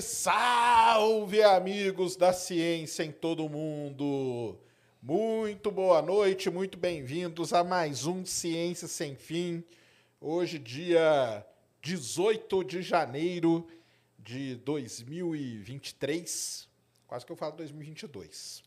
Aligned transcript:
Salve, 0.00 0.02
salve, 0.02 1.42
amigos 1.42 2.16
da 2.16 2.32
ciência 2.32 3.02
em 3.02 3.12
todo 3.12 3.48
mundo! 3.48 4.58
Muito 5.00 5.70
boa 5.70 6.02
noite, 6.02 6.50
muito 6.50 6.76
bem-vindos 6.76 7.54
a 7.54 7.64
mais 7.64 8.04
um 8.04 8.22
Ciência 8.24 8.88
Sem 8.88 9.14
Fim. 9.16 9.64
Hoje, 10.20 10.58
dia 10.58 11.46
18 11.80 12.64
de 12.64 12.82
janeiro 12.82 13.66
de 14.18 14.56
2023. 14.56 16.68
Quase 17.06 17.24
que 17.24 17.32
eu 17.32 17.36
falo 17.36 17.56
2022. 17.56 18.62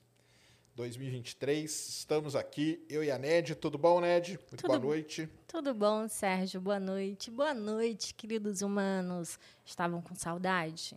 2023, 0.76 1.90
estamos 1.90 2.36
aqui, 2.36 2.84
eu 2.90 3.04
e 3.04 3.12
a 3.12 3.20
Ned. 3.20 3.54
Tudo 3.56 3.78
bom, 3.78 4.00
Ned? 4.00 4.32
Muito 4.32 4.56
Tudo 4.56 4.68
boa 4.68 4.80
noite. 4.80 5.30
Tudo 5.48 5.74
bom, 5.74 6.08
Sérgio? 6.08 6.62
Boa 6.62 6.80
noite. 6.80 7.30
Boa 7.30 7.54
noite, 7.54 8.16
queridos 8.16 8.62
humanos. 8.62 9.38
Estavam 9.66 10.02
com 10.02 10.16
saudade? 10.16 10.96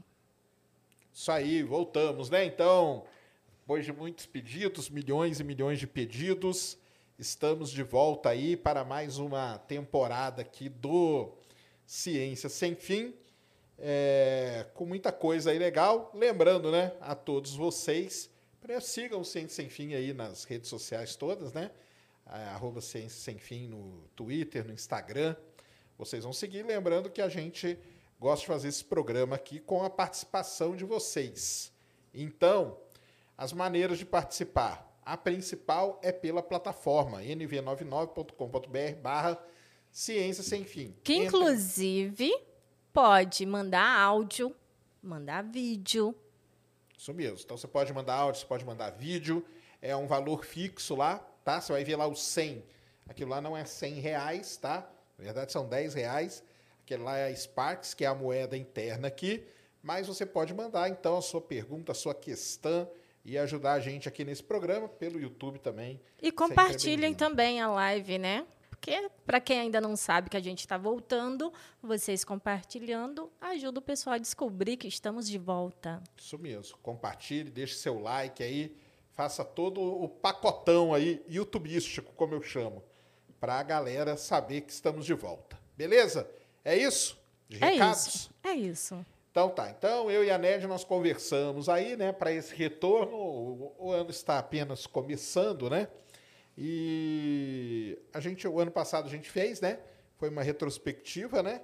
Isso 1.15 1.30
aí, 1.30 1.62
voltamos, 1.62 2.30
né? 2.30 2.43
Então, 2.43 3.05
depois 3.61 3.84
de 3.84 3.93
muitos 3.93 4.25
pedidos, 4.25 4.89
milhões 4.89 5.41
e 5.41 5.45
milhões 5.45 5.79
de 5.79 5.87
pedidos, 5.87 6.79
estamos 7.19 7.71
de 7.71 7.83
volta 7.83 8.30
aí 8.30 8.57
para 8.57 8.83
mais 8.83 9.19
uma 9.19 9.59
temporada 9.59 10.41
aqui 10.41 10.71
do 10.71 11.30
Ciência 11.85 12.49
Sem 12.49 12.74
Fim. 12.74 13.15
É, 13.79 14.66
com 14.73 14.87
muita 14.87 15.13
coisa 15.13 15.51
aí 15.51 15.59
legal. 15.59 16.10
Lembrando, 16.15 16.73
né, 16.73 16.95
a 16.99 17.15
todos 17.15 17.55
vocês, 17.55 18.30
sigam 18.80 19.21
o 19.21 19.24
Ciência 19.24 19.57
Sem 19.57 19.68
Fim 19.68 19.93
aí 19.93 20.15
nas 20.15 20.45
redes 20.45 20.71
sociais 20.71 21.15
todas, 21.15 21.52
né? 21.52 21.71
Arroba 22.24 22.80
Ciência 22.80 23.21
Sem 23.21 23.37
Fim 23.37 23.66
no 23.66 24.09
Twitter, 24.16 24.66
no 24.66 24.73
Instagram. 24.73 25.37
Vocês 25.99 26.24
vão 26.24 26.33
seguir. 26.33 26.65
Lembrando 26.65 27.10
que 27.10 27.21
a 27.21 27.29
gente 27.29 27.79
gosta 28.23 28.42
de 28.42 28.46
fazer 28.46 28.68
esse 28.68 28.84
programa 28.84 29.34
aqui 29.34 29.59
com 29.59 29.82
a 29.82 29.90
participação 29.90 30.76
de 30.76 30.84
vocês. 30.84 31.73
Então, 32.15 32.78
as 33.37 33.52
maneiras 33.52 33.98
de 33.98 34.06
participar. 34.06 34.88
A 35.04 35.16
principal 35.16 35.98
é 36.01 36.12
pela 36.12 36.40
plataforma 36.40 37.20
nv99.com.br 37.20 39.00
barra 39.02 39.37
Ciência 39.90 40.45
Sem 40.45 40.65
Fim. 40.65 40.95
Que, 41.02 41.15
Entra- 41.15 41.26
inclusive, 41.26 42.32
pode 42.93 43.45
mandar 43.45 43.98
áudio, 43.98 44.54
mandar 45.02 45.43
vídeo. 45.43 46.15
Isso 46.96 47.12
mesmo. 47.12 47.38
Então 47.45 47.56
você 47.56 47.66
pode 47.66 47.93
mandar 47.93 48.15
áudio, 48.15 48.40
você 48.40 48.46
pode 48.46 48.65
mandar 48.65 48.90
vídeo. 48.90 49.45
É 49.80 49.96
um 49.96 50.06
valor 50.06 50.45
fixo 50.45 50.95
lá, 50.95 51.18
tá? 51.45 51.60
Você 51.60 51.73
vai 51.73 51.82
ver 51.82 51.96
lá 51.96 52.06
o 52.06 52.15
100. 52.15 52.65
Aquilo 53.09 53.30
lá 53.30 53.40
não 53.40 53.56
é 53.56 53.65
100 53.65 53.95
reais, 53.95 54.56
tá? 54.56 54.88
Na 55.18 55.24
verdade 55.24 55.50
são 55.50 55.68
10 55.68 55.95
reais. 55.95 56.45
Aquele 56.85 57.02
lá 57.02 57.16
é 57.16 57.29
a 57.29 57.37
Sparks, 57.37 57.95
que 57.95 58.05
é 58.05 58.09
a 58.09 58.15
moeda 58.15 58.57
interna 58.57 59.09
aqui. 59.09 59.45
Mas 59.83 60.07
você 60.07 60.25
pode 60.25 60.55
mandar, 60.55 60.89
então, 60.89 61.16
a 61.16 61.23
sua 61.23 61.41
pergunta, 61.41 61.93
a 61.93 61.95
sua 61.95 62.15
questão 62.15 62.89
e 63.24 63.39
ajudar 63.39 63.74
a 63.74 63.80
gente 63.80 64.09
aqui 64.09 64.25
nesse 64.25 64.43
programa, 64.43 64.89
pelo 64.89 65.21
YouTube 65.21 65.59
também. 65.59 66.00
E 66.21 66.28
é 66.28 66.33
compartilhem 66.33 67.15
também 67.15 67.61
a 67.61 67.71
live, 67.71 68.19
né? 68.19 68.47
Porque, 68.69 69.09
para 69.25 69.41
quem 69.41 69.61
ainda 69.61 69.81
não 69.81 69.94
sabe 69.94 70.28
que 70.28 70.37
a 70.37 70.41
gente 70.41 70.61
está 70.61 70.77
voltando, 70.77 71.53
vocês 71.81 72.25
compartilhando 72.25 73.31
ajuda 73.41 73.78
o 73.78 73.83
pessoal 73.83 74.15
a 74.15 74.19
descobrir 74.19 74.77
que 74.77 74.89
estamos 74.89 75.29
de 75.29 75.39
volta. 75.39 76.03
Isso 76.17 76.37
mesmo. 76.37 76.77
Compartilhe, 76.79 77.49
deixe 77.49 77.75
seu 77.75 78.01
like 78.01 78.43
aí. 78.43 78.77
Faça 79.12 79.45
todo 79.45 79.81
o 79.81 80.09
pacotão 80.09 80.93
aí, 80.93 81.23
youtubístico, 81.29 82.12
como 82.15 82.35
eu 82.35 82.43
chamo, 82.43 82.83
para 83.39 83.61
a 83.61 83.62
galera 83.62 84.17
saber 84.17 84.62
que 84.62 84.73
estamos 84.73 85.06
de 85.06 85.15
volta. 85.15 85.56
Beleza? 85.77 86.29
É 86.65 86.77
isso? 86.77 87.19
De 87.49 87.62
É 87.62 87.71
recados? 87.71 88.06
isso. 88.06 88.31
É 88.43 88.53
isso. 88.53 89.06
Então 89.31 89.49
tá. 89.49 89.71
Então 89.71 90.11
eu 90.11 90.23
e 90.25 90.31
a 90.31 90.39
Ned 90.39 90.67
nós 90.67 90.84
conversamos 90.84 91.69
aí, 91.69 91.97
né, 91.97 92.12
para 92.12 92.33
esse 92.33 92.55
retorno. 92.55 93.17
O, 93.78 93.91
ano 93.91 94.11
está 94.11 94.39
apenas 94.39 94.87
começando, 94.87 95.71
né? 95.71 95.89
E 96.56 97.99
a 98.12 98.21
gente, 98.21 98.47
o 98.47 98.61
ano 98.61 98.71
passado 98.71 99.06
a 99.06 99.11
gente 99.11 99.31
fez, 99.31 99.61
né? 99.61 99.81
Foi 100.19 100.28
uma 100.28 100.43
retrospectiva, 100.43 101.43
né? 101.43 101.62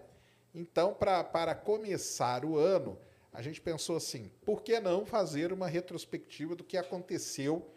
Então, 0.55 0.95
pra, 0.95 1.23
para 1.23 1.55
começar 1.55 2.45
o 2.45 2.57
ano, 2.57 2.99
a 3.33 3.43
gente 3.43 3.61
pensou 3.61 3.97
assim: 3.97 4.31
por 4.45 4.63
que 4.63 4.81
não 4.81 5.05
fazer 5.05 5.53
uma 5.53 5.69
retrospectiva 5.69 6.57
do 6.57 6.65
que 6.65 6.77
aconteceu 6.77 7.71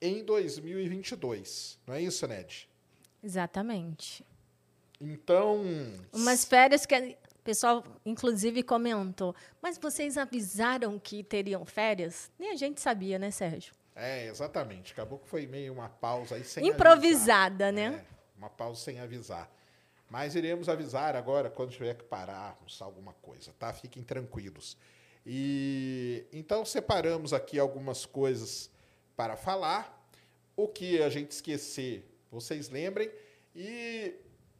em 0.00 0.24
2022? 0.24 1.80
Não 1.86 1.94
é 1.94 2.02
isso, 2.02 2.26
Ned? 2.28 2.68
Exatamente. 3.22 4.24
Então. 5.00 5.62
Umas 6.12 6.44
férias 6.44 6.86
que 6.86 6.94
o 6.94 7.42
pessoal, 7.44 7.84
inclusive, 8.04 8.62
comentou. 8.62 9.34
Mas 9.62 9.78
vocês 9.78 10.16
avisaram 10.18 10.98
que 10.98 11.22
teriam 11.22 11.64
férias? 11.64 12.30
Nem 12.38 12.50
a 12.50 12.56
gente 12.56 12.80
sabia, 12.80 13.18
né, 13.18 13.30
Sérgio? 13.30 13.72
É, 13.94 14.26
exatamente. 14.26 14.92
Acabou 14.92 15.18
que 15.18 15.28
foi 15.28 15.46
meio 15.46 15.72
uma 15.72 15.88
pausa 15.88 16.34
aí 16.34 16.44
sem 16.44 16.66
Improvisada, 16.66 17.68
avisar. 17.68 17.90
né? 17.92 18.04
É, 18.04 18.38
uma 18.38 18.50
pausa 18.50 18.80
sem 18.82 19.00
avisar. 19.00 19.50
Mas 20.08 20.34
iremos 20.34 20.68
avisar 20.68 21.16
agora 21.16 21.50
quando 21.50 21.70
tiver 21.72 21.94
que 21.94 22.04
parar, 22.04 22.56
almoçar 22.58 22.84
alguma 22.84 23.12
coisa, 23.14 23.52
tá? 23.58 23.72
Fiquem 23.72 24.02
tranquilos. 24.02 24.76
E 25.24 26.24
então 26.32 26.64
separamos 26.64 27.32
aqui 27.32 27.58
algumas 27.58 28.06
coisas 28.06 28.70
para 29.16 29.36
falar. 29.36 29.94
O 30.54 30.68
que 30.68 31.02
a 31.02 31.08
gente 31.10 31.32
esquecer, 31.32 32.08
vocês 32.30 32.68
lembrem. 32.68 33.10
E 33.54 34.14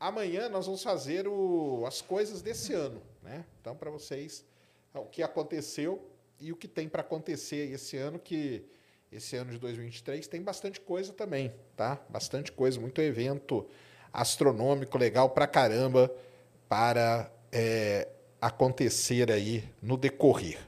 amanhã 0.08 0.48
nós 0.48 0.66
vamos 0.66 0.82
fazer 0.82 1.26
o- 1.28 1.84
as 1.86 2.00
coisas 2.00 2.42
desse 2.42 2.72
ano, 2.72 3.00
né? 3.22 3.44
Então 3.60 3.74
para 3.76 3.90
vocês 3.90 4.44
o 4.94 5.04
que 5.04 5.22
aconteceu 5.22 6.02
e 6.40 6.52
o 6.52 6.56
que 6.56 6.66
tem 6.68 6.88
para 6.88 7.02
acontecer 7.02 7.70
esse 7.72 7.96
ano 7.96 8.18
que 8.18 8.64
esse 9.12 9.36
ano 9.36 9.50
de 9.52 9.58
2023 9.58 10.26
tem 10.26 10.42
bastante 10.42 10.80
coisa 10.80 11.12
também, 11.12 11.52
tá? 11.76 11.98
Bastante 12.08 12.50
coisa, 12.50 12.80
muito 12.80 13.00
evento 13.00 13.66
astronômico 14.12 14.96
legal 14.98 15.30
pra 15.30 15.46
caramba 15.46 16.10
para 16.68 17.30
é, 17.52 18.08
acontecer 18.40 19.30
aí 19.30 19.64
no 19.82 19.96
decorrer. 19.96 20.58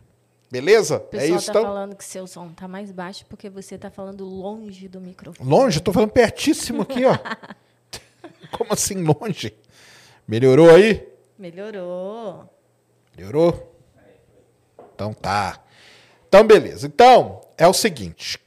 Beleza? 0.50 0.96
O 0.96 1.00
pessoal 1.00 1.30
é 1.30 1.36
isso 1.36 1.46
tá 1.46 1.52
então? 1.52 1.62
falando 1.62 1.96
que 1.96 2.04
seu 2.04 2.26
som 2.26 2.48
tá 2.52 2.66
mais 2.68 2.90
baixo 2.92 3.26
porque 3.28 3.50
você 3.50 3.76
tá 3.76 3.90
falando 3.90 4.24
longe 4.24 4.88
do 4.88 5.00
microfone. 5.00 5.48
Longe, 5.50 5.80
tô 5.80 5.92
falando 5.92 6.10
pertíssimo 6.10 6.82
aqui, 6.82 7.04
ó. 7.04 7.12
Como 8.56 8.72
assim 8.72 9.02
longe? 9.02 9.54
Melhorou 10.26 10.70
aí? 10.74 11.06
Melhorou. 11.38 12.48
Melhorou? 13.16 13.74
Então 14.94 15.12
tá. 15.12 15.62
Então, 16.28 16.44
beleza. 16.46 16.86
Então, 16.86 17.40
é 17.56 17.66
o 17.66 17.72
seguinte. 17.72 18.38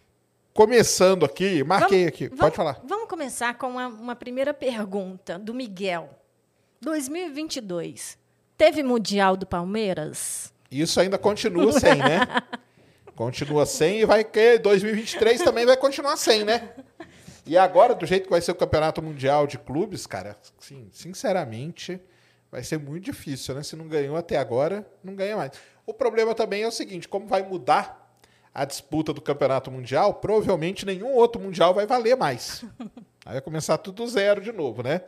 Começando 0.54 1.26
aqui, 1.26 1.64
marquei 1.64 2.06
aqui. 2.06 2.28
Pode 2.30 2.40
Vamos- 2.40 2.56
falar. 2.56 2.82
Vamos 2.84 3.08
começar 3.08 3.54
com 3.58 3.70
uma, 3.70 3.88
uma 3.88 4.16
primeira 4.16 4.54
pergunta 4.54 5.40
do 5.40 5.54
Miguel. 5.54 6.10
2022. 6.82 8.18
Teve 8.58 8.84
Mundial 8.84 9.38
do 9.38 9.46
Palmeiras? 9.46 10.54
Isso 10.70 11.00
ainda 11.00 11.18
continua 11.18 11.72
sem, 11.74 11.96
né? 11.96 12.28
Continua 13.16 13.66
sem 13.66 14.00
e 14.00 14.06
vai 14.06 14.24
que 14.24 14.58
2023 14.58 15.42
também 15.42 15.66
vai 15.66 15.78
continuar 15.78 16.16
sem, 16.18 16.44
né? 16.44 16.72
E 17.52 17.58
agora, 17.58 17.94
do 17.94 18.06
jeito 18.06 18.24
que 18.24 18.30
vai 18.30 18.40
ser 18.40 18.54
o 18.54 18.56
Campeonato 18.56 19.02
Mundial 19.02 19.46
de 19.46 19.58
Clubes, 19.58 20.08
cara, 20.08 20.38
sim, 20.58 20.88
sinceramente, 20.90 22.00
vai 22.50 22.64
ser 22.64 22.80
muito 22.80 23.04
difícil, 23.04 23.54
né? 23.54 23.62
Se 23.62 23.76
não 23.76 23.90
ganhou 23.90 24.16
até 24.16 24.38
agora, 24.38 24.90
não 25.04 25.14
ganha 25.14 25.36
mais. 25.36 25.52
O 25.86 25.94
problema 25.94 26.34
também 26.34 26.64
é 26.64 26.68
o 26.70 26.72
seguinte, 26.72 27.10
como 27.10 27.28
vai 27.28 27.44
mudar 27.44 28.16
a 28.56 28.64
disputa 28.64 29.12
do 29.12 29.20
Campeonato 29.20 29.70
Mundial, 29.70 30.14
provavelmente 30.14 30.86
nenhum 30.86 31.14
outro 31.14 31.42
Mundial 31.42 31.74
vai 31.74 31.86
valer 31.86 32.16
mais. 32.16 32.64
Aí 33.26 33.34
vai 33.34 33.42
começar 33.42 33.78
tudo 33.80 34.08
zero 34.08 34.40
de 34.40 34.54
novo, 34.54 34.82
né? 34.82 35.02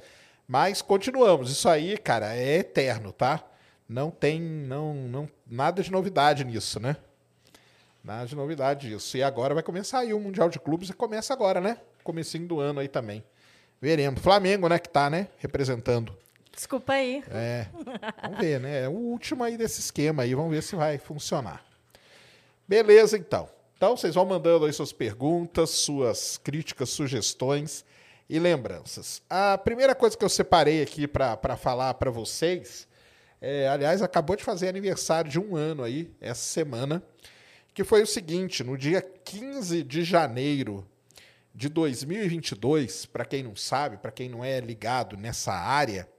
Mas 0.46 0.82
continuamos. 0.82 1.50
Isso 1.50 1.70
aí, 1.70 1.98
cara, 1.98 2.36
é 2.36 2.58
eterno, 2.58 3.14
tá? 3.14 3.42
Não 3.88 4.12
tem 4.12 4.42
não, 4.42 4.94
não, 4.94 5.30
nada 5.48 5.82
de 5.82 5.90
novidade 5.90 6.44
nisso, 6.44 6.78
né? 6.78 6.98
Nada 8.04 8.26
de 8.26 8.36
novidade 8.36 8.90
disso. 8.90 9.16
E 9.16 9.24
agora 9.24 9.54
vai 9.54 9.64
começar 9.64 10.00
aí 10.00 10.14
o 10.14 10.20
Mundial 10.20 10.50
de 10.50 10.60
Clubes 10.60 10.90
e 10.90 10.94
começa 10.94 11.32
agora, 11.32 11.62
né? 11.62 11.78
Comecinho 12.04 12.48
do 12.48 12.60
ano 12.60 12.80
aí 12.80 12.88
também. 12.88 13.24
Veremos. 13.82 14.22
Flamengo, 14.22 14.70
né, 14.70 14.80
que 14.80 14.90
tá, 14.90 15.10
né? 15.10 15.28
Representando. 15.40 16.16
Desculpa 16.54 16.94
aí. 16.94 17.24
É. 17.30 17.68
Vamos 18.22 18.40
ver, 18.40 18.60
né? 18.60 18.84
É 18.84 18.88
o 18.88 18.92
último 18.94 19.44
aí 19.44 19.58
desse 19.58 19.80
esquema 19.80 20.24
aí. 20.24 20.36
Vamos 20.36 20.52
ver 20.52 20.62
se 20.62 20.76
vai 20.76 20.98
funcionar. 20.98 21.66
Beleza, 22.68 23.18
então. 23.18 23.50
Então, 23.76 23.98
vocês 23.98 24.16
vão 24.16 24.24
mandando 24.24 24.66
aí 24.66 24.72
suas 24.72 24.94
perguntas, 24.94 25.72
suas 25.72 26.38
críticas, 26.38 26.90
sugestões 26.92 27.84
e 28.30 28.40
lembranças. 28.40 29.22
A 29.30 29.58
primeira 29.58 29.94
coisa 29.94 30.16
que 30.16 30.24
eu 30.24 30.30
separei 30.30 30.82
aqui 30.82 31.08
para 31.08 31.58
falar 31.58 31.94
para 31.96 32.10
vocês, 32.10 32.88
é, 33.42 33.68
aliás, 33.68 34.02
acabou 34.02 34.36
de 34.36 34.44
fazer 34.44 34.70
aniversário 34.70 35.30
de 35.30 35.40
um 35.40 35.56
ano 35.56 35.84
aí, 35.84 36.10
essa 36.22 36.42
semana, 36.42 37.04
que 37.74 37.84
foi 37.84 38.02
o 38.02 38.08
seguinte: 38.08 38.64
no 38.64 38.78
dia 38.78 39.02
15 39.02 39.84
de 39.84 40.04
janeiro 40.04 40.88
de 41.54 41.70
2022, 41.70 43.06
para 43.06 43.26
quem 43.26 43.44
não 43.44 43.56
sabe, 43.56 43.98
para 43.98 44.12
quem 44.12 44.28
não 44.28 44.44
é 44.44 44.60
ligado 44.60 45.16
nessa 45.16 45.54
área, 45.54 46.10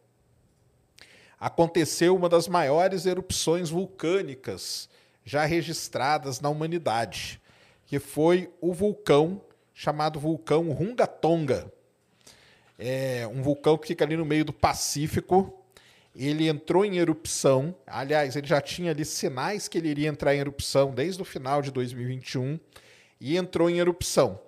aconteceu 1.41 2.15
uma 2.15 2.29
das 2.29 2.47
maiores 2.47 3.05
erupções 3.05 3.69
vulcânicas 3.69 4.89
já 5.25 5.45
registradas 5.45 6.41
na 6.41 6.49
humanidade, 6.49 7.41
que 7.87 7.99
foi 7.99 8.53
o 8.61 8.73
vulcão 8.73 9.41
chamado 9.75 10.21
vulcão 10.21 10.71
Rungatonga. 10.71 11.73
É 12.79 13.27
um 13.27 13.43
vulcão 13.43 13.77
que 13.77 13.89
fica 13.89 14.05
ali 14.05 14.17
no 14.17 14.25
meio 14.25 14.45
do 14.45 14.53
Pacífico. 14.53 15.65
Ele 16.15 16.49
entrou 16.49 16.85
em 16.85 16.99
erupção. 16.99 17.75
Aliás, 17.87 18.37
ele 18.37 18.47
já 18.47 18.61
tinha 18.61 18.93
ali 18.93 19.05
sinais 19.05 19.67
que 19.67 19.79
ele 19.79 19.89
iria 19.89 20.09
entrar 20.09 20.35
em 20.35 20.39
erupção 20.39 20.95
desde 20.95 21.21
o 21.21 21.25
final 21.25 21.61
de 21.61 21.73
2021 21.73 22.59
e 23.21 23.37
entrou 23.37 23.69
em 23.69 23.79
erupção. 23.79 24.41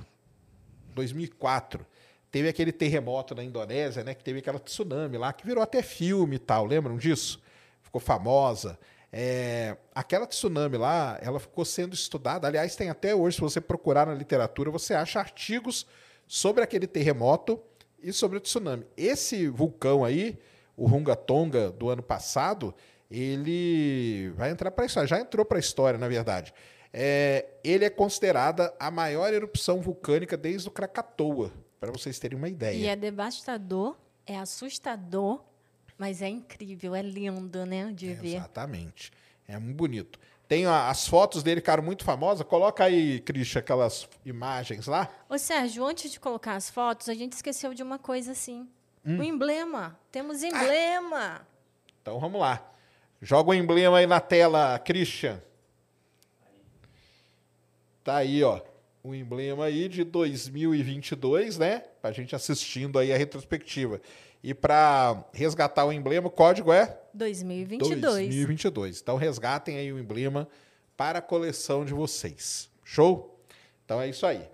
2004, 0.94 1.84
teve 2.32 2.48
aquele 2.48 2.72
terremoto 2.72 3.36
na 3.36 3.44
Indonésia, 3.44 4.04
né, 4.04 4.14
que 4.14 4.24
teve 4.24 4.38
aquela 4.40 4.60
tsunami 4.60 5.18
lá, 5.18 5.34
que 5.34 5.46
virou 5.46 5.62
até 5.64 5.82
filme 5.82 6.38
e 6.38 6.40
tal, 6.40 6.66
lembram 6.66 6.98
disso? 6.98 7.42
Ficou 7.82 8.00
famosa. 8.00 8.80
É, 9.12 9.76
aquela 9.94 10.28
tsunami 10.28 10.78
lá, 10.78 11.18
ela 11.22 11.40
ficou 11.40 11.66
sendo 11.66 11.96
estudada. 11.96 12.48
Aliás, 12.48 12.76
tem 12.76 12.90
até 12.90 13.16
hoje, 13.16 13.38
se 13.38 13.42
você 13.42 13.60
procurar 13.60 14.06
na 14.06 14.14
literatura, 14.14 14.70
você 14.70 14.94
acha 14.94 15.20
artigos 15.20 15.88
sobre 16.28 16.64
aquele 16.64 16.86
terremoto 16.86 17.60
e 18.02 18.14
sobre 18.14 18.38
o 18.38 18.42
tsunami. 18.42 18.86
Esse 18.96 19.48
vulcão 19.48 20.06
aí, 20.06 20.38
o 20.80 20.88
Runga 20.88 21.16
Tonga 21.16 21.70
do 21.72 21.90
ano 21.90 22.02
passado, 22.02 22.74
ele 23.12 24.32
vai 24.36 24.50
entrar 24.50 24.72
para 24.72 24.86
a 24.86 24.88
história. 24.88 25.08
Já 25.08 25.20
entrou 25.20 25.46
para 25.46 25.58
a 25.58 25.60
história, 25.60 26.00
na 26.00 26.08
verdade. 26.08 26.54
É, 26.92 27.46
ele 27.64 27.86
é 27.86 27.90
considerada 27.90 28.74
a 28.80 28.90
maior 28.90 29.32
erupção 29.34 29.82
vulcânica 29.82 30.38
desde 30.38 30.68
o 30.70 30.72
Krakatoa, 30.72 31.52
para 31.80 31.92
vocês 31.92 32.18
terem 32.18 32.38
uma 32.38 32.48
ideia. 32.48 32.76
E 32.76 32.88
é 32.88 32.96
devastador, 32.96 33.96
é 34.26 34.38
assustador, 34.38 35.44
mas 35.98 36.22
é 36.22 36.30
incrível, 36.30 36.96
é 36.96 37.02
lindo, 37.02 37.66
né, 37.66 37.92
de 37.92 38.12
é, 38.12 38.14
ver. 38.14 38.36
Exatamente. 38.38 39.12
É 39.48 39.60
muito 39.60 39.76
bonito. 39.76 40.20
Tem 40.48 40.66
as 40.66 41.08
fotos 41.08 41.44
dele, 41.44 41.62
cara, 41.62 41.80
muito 41.80 42.04
famosas. 42.04 42.46
Coloca 42.48 42.84
aí, 42.84 43.20
Christian, 43.20 43.60
aquelas 43.60 44.10
imagens 44.26 44.88
lá. 44.88 45.08
Ô, 45.30 45.38
Sérgio, 45.38 45.86
antes 45.86 46.12
de 46.12 46.20
colocar 46.20 46.56
as 46.56 46.72
fotos, 46.72 47.08
a 47.08 47.14
gente 47.14 47.34
esqueceu 47.34 47.72
de 47.74 47.84
uma 47.84 48.00
coisa 48.00 48.32
assim. 48.32 48.68
Hum. 49.06 49.20
O 49.20 49.24
emblema. 49.24 49.98
Temos 50.12 50.44
emblema. 50.44 51.42
Ah. 51.42 51.46
Então 52.02 52.20
vamos 52.20 52.40
lá. 52.40 52.72
Joga 53.22 53.52
o 53.52 53.54
emblema 53.54 53.98
aí 53.98 54.08
na 54.08 54.20
tela, 54.20 54.80
Christian. 54.80 55.42
Tá 58.04 58.18
aí, 58.18 58.44
ó. 58.44 58.62
O 59.04 59.14
emblema 59.14 59.66
aí 59.66 59.88
de 59.88 60.04
2022, 60.04 61.58
né? 61.58 61.80
Pra 62.02 62.12
gente 62.12 62.36
assistindo 62.36 63.00
aí 63.00 63.14
a 63.14 63.18
retrospectiva. 63.18 64.02
E 64.42 64.54
para 64.54 65.26
resgatar 65.34 65.86
o 65.86 65.92
emblema, 65.92 66.28
o 66.28 66.32
código 66.32 66.72
é 66.72 66.98
2022. 67.14 68.02
2022. 68.02 69.02
Então 69.02 69.18
resgatem 69.18 69.78
aí 69.78 69.92
o 69.92 70.00
emblema 70.00 70.48
para 70.96 71.20
a 71.20 71.22
coleção 71.22 71.84
de 71.84 71.94
vocês. 71.94 72.70
Show? 72.84 73.38
Então 73.84 74.02
é 74.02 74.08
isso 74.08 74.26
aí. 74.26 74.48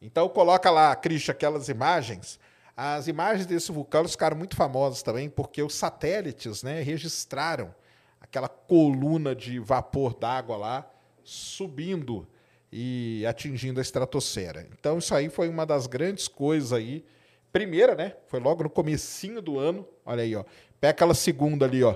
Então 0.00 0.28
coloca 0.28 0.70
lá, 0.70 0.94
Christian, 0.94 1.32
aquelas 1.32 1.68
imagens 1.68 2.38
as 2.76 3.06
imagens 3.06 3.46
desse 3.46 3.70
vulcão 3.70 4.06
ficaram 4.08 4.36
muito 4.36 4.56
famosas 4.56 5.02
também 5.02 5.28
porque 5.28 5.62
os 5.62 5.74
satélites 5.74 6.62
né, 6.62 6.82
registraram 6.82 7.74
aquela 8.20 8.48
coluna 8.48 9.34
de 9.34 9.58
vapor 9.58 10.14
d'água 10.14 10.56
lá 10.56 10.90
subindo 11.22 12.26
e 12.72 13.24
atingindo 13.26 13.78
a 13.78 13.82
estratosfera. 13.82 14.66
Então 14.72 14.98
isso 14.98 15.14
aí 15.14 15.28
foi 15.28 15.48
uma 15.48 15.66
das 15.66 15.86
grandes 15.86 16.26
coisas 16.26 16.72
aí. 16.72 17.04
Primeira, 17.52 17.94
né? 17.94 18.16
Foi 18.26 18.40
logo 18.40 18.62
no 18.62 18.70
comecinho 18.70 19.42
do 19.42 19.58
ano. 19.58 19.86
Olha 20.06 20.22
aí, 20.22 20.34
ó. 20.34 20.42
Pega 20.80 20.92
aquela 20.92 21.14
segunda 21.14 21.66
ali, 21.66 21.84
ó. 21.84 21.94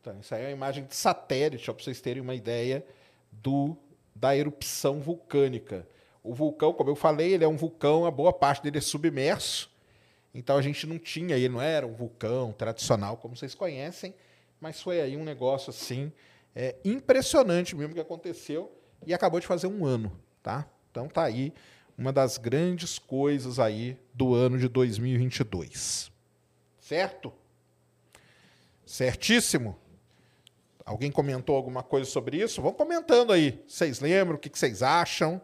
Então, 0.00 0.18
isso 0.20 0.34
aí 0.34 0.42
é 0.42 0.46
uma 0.46 0.52
imagem 0.52 0.84
de 0.84 0.96
satélite, 0.96 1.64
para 1.64 1.82
vocês 1.82 2.00
terem 2.00 2.20
uma 2.20 2.34
ideia 2.34 2.84
do, 3.32 3.76
da 4.14 4.36
erupção 4.36 5.00
vulcânica. 5.00 5.88
O 6.22 6.34
vulcão, 6.34 6.72
como 6.72 6.90
eu 6.90 6.94
falei, 6.94 7.32
ele 7.32 7.44
é 7.44 7.48
um 7.48 7.56
vulcão, 7.56 8.06
a 8.06 8.10
boa 8.10 8.32
parte 8.32 8.62
dele 8.62 8.78
é 8.78 8.80
submerso. 8.80 9.70
Então 10.34 10.56
a 10.56 10.62
gente 10.62 10.86
não 10.86 10.98
tinha, 10.98 11.36
ele 11.36 11.48
não 11.48 11.60
era 11.60 11.86
um 11.86 11.92
vulcão 11.92 12.52
tradicional, 12.52 13.16
como 13.16 13.36
vocês 13.36 13.54
conhecem, 13.54 14.14
mas 14.60 14.80
foi 14.80 15.00
aí 15.00 15.16
um 15.16 15.24
negócio 15.24 15.70
assim 15.70 16.12
é, 16.54 16.76
impressionante 16.84 17.74
mesmo 17.74 17.94
que 17.94 18.00
aconteceu 18.00 18.70
e 19.06 19.12
acabou 19.12 19.40
de 19.40 19.46
fazer 19.46 19.66
um 19.66 19.84
ano, 19.84 20.12
tá? 20.42 20.66
Então 20.90 21.08
tá 21.08 21.24
aí 21.24 21.52
uma 21.96 22.12
das 22.12 22.38
grandes 22.38 22.98
coisas 22.98 23.58
aí 23.58 23.98
do 24.14 24.34
ano 24.34 24.58
de 24.58 24.68
2022. 24.68 26.10
Certo? 26.80 27.32
Certíssimo? 28.84 29.76
Alguém 30.84 31.10
comentou 31.10 31.56
alguma 31.56 31.82
coisa 31.82 32.08
sobre 32.08 32.42
isso? 32.42 32.60
Vão 32.60 32.72
comentando 32.72 33.32
aí. 33.32 33.62
Vocês 33.66 34.00
lembram? 34.00 34.36
O 34.36 34.38
que 34.38 34.50
vocês 34.52 34.82
acham? 34.82 35.40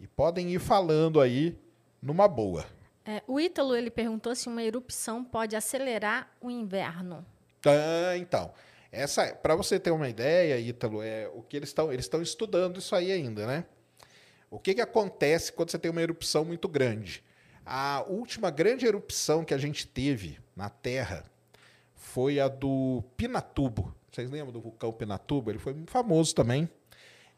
E 0.00 0.06
podem 0.06 0.50
ir 0.52 0.58
falando 0.58 1.20
aí 1.20 1.58
numa 2.00 2.28
boa. 2.28 2.66
É, 3.04 3.22
o 3.26 3.40
Ítalo 3.40 3.74
ele 3.74 3.90
perguntou 3.90 4.34
se 4.34 4.48
uma 4.48 4.62
erupção 4.62 5.24
pode 5.24 5.56
acelerar 5.56 6.30
o 6.40 6.50
inverno. 6.50 7.24
Ah, 7.64 8.16
então, 8.16 8.52
essa, 8.92 9.34
para 9.34 9.54
você 9.54 9.78
ter 9.78 9.90
uma 9.90 10.08
ideia, 10.08 10.58
Ítalo, 10.58 11.02
é 11.02 11.28
o 11.34 11.42
que 11.42 11.56
eles 11.56 11.70
estão 11.70 11.92
eles 11.92 12.04
estão 12.04 12.20
estudando 12.20 12.78
isso 12.78 12.94
aí 12.94 13.12
ainda, 13.12 13.46
né? 13.46 13.64
O 14.50 14.58
que, 14.58 14.74
que 14.74 14.80
acontece 14.80 15.52
quando 15.52 15.70
você 15.70 15.78
tem 15.78 15.90
uma 15.90 16.02
erupção 16.02 16.44
muito 16.44 16.68
grande? 16.68 17.22
A 17.64 18.04
última 18.08 18.50
grande 18.50 18.86
erupção 18.86 19.44
que 19.44 19.54
a 19.54 19.58
gente 19.58 19.86
teve 19.86 20.38
na 20.56 20.68
Terra 20.68 21.24
foi 21.94 22.40
a 22.40 22.48
do 22.48 23.04
Pinatubo. 23.16 23.94
Vocês 24.10 24.30
lembram 24.30 24.52
do 24.52 24.60
vulcão 24.60 24.92
Pinatubo? 24.92 25.50
Ele 25.50 25.58
foi 25.58 25.72
muito 25.72 25.90
famoso 25.90 26.34
também. 26.34 26.68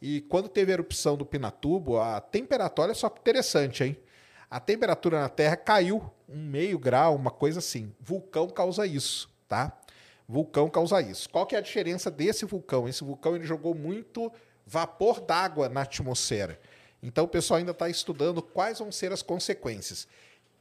E 0.01 0.23
quando 0.23 0.49
teve 0.49 0.73
a 0.73 0.75
erupção 0.75 1.17
do 1.17 1.25
Pinatubo, 1.25 1.99
a 1.99 2.21
temperatura, 2.21 2.89
olha 2.89 2.95
só 2.95 3.09
que 3.09 3.21
interessante, 3.21 3.85
hein? 3.85 3.97
A 4.51 4.59
temperatura 4.59 5.21
na 5.21 5.29
Terra 5.29 5.57
caiu 5.57 6.13
um 6.29 6.45
meio 6.45 6.79
grau, 6.79 7.15
uma 7.15 7.31
coisa 7.31 7.59
assim. 7.59 7.93
Vulcão 8.01 8.49
causa 8.49 8.87
isso, 8.87 9.31
tá? 9.49 9.73
Vulcão 10.29 10.69
causa 10.69 11.01
isso. 11.01 11.29
Qual 11.29 11.47
que 11.47 11.55
é 11.55 11.59
a 11.59 11.63
diferença 11.63 12.11
desse 12.11 12.45
vulcão? 12.45 12.89
Esse 12.89 13.05
vulcão 13.05 13.37
ele 13.37 13.45
jogou 13.45 13.75
muito 13.75 14.33
vapor 14.67 15.21
d'água 15.21 15.69
na 15.69 15.83
atmosfera. 15.83 16.59
Então 17.03 17.25
o 17.25 17.29
pessoal 17.29 17.59
ainda 17.59 17.73
está 17.73 17.89
estudando 17.89 18.43
quais 18.43 18.79
vão 18.79 18.91
ser 18.91 19.13
as 19.13 19.23
consequências. 19.23 20.07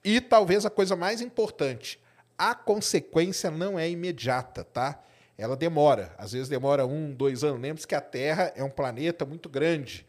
E 0.04 0.20
talvez 0.20 0.66
a 0.66 0.70
coisa 0.70 0.96
mais 0.96 1.22
importante, 1.22 2.00
a 2.38 2.56
consequência 2.56 3.52
não 3.52 3.78
é 3.78 3.90
imediata, 3.90 4.64
tá? 4.64 5.02
Ela 5.38 5.56
demora, 5.56 6.14
às 6.18 6.34
vezes 6.34 6.50
demora 6.50 6.86
um, 6.86 7.14
dois 7.14 7.44
anos. 7.44 7.62
Lembre-se 7.62 7.88
que 7.88 7.96
a 7.96 8.02
Terra 8.02 8.52
é 8.56 8.64
um 8.64 8.70
planeta 8.70 9.26
muito 9.26 9.50
grande. 9.50 10.06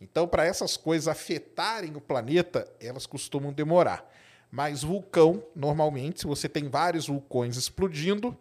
Então, 0.00 0.28
para 0.28 0.44
essas 0.44 0.76
coisas 0.76 1.08
afetarem 1.08 1.96
o 1.96 2.00
planeta, 2.00 2.70
elas 2.80 3.06
costumam 3.06 3.52
demorar. 3.52 4.08
Mas 4.50 4.82
vulcão, 4.82 5.44
normalmente, 5.54 6.20
se 6.20 6.26
você 6.26 6.48
tem 6.48 6.68
vários 6.68 7.08
vulcões 7.08 7.56
explodindo, 7.56 8.36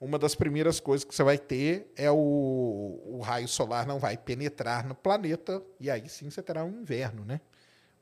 uma 0.00 0.18
das 0.18 0.34
primeiras 0.34 0.80
coisas 0.80 1.04
que 1.04 1.14
você 1.14 1.22
vai 1.22 1.36
ter 1.36 1.92
é 1.96 2.10
o, 2.10 2.16
o 2.16 3.20
raio 3.22 3.46
solar 3.46 3.86
não 3.86 3.98
vai 3.98 4.16
penetrar 4.16 4.86
no 4.86 4.94
planeta 4.94 5.62
e 5.78 5.90
aí 5.90 6.08
sim 6.08 6.30
você 6.30 6.42
terá 6.42 6.64
um 6.64 6.80
inverno, 6.80 7.24
né? 7.24 7.40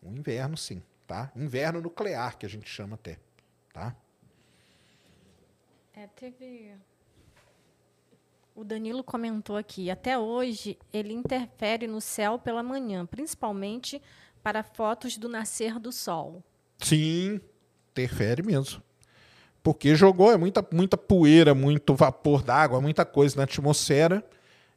Um 0.01 0.15
inverno, 0.15 0.57
sim, 0.57 0.81
tá? 1.09 1.33
Inverno 1.35 1.81
nuclear 1.81 2.39
que 2.39 2.47
a 2.47 2.49
gente 2.49 2.69
chama 2.69 2.95
até, 2.95 3.19
tá? 3.73 3.97
É, 5.93 6.07
teve. 6.07 6.77
O 8.59 8.65
Danilo 8.65 9.05
comentou 9.05 9.57
aqui. 9.57 9.89
Até 9.89 10.19
hoje 10.19 10.77
ele 10.93 11.13
interfere 11.13 11.87
no 11.87 12.01
céu 12.01 12.41
pela 12.41 12.61
manhã, 12.61 13.07
principalmente 13.07 14.03
para 14.43 14.65
fotos 14.65 15.17
do 15.17 15.29
nascer 15.29 15.79
do 15.79 15.93
sol. 15.93 16.43
Sim, 16.79 17.41
interfere 17.93 18.43
mesmo. 18.43 18.83
Porque 19.63 19.95
jogou 19.95 20.33
é 20.33 20.37
muita, 20.37 20.67
muita 20.73 20.97
poeira, 20.97 21.55
muito 21.55 21.95
vapor 21.95 22.43
d'água, 22.43 22.81
muita 22.81 23.05
coisa 23.05 23.37
na 23.37 23.45
atmosfera 23.45 24.29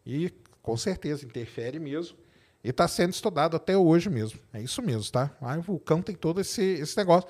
e 0.05 0.31
com 0.61 0.77
certeza 0.77 1.25
interfere 1.25 1.79
mesmo. 1.79 2.15
E 2.63 2.69
está 2.69 2.87
sendo 2.87 3.13
estudado 3.13 3.57
até 3.57 3.75
hoje 3.75 4.11
mesmo. 4.11 4.39
É 4.53 4.61
isso 4.61 4.83
mesmo, 4.83 5.11
tá? 5.11 5.35
Aí 5.41 5.57
o 5.57 5.63
vulcão 5.63 6.03
tem 6.03 6.13
todo 6.13 6.39
esse, 6.39 6.61
esse 6.61 6.95
negócio. 6.95 7.27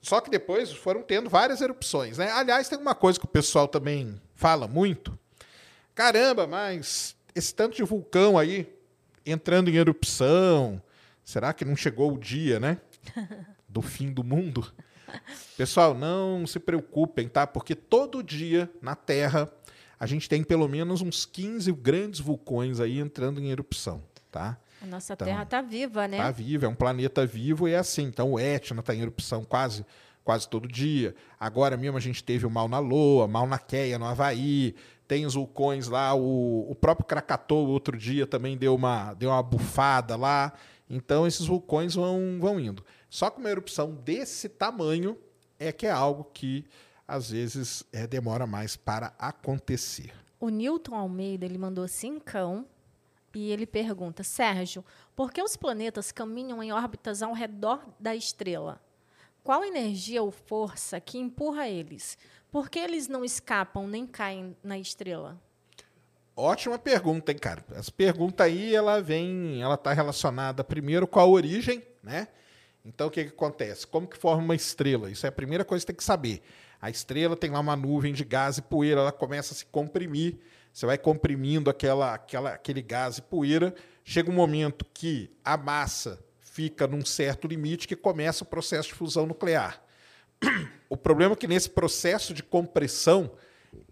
Só 0.00 0.22
que 0.22 0.30
depois 0.30 0.72
foram 0.72 1.02
tendo 1.02 1.28
várias 1.28 1.60
erupções, 1.60 2.16
né? 2.16 2.30
Aliás, 2.30 2.70
tem 2.70 2.78
uma 2.78 2.94
coisa 2.94 3.18
que 3.18 3.26
o 3.26 3.28
pessoal 3.28 3.68
também 3.68 4.18
fala 4.32 4.66
muito. 4.66 5.18
Caramba, 5.94 6.46
mas 6.46 7.16
esse 7.34 7.54
tanto 7.54 7.76
de 7.76 7.82
vulcão 7.82 8.36
aí 8.36 8.68
entrando 9.24 9.70
em 9.70 9.76
erupção, 9.76 10.82
será 11.24 11.52
que 11.52 11.64
não 11.64 11.76
chegou 11.76 12.12
o 12.12 12.18
dia, 12.18 12.58
né? 12.58 12.78
Do 13.68 13.82
fim 13.82 14.12
do 14.12 14.22
mundo? 14.22 14.72
Pessoal, 15.56 15.94
não 15.94 16.46
se 16.46 16.58
preocupem, 16.58 17.28
tá? 17.28 17.46
Porque 17.46 17.74
todo 17.74 18.22
dia 18.22 18.70
na 18.82 18.94
Terra 18.94 19.50
a 19.98 20.06
gente 20.06 20.28
tem 20.28 20.42
pelo 20.42 20.68
menos 20.68 21.00
uns 21.00 21.24
15 21.24 21.72
grandes 21.72 22.20
vulcões 22.20 22.80
aí 22.80 22.98
entrando 22.98 23.40
em 23.40 23.50
erupção, 23.50 24.02
tá? 24.30 24.58
A 24.82 24.86
nossa 24.86 25.14
então, 25.14 25.26
Terra 25.26 25.42
está 25.44 25.62
viva, 25.62 26.06
né? 26.06 26.18
Está 26.18 26.30
viva, 26.30 26.66
é 26.66 26.68
um 26.68 26.74
planeta 26.74 27.24
vivo 27.24 27.68
e 27.68 27.72
é 27.72 27.78
assim. 27.78 28.02
Então 28.02 28.32
o 28.32 28.38
Etna 28.38 28.80
está 28.80 28.94
em 28.94 29.00
erupção 29.00 29.44
quase 29.44 29.84
quase 30.24 30.48
todo 30.48 30.66
dia. 30.66 31.14
Agora 31.38 31.76
mesmo 31.76 31.98
a 31.98 32.00
gente 32.00 32.24
teve 32.24 32.46
o 32.46 32.50
Mauna 32.50 32.78
Loa, 32.78 33.28
Mauna 33.28 33.58
Kea 33.58 33.98
no 33.98 34.06
Havaí, 34.06 34.74
tem 35.06 35.26
os 35.26 35.34
vulcões 35.34 35.88
lá, 35.88 36.14
o, 36.14 36.70
o 36.70 36.74
próprio 36.74 37.06
Krakatoa 37.06 37.68
outro 37.68 37.96
dia 37.96 38.26
também 38.26 38.56
deu 38.56 38.74
uma, 38.74 39.14
deu 39.14 39.30
uma 39.30 39.42
bufada 39.42 40.16
lá. 40.16 40.52
Então 40.88 41.26
esses 41.26 41.46
vulcões 41.46 41.94
vão, 41.94 42.38
vão 42.40 42.58
indo. 42.58 42.84
Só 43.08 43.30
que 43.30 43.38
uma 43.38 43.50
erupção 43.50 43.92
desse 43.92 44.48
tamanho 44.48 45.18
é 45.58 45.72
que 45.72 45.86
é 45.86 45.90
algo 45.90 46.24
que 46.32 46.64
às 47.06 47.30
vezes 47.30 47.84
é, 47.92 48.06
demora 48.06 48.46
mais 48.46 48.76
para 48.76 49.14
acontecer. 49.18 50.12
O 50.40 50.48
Newton 50.48 50.94
Almeida 50.94 51.44
ele 51.44 51.58
mandou 51.58 51.86
cincão 51.86 52.66
e 53.34 53.50
ele 53.50 53.66
pergunta: 53.66 54.22
Sérgio, 54.22 54.84
por 55.14 55.32
que 55.32 55.42
os 55.42 55.56
planetas 55.56 56.12
caminham 56.12 56.62
em 56.62 56.72
órbitas 56.72 57.22
ao 57.22 57.32
redor 57.32 57.82
da 57.98 58.14
estrela? 58.14 58.80
Qual 59.42 59.62
energia 59.62 60.22
ou 60.22 60.30
força 60.30 60.98
que 60.98 61.18
empurra 61.18 61.68
eles? 61.68 62.16
Por 62.54 62.70
que 62.70 62.78
eles 62.78 63.08
não 63.08 63.24
escapam 63.24 63.88
nem 63.88 64.06
caem 64.06 64.56
na 64.62 64.78
estrela? 64.78 65.36
Ótima 66.36 66.78
pergunta, 66.78 67.32
hein, 67.32 67.38
cara? 67.38 67.64
Essa 67.72 67.90
pergunta 67.90 68.44
aí, 68.44 68.72
ela 68.72 69.02
vem, 69.02 69.60
ela 69.60 69.74
está 69.74 69.92
relacionada 69.92 70.62
primeiro 70.62 71.04
com 71.04 71.18
a 71.18 71.26
origem, 71.26 71.82
né? 72.00 72.28
Então, 72.84 73.08
o 73.08 73.10
que, 73.10 73.24
que 73.24 73.30
acontece? 73.30 73.84
Como 73.84 74.06
que 74.06 74.16
forma 74.16 74.40
uma 74.40 74.54
estrela? 74.54 75.10
Isso 75.10 75.26
é 75.26 75.30
a 75.30 75.32
primeira 75.32 75.64
coisa 75.64 75.82
que 75.82 75.88
tem 75.88 75.96
que 75.96 76.04
saber. 76.04 76.42
A 76.80 76.88
estrela 76.88 77.36
tem 77.36 77.50
lá 77.50 77.58
uma 77.58 77.74
nuvem 77.74 78.14
de 78.14 78.22
gás 78.22 78.56
e 78.56 78.62
poeira, 78.62 79.00
ela 79.00 79.10
começa 79.10 79.52
a 79.52 79.56
se 79.56 79.66
comprimir. 79.66 80.38
Você 80.72 80.86
vai 80.86 80.96
comprimindo 80.96 81.68
aquela, 81.68 82.14
aquela, 82.14 82.50
aquele 82.50 82.82
gás 82.82 83.18
e 83.18 83.22
poeira. 83.22 83.74
Chega 84.04 84.30
um 84.30 84.34
momento 84.34 84.86
que 84.94 85.28
a 85.44 85.56
massa 85.56 86.24
fica 86.40 86.86
num 86.86 87.04
certo 87.04 87.48
limite 87.48 87.88
que 87.88 87.96
começa 87.96 88.44
o 88.44 88.46
processo 88.46 88.90
de 88.90 88.94
fusão 88.94 89.26
nuclear. 89.26 89.83
O 90.88 90.96
problema 90.96 91.32
é 91.34 91.36
que 91.36 91.46
nesse 91.46 91.70
processo 91.70 92.32
de 92.32 92.42
compressão, 92.42 93.32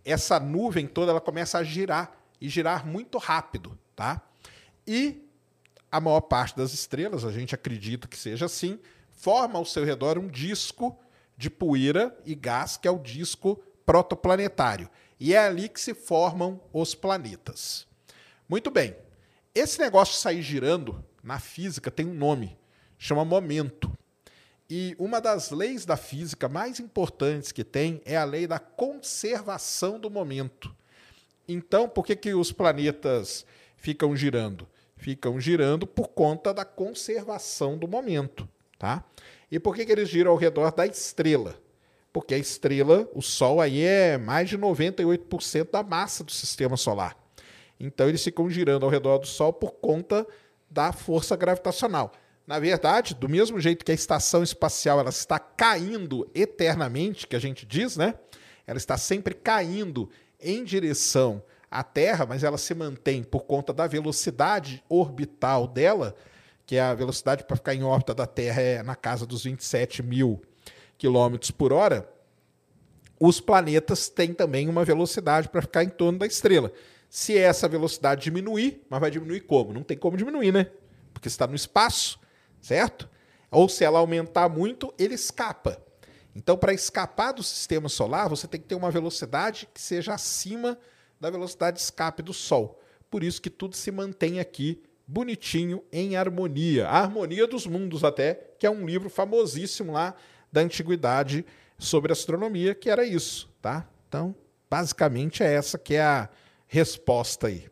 essa 0.04 0.38
nuvem 0.38 0.86
toda 0.86 1.10
ela 1.10 1.20
começa 1.20 1.58
a 1.58 1.64
girar 1.64 2.16
e 2.40 2.48
girar 2.48 2.86
muito 2.86 3.18
rápido, 3.18 3.78
tá? 3.94 4.20
E 4.86 5.28
a 5.90 6.00
maior 6.00 6.22
parte 6.22 6.56
das 6.56 6.72
estrelas, 6.72 7.24
a 7.24 7.30
gente 7.30 7.54
acredita 7.54 8.08
que 8.08 8.16
seja 8.16 8.46
assim, 8.46 8.80
forma 9.10 9.58
ao 9.58 9.64
seu 9.64 9.84
redor 9.84 10.18
um 10.18 10.26
disco 10.26 10.98
de 11.36 11.50
poeira 11.50 12.16
e 12.24 12.34
gás, 12.34 12.76
que 12.76 12.88
é 12.88 12.90
o 12.90 12.98
disco 12.98 13.62
protoplanetário. 13.84 14.88
E 15.20 15.34
é 15.34 15.38
ali 15.38 15.68
que 15.68 15.80
se 15.80 15.94
formam 15.94 16.60
os 16.72 16.94
planetas. 16.94 17.86
Muito 18.48 18.70
bem. 18.70 18.96
Esse 19.54 19.78
negócio 19.78 20.14
de 20.14 20.20
sair 20.20 20.42
girando, 20.42 21.04
na 21.22 21.38
física, 21.38 21.90
tem 21.90 22.06
um 22.06 22.14
nome, 22.14 22.58
chama 22.98 23.24
momento. 23.24 23.91
E 24.72 24.96
uma 24.98 25.20
das 25.20 25.50
leis 25.50 25.84
da 25.84 25.98
física 25.98 26.48
mais 26.48 26.80
importantes 26.80 27.52
que 27.52 27.62
tem 27.62 28.00
é 28.06 28.16
a 28.16 28.24
lei 28.24 28.46
da 28.46 28.58
conservação 28.58 30.00
do 30.00 30.08
momento. 30.08 30.74
Então, 31.46 31.86
por 31.86 32.06
que, 32.06 32.16
que 32.16 32.32
os 32.32 32.52
planetas 32.52 33.44
ficam 33.76 34.16
girando? 34.16 34.66
ficam 35.02 35.38
girando 35.40 35.86
por 35.86 36.08
conta 36.08 36.54
da 36.54 36.64
conservação 36.64 37.76
do 37.76 37.88
momento. 37.88 38.48
Tá? 38.78 39.04
E 39.50 39.58
por 39.58 39.74
que, 39.74 39.84
que 39.84 39.92
eles 39.92 40.08
giram 40.08 40.30
ao 40.30 40.36
redor 40.36 40.72
da 40.72 40.86
estrela? 40.86 41.60
Porque 42.12 42.34
a 42.34 42.38
estrela, 42.38 43.08
o 43.12 43.20
Sol, 43.20 43.60
aí 43.60 43.82
é 43.82 44.16
mais 44.16 44.48
de 44.48 44.56
98% 44.56 45.70
da 45.70 45.82
massa 45.82 46.22
do 46.22 46.30
sistema 46.30 46.76
solar. 46.76 47.16
Então 47.80 48.08
eles 48.08 48.22
ficam 48.22 48.48
girando 48.48 48.84
ao 48.84 48.90
redor 48.90 49.18
do 49.18 49.26
Sol 49.26 49.52
por 49.52 49.72
conta 49.72 50.26
da 50.70 50.92
força 50.92 51.36
gravitacional. 51.36 52.12
Na 52.52 52.58
verdade, 52.58 53.14
do 53.14 53.30
mesmo 53.30 53.58
jeito 53.58 53.82
que 53.82 53.90
a 53.90 53.94
estação 53.94 54.42
espacial 54.42 55.00
ela 55.00 55.08
está 55.08 55.38
caindo 55.38 56.30
eternamente, 56.34 57.26
que 57.26 57.34
a 57.34 57.38
gente 57.38 57.64
diz, 57.64 57.96
né? 57.96 58.14
Ela 58.66 58.76
está 58.76 58.98
sempre 58.98 59.34
caindo 59.34 60.10
em 60.38 60.62
direção 60.62 61.42
a 61.70 61.82
Terra, 61.82 62.26
mas 62.26 62.44
ela 62.44 62.58
se 62.58 62.74
mantém 62.74 63.22
por 63.22 63.44
conta 63.44 63.72
da 63.72 63.86
velocidade 63.86 64.84
orbital 64.86 65.66
dela, 65.66 66.14
que 66.66 66.76
é 66.76 66.82
a 66.82 66.92
velocidade 66.92 67.42
para 67.44 67.56
ficar 67.56 67.74
em 67.74 67.84
órbita 67.84 68.14
da 68.14 68.26
Terra 68.26 68.60
é 68.60 68.82
na 68.82 68.96
casa 68.96 69.24
dos 69.24 69.44
27 69.44 70.02
mil 70.02 70.42
quilômetros 70.98 71.50
por 71.50 71.72
hora, 71.72 72.06
os 73.18 73.40
planetas 73.40 74.10
têm 74.10 74.34
também 74.34 74.68
uma 74.68 74.84
velocidade 74.84 75.48
para 75.48 75.62
ficar 75.62 75.84
em 75.84 75.88
torno 75.88 76.18
da 76.18 76.26
estrela. 76.26 76.70
Se 77.08 77.34
essa 77.34 77.66
velocidade 77.66 78.24
diminuir, 78.24 78.84
mas 78.90 79.00
vai 79.00 79.10
diminuir 79.10 79.40
como? 79.40 79.72
Não 79.72 79.82
tem 79.82 79.96
como 79.96 80.18
diminuir, 80.18 80.52
né? 80.52 80.66
Porque 81.14 81.28
está 81.28 81.46
no 81.46 81.54
espaço, 81.54 82.20
certo? 82.62 83.10
Ou 83.50 83.68
se 83.68 83.84
ela 83.84 83.98
aumentar 83.98 84.48
muito, 84.48 84.94
ele 84.98 85.14
escapa. 85.14 85.76
Então, 86.34 86.56
para 86.56 86.72
escapar 86.72 87.32
do 87.32 87.42
sistema 87.42 87.88
solar, 87.90 88.28
você 88.30 88.48
tem 88.48 88.58
que 88.58 88.66
ter 88.66 88.74
uma 88.74 88.90
velocidade 88.90 89.68
que 89.74 89.80
seja 89.80 90.14
acima 90.14 90.78
da 91.20 91.28
velocidade 91.28 91.76
de 91.76 91.82
escape 91.82 92.22
do 92.22 92.32
Sol. 92.32 92.80
Por 93.10 93.22
isso 93.22 93.42
que 93.42 93.50
tudo 93.50 93.76
se 93.76 93.90
mantém 93.90 94.40
aqui 94.40 94.82
bonitinho, 95.06 95.84
em 95.92 96.16
harmonia. 96.16 96.88
A 96.88 97.00
Harmonia 97.00 97.46
dos 97.46 97.66
Mundos, 97.66 98.02
até, 98.02 98.54
que 98.58 98.66
é 98.66 98.70
um 98.70 98.86
livro 98.86 99.10
famosíssimo 99.10 99.92
lá 99.92 100.14
da 100.50 100.62
antiguidade 100.62 101.44
sobre 101.78 102.12
astronomia, 102.12 102.74
que 102.74 102.88
era 102.88 103.04
isso, 103.04 103.50
tá? 103.60 103.86
Então, 104.08 104.34
basicamente 104.70 105.42
é 105.42 105.52
essa 105.52 105.76
que 105.76 105.94
é 105.94 106.02
a 106.02 106.28
resposta 106.66 107.48
aí 107.48 107.68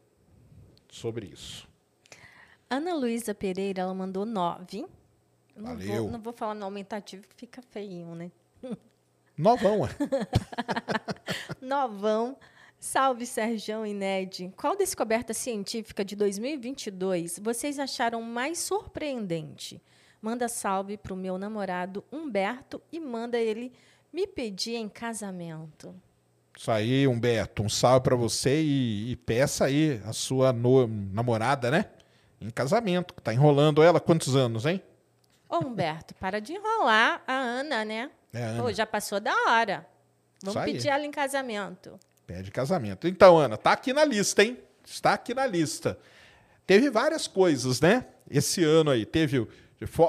sobre 0.90 1.26
isso. 1.32 1.69
Ana 2.70 2.94
Luísa 2.94 3.34
Pereira, 3.34 3.82
ela 3.82 3.92
mandou 3.92 4.24
nove. 4.24 4.86
Não 5.56 5.76
Valeu. 5.76 6.02
Vou, 6.02 6.10
não 6.12 6.20
vou 6.20 6.32
falar 6.32 6.54
no 6.54 6.64
aumentativo, 6.64 7.26
que 7.26 7.34
fica 7.34 7.60
feinho, 7.60 8.14
né? 8.14 8.30
Novão, 9.36 9.86
é. 9.86 9.90
Novão. 11.60 12.36
Salve, 12.78 13.26
Serjão 13.26 13.84
e 13.84 13.92
Ned. 13.92 14.52
Qual 14.56 14.76
descoberta 14.76 15.34
científica 15.34 16.02
de 16.04 16.16
2022 16.16 17.38
vocês 17.42 17.78
acharam 17.78 18.22
mais 18.22 18.58
surpreendente? 18.58 19.82
Manda 20.22 20.48
salve 20.48 20.96
para 20.96 21.12
o 21.12 21.16
meu 21.16 21.36
namorado 21.36 22.04
Humberto 22.10 22.80
e 22.92 23.00
manda 23.00 23.38
ele 23.38 23.72
me 24.12 24.26
pedir 24.26 24.76
em 24.76 24.88
casamento. 24.88 25.94
Isso 26.56 26.70
aí, 26.70 27.06
Humberto. 27.06 27.62
Um 27.62 27.68
salve 27.68 28.04
para 28.04 28.16
você 28.16 28.62
e, 28.62 29.12
e, 29.12 29.16
peça 29.16 29.66
aí 29.66 30.00
a 30.04 30.12
sua 30.12 30.52
no, 30.52 30.86
namorada, 30.86 31.70
né? 31.70 31.86
Em 32.40 32.50
casamento, 32.50 33.14
que 33.14 33.20
tá 33.20 33.34
enrolando 33.34 33.82
ela 33.82 33.98
há 33.98 34.00
quantos 34.00 34.34
anos, 34.34 34.64
hein? 34.64 34.82
Ô, 35.48 35.58
Humberto, 35.58 36.14
para 36.14 36.40
de 36.40 36.52
enrolar 36.52 37.22
a 37.26 37.32
Ana, 37.32 37.84
né? 37.84 38.10
É, 38.32 38.42
Ana. 38.42 38.62
Pô, 38.62 38.72
já 38.72 38.86
passou 38.86 39.20
da 39.20 39.34
hora. 39.48 39.86
Vamos 40.42 40.62
pedir 40.64 40.88
ela 40.88 41.04
em 41.04 41.10
casamento. 41.10 41.98
Pede 42.26 42.50
casamento. 42.50 43.06
Então, 43.08 43.36
Ana, 43.36 43.56
tá 43.56 43.72
aqui 43.72 43.92
na 43.92 44.04
lista, 44.04 44.42
hein? 44.42 44.58
Está 44.84 45.14
aqui 45.14 45.34
na 45.34 45.46
lista. 45.46 45.98
Teve 46.66 46.88
várias 46.88 47.26
coisas, 47.26 47.80
né? 47.80 48.06
Esse 48.30 48.62
ano 48.64 48.90
aí. 48.90 49.04
Teve 49.04 49.46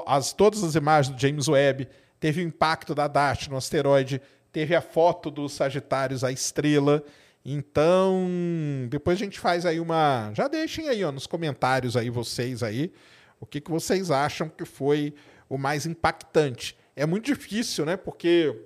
as, 0.06 0.32
todas 0.32 0.62
as 0.62 0.74
imagens 0.74 1.14
do 1.14 1.20
James 1.20 1.48
Webb, 1.48 1.88
teve 2.20 2.40
o 2.40 2.44
impacto 2.44 2.94
da 2.94 3.08
DART 3.08 3.48
no 3.48 3.56
asteroide, 3.56 4.22
teve 4.52 4.74
a 4.74 4.80
foto 4.80 5.30
dos 5.30 5.52
Sagitários, 5.54 6.22
a 6.22 6.30
estrela. 6.30 7.02
Então, 7.44 8.28
depois 8.88 9.18
a 9.18 9.24
gente 9.24 9.40
faz 9.40 9.66
aí 9.66 9.80
uma. 9.80 10.32
Já 10.34 10.46
deixem 10.48 10.88
aí 10.88 11.02
ó, 11.04 11.10
nos 11.10 11.26
comentários 11.26 11.96
aí 11.96 12.08
vocês 12.08 12.62
aí 12.62 12.92
o 13.42 13.46
que, 13.46 13.60
que 13.60 13.72
vocês 13.72 14.08
acham 14.12 14.48
que 14.48 14.64
foi 14.64 15.12
o 15.48 15.58
mais 15.58 15.84
impactante. 15.84 16.76
É 16.94 17.04
muito 17.04 17.24
difícil, 17.24 17.84
né? 17.84 17.96
Porque, 17.96 18.56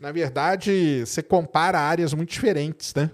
na 0.00 0.10
verdade, 0.10 1.06
você 1.06 1.22
compara 1.22 1.78
áreas 1.78 2.12
muito 2.12 2.30
diferentes, 2.30 2.92
né? 2.92 3.08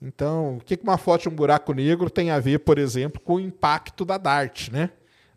Então, 0.00 0.56
o 0.56 0.60
que 0.60 0.76
que 0.76 0.82
uma 0.82 0.98
foto 0.98 1.22
de 1.22 1.28
um 1.28 1.34
buraco 1.34 1.72
negro 1.72 2.10
tem 2.10 2.32
a 2.32 2.40
ver, 2.40 2.58
por 2.58 2.76
exemplo, 2.76 3.20
com 3.20 3.36
o 3.36 3.40
impacto 3.40 4.04
da 4.04 4.18
DART, 4.18 4.68
né? 4.72 4.90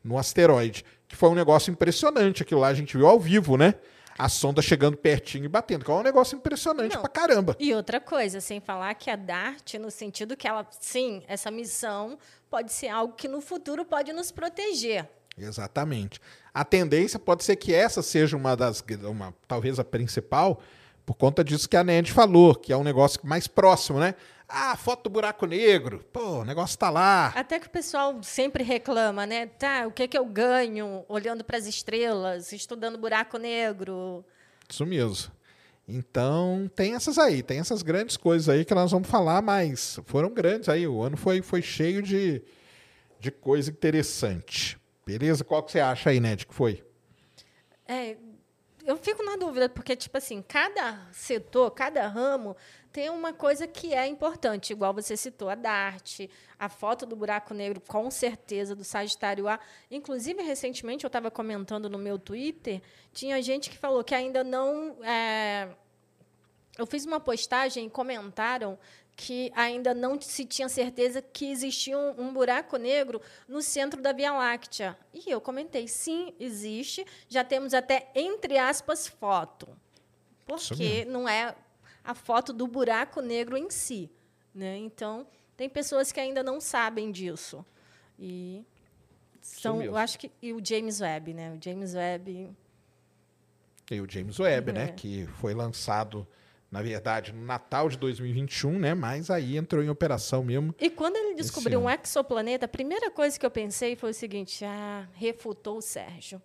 No 0.03 0.17
asteroide. 0.17 0.83
Que 1.07 1.15
foi 1.15 1.29
um 1.29 1.35
negócio 1.35 1.69
impressionante. 1.69 2.41
Aquilo 2.41 2.62
lá 2.62 2.69
a 2.69 2.74
gente 2.74 2.97
viu 2.97 3.05
ao 3.05 3.19
vivo, 3.19 3.57
né? 3.57 3.75
A 4.17 4.29
sonda 4.29 4.62
chegando 4.62 4.95
pertinho 4.95 5.45
e 5.45 5.48
batendo. 5.50 5.84
Que 5.84 5.91
é 5.91 5.93
um 5.93 6.01
negócio 6.01 6.38
impressionante 6.38 6.95
Não. 6.95 7.01
pra 7.01 7.10
caramba. 7.10 7.55
E 7.60 7.74
outra 7.74 8.00
coisa, 8.00 8.39
sem 8.39 8.62
falar 8.62 8.93
que 8.95 9.10
a 9.10 9.15
DART, 9.15 9.74
no 9.75 9.91
sentido 9.91 10.38
que 10.38 10.48
ela, 10.48 10.65
sim, 10.79 11.22
essa 11.27 11.51
missão 11.51 12.17
pode 12.50 12.72
ser 12.72 12.88
algo 12.88 13.13
que 13.13 13.27
no 13.27 13.41
futuro 13.41 13.84
pode 13.84 14.13
nos 14.13 14.31
proteger. 14.31 15.07
Exatamente. 15.38 16.22
A 16.53 16.63
tendência 16.63 17.19
pode 17.19 17.43
ser 17.43 17.57
que 17.57 17.74
essa 17.74 18.01
seja 18.01 18.38
uma 18.38 18.55
das, 18.55 18.84
uma, 19.03 19.34
talvez 19.48 19.79
a 19.79 19.84
principal, 19.84 20.62
por 21.05 21.15
conta 21.15 21.43
disso 21.43 21.67
que 21.67 21.75
a 21.75 21.84
Ned 21.84 22.12
falou, 22.12 22.55
que 22.55 22.72
é 22.72 22.77
um 22.77 22.84
negócio 22.84 23.19
mais 23.24 23.48
próximo, 23.48 24.00
né? 24.00 24.15
Ah, 24.47 24.75
foto 24.77 25.03
do 25.03 25.09
buraco 25.09 25.45
negro. 25.45 26.05
Pô, 26.13 26.39
o 26.39 26.45
negócio 26.45 26.77
tá 26.77 26.89
lá. 26.89 27.27
Até 27.35 27.59
que 27.59 27.67
o 27.67 27.69
pessoal 27.69 28.21
sempre 28.21 28.63
reclama, 28.63 29.25
né? 29.25 29.47
Tá, 29.47 29.87
o 29.87 29.91
que, 29.91 30.07
que 30.07 30.17
eu 30.17 30.25
ganho 30.25 31.03
olhando 31.07 31.43
para 31.43 31.57
as 31.57 31.65
estrelas, 31.65 32.51
estudando 32.51 32.97
buraco 32.97 33.37
negro? 33.37 34.23
Isso 34.69 34.85
mesmo. 34.85 35.31
Então, 35.87 36.69
tem 36.75 36.95
essas 36.95 37.17
aí, 37.17 37.43
tem 37.43 37.59
essas 37.59 37.83
grandes 37.83 38.17
coisas 38.17 38.49
aí 38.49 38.65
que 38.65 38.73
nós 38.73 38.91
vamos 38.91 39.07
falar, 39.07 39.41
mas 39.41 39.99
foram 40.05 40.29
grandes 40.31 40.69
aí. 40.69 40.87
O 40.87 41.01
ano 41.01 41.17
foi, 41.17 41.41
foi 41.41 41.61
cheio 41.61 42.01
de, 42.01 42.41
de 43.19 43.31
coisa 43.31 43.69
interessante. 43.69 44.79
Beleza? 45.05 45.43
Qual 45.43 45.61
que 45.61 45.71
você 45.71 45.79
acha 45.79 46.09
aí, 46.09 46.19
Ned, 46.19 46.47
que 46.47 46.53
foi? 46.53 46.83
É, 47.87 48.17
eu 48.83 48.97
fico 48.97 49.23
na 49.23 49.35
dúvida, 49.35 49.69
porque, 49.69 49.95
tipo 49.95 50.17
assim, 50.17 50.43
cada 50.47 51.07
setor, 51.11 51.69
cada 51.71 52.07
ramo 52.07 52.55
tem 52.95 53.09
uma 53.09 53.33
coisa 53.33 53.67
que 53.67 53.93
é 53.93 54.07
importante, 54.07 54.71
igual 54.71 54.93
você 54.93 55.17
citou, 55.17 55.49
a 55.49 55.55
DART, 55.55 56.29
a 56.57 56.69
foto 56.69 57.05
do 57.05 57.13
buraco 57.13 57.53
negro, 57.53 57.81
com 57.86 58.10
certeza, 58.10 58.73
do 58.73 58.86
Sagitário 58.86 59.49
A. 59.49 59.60
Inclusive, 59.91 60.41
recentemente, 60.41 61.03
eu 61.03 61.10
estava 61.10 61.29
comentando 61.29 61.89
no 61.89 61.97
meu 61.97 62.17
Twitter, 62.17 62.81
tinha 63.12 63.41
gente 63.41 63.69
que 63.69 63.77
falou 63.77 64.01
que 64.01 64.15
ainda 64.15 64.45
não. 64.45 64.95
é, 65.03 65.67
eu 66.77 66.86
fiz 66.86 67.05
uma 67.05 67.19
postagem 67.19 67.88
e 67.88 67.89
comentaram 67.89 68.79
que 69.13 69.51
ainda 69.53 69.93
não 69.93 70.19
se 70.21 70.45
tinha 70.45 70.69
certeza 70.69 71.21
que 71.21 71.51
existia 71.51 71.97
um, 71.97 72.27
um 72.27 72.34
buraco 72.34 72.77
negro 72.77 73.21
no 73.45 73.62
centro 73.62 74.01
da 74.01 74.13
Via 74.13 74.31
Láctea. 74.31 74.97
E 75.13 75.29
eu 75.29 75.41
comentei, 75.41 75.86
sim, 75.89 76.34
existe. 76.39 77.05
Já 77.27 77.43
temos 77.43 77.73
até, 77.73 78.10
entre 78.15 78.58
aspas, 78.58 79.05
foto. 79.05 79.67
Porque 80.45 81.03
não 81.05 81.27
é 81.27 81.55
a 82.06 82.13
foto 82.13 82.54
do 82.54 82.68
buraco 82.68 83.22
negro 83.22 83.58
em 83.58 83.70
si. 83.70 84.10
Né? 84.54 84.78
Então, 84.78 85.28
tem 85.58 85.68
pessoas 85.70 86.12
que 86.12 86.20
ainda 86.20 86.44
não 86.44 86.62
sabem 86.62 87.12
disso. 87.12 87.65
E 88.18 88.63
são, 89.41 89.82
eu 89.82 89.98
acho 89.98 90.18
que 90.18 90.32
e 90.41 90.54
o 90.54 90.63
James 90.63 91.02
Webb, 91.02 91.34
né? 91.34 91.52
O 91.52 91.60
James 91.62 91.94
Webb 91.94 92.50
E 93.91 94.02
o 94.02 94.10
James 94.10 94.39
Webb, 94.39 94.70
É. 94.72 94.74
né? 94.74 94.88
Que 94.94 95.28
foi 95.39 95.54
lançado, 95.54 96.26
na 96.72 96.82
verdade, 96.82 97.32
no 97.34 97.46
Natal 97.46 97.89
de 97.89 97.98
2021, 97.98 98.80
né? 98.80 98.94
Mas 98.94 99.30
aí 99.30 99.58
entrou 99.58 99.84
em 99.84 99.89
operação 99.89 100.44
mesmo. 100.44 100.74
E 100.80 100.89
quando 100.89 101.18
ele 101.18 101.36
descobriu 101.36 101.80
um 101.82 101.89
exoplaneta, 101.89 102.65
a 102.65 102.70
primeira 102.70 103.12
coisa 103.12 103.38
que 103.39 103.46
eu 103.46 103.52
pensei 103.52 103.96
foi 103.96 104.12
o 104.12 104.13
seguinte: 104.13 104.63
ah, 104.65 105.08
refutou 105.13 105.78
o 105.78 105.82
Sérgio. 105.82 106.41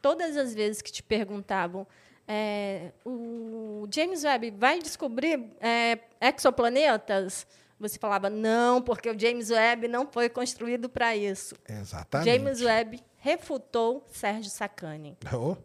Todas 0.00 0.36
as 0.36 0.54
vezes 0.54 0.80
que 0.82 0.92
te 0.92 1.02
perguntavam, 1.02 1.86
é, 2.28 2.92
o 3.04 3.86
James 3.92 4.24
Webb 4.24 4.50
vai 4.52 4.78
descobrir 4.80 5.50
é, 5.60 5.98
exoplanetas? 6.20 7.46
Você 7.78 7.98
falava, 7.98 8.30
não, 8.30 8.80
porque 8.80 9.10
o 9.10 9.18
James 9.18 9.50
Webb 9.50 9.86
não 9.88 10.06
foi 10.10 10.28
construído 10.30 10.88
para 10.88 11.14
isso. 11.14 11.54
Exatamente. 11.68 12.30
James 12.30 12.62
Webb 12.62 13.02
refutou 13.18 14.04
Sérgio 14.12 14.50
Sacani. 14.50 15.16
Oh. 15.34 15.56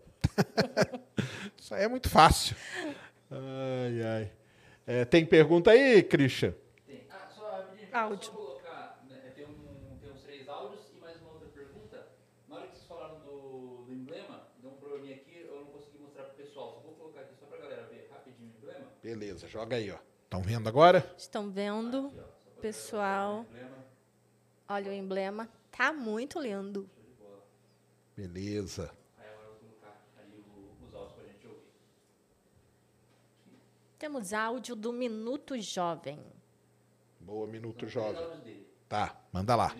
Isso 1.57 1.73
aí 1.75 1.83
é 1.83 1.87
muito 1.87 2.09
fácil. 2.09 2.55
Ai, 3.29 4.01
ai. 4.03 4.31
É, 4.87 5.05
tem 5.05 5.25
pergunta 5.25 5.71
aí, 5.71 6.01
Christian? 6.03 6.53
Tem. 6.87 7.05
Ah, 7.09 7.27
só. 7.29 7.65
Áudio. 7.91 8.25
Só 8.25 8.31
colocar, 8.31 9.03
né, 9.09 9.31
tem, 9.35 9.45
um, 9.45 9.97
tem 10.01 10.11
uns 10.11 10.21
três 10.21 10.47
áudios 10.47 10.81
e 10.95 10.99
mais 10.99 11.19
uma 11.21 11.31
outra 11.33 11.49
pergunta. 11.49 12.07
Na 12.47 12.55
hora 12.57 12.67
que 12.67 12.75
vocês 12.75 12.87
falaram 12.87 13.19
do, 13.19 13.83
do 13.85 13.93
emblema, 13.93 14.47
deu 14.61 14.71
um 14.71 14.75
probleminha 14.75 15.15
aqui, 15.17 15.45
eu 15.47 15.55
não 15.55 15.65
consegui 15.65 15.97
mostrar 15.99 16.23
pro 16.23 16.35
pessoal. 16.35 16.73
Só 16.73 16.79
vou 16.81 16.93
colocar 16.93 17.21
aqui 17.21 17.35
só 17.39 17.45
pra 17.45 17.57
galera 17.57 17.83
ver 17.91 18.07
rapidinho 18.11 18.51
o 18.51 18.57
emblema. 18.57 18.87
Beleza, 19.01 19.47
joga 19.47 19.75
aí, 19.77 19.91
ó. 19.91 19.97
Estão 20.23 20.41
vendo 20.41 20.67
agora? 20.69 21.13
Estão 21.17 21.49
vendo, 21.49 22.11
pessoal? 22.61 23.45
Olha 24.69 24.91
o 24.91 24.93
emblema, 24.93 25.49
tá 25.71 25.91
muito 25.91 26.39
lindo. 26.39 26.89
Beleza. 28.15 28.91
Aí 29.17 29.27
agora 29.27 29.47
eu 29.47 29.51
vou 29.53 29.59
colocar 29.79 29.97
ali 30.21 30.37
o- 30.39 30.85
os 30.85 30.93
áudios 30.93 31.13
pra 31.13 31.23
gente 31.25 31.47
ouvir. 31.47 31.59
Temos 33.97 34.33
áudio 34.33 34.75
do 34.75 34.93
Minuto 34.93 35.59
Jovem. 35.59 36.19
Boa, 37.19 37.47
Minuto 37.47 37.87
Jovem. 37.87 38.65
Tá, 38.87 39.19
manda 39.31 39.55
lá. 39.55 39.75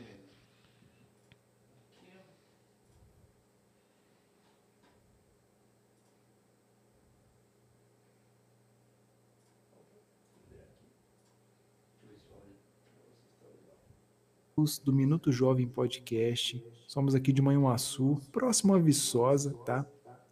Do 14.83 14.93
Minuto 14.93 15.31
Jovem 15.31 15.65
Podcast. 15.65 16.61
Somos 16.85 17.15
aqui 17.15 17.31
de 17.31 17.41
Manhuaçu, 17.41 18.19
próximo 18.33 18.75
a 18.75 18.79
Viçosa, 18.79 19.53
tá? 19.65 19.85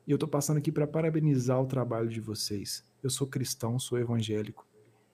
E 0.05 0.12
eu 0.12 0.17
tô 0.17 0.27
passando 0.27 0.58
aqui 0.58 0.71
para 0.71 0.86
parabenizar 0.86 1.60
o 1.62 1.65
trabalho 1.65 2.10
de 2.10 2.19
vocês. 2.19 2.84
Eu 3.01 3.10
sou 3.10 3.25
cristão, 3.25 3.79
sou 3.79 3.97
evangélico. 3.97 4.67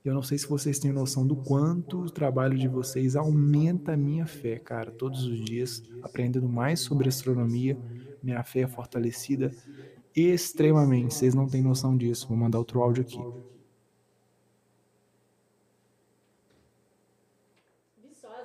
E 0.03 0.07
eu 0.07 0.13
não 0.13 0.23
sei 0.23 0.39
se 0.39 0.47
vocês 0.47 0.79
têm 0.79 0.91
noção 0.91 1.25
do 1.25 1.35
quanto 1.35 1.99
o 1.99 2.09
trabalho 2.09 2.57
de 2.57 2.67
vocês 2.67 3.15
aumenta 3.15 3.93
a 3.93 3.97
minha 3.97 4.25
fé, 4.25 4.57
cara. 4.57 4.91
Todos 4.91 5.23
os 5.23 5.39
dias, 5.39 5.83
aprendendo 6.01 6.49
mais 6.49 6.79
sobre 6.79 7.07
astronomia, 7.07 7.77
minha 8.23 8.43
fé 8.43 8.61
é 8.61 8.67
fortalecida 8.67 9.51
extremamente. 10.15 11.13
Vocês 11.13 11.35
não 11.35 11.47
têm 11.47 11.61
noção 11.61 11.95
disso. 11.95 12.27
Vou 12.27 12.37
mandar 12.37 12.57
outro 12.57 12.81
áudio 12.81 13.03
aqui. 13.03 13.54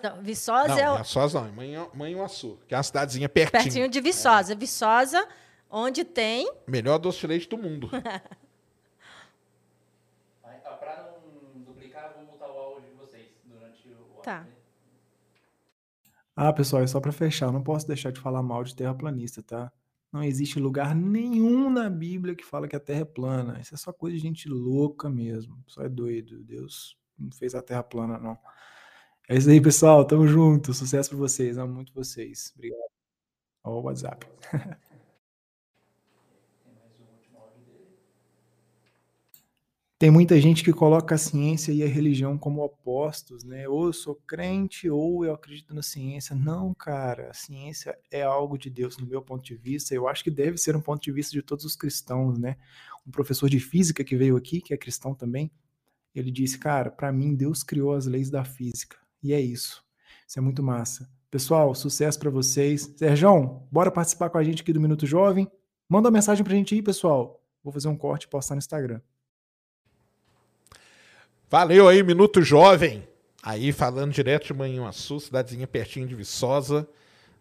Não, 0.02 0.22
Viçosa 0.22 0.68
Não, 0.68 0.78
é 0.78 0.84
não 0.84 0.94
o- 0.94 0.98
é 0.98 1.04
Sós 1.04 1.34
não, 1.34 1.46
é 1.46 1.50
Manhã- 1.52 1.86
Manhuaçu, 1.94 2.58
que 2.66 2.74
é 2.74 2.76
uma 2.76 2.82
cidadezinha 2.82 3.28
pertinho. 3.28 3.62
pertinho 3.62 3.88
de 3.88 4.00
Viçosa. 4.00 4.54
Viçosa, 4.54 5.26
onde 5.70 6.04
tem. 6.04 6.50
Melhor 6.66 6.98
doce 6.98 7.20
de 7.20 7.26
leite 7.26 7.48
do 7.48 7.58
mundo. 7.58 7.90
Pra 10.80 11.12
não 11.54 11.62
duplicar, 11.62 12.10
eu 12.16 12.24
vou 12.24 12.32
mutar 12.32 12.48
o 12.48 12.58
áudio 12.58 12.88
de 12.90 12.96
vocês 12.96 13.28
durante 13.44 13.88
o 13.88 13.92
áudio. 13.92 14.22
Tá. 14.22 14.40
né? 14.42 14.48
Ah, 16.36 16.52
pessoal, 16.52 16.82
é 16.82 16.86
só 16.86 17.00
para 17.00 17.12
fechar. 17.12 17.46
Eu 17.46 17.52
não 17.52 17.62
posso 17.62 17.86
deixar 17.86 18.10
de 18.12 18.20
falar 18.20 18.42
mal 18.42 18.64
de 18.64 18.74
terraplanista, 18.74 19.42
tá? 19.42 19.70
Não 20.12 20.22
existe 20.24 20.58
lugar 20.58 20.94
nenhum 20.94 21.68
na 21.70 21.88
Bíblia 21.90 22.34
que 22.34 22.44
fala 22.44 22.66
que 22.66 22.74
a 22.74 22.80
Terra 22.80 23.00
é 23.02 23.04
plana. 23.04 23.60
Isso 23.60 23.74
é 23.74 23.78
só 23.78 23.92
coisa 23.92 24.16
de 24.16 24.22
gente 24.22 24.48
louca 24.48 25.08
mesmo. 25.10 25.62
Só 25.66 25.82
é 25.82 25.88
doido. 25.88 26.42
Deus 26.42 26.96
não 27.18 27.30
fez 27.30 27.54
a 27.54 27.62
Terra 27.62 27.82
plana, 27.82 28.18
não. 28.18 28.36
É 29.30 29.36
isso 29.36 29.48
aí, 29.48 29.60
pessoal. 29.60 30.04
Tamo 30.04 30.26
junto. 30.26 30.74
Sucesso 30.74 31.10
pra 31.10 31.18
vocês. 31.18 31.56
Amo 31.56 31.72
muito 31.72 31.94
vocês. 31.94 32.52
Obrigado. 32.56 32.90
Ó, 33.62 33.78
o 33.78 33.82
WhatsApp. 33.82 34.26
Tem 39.96 40.10
muita 40.10 40.40
gente 40.40 40.64
que 40.64 40.72
coloca 40.72 41.14
a 41.14 41.18
ciência 41.18 41.70
e 41.70 41.84
a 41.84 41.86
religião 41.86 42.36
como 42.36 42.64
opostos, 42.64 43.44
né? 43.44 43.68
Ou 43.68 43.86
eu 43.86 43.92
sou 43.92 44.16
crente 44.26 44.90
ou 44.90 45.24
eu 45.24 45.32
acredito 45.32 45.72
na 45.72 45.82
ciência. 45.82 46.34
Não, 46.34 46.74
cara, 46.74 47.30
a 47.30 47.34
ciência 47.34 47.96
é 48.10 48.22
algo 48.22 48.58
de 48.58 48.68
Deus, 48.68 48.98
no 48.98 49.06
meu 49.06 49.22
ponto 49.22 49.44
de 49.44 49.54
vista. 49.54 49.94
Eu 49.94 50.08
acho 50.08 50.24
que 50.24 50.30
deve 50.30 50.58
ser 50.58 50.74
um 50.74 50.80
ponto 50.80 51.00
de 51.00 51.12
vista 51.12 51.30
de 51.30 51.42
todos 51.42 51.64
os 51.64 51.76
cristãos, 51.76 52.36
né? 52.36 52.56
Um 53.06 53.12
professor 53.12 53.48
de 53.48 53.60
física 53.60 54.02
que 54.02 54.16
veio 54.16 54.36
aqui, 54.36 54.60
que 54.60 54.74
é 54.74 54.76
cristão 54.76 55.14
também, 55.14 55.52
ele 56.12 56.32
disse, 56.32 56.58
cara, 56.58 56.90
para 56.90 57.12
mim 57.12 57.32
Deus 57.36 57.62
criou 57.62 57.94
as 57.94 58.06
leis 58.06 58.28
da 58.28 58.44
física. 58.44 58.98
E 59.22 59.32
é 59.32 59.40
isso. 59.40 59.84
Isso 60.26 60.38
é 60.38 60.42
muito 60.42 60.62
massa. 60.62 61.08
Pessoal, 61.30 61.74
sucesso 61.74 62.18
para 62.18 62.30
vocês. 62.30 62.92
Serjão, 62.96 63.66
bora 63.70 63.90
participar 63.90 64.30
com 64.30 64.38
a 64.38 64.42
gente 64.42 64.62
aqui 64.62 64.72
do 64.72 64.80
Minuto 64.80 65.06
Jovem. 65.06 65.50
Manda 65.88 66.08
uma 66.08 66.12
mensagem 66.12 66.44
pra 66.44 66.54
gente 66.54 66.74
aí, 66.74 66.82
pessoal. 66.82 67.40
Vou 67.62 67.72
fazer 67.72 67.88
um 67.88 67.96
corte 67.96 68.24
e 68.24 68.28
postar 68.28 68.54
no 68.54 68.58
Instagram. 68.58 69.00
Valeu 71.48 71.88
aí, 71.88 72.02
Minuto 72.02 72.42
Jovem. 72.42 73.06
Aí, 73.42 73.72
falando 73.72 74.12
direto 74.12 74.46
de 74.46 74.54
Manhuaçu, 74.54 75.18
cidadezinha 75.18 75.66
pertinho 75.66 76.06
de 76.06 76.14
Viçosa. 76.14 76.88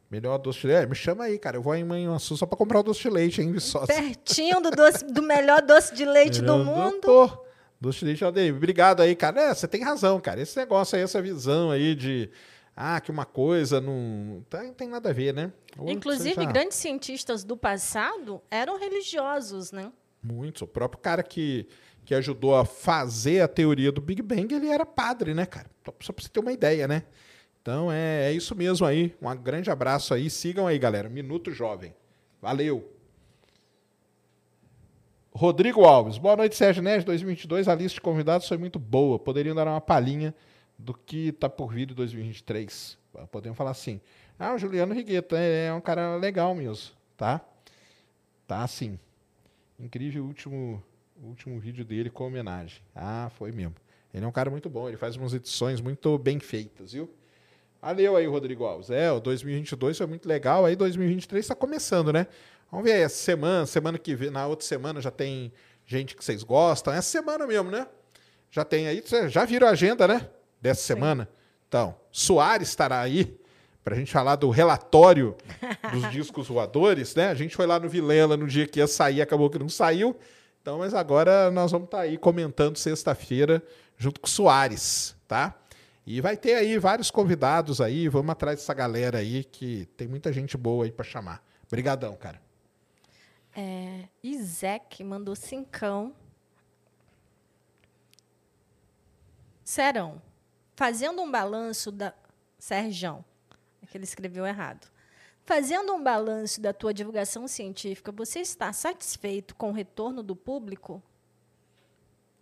Melhor 0.09 0.39
doce 0.39 0.61
de 0.61 0.67
leite. 0.67 0.83
É, 0.83 0.85
me 0.87 0.95
chama 0.95 1.25
aí, 1.25 1.37
cara. 1.37 1.57
Eu 1.57 1.61
vou 1.61 1.75
em 1.75 1.83
Manhuaçu 1.83 2.35
só 2.35 2.45
pra 2.45 2.57
comprar 2.57 2.79
o 2.79 2.83
doce 2.83 3.01
de 3.01 3.09
leite 3.09 3.41
hein, 3.41 3.49
em 3.49 3.51
Viçosa. 3.51 3.87
Pertinho 3.87 4.59
do, 4.61 4.71
doce, 4.71 5.05
do 5.05 5.21
melhor 5.21 5.61
doce 5.61 5.93
de 5.93 6.05
leite 6.05 6.41
do 6.43 6.57
mundo. 6.57 7.01
Pô, 7.01 7.45
doce 7.79 7.99
de 7.99 8.05
leite 8.05 8.23
aldeia. 8.23 8.53
Obrigado 8.53 9.01
aí, 9.01 9.15
cara. 9.15 9.41
É, 9.41 9.53
você 9.53 9.67
tem 9.67 9.83
razão, 9.83 10.19
cara. 10.19 10.41
Esse 10.41 10.57
negócio 10.57 10.95
aí, 10.95 11.03
essa 11.03 11.21
visão 11.21 11.71
aí 11.71 11.95
de. 11.95 12.29
Ah, 12.75 12.99
que 13.01 13.11
uma 13.11 13.25
coisa 13.25 13.81
não. 13.81 14.43
Tá, 14.49 14.63
não 14.63 14.73
tem 14.73 14.87
nada 14.87 15.09
a 15.09 15.13
ver, 15.13 15.33
né? 15.33 15.51
Ou 15.77 15.89
Inclusive, 15.89 16.35
seja, 16.35 16.51
grandes 16.51 16.77
cientistas 16.77 17.43
do 17.43 17.57
passado 17.57 18.41
eram 18.49 18.79
religiosos, 18.79 19.71
né? 19.71 19.91
Muitos. 20.21 20.61
O 20.61 20.67
próprio 20.67 21.01
cara 21.01 21.23
que, 21.23 21.67
que 22.05 22.13
ajudou 22.13 22.55
a 22.55 22.65
fazer 22.65 23.41
a 23.41 23.47
teoria 23.47 23.91
do 23.91 24.01
Big 24.01 24.21
Bang, 24.21 24.53
ele 24.53 24.67
era 24.67 24.85
padre, 24.85 25.33
né, 25.33 25.45
cara? 25.45 25.69
Só 26.01 26.13
pra 26.13 26.23
você 26.23 26.29
ter 26.29 26.39
uma 26.39 26.51
ideia, 26.51 26.87
né? 26.87 27.03
Então 27.61 27.91
é, 27.91 28.29
é 28.29 28.31
isso 28.31 28.55
mesmo 28.55 28.85
aí. 28.85 29.13
Um 29.21 29.35
grande 29.35 29.69
abraço 29.69 30.13
aí. 30.13 30.29
Sigam 30.29 30.65
aí, 30.65 30.79
galera. 30.79 31.09
Minuto 31.09 31.51
Jovem. 31.51 31.93
Valeu. 32.41 32.98
Rodrigo 35.39 35.85
Alves. 35.85 36.17
Boa 36.17 36.35
noite, 36.35 36.53
Sérgio 36.57 36.83
Neves. 36.83 37.05
2022, 37.05 37.69
a 37.69 37.73
lista 37.73 37.95
de 37.95 38.01
convidados 38.01 38.45
foi 38.45 38.57
muito 38.57 38.77
boa. 38.77 39.17
Poderiam 39.17 39.55
dar 39.55 39.67
uma 39.67 39.79
palhinha 39.79 40.35
do 40.77 40.93
que 40.93 41.31
tá 41.31 41.47
por 41.47 41.71
vir 41.73 41.89
em 41.89 41.93
2023. 41.93 42.97
Podemos 43.31 43.57
falar 43.57 43.71
assim. 43.71 44.01
Ah, 44.37 44.53
o 44.53 44.57
Juliano 44.57 44.93
Rigueta 44.93 45.37
é, 45.37 45.71
um 45.71 45.79
cara 45.79 46.17
legal 46.17 46.53
mesmo, 46.53 46.93
tá? 47.15 47.39
Tá 48.45 48.67
sim. 48.67 48.99
Incrível 49.79 50.25
o 50.25 50.27
último, 50.27 50.83
último 51.23 51.57
vídeo 51.57 51.85
dele 51.85 52.09
com 52.09 52.27
homenagem. 52.27 52.81
Ah, 52.93 53.31
foi 53.37 53.53
mesmo. 53.53 53.75
Ele 54.13 54.25
é 54.25 54.27
um 54.27 54.33
cara 54.33 54.49
muito 54.49 54.69
bom, 54.69 54.89
ele 54.89 54.97
faz 54.97 55.15
umas 55.15 55.33
edições 55.33 55.79
muito 55.79 56.17
bem 56.17 56.37
feitas, 56.41 56.91
viu? 56.91 57.09
Valeu 57.81 58.17
aí, 58.17 58.27
Rodrigo 58.27 58.65
Alves. 58.65 58.89
É, 58.89 59.09
o 59.09 59.21
2022 59.21 59.97
foi 59.97 60.05
muito 60.05 60.27
legal, 60.27 60.65
aí 60.65 60.75
2023 60.75 61.45
está 61.45 61.55
começando, 61.55 62.11
né? 62.11 62.27
Vamos 62.71 62.89
ver 62.89 62.99
essa 62.99 63.15
semana, 63.15 63.65
semana 63.65 63.97
que 63.97 64.15
vem, 64.15 64.29
na 64.29 64.45
outra 64.45 64.65
semana 64.65 65.01
já 65.01 65.09
tem 65.09 65.51
gente 65.85 66.15
que 66.15 66.23
vocês 66.23 66.43
gostam. 66.43 66.93
Essa 66.93 67.09
semana 67.09 67.47
mesmo, 67.47 67.71
né? 67.71 67.87
Já 68.51 68.63
tem 68.63 68.87
aí, 68.87 69.03
já 69.27 69.43
viram 69.45 69.67
a 69.67 69.71
agenda, 69.71 70.07
né? 70.07 70.29
Dessa 70.61 70.81
semana. 70.81 71.27
Então, 71.67 71.95
Soares 72.11 72.69
estará 72.69 72.99
aí 72.99 73.39
para 73.83 73.95
a 73.95 73.97
gente 73.97 74.11
falar 74.11 74.35
do 74.35 74.49
relatório 74.49 75.35
dos 75.91 76.09
discos 76.11 76.47
voadores, 76.47 77.15
né? 77.15 77.29
A 77.29 77.33
gente 77.33 77.55
foi 77.55 77.65
lá 77.65 77.79
no 77.79 77.89
Vilela 77.89 78.37
no 78.37 78.47
dia 78.47 78.67
que 78.67 78.79
ia 78.79 78.87
sair, 78.87 79.21
acabou 79.21 79.49
que 79.49 79.57
não 79.57 79.69
saiu. 79.69 80.15
Então, 80.61 80.79
mas 80.79 80.93
agora 80.93 81.49
nós 81.49 81.71
vamos 81.71 81.85
estar 81.85 82.01
aí 82.01 82.17
comentando 82.17 82.77
sexta-feira 82.77 83.63
junto 83.97 84.19
com 84.19 84.27
o 84.27 84.29
Soares, 84.29 85.15
tá? 85.27 85.55
E 86.05 86.21
vai 86.21 86.37
ter 86.37 86.55
aí 86.55 86.77
vários 86.77 87.09
convidados 87.09 87.81
aí, 87.81 88.07
vamos 88.07 88.31
atrás 88.31 88.59
dessa 88.59 88.73
galera 88.73 89.19
aí 89.19 89.43
que 89.43 89.87
tem 89.97 90.07
muita 90.07 90.31
gente 90.33 90.57
boa 90.57 90.85
aí 90.85 90.91
para 90.91 91.05
chamar. 91.05 91.43
Obrigadão, 91.67 92.15
cara. 92.15 92.48
É, 93.61 94.07
Isaac 94.23 95.03
mandou 95.03 95.35
cincão. 95.35 96.15
Serão, 99.65 100.21
fazendo 100.77 101.21
um 101.21 101.29
balanço 101.29 101.91
da... 101.91 102.13
Serjão, 102.57 103.23
é 103.81 103.85
que 103.85 103.97
ele 103.97 104.05
escreveu 104.05 104.45
errado. 104.45 104.87
Fazendo 105.43 105.93
um 105.93 106.01
balanço 106.01 106.61
da 106.61 106.71
tua 106.71 106.93
divulgação 106.93 107.49
científica, 107.49 108.13
você 108.13 108.39
está 108.39 108.71
satisfeito 108.71 109.53
com 109.55 109.71
o 109.71 109.73
retorno 109.73 110.23
do 110.23 110.37
público? 110.37 111.03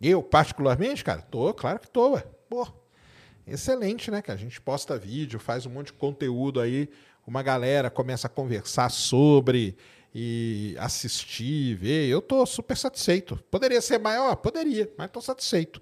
Eu, 0.00 0.22
particularmente, 0.22 1.02
cara, 1.02 1.22
tô, 1.22 1.52
claro 1.52 1.80
que 1.80 1.90
tô, 1.90 2.12
ué. 2.12 2.24
Pô, 2.48 2.64
excelente, 3.44 4.08
né? 4.08 4.22
Que 4.22 4.30
a 4.30 4.36
gente 4.36 4.60
posta 4.60 4.96
vídeo, 4.96 5.40
faz 5.40 5.66
um 5.66 5.70
monte 5.70 5.86
de 5.86 5.94
conteúdo 5.94 6.60
aí, 6.60 6.88
uma 7.26 7.42
galera 7.42 7.90
começa 7.90 8.28
a 8.28 8.30
conversar 8.30 8.88
sobre 8.88 9.76
e 10.20 10.76
assistir, 10.80 11.76
ver. 11.76 12.08
Eu 12.08 12.20
tô 12.20 12.44
super 12.44 12.76
satisfeito. 12.76 13.36
Poderia 13.48 13.80
ser 13.80 13.98
maior? 13.98 14.34
Poderia, 14.34 14.92
mas 14.98 15.12
tô 15.12 15.20
satisfeito. 15.20 15.80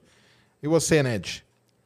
E 0.63 0.69
você, 0.69 1.03
Ned? 1.03 1.43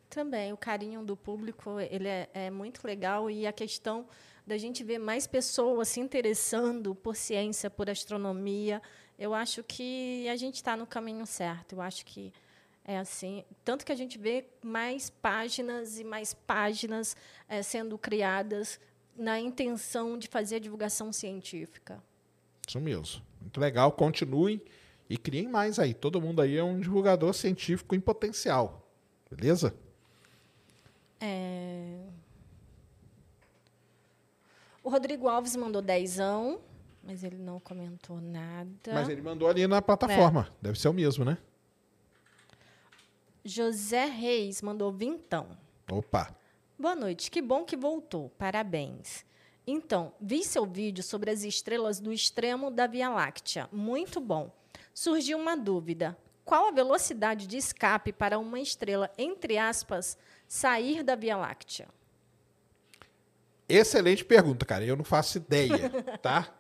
Também, 0.09 0.53
o 0.53 0.57
carinho 0.57 1.05
do 1.05 1.17
público 1.17 1.79
ele 1.79 2.09
é, 2.09 2.29
é 2.35 2.51
muito 2.51 2.85
legal 2.85 3.31
e 3.31 3.47
a 3.47 3.53
questão 3.53 4.05
da 4.45 4.59
gente 4.59 4.83
ver 4.83 4.99
mais 4.99 5.29
pessoas 5.29 5.87
se 5.87 6.01
interessando 6.01 6.93
por 6.93 7.15
ciência, 7.15 7.71
por 7.71 7.89
astronomia, 7.89 8.83
eu 9.17 9.33
acho 9.33 9.63
que 9.63 10.29
a 10.29 10.35
gente 10.35 10.57
está 10.57 10.77
no 10.77 10.89
caminho 10.89 11.27
certo. 11.27 11.77
Eu 11.77 11.81
acho 11.81 12.05
que 12.05 12.33
é 12.85 12.99
assim. 12.99 13.45
Tanto 13.65 13.87
que 13.87 13.93
a 13.93 13.97
gente 13.97 14.19
vê 14.19 14.45
mais 14.61 15.09
páginas 15.09 16.01
e 16.01 16.05
mais 16.05 16.35
páginas 16.35 17.17
é, 17.49 17.63
sendo 17.63 17.97
criadas 17.97 18.81
na 19.17 19.39
intenção 19.39 20.19
de 20.19 20.27
fazer 20.27 20.57
a 20.57 20.59
divulgação 20.59 21.13
científica. 21.13 22.03
Isso 22.71 22.79
mesmo. 22.79 23.21
Muito 23.41 23.59
legal. 23.59 23.91
Continuem 23.91 24.63
e 25.09 25.19
criem 25.19 25.49
mais 25.49 25.81
aí. 25.81 25.93
Todo 25.93 26.21
mundo 26.21 26.41
aí 26.41 26.57
é 26.57 26.63
um 26.63 26.79
divulgador 26.79 27.35
científico 27.35 27.97
em 27.97 28.01
potencial. 28.01 28.89
Beleza? 29.29 29.75
É... 31.19 31.99
O 34.85 34.89
Rodrigo 34.89 35.27
Alves 35.27 35.57
mandou 35.57 35.83
dezão, 35.83 36.61
mas 37.03 37.25
ele 37.25 37.39
não 37.39 37.59
comentou 37.59 38.21
nada. 38.21 38.95
Mas 38.95 39.09
ele 39.09 39.21
mandou 39.21 39.49
ali 39.49 39.67
na 39.67 39.83
plataforma. 39.83 40.49
É. 40.49 40.63
Deve 40.63 40.79
ser 40.79 40.91
o 40.91 40.93
mesmo, 40.93 41.25
né? 41.25 41.39
José 43.45 44.05
Reis 44.05 44.63
mandou 44.63 44.93
vintão. 44.93 45.59
Opa. 45.91 46.37
Boa 46.79 46.95
noite, 46.95 47.33
que 47.33 47.43
bom 47.43 47.65
que 47.65 47.77
voltou. 47.77 48.31
Parabéns. 48.39 49.29
Então, 49.73 50.13
vi 50.21 50.43
seu 50.43 50.67
vídeo 50.67 51.01
sobre 51.01 51.31
as 51.31 51.45
estrelas 51.45 52.01
do 52.01 52.13
extremo 52.13 52.73
da 52.73 52.89
Via 52.89 53.09
Láctea. 53.09 53.69
Muito 53.71 54.19
bom. 54.19 54.53
Surgiu 54.93 55.39
uma 55.39 55.57
dúvida. 55.57 56.19
Qual 56.45 56.67
a 56.67 56.73
velocidade 56.73 57.47
de 57.47 57.57
escape 57.57 58.13
para 58.13 58.37
uma 58.37 58.59
estrela, 58.59 59.09
entre 59.17 59.57
aspas, 59.59 60.19
sair 60.49 61.05
da 61.05 61.15
Via 61.15 61.37
Láctea? 61.37 61.87
Excelente 63.69 64.25
pergunta, 64.25 64.67
cara. 64.67 64.85
Eu 64.85 64.97
não 64.97 65.05
faço 65.05 65.39
ideia, 65.39 65.89
tá? 66.21 66.53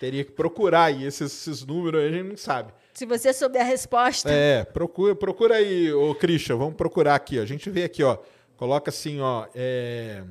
Teria 0.00 0.24
que 0.24 0.32
procurar 0.32 0.86
aí 0.86 1.04
esses, 1.04 1.32
esses, 1.32 1.64
números, 1.64 2.02
a 2.02 2.10
gente 2.10 2.28
não 2.28 2.36
sabe. 2.36 2.72
Se 2.92 3.06
você 3.06 3.32
souber 3.32 3.62
a 3.62 3.64
resposta. 3.64 4.28
É, 4.28 4.64
procura, 4.64 5.14
procura 5.14 5.54
aí, 5.54 5.92
ô 5.92 6.12
Christian, 6.12 6.56
vamos 6.56 6.74
procurar 6.74 7.14
aqui, 7.14 7.38
ó. 7.38 7.42
A 7.42 7.46
gente 7.46 7.70
vê 7.70 7.84
aqui, 7.84 8.02
ó. 8.02 8.18
Coloca 8.56 8.90
assim, 8.90 9.20
ó. 9.20 9.46
É, 9.54 10.24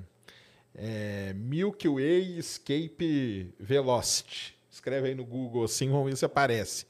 é, 0.77 1.33
Milky 1.33 1.89
Way 1.89 2.37
Escape 2.37 3.51
Velocity. 3.59 4.55
Escreve 4.71 5.07
aí 5.09 5.15
no 5.15 5.25
Google 5.25 5.63
assim, 5.63 5.89
vamos 5.89 6.11
ver 6.11 6.15
se 6.15 6.23
aparece. 6.23 6.85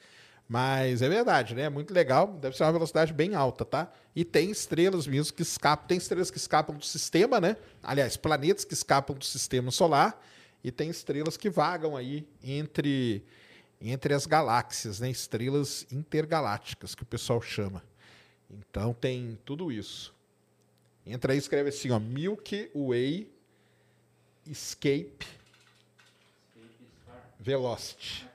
Mas 0.48 1.02
é 1.02 1.10
verdade, 1.10 1.56
né? 1.56 1.70
Muito 1.70 1.94
legal. 1.94 2.38
Deve 2.40 2.56
ser 2.56 2.64
uma 2.64 2.72
velocidade 2.72 3.14
bem 3.14 3.34
alta, 3.34 3.66
tá? 3.66 3.92
E 4.16 4.24
tem 4.24 4.52
estrelas 4.52 5.08
mesmo 5.08 5.34
que 5.34 5.42
escapam. 5.42 5.88
Tem 5.88 5.98
estrelas 5.98 6.30
que 6.30 6.38
escapam 6.38 6.76
do 6.76 6.86
sistema, 6.86 7.40
né? 7.42 7.58
Aliás, 7.82 8.16
planetas 8.16 8.64
que 8.64 8.74
escapam 8.74 9.16
do 9.16 9.26
sistema 9.26 9.72
solar. 9.72 10.22
E 10.64 10.72
tem 10.72 10.90
estrelas 10.90 11.38
que 11.38 11.50
vagam 11.50 11.96
aí 11.96 12.28
entre, 12.44 13.24
entre 13.82 14.14
as 14.14 14.26
galáxias, 14.26 15.00
né? 15.00 15.10
Estrelas 15.10 15.86
intergalácticas, 15.92 16.96
que 16.96 17.04
o 17.04 17.06
pessoal 17.06 17.42
chama. 17.42 17.84
Então 18.50 18.94
tem 18.94 19.38
tudo 19.44 19.70
isso. 19.70 20.16
Entra 21.06 21.34
aí 21.34 21.38
e 21.38 21.40
escreve 21.40 21.70
assim, 21.70 21.92
ó. 21.92 22.00
Milky 22.00 22.70
Way 22.74 23.37
Escape 24.50 25.26
Velocity. 27.40 28.28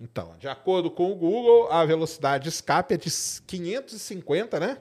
Então, 0.00 0.34
de 0.38 0.48
acordo 0.48 0.90
com 0.90 1.12
o 1.12 1.14
Google, 1.14 1.70
a 1.70 1.84
velocidade 1.84 2.44
de 2.44 2.48
escape 2.48 2.94
é 2.94 2.96
de 2.96 3.10
550, 3.46 4.58
né? 4.58 4.78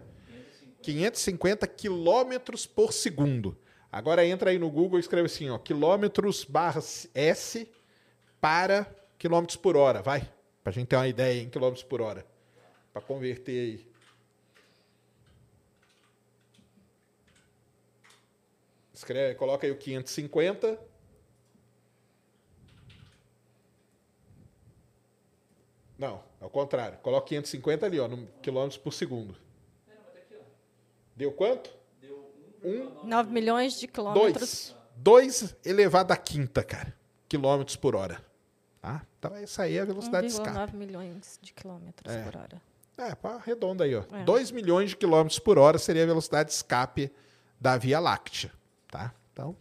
550 0.82 1.68
quilômetros 1.68 2.66
por 2.66 2.94
segundo. 2.94 3.58
Agora 3.92 4.26
entra 4.26 4.52
aí 4.52 4.58
no 4.58 4.70
Google 4.70 4.98
e 4.98 5.02
escreve 5.02 5.26
assim, 5.26 5.50
ó, 5.50 5.58
quilômetros 5.58 6.46
barra 6.46 6.82
S 7.14 7.70
para 8.40 8.90
quilômetros 9.18 9.58
por 9.58 9.76
hora, 9.76 10.02
vai. 10.02 10.22
Para 10.64 10.72
a 10.72 10.74
gente 10.74 10.88
ter 10.88 10.96
uma 10.96 11.08
ideia 11.08 11.42
em 11.42 11.50
quilômetros 11.50 11.84
por 11.84 12.02
hora. 12.02 12.26
Para 12.94 13.02
converter 13.02 13.60
aí. 13.60 13.89
Escreve, 19.00 19.36
coloca 19.36 19.66
aí 19.66 19.72
o 19.72 19.78
550. 19.78 20.78
Não, 25.98 26.22
é 26.42 26.46
o 26.46 26.50
contrário. 26.50 26.98
Coloca 27.00 27.28
550 27.28 27.86
ali, 27.86 27.98
ó, 27.98 28.10
no 28.10 28.28
quilômetros 28.42 28.78
por 28.78 28.92
segundo. 28.92 29.38
É, 29.88 29.92
não, 29.94 30.02
mas 30.06 30.18
aqui, 30.18 30.36
ó. 30.36 30.44
Deu 31.16 31.32
quanto? 31.32 31.72
Deu 32.02 32.30
Um, 32.62 33.08
9 33.08 33.32
milhões 33.32 33.80
de 33.80 33.88
quilômetros. 33.88 34.76
Dois. 34.98 35.42
2 35.42 35.56
elevado 35.66 36.12
à 36.12 36.18
quinta, 36.18 36.62
cara. 36.62 36.94
Quilômetros 37.30 37.78
por 37.78 37.96
hora. 37.96 38.22
Tá? 38.82 39.02
Então, 39.18 39.34
essa 39.38 39.64
aí 39.64 39.78
é 39.78 39.82
a 39.82 39.86
velocidade 39.86 40.28
de 40.28 40.34
escape. 40.34 40.58
1,9 40.58 40.74
milhões 40.76 41.40
de 41.42 41.54
quilômetros 41.54 42.14
É. 42.14 42.22
por 42.24 42.36
hora. 42.36 42.62
É, 42.98 43.16
pá, 43.16 43.36
arredonda 43.36 43.86
aí, 43.86 43.96
ó. 43.96 44.04
É. 44.12 44.26
2 44.26 44.52
milhões 44.52 44.90
de 44.90 44.98
quilômetros 44.98 45.40
por 45.40 45.58
hora 45.58 45.78
seria 45.78 46.04
a 46.04 46.06
velocidade 46.06 46.50
de 46.50 46.56
escape 46.56 47.10
da 47.62 47.78
Via 47.78 47.98
Láctea, 48.00 48.52
tá? 48.90 49.14
Então, 49.32 49.56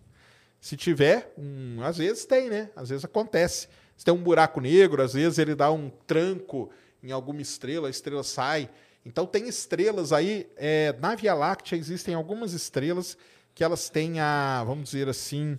se 0.61 0.77
tiver, 0.77 1.33
um, 1.39 1.83
às 1.83 1.99
vezes 1.99 2.25
tem, 2.25 2.51
né? 2.51 2.71
Às 2.75 2.89
vezes 2.89 3.05
acontece. 3.05 3.69
Se 3.97 4.05
tem 4.05 4.13
um 4.15 4.23
buraco 4.23 4.61
negro, 4.61 5.03
às 5.03 5.15
vezes 5.15 5.39
ele 5.39 5.55
dá 5.55 5.71
um 5.71 5.91
tranco 6.07 6.71
em 7.03 7.13
alguma 7.13 7.41
estrela, 7.41 7.89
a 7.89 7.91
estrela 7.91 8.25
sai. 8.25 8.69
Então, 9.05 9.27
tem 9.27 9.49
estrelas 9.49 10.13
aí, 10.13 10.51
é, 10.57 10.95
na 11.01 11.15
Via 11.15 11.35
Láctea 11.35 11.77
existem 11.77 12.15
algumas 12.15 12.53
estrelas 12.53 13.17
que 13.55 13.65
elas 13.65 13.89
têm 13.89 14.21
a, 14.21 14.63
vamos 14.65 14.91
dizer 14.91 15.09
assim, 15.09 15.59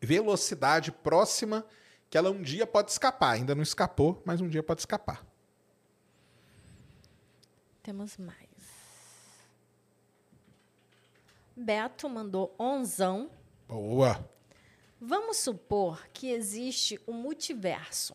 velocidade 0.00 0.90
próxima 0.90 1.64
que 2.08 2.18
ela 2.18 2.30
um 2.30 2.42
dia 2.42 2.66
pode 2.66 2.90
escapar. 2.90 3.32
Ainda 3.32 3.54
não 3.54 3.62
escapou, 3.62 4.20
mas 4.24 4.40
um 4.40 4.48
dia 4.48 4.62
pode 4.62 4.80
escapar. 4.80 5.24
Temos 7.82 8.16
mais. 8.16 8.49
Beto 11.60 12.08
mandou 12.08 12.54
onzão. 12.58 13.30
Boa. 13.68 14.28
Vamos 15.00 15.38
supor 15.38 16.06
que 16.12 16.30
existe 16.30 16.98
um 17.06 17.12
multiverso. 17.12 18.14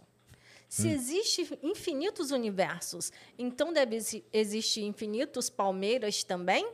Se 0.67 0.89
existe 0.89 1.57
infinitos 1.63 2.31
universos, 2.31 3.11
então 3.39 3.71
deve 3.71 3.95
exi- 3.95 4.25
existir 4.33 4.83
infinitos 4.83 5.49
Palmeiras 5.49 6.23
também? 6.23 6.67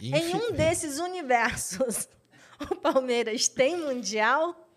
Em 0.00 0.14
Infi- 0.14 0.36
um 0.36 0.52
desses 0.52 0.98
universos, 0.98 2.08
o 2.70 2.76
Palmeiras 2.76 3.48
tem 3.48 3.78
mundial? 3.78 4.68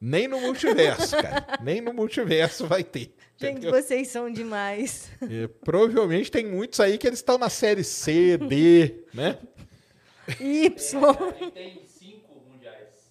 Nem 0.00 0.28
no 0.28 0.38
multiverso, 0.40 1.16
cara. 1.16 1.58
Nem 1.62 1.80
no 1.80 1.92
multiverso 1.92 2.66
vai 2.66 2.84
ter. 2.84 3.12
Gente, 3.36 3.52
entendeu? 3.58 3.72
vocês 3.72 4.08
são 4.08 4.30
demais. 4.30 5.10
E 5.22 5.48
provavelmente 5.64 6.30
tem 6.30 6.46
muitos 6.46 6.78
aí 6.78 6.96
que 6.98 7.06
eles 7.06 7.18
estão 7.20 7.38
na 7.38 7.48
série 7.48 7.82
C, 7.82 8.36
D, 8.36 9.04
né? 9.14 9.38
Y. 10.40 10.70
Gente 10.78 11.50
tem 11.52 11.82
cinco 11.86 12.34
mundiais. 12.50 13.10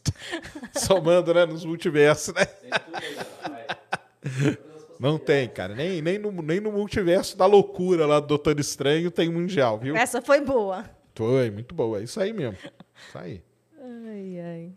Somando, 0.76 1.34
né, 1.34 1.45
nos 1.45 1.65
multiversos, 1.65 2.34
né? 2.34 2.45
Tem 2.45 2.69
tudo 2.71 2.95
aí, 2.95 3.15
as 3.17 4.99
Não 4.99 5.17
tem, 5.19 5.47
cara. 5.49 5.76
Nem, 5.76 6.02
nem, 6.02 6.17
no, 6.17 6.32
nem 6.41 6.60
no 6.60 6.71
multiverso 6.71 7.38
da 7.38 7.45
loucura 7.45 8.06
lá 8.06 8.19
do 8.19 8.28
Doutor 8.28 8.60
Estranho 8.60 9.12
tem 9.12 9.30
mundial, 9.30 9.78
viu? 9.80 9.95
Essa 9.95 10.21
foi 10.21 10.41
boa. 10.41 10.89
Foi, 11.15 11.52
muito 11.52 11.76
boa. 11.76 11.99
É 11.99 12.04
isso 12.04 12.19
aí 12.19 12.34
mesmo. 12.34 12.58
Isso 13.08 13.17
aí. 13.17 13.43
Ai, 13.82 14.39
ai. 14.39 14.71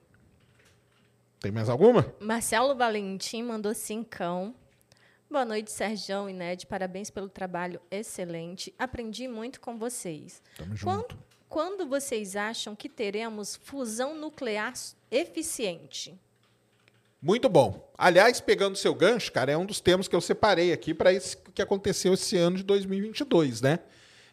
Tem 1.39 1.53
mais 1.53 1.69
alguma? 1.69 2.13
Marcelo 2.19 2.75
Valentim 2.75 3.43
mandou 3.43 3.73
cincão. 3.73 4.53
Boa 5.31 5.45
noite, 5.45 5.71
Serjão 5.71 6.29
e 6.29 6.33
Ned. 6.33 6.67
Parabéns 6.67 7.11
pelo 7.11 7.29
trabalho 7.29 7.81
excelente. 7.91 8.75
Aprendi 8.79 9.29
muito 9.29 9.61
com 9.61 9.77
vocês. 9.77 10.43
Tamo 10.57 10.75
Quando, 10.83 11.01
junto. 11.03 11.19
Quando 11.49 11.87
vocês 11.87 12.37
acham 12.37 12.75
que 12.75 12.89
teremos 12.89 13.57
fusão 13.57 14.15
nuclear 14.15 14.73
eficiente? 15.11 16.19
Muito 17.21 17.49
bom. 17.49 17.91
Aliás, 17.97 18.41
pegando 18.41 18.77
seu 18.77 18.95
gancho, 18.95 19.33
cara, 19.33 19.51
é 19.53 19.57
um 19.57 19.67
dos 19.67 19.81
temas 19.81 20.07
que 20.07 20.15
eu 20.15 20.21
separei 20.21 20.73
aqui 20.73 20.93
para 20.93 21.13
isso 21.13 21.39
que 21.55 21.63
aconteceu 21.63 22.15
esse 22.15 22.37
ano 22.37 22.59
de 22.59 22.63
2022, 22.63 23.61
né? 23.61 23.79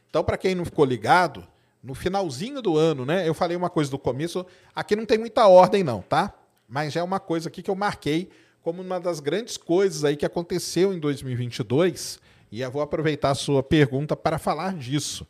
Então, 0.09 0.23
para 0.23 0.37
quem 0.37 0.53
não 0.53 0.65
ficou 0.65 0.85
ligado, 0.85 1.47
no 1.81 1.93
finalzinho 1.93 2.61
do 2.61 2.77
ano, 2.77 3.05
né? 3.05 3.27
Eu 3.27 3.33
falei 3.33 3.57
uma 3.57 3.69
coisa 3.69 3.91
do 3.91 3.99
começo, 3.99 4.45
aqui 4.75 4.95
não 4.95 5.05
tem 5.05 5.17
muita 5.17 5.47
ordem 5.47 5.83
não, 5.83 6.01
tá? 6.01 6.33
Mas 6.67 6.93
já 6.93 7.01
é 7.01 7.03
uma 7.03 7.19
coisa 7.19 7.49
aqui 7.49 7.61
que 7.61 7.69
eu 7.69 7.75
marquei 7.75 8.29
como 8.61 8.81
uma 8.81 8.99
das 8.99 9.19
grandes 9.19 9.57
coisas 9.57 10.05
aí 10.05 10.15
que 10.15 10.25
aconteceu 10.25 10.93
em 10.93 10.99
2022, 10.99 12.19
e 12.49 12.61
eu 12.61 12.71
vou 12.71 12.81
aproveitar 12.81 13.31
a 13.31 13.35
sua 13.35 13.61
pergunta 13.61 14.15
para 14.15 14.39
falar 14.39 14.75
disso. 14.75 15.27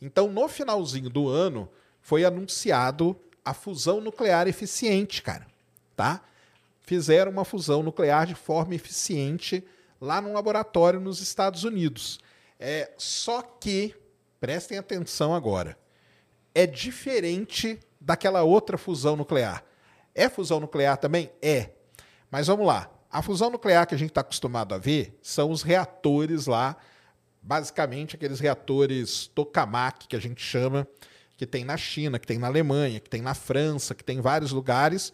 Então, 0.00 0.28
no 0.28 0.48
finalzinho 0.48 1.08
do 1.08 1.28
ano, 1.28 1.68
foi 2.00 2.24
anunciado 2.24 3.16
a 3.44 3.52
fusão 3.54 4.00
nuclear 4.00 4.46
eficiente, 4.48 5.22
cara, 5.22 5.46
tá? 5.96 6.22
Fizeram 6.80 7.30
uma 7.30 7.44
fusão 7.44 7.82
nuclear 7.82 8.26
de 8.26 8.34
forma 8.34 8.74
eficiente 8.74 9.64
lá 10.00 10.20
num 10.20 10.34
laboratório 10.34 11.00
nos 11.00 11.20
Estados 11.20 11.64
Unidos. 11.64 12.20
É, 12.58 12.92
só 12.96 13.42
que, 13.42 13.94
prestem 14.38 14.78
atenção 14.78 15.34
agora, 15.34 15.78
é 16.54 16.66
diferente 16.66 17.80
daquela 18.00 18.42
outra 18.42 18.76
fusão 18.76 19.16
nuclear. 19.16 19.64
É 20.14 20.28
fusão 20.28 20.60
nuclear 20.60 20.96
também? 20.96 21.30
É. 21.42 21.70
Mas 22.30 22.46
vamos 22.46 22.66
lá. 22.66 22.90
A 23.10 23.22
fusão 23.22 23.50
nuclear 23.50 23.86
que 23.86 23.94
a 23.94 23.98
gente 23.98 24.10
está 24.10 24.20
acostumado 24.20 24.74
a 24.74 24.78
ver 24.78 25.18
são 25.22 25.50
os 25.50 25.62
reatores 25.62 26.46
lá, 26.46 26.76
basicamente 27.44 28.16
aqueles 28.16 28.40
reatores 28.40 29.26
tokamak 29.34 30.08
que 30.08 30.16
a 30.16 30.20
gente 30.20 30.42
chama, 30.42 30.88
que 31.36 31.46
tem 31.46 31.64
na 31.64 31.76
China, 31.76 32.18
que 32.18 32.26
tem 32.26 32.38
na 32.38 32.46
Alemanha, 32.46 32.98
que 32.98 33.10
tem 33.10 33.20
na 33.20 33.34
França, 33.34 33.94
que 33.94 34.02
tem 34.02 34.18
em 34.18 34.22
vários 34.22 34.50
lugares, 34.50 35.12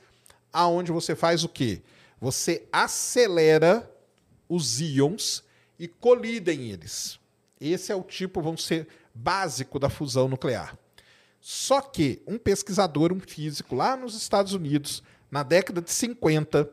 aonde 0.52 0.92
você 0.92 1.16
faz 1.16 1.42
o 1.42 1.48
quê? 1.48 1.82
Você 2.20 2.66
acelera 2.72 3.90
os 4.48 4.80
íons 4.80 5.42
e 5.78 5.88
colidem 5.88 6.70
eles. 6.70 7.18
Esse 7.60 7.90
é 7.90 7.96
o 7.96 8.02
tipo, 8.02 8.40
vamos 8.40 8.64
ser, 8.64 8.86
básico 9.12 9.78
da 9.78 9.90
fusão 9.90 10.28
nuclear. 10.28 10.78
Só 11.40 11.80
que 11.80 12.22
um 12.26 12.38
pesquisador, 12.38 13.12
um 13.12 13.20
físico 13.20 13.74
lá 13.74 13.96
nos 13.96 14.14
Estados 14.14 14.52
Unidos, 14.52 15.02
na 15.30 15.42
década 15.42 15.80
de 15.80 15.90
50, 15.90 16.70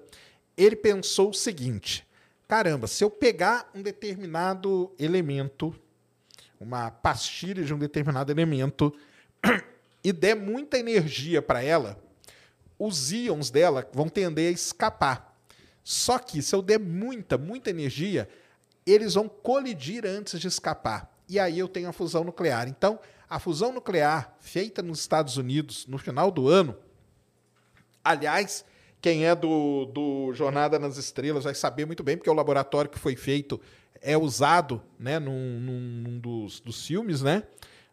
ele 0.55 0.75
pensou 0.75 1.29
o 1.29 1.33
seguinte: 1.33 2.05
caramba, 2.47 2.87
se 2.87 3.03
eu 3.03 3.09
pegar 3.09 3.69
um 3.75 3.81
determinado 3.81 4.93
elemento, 4.97 5.75
uma 6.59 6.89
pastilha 6.89 7.63
de 7.63 7.73
um 7.73 7.77
determinado 7.77 8.31
elemento, 8.31 8.93
e 10.03 10.11
der 10.13 10.35
muita 10.35 10.77
energia 10.77 11.41
para 11.41 11.61
ela, 11.61 12.01
os 12.79 13.11
íons 13.11 13.49
dela 13.49 13.87
vão 13.91 14.07
tender 14.07 14.49
a 14.49 14.51
escapar. 14.51 15.35
Só 15.83 16.19
que 16.19 16.41
se 16.41 16.53
eu 16.53 16.61
der 16.61 16.79
muita, 16.79 17.37
muita 17.37 17.69
energia, 17.69 18.27
eles 18.85 19.13
vão 19.15 19.27
colidir 19.27 20.05
antes 20.05 20.39
de 20.39 20.47
escapar. 20.47 21.11
E 21.27 21.39
aí 21.39 21.59
eu 21.59 21.67
tenho 21.67 21.89
a 21.89 21.93
fusão 21.93 22.23
nuclear. 22.23 22.67
Então, 22.67 22.99
a 23.29 23.39
fusão 23.39 23.71
nuclear 23.71 24.35
feita 24.39 24.81
nos 24.81 24.99
Estados 24.99 25.37
Unidos 25.37 25.85
no 25.87 25.97
final 25.97 26.31
do 26.31 26.47
ano, 26.47 26.77
aliás, 28.03 28.63
quem 29.01 29.25
é 29.25 29.35
do, 29.35 29.85
do 29.85 30.33
Jornada 30.33 30.79
nas 30.79 30.97
Estrelas 30.97 31.43
vai 31.43 31.53
saber 31.53 31.85
muito 31.85 32.03
bem, 32.03 32.17
porque 32.17 32.29
o 32.29 32.33
laboratório 32.33 32.89
que 32.89 32.99
foi 32.99 33.15
feito 33.15 33.59
é 34.01 34.17
usado 34.17 34.81
né, 34.99 35.19
num, 35.19 35.59
num, 35.59 36.19
dos, 36.19 36.59
dos 36.59 36.85
filmes 36.85 37.21
né, 37.21 37.43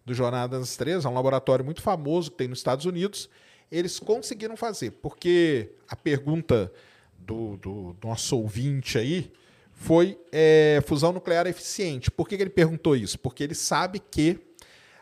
do 0.05 0.15
Jornada 0.15 0.59
nas 0.59 0.71
Estrelas. 0.71 1.05
É 1.05 1.09
um 1.09 1.15
laboratório 1.15 1.65
muito 1.65 1.83
famoso 1.83 2.31
que 2.31 2.39
tem 2.39 2.49
nos 2.49 2.59
Estados 2.59 2.87
Unidos. 2.87 3.29
Eles 3.71 3.99
conseguiram 3.99 4.57
fazer, 4.57 4.93
porque 5.03 5.73
a 5.89 5.97
pergunta 5.97 6.73
do, 7.19 7.57
do, 7.57 7.93
do 7.95 8.09
nosso 8.09 8.39
ouvinte 8.39 8.99
aí 8.99 9.33
foi 9.73 10.19
é, 10.31 10.83
fusão 10.87 11.13
nuclear 11.13 11.47
eficiente. 11.47 12.11
Por 12.11 12.29
que, 12.29 12.37
que 12.37 12.43
ele 12.43 12.51
perguntou 12.51 12.97
isso? 12.97 13.19
Porque 13.19 13.43
ele 13.43 13.55
sabe 13.55 13.99
que 13.99 14.39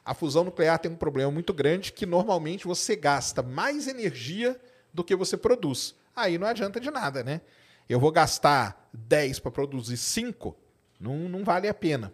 a 0.05 0.15
fusão 0.15 0.45
nuclear 0.45 0.79
tem 0.79 0.91
um 0.91 0.97
problema 0.97 1.31
muito 1.31 1.53
grande 1.53 1.93
que 1.93 2.07
normalmente 2.07 2.67
você 2.67 2.97
gasta 2.97 3.43
mais 3.43 3.87
energia 3.87 4.59
do 4.93 5.05
que 5.05 5.17
você 5.17 5.37
produz. 5.37 5.95
Aí 6.15 6.39
não 6.39 6.47
adianta 6.47 6.79
de 6.81 6.91
nada, 6.91 7.23
né? 7.23 7.41
Eu 7.89 7.99
vou 7.99 8.13
gastar 8.13 8.89
10 8.93 9.39
para 9.41 9.51
produzir 9.51 9.97
5, 9.97 10.57
não, 11.01 11.29
não 11.29 11.45
vale 11.45 11.69
a 11.69 11.75
pena. 11.75 12.13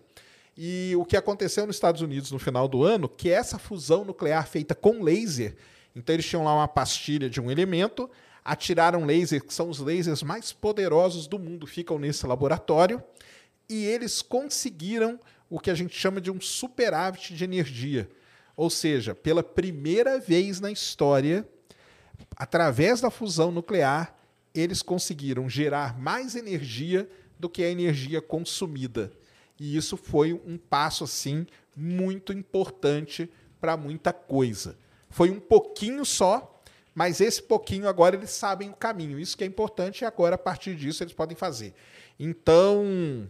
E 0.56 0.94
o 0.96 1.04
que 1.04 1.16
aconteceu 1.16 1.66
nos 1.66 1.76
Estados 1.76 2.00
Unidos 2.00 2.32
no 2.32 2.38
final 2.38 2.66
do 2.66 2.82
ano, 2.82 3.08
que 3.08 3.30
essa 3.30 3.58
fusão 3.58 4.04
nuclear 4.04 4.46
feita 4.48 4.74
com 4.74 5.02
laser, 5.02 5.56
então 5.94 6.12
eles 6.12 6.26
tinham 6.26 6.44
lá 6.44 6.54
uma 6.54 6.66
pastilha 6.66 7.30
de 7.30 7.40
um 7.40 7.50
elemento, 7.50 8.10
atiraram 8.44 9.04
laser, 9.04 9.44
que 9.44 9.52
são 9.52 9.68
os 9.68 9.78
lasers 9.78 10.22
mais 10.22 10.52
poderosos 10.52 11.26
do 11.26 11.38
mundo, 11.38 11.66
ficam 11.66 11.98
nesse 11.98 12.26
laboratório, 12.26 13.02
e 13.68 13.84
eles 13.84 14.22
conseguiram 14.22 15.20
o 15.50 15.60
que 15.60 15.70
a 15.70 15.74
gente 15.74 15.96
chama 15.96 16.20
de 16.20 16.30
um 16.30 16.40
superávit 16.40 17.34
de 17.34 17.44
energia. 17.44 18.08
Ou 18.56 18.70
seja, 18.70 19.14
pela 19.14 19.42
primeira 19.42 20.18
vez 20.18 20.60
na 20.60 20.70
história, 20.70 21.46
através 22.38 23.00
da 23.00 23.10
fusão 23.10 23.50
nuclear, 23.50 24.14
eles 24.54 24.80
conseguiram 24.80 25.50
gerar 25.50 25.98
mais 25.98 26.36
energia 26.36 27.10
do 27.38 27.48
que 27.48 27.64
a 27.64 27.68
energia 27.68 28.22
consumida. 28.22 29.12
E 29.58 29.76
isso 29.76 29.96
foi 29.96 30.32
um 30.32 30.56
passo 30.56 31.02
assim 31.02 31.46
muito 31.74 32.32
importante 32.32 33.28
para 33.60 33.76
muita 33.76 34.12
coisa. 34.12 34.78
Foi 35.10 35.30
um 35.30 35.40
pouquinho 35.40 36.04
só, 36.04 36.62
mas 36.94 37.20
esse 37.20 37.42
pouquinho 37.42 37.88
agora 37.88 38.14
eles 38.14 38.30
sabem 38.30 38.70
o 38.70 38.74
caminho. 38.74 39.18
Isso 39.18 39.36
que 39.36 39.42
é 39.42 39.46
importante 39.46 40.02
e 40.02 40.04
agora 40.04 40.36
a 40.36 40.38
partir 40.38 40.76
disso 40.76 41.02
eles 41.02 41.12
podem 41.12 41.36
fazer. 41.36 41.74
Então, 42.18 43.28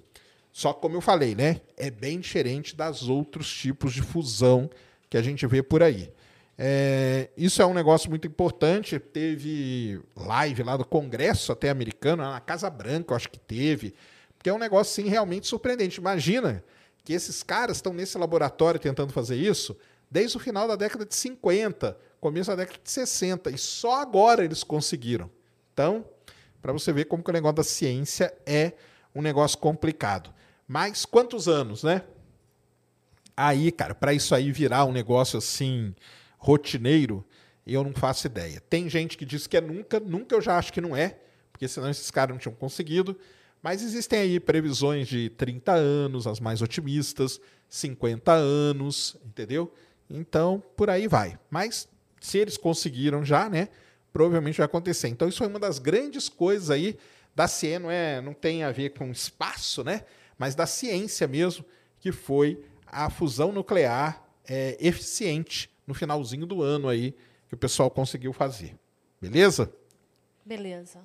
só 0.53 0.75
como 0.75 0.97
eu 0.97 1.01
falei, 1.01 1.35
né? 1.35 1.63
É 1.77 1.91
bem 1.91 2.21
diferente 2.21 2.77
das 2.77 3.09
outros 3.09 3.51
tipos 3.51 3.95
de 3.95 4.03
fusão 4.03 4.69
que 5.09 5.17
a 5.17 5.23
gente 5.23 5.47
vê 5.47 5.63
por 5.63 5.83
aí. 5.83 6.13
É, 6.61 7.31
isso 7.37 7.63
é 7.63 7.67
um 7.67 7.73
negócio 7.73 8.11
muito 8.11 8.27
importante. 8.27 8.99
Teve 8.99 10.01
live 10.17 10.63
lá 10.65 10.77
do 10.77 10.85
Congresso 10.85 11.53
até 11.53 11.71
americano, 11.71 12.25
na 12.25 12.41
Casa 12.41 12.69
Branca, 12.69 13.13
eu 13.13 13.17
acho 13.17 13.31
que 13.31 13.39
teve. 13.39 13.95
Porque 14.37 14.51
é 14.51 14.53
um 14.53 14.59
negócio 14.59 14.93
sim 14.93 15.09
realmente 15.09 15.47
surpreendente. 15.47 16.01
Imagina 16.01 16.65
que 17.05 17.13
esses 17.13 17.43
caras 17.43 17.77
estão 17.77 17.93
nesse 17.93 18.19
laboratório 18.19 18.81
tentando 18.81 19.13
fazer 19.13 19.37
isso 19.37 19.77
desde 20.11 20.37
o 20.37 20.41
final 20.41 20.67
da 20.67 20.75
década 20.75 21.05
de 21.05 21.15
50, 21.15 21.97
começo 22.21 22.51
da 22.51 22.57
década 22.57 22.81
de 22.83 22.91
60, 22.91 23.51
e 23.51 23.59
só 23.59 24.01
agora 24.01 24.45
eles 24.45 24.65
conseguiram. 24.65 25.31
Então, 25.73 26.05
para 26.61 26.73
você 26.73 26.93
ver 26.93 27.05
como 27.05 27.23
que 27.23 27.31
o 27.31 27.33
negócio 27.33 27.57
da 27.57 27.63
ciência 27.63 28.35
é 28.45 28.73
um 29.15 29.23
negócio 29.23 29.59
complicado. 29.59 30.33
Mas 30.67 31.05
quantos 31.05 31.47
anos, 31.47 31.83
né? 31.83 32.03
Aí, 33.37 33.71
cara, 33.71 33.95
para 33.95 34.13
isso 34.13 34.35
aí 34.35 34.51
virar 34.51 34.85
um 34.85 34.93
negócio 34.93 35.39
assim 35.39 35.95
rotineiro, 36.39 37.25
eu 37.67 37.85
não 37.85 37.93
faço 37.93 38.27
ideia. 38.27 38.63
Tem 38.71 38.89
gente 38.89 39.19
que 39.19 39.27
diz 39.27 39.47
que 39.47 39.57
é 39.57 39.61
nunca, 39.61 40.01
nunca 40.01 40.35
eu 40.35 40.41
já 40.41 40.57
acho 40.57 40.73
que 40.73 40.81
não 40.81 40.97
é, 40.97 41.19
porque 41.53 41.69
senão 41.69 41.91
esses 41.91 42.11
caras 42.11 42.35
não 42.35 42.39
tinham 42.39 42.55
conseguido. 42.55 43.19
Mas 43.63 43.83
existem 43.83 44.21
aí 44.21 44.41
previsões 44.41 45.09
de 45.09 45.31
30 45.31 45.73
anos, 45.73 46.27
as 46.27 46.39
mais 46.39 46.63
otimistas, 46.63 47.41
50 47.69 48.33
anos, 48.33 49.17
entendeu? 49.27 49.73
Então, 50.09 50.63
por 50.77 50.89
aí 50.89 51.09
vai. 51.09 51.39
Mas 51.51 51.89
se 52.21 52.39
eles 52.39 52.57
conseguiram 52.57 53.25
já, 53.25 53.51
né? 53.51 53.69
Provavelmente 54.13 54.59
vai 54.59 54.65
acontecer. 54.65 55.09
Então, 55.09 55.29
isso 55.29 55.39
foi 55.39 55.49
uma 55.49 55.59
das 55.59 55.79
grandes 55.79 56.29
coisas 56.29 56.71
aí 56.71 56.97
da 57.35 57.47
ciência, 57.47 57.79
não, 57.81 57.91
é, 57.91 58.21
não 58.21 58.33
tem 58.33 58.65
a 58.65 58.71
ver 58.71 58.91
com 58.91 59.11
espaço, 59.11 59.85
né? 59.85 60.05
Mas 60.39 60.55
da 60.55 60.67
ciência 60.67 61.27
mesmo, 61.27 61.65
que 62.01 62.13
foi 62.13 62.65
a 62.87 63.11
fusão 63.11 63.53
nuclear 63.53 64.25
é, 64.49 64.77
eficiente 64.81 65.69
no 65.89 65.95
finalzinho 65.95 66.45
do 66.45 66.63
ano 66.63 66.87
aí 66.87 67.17
que 67.49 67.55
o 67.55 67.57
pessoal 67.57 67.91
conseguiu 67.91 68.31
fazer. 68.31 68.79
Beleza? 69.19 69.73
Beleza. 70.45 71.01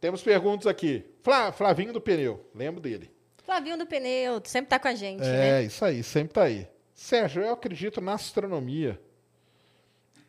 Temos 0.00 0.22
perguntas 0.22 0.66
aqui. 0.66 1.04
Flá, 1.22 1.52
Flavinho 1.52 1.92
do 1.92 2.00
Pneu, 2.00 2.48
lembro 2.54 2.80
dele. 2.80 3.10
Flavinho 3.44 3.76
do 3.76 3.86
Pneu, 3.86 4.40
sempre 4.46 4.70
tá 4.70 4.78
com 4.78 4.88
a 4.88 4.94
gente, 4.94 5.22
é, 5.22 5.26
né? 5.26 5.62
isso 5.64 5.84
aí, 5.84 6.02
sempre 6.02 6.32
tá 6.32 6.44
aí. 6.44 6.66
Sérgio, 6.94 7.42
eu 7.42 7.52
acredito 7.52 8.00
na 8.00 8.14
astronomia 8.14 8.98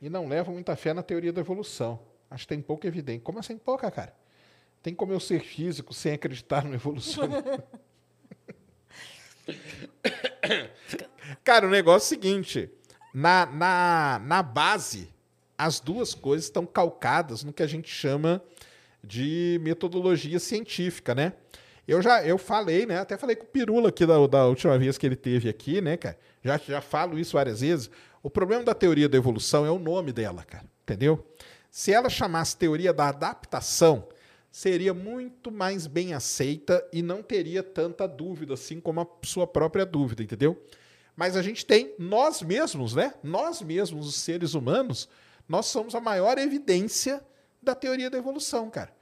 e 0.02 0.10
não 0.10 0.28
levo 0.28 0.52
muita 0.52 0.76
fé 0.76 0.94
na 0.94 1.02
teoria 1.02 1.32
da 1.32 1.40
evolução. 1.40 2.02
Acho 2.30 2.44
que 2.44 2.50
tem 2.50 2.62
pouca 2.62 2.86
evidência. 2.86 3.22
Como 3.22 3.40
assim 3.40 3.58
pouca, 3.58 3.90
cara? 3.90 4.14
Tem 4.82 4.94
como 4.94 5.14
eu 5.14 5.20
ser 5.22 5.40
físico 5.40 5.94
sem 5.94 6.14
acreditar 6.14 6.66
na 6.66 6.76
evolução? 6.76 7.30
Cara, 11.44 11.68
o 11.68 11.70
negócio 11.70 12.06
é 12.06 12.18
o 12.18 12.22
seguinte: 12.22 12.70
na, 13.14 13.46
na, 13.46 14.22
na 14.26 14.44
base, 14.44 15.10
as 15.58 15.80
duas 15.80 16.14
coisas 16.14 16.46
estão 16.46 16.66
calcadas 16.66 17.44
no 17.44 17.52
que 17.52 17.64
a 17.64 17.68
gente 17.68 17.90
chama 17.90 18.42
de 19.04 19.60
metodologia 19.62 20.40
científica, 20.40 21.14
né? 21.14 21.34
Eu 21.86 22.02
já 22.02 22.26
eu 22.26 22.38
falei, 22.38 22.86
né? 22.86 23.00
Até 23.00 23.18
falei 23.18 23.36
com 23.36 23.44
o 23.44 23.48
Pirula 23.48 23.90
aqui 23.90 24.06
da, 24.06 24.26
da 24.26 24.48
última 24.48 24.78
vez 24.78 24.98
que 24.98 25.06
ele 25.06 25.18
teve 25.18 25.50
aqui, 25.50 25.82
né, 25.82 25.98
cara? 25.98 26.18
Já, 26.42 26.58
já 26.58 26.82
falo 26.82 27.20
isso 27.20 27.34
várias 27.34 27.60
vezes. 27.60 27.90
O 28.22 28.30
problema 28.30 28.64
da 28.64 28.74
teoria 28.74 29.10
da 29.10 29.18
evolução 29.18 29.66
é 29.66 29.72
o 29.72 29.78
nome 29.78 30.14
dela, 30.14 30.44
cara. 30.44 30.66
Entendeu? 30.84 31.26
Se 31.70 31.92
ela 31.92 32.10
chamasse 32.10 32.56
teoria 32.56 32.94
da 32.94 33.10
adaptação, 33.10 34.08
seria 34.50 34.94
muito 34.94 35.52
mais 35.52 35.88
bem 35.88 36.14
aceita 36.14 36.82
e 36.94 37.02
não 37.02 37.22
teria 37.22 37.62
tanta 37.62 38.08
dúvida, 38.08 38.54
assim 38.54 38.80
como 38.80 39.02
a 39.02 39.08
sua 39.24 39.46
própria 39.46 39.86
dúvida, 39.86 40.24
entendeu? 40.24 40.58
Mas 41.16 41.38
a 41.38 41.42
gente 41.42 41.66
tem 41.66 41.94
nós 41.98 42.42
mesmos, 42.42 42.96
né? 42.96 43.14
Nós 43.24 43.62
mesmos, 43.62 44.08
os 44.08 44.16
seres 44.16 44.54
humanos, 44.54 45.08
nós 45.48 45.68
somos 45.68 45.94
a 45.94 46.02
maior 46.02 46.38
evidência 46.38 47.24
da 47.62 47.76
teoria 47.76 48.10
da 48.10 48.18
evolução, 48.18 48.70
cara. 48.70 48.94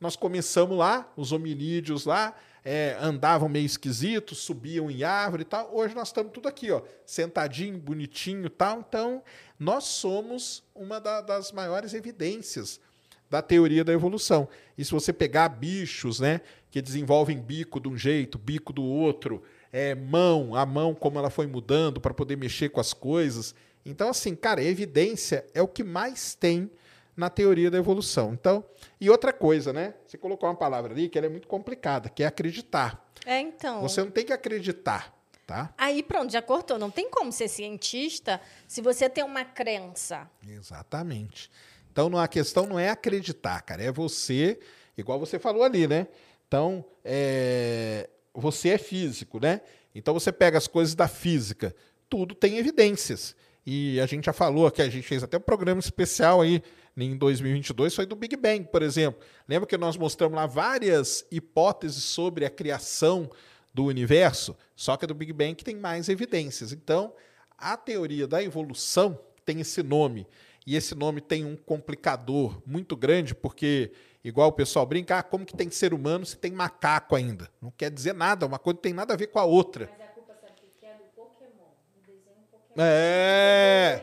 Nós 0.00 0.16
começamos 0.16 0.76
lá, 0.76 1.10
os 1.16 1.30
hominídeos 1.30 2.06
lá 2.06 2.34
é, 2.64 2.96
andavam 3.00 3.48
meio 3.48 3.66
esquisitos, 3.66 4.38
subiam 4.38 4.90
em 4.90 5.02
árvore 5.02 5.42
e 5.42 5.44
tal. 5.44 5.70
Hoje 5.74 5.94
nós 5.94 6.08
estamos 6.08 6.32
tudo 6.32 6.48
aqui, 6.48 6.70
ó, 6.70 6.82
sentadinho, 7.04 7.78
bonitinho 7.78 8.46
e 8.46 8.50
tal. 8.50 8.80
Então, 8.86 9.22
nós 9.58 9.84
somos 9.84 10.62
uma 10.74 11.00
da, 11.00 11.20
das 11.20 11.52
maiores 11.52 11.94
evidências 11.94 12.80
da 13.28 13.40
teoria 13.40 13.84
da 13.84 13.92
evolução. 13.92 14.48
E 14.76 14.84
se 14.84 14.90
você 14.90 15.12
pegar 15.12 15.48
bichos, 15.50 16.18
né, 16.18 16.40
que 16.70 16.82
desenvolvem 16.82 17.40
bico 17.40 17.78
de 17.78 17.88
um 17.88 17.96
jeito, 17.96 18.38
bico 18.38 18.72
do 18.72 18.82
outro, 18.82 19.42
é, 19.72 19.94
mão, 19.94 20.54
a 20.54 20.66
mão 20.66 20.94
como 20.94 21.18
ela 21.18 21.30
foi 21.30 21.46
mudando 21.46 22.00
para 22.00 22.14
poder 22.14 22.36
mexer 22.36 22.68
com 22.70 22.80
as 22.80 22.92
coisas. 22.92 23.54
Então, 23.84 24.08
assim, 24.08 24.34
cara, 24.34 24.62
evidência 24.62 25.46
é 25.54 25.62
o 25.62 25.68
que 25.68 25.82
mais 25.82 26.34
tem 26.34 26.70
na 27.16 27.30
teoria 27.30 27.70
da 27.70 27.78
evolução. 27.78 28.32
Então, 28.32 28.64
e 29.00 29.10
outra 29.10 29.32
coisa, 29.32 29.72
né? 29.72 29.94
Você 30.06 30.16
colocou 30.16 30.48
uma 30.48 30.56
palavra 30.56 30.92
ali 30.92 31.08
que 31.08 31.18
ela 31.18 31.26
é 31.26 31.30
muito 31.30 31.48
complicada, 31.48 32.08
que 32.08 32.22
é 32.22 32.26
acreditar. 32.26 33.10
É, 33.26 33.38
então. 33.40 33.80
Você 33.82 34.02
não 34.02 34.10
tem 34.10 34.24
que 34.24 34.32
acreditar, 34.32 35.14
tá? 35.46 35.72
Aí 35.76 36.02
pronto, 36.02 36.32
já 36.32 36.42
cortou. 36.42 36.78
Não 36.78 36.90
tem 36.90 37.10
como 37.10 37.30
ser 37.30 37.48
cientista 37.48 38.40
se 38.66 38.80
você 38.80 39.08
tem 39.08 39.24
uma 39.24 39.44
crença. 39.44 40.30
Exatamente. 40.46 41.50
Então, 41.92 42.16
a 42.16 42.28
questão 42.28 42.66
não 42.66 42.78
é 42.78 42.88
acreditar, 42.88 43.60
cara, 43.62 43.82
é 43.82 43.90
você, 43.90 44.58
igual 44.96 45.18
você 45.18 45.38
falou 45.38 45.62
ali, 45.62 45.86
né? 45.88 46.06
Então, 46.46 46.84
é, 47.04 48.08
você 48.34 48.70
é 48.70 48.78
físico, 48.78 49.40
né? 49.40 49.60
Então, 49.94 50.14
você 50.14 50.30
pega 50.30 50.58
as 50.58 50.66
coisas 50.66 50.94
da 50.94 51.08
física, 51.08 51.74
tudo 52.08 52.34
tem 52.34 52.58
evidências. 52.58 53.34
E 53.66 54.00
a 54.00 54.06
gente 54.06 54.24
já 54.24 54.32
falou 54.32 54.70
que 54.70 54.82
a 54.82 54.88
gente 54.88 55.06
fez 55.06 55.22
até 55.22 55.36
um 55.36 55.42
programa 55.42 55.80
especial 55.80 56.40
aí 56.40 56.62
em 56.96 57.16
2022 57.16 57.94
foi 57.94 58.06
do 58.06 58.16
Big 58.16 58.36
Bang, 58.36 58.64
por 58.64 58.82
exemplo. 58.82 59.20
Lembra 59.48 59.66
que 59.66 59.76
nós 59.76 59.96
mostramos 59.96 60.36
lá 60.36 60.46
várias 60.46 61.24
hipóteses 61.30 62.02
sobre 62.02 62.44
a 62.44 62.50
criação 62.50 63.30
do 63.72 63.84
universo? 63.84 64.56
Só 64.74 64.96
que 64.96 65.04
a 65.04 65.08
do 65.08 65.14
Big 65.14 65.32
Bang 65.32 65.54
tem 65.54 65.76
mais 65.76 66.08
evidências. 66.08 66.72
Então, 66.72 67.12
a 67.56 67.76
teoria 67.76 68.26
da 68.26 68.42
evolução 68.42 69.18
tem 69.44 69.60
esse 69.60 69.82
nome 69.82 70.26
e 70.66 70.76
esse 70.76 70.94
nome 70.94 71.20
tem 71.20 71.44
um 71.44 71.56
complicador 71.56 72.60
muito 72.66 72.96
grande, 72.96 73.34
porque, 73.34 73.92
igual 74.22 74.48
o 74.48 74.52
pessoal 74.52 74.86
brinca, 74.86 75.18
ah, 75.18 75.22
como 75.22 75.44
que 75.44 75.56
tem 75.56 75.70
ser 75.70 75.94
humano 75.94 76.24
se 76.26 76.36
tem 76.36 76.52
macaco 76.52 77.16
ainda? 77.16 77.48
Não 77.60 77.70
quer 77.70 77.90
dizer 77.90 78.14
nada, 78.14 78.46
uma 78.46 78.58
coisa 78.58 78.76
não 78.76 78.82
tem 78.82 78.92
nada 78.92 79.14
a 79.14 79.16
ver 79.16 79.28
com 79.28 79.38
a 79.38 79.44
outra. 79.44 79.90
Mas 79.98 80.08
a 80.08 80.12
culpa 80.12 80.34
sabe 80.34 80.52
que 80.56 80.86
é 80.86 80.94
do 80.94 81.04
Pokémon? 81.14 81.70
Do 81.94 82.00
desenho 82.06 82.46
Pokémon. 82.50 82.74
É. 82.78 84.02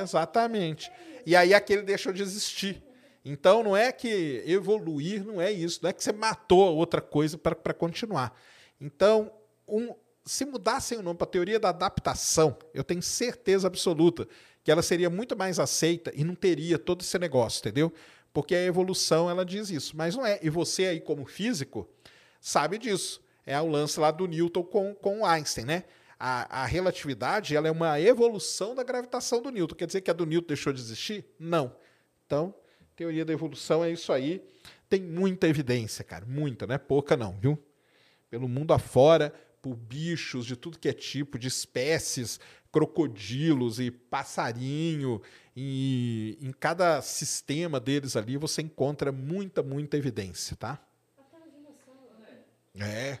Exatamente. 0.00 0.90
E 1.26 1.36
aí 1.36 1.54
aquele 1.54 1.82
deixou 1.82 2.12
de 2.12 2.22
existir. 2.22 2.82
Então 3.24 3.62
não 3.62 3.76
é 3.76 3.92
que 3.92 4.42
evoluir 4.46 5.24
não 5.24 5.40
é 5.40 5.50
isso, 5.50 5.80
não 5.82 5.90
é 5.90 5.92
que 5.92 6.02
você 6.02 6.12
matou 6.12 6.74
outra 6.74 7.00
coisa 7.00 7.38
para 7.38 7.74
continuar. 7.74 8.36
Então, 8.80 9.32
um, 9.68 9.94
se 10.24 10.44
mudassem 10.44 10.98
o 10.98 11.02
nome 11.02 11.18
para 11.18 11.26
a 11.26 11.30
teoria 11.30 11.60
da 11.60 11.68
adaptação, 11.68 12.56
eu 12.74 12.82
tenho 12.82 13.02
certeza 13.02 13.68
absoluta 13.68 14.26
que 14.64 14.70
ela 14.70 14.82
seria 14.82 15.10
muito 15.10 15.36
mais 15.36 15.58
aceita 15.58 16.12
e 16.14 16.24
não 16.24 16.34
teria 16.34 16.78
todo 16.78 17.02
esse 17.02 17.18
negócio, 17.18 17.60
entendeu? 17.60 17.92
Porque 18.32 18.54
a 18.54 18.64
evolução 18.64 19.28
ela 19.28 19.44
diz 19.44 19.70
isso, 19.70 19.96
mas 19.96 20.16
não 20.16 20.24
é. 20.24 20.38
E 20.42 20.48
você 20.48 20.86
aí 20.86 21.00
como 21.00 21.24
físico 21.26 21.88
sabe 22.40 22.78
disso. 22.78 23.22
É 23.44 23.60
o 23.60 23.66
lance 23.66 23.98
lá 23.98 24.10
do 24.10 24.26
Newton 24.26 24.62
com, 24.62 24.94
com 24.94 25.26
Einstein, 25.26 25.64
né? 25.64 25.84
A, 26.18 26.62
a, 26.62 26.66
relatividade 26.66 27.56
ela 27.56 27.66
é 27.66 27.70
uma 27.70 28.00
evolução 28.00 28.74
da 28.74 28.84
gravitação 28.84 29.42
do 29.42 29.50
Newton. 29.50 29.74
Quer 29.74 29.86
dizer 29.86 30.00
que 30.00 30.10
a 30.10 30.14
do 30.14 30.24
Newton 30.24 30.46
deixou 30.46 30.72
de 30.72 30.80
existir? 30.80 31.24
Não. 31.38 31.74
Então, 32.24 32.54
teoria 32.94 33.24
da 33.24 33.32
evolução 33.32 33.82
é 33.82 33.90
isso 33.90 34.12
aí. 34.12 34.40
Tem 34.88 35.02
muita 35.02 35.48
evidência, 35.48 36.04
cara. 36.04 36.24
Muita, 36.24 36.66
não 36.66 36.76
é 36.76 36.78
pouca 36.78 37.16
não, 37.16 37.36
viu? 37.40 37.58
Pelo 38.30 38.48
mundo 38.48 38.72
afora, 38.72 39.34
por 39.60 39.74
bichos 39.74 40.46
de 40.46 40.54
tudo 40.54 40.78
que 40.78 40.88
é 40.88 40.92
tipo, 40.92 41.38
de 41.38 41.48
espécies, 41.48 42.38
crocodilos 42.72 43.78
e 43.78 43.90
passarinho, 43.90 45.20
e 45.54 46.38
em 46.40 46.50
cada 46.50 47.02
sistema 47.02 47.78
deles 47.78 48.16
ali 48.16 48.36
você 48.36 48.62
encontra 48.62 49.12
muita, 49.12 49.62
muita 49.62 49.96
evidência, 49.96 50.56
tá? 50.56 50.80
É. 52.74 53.18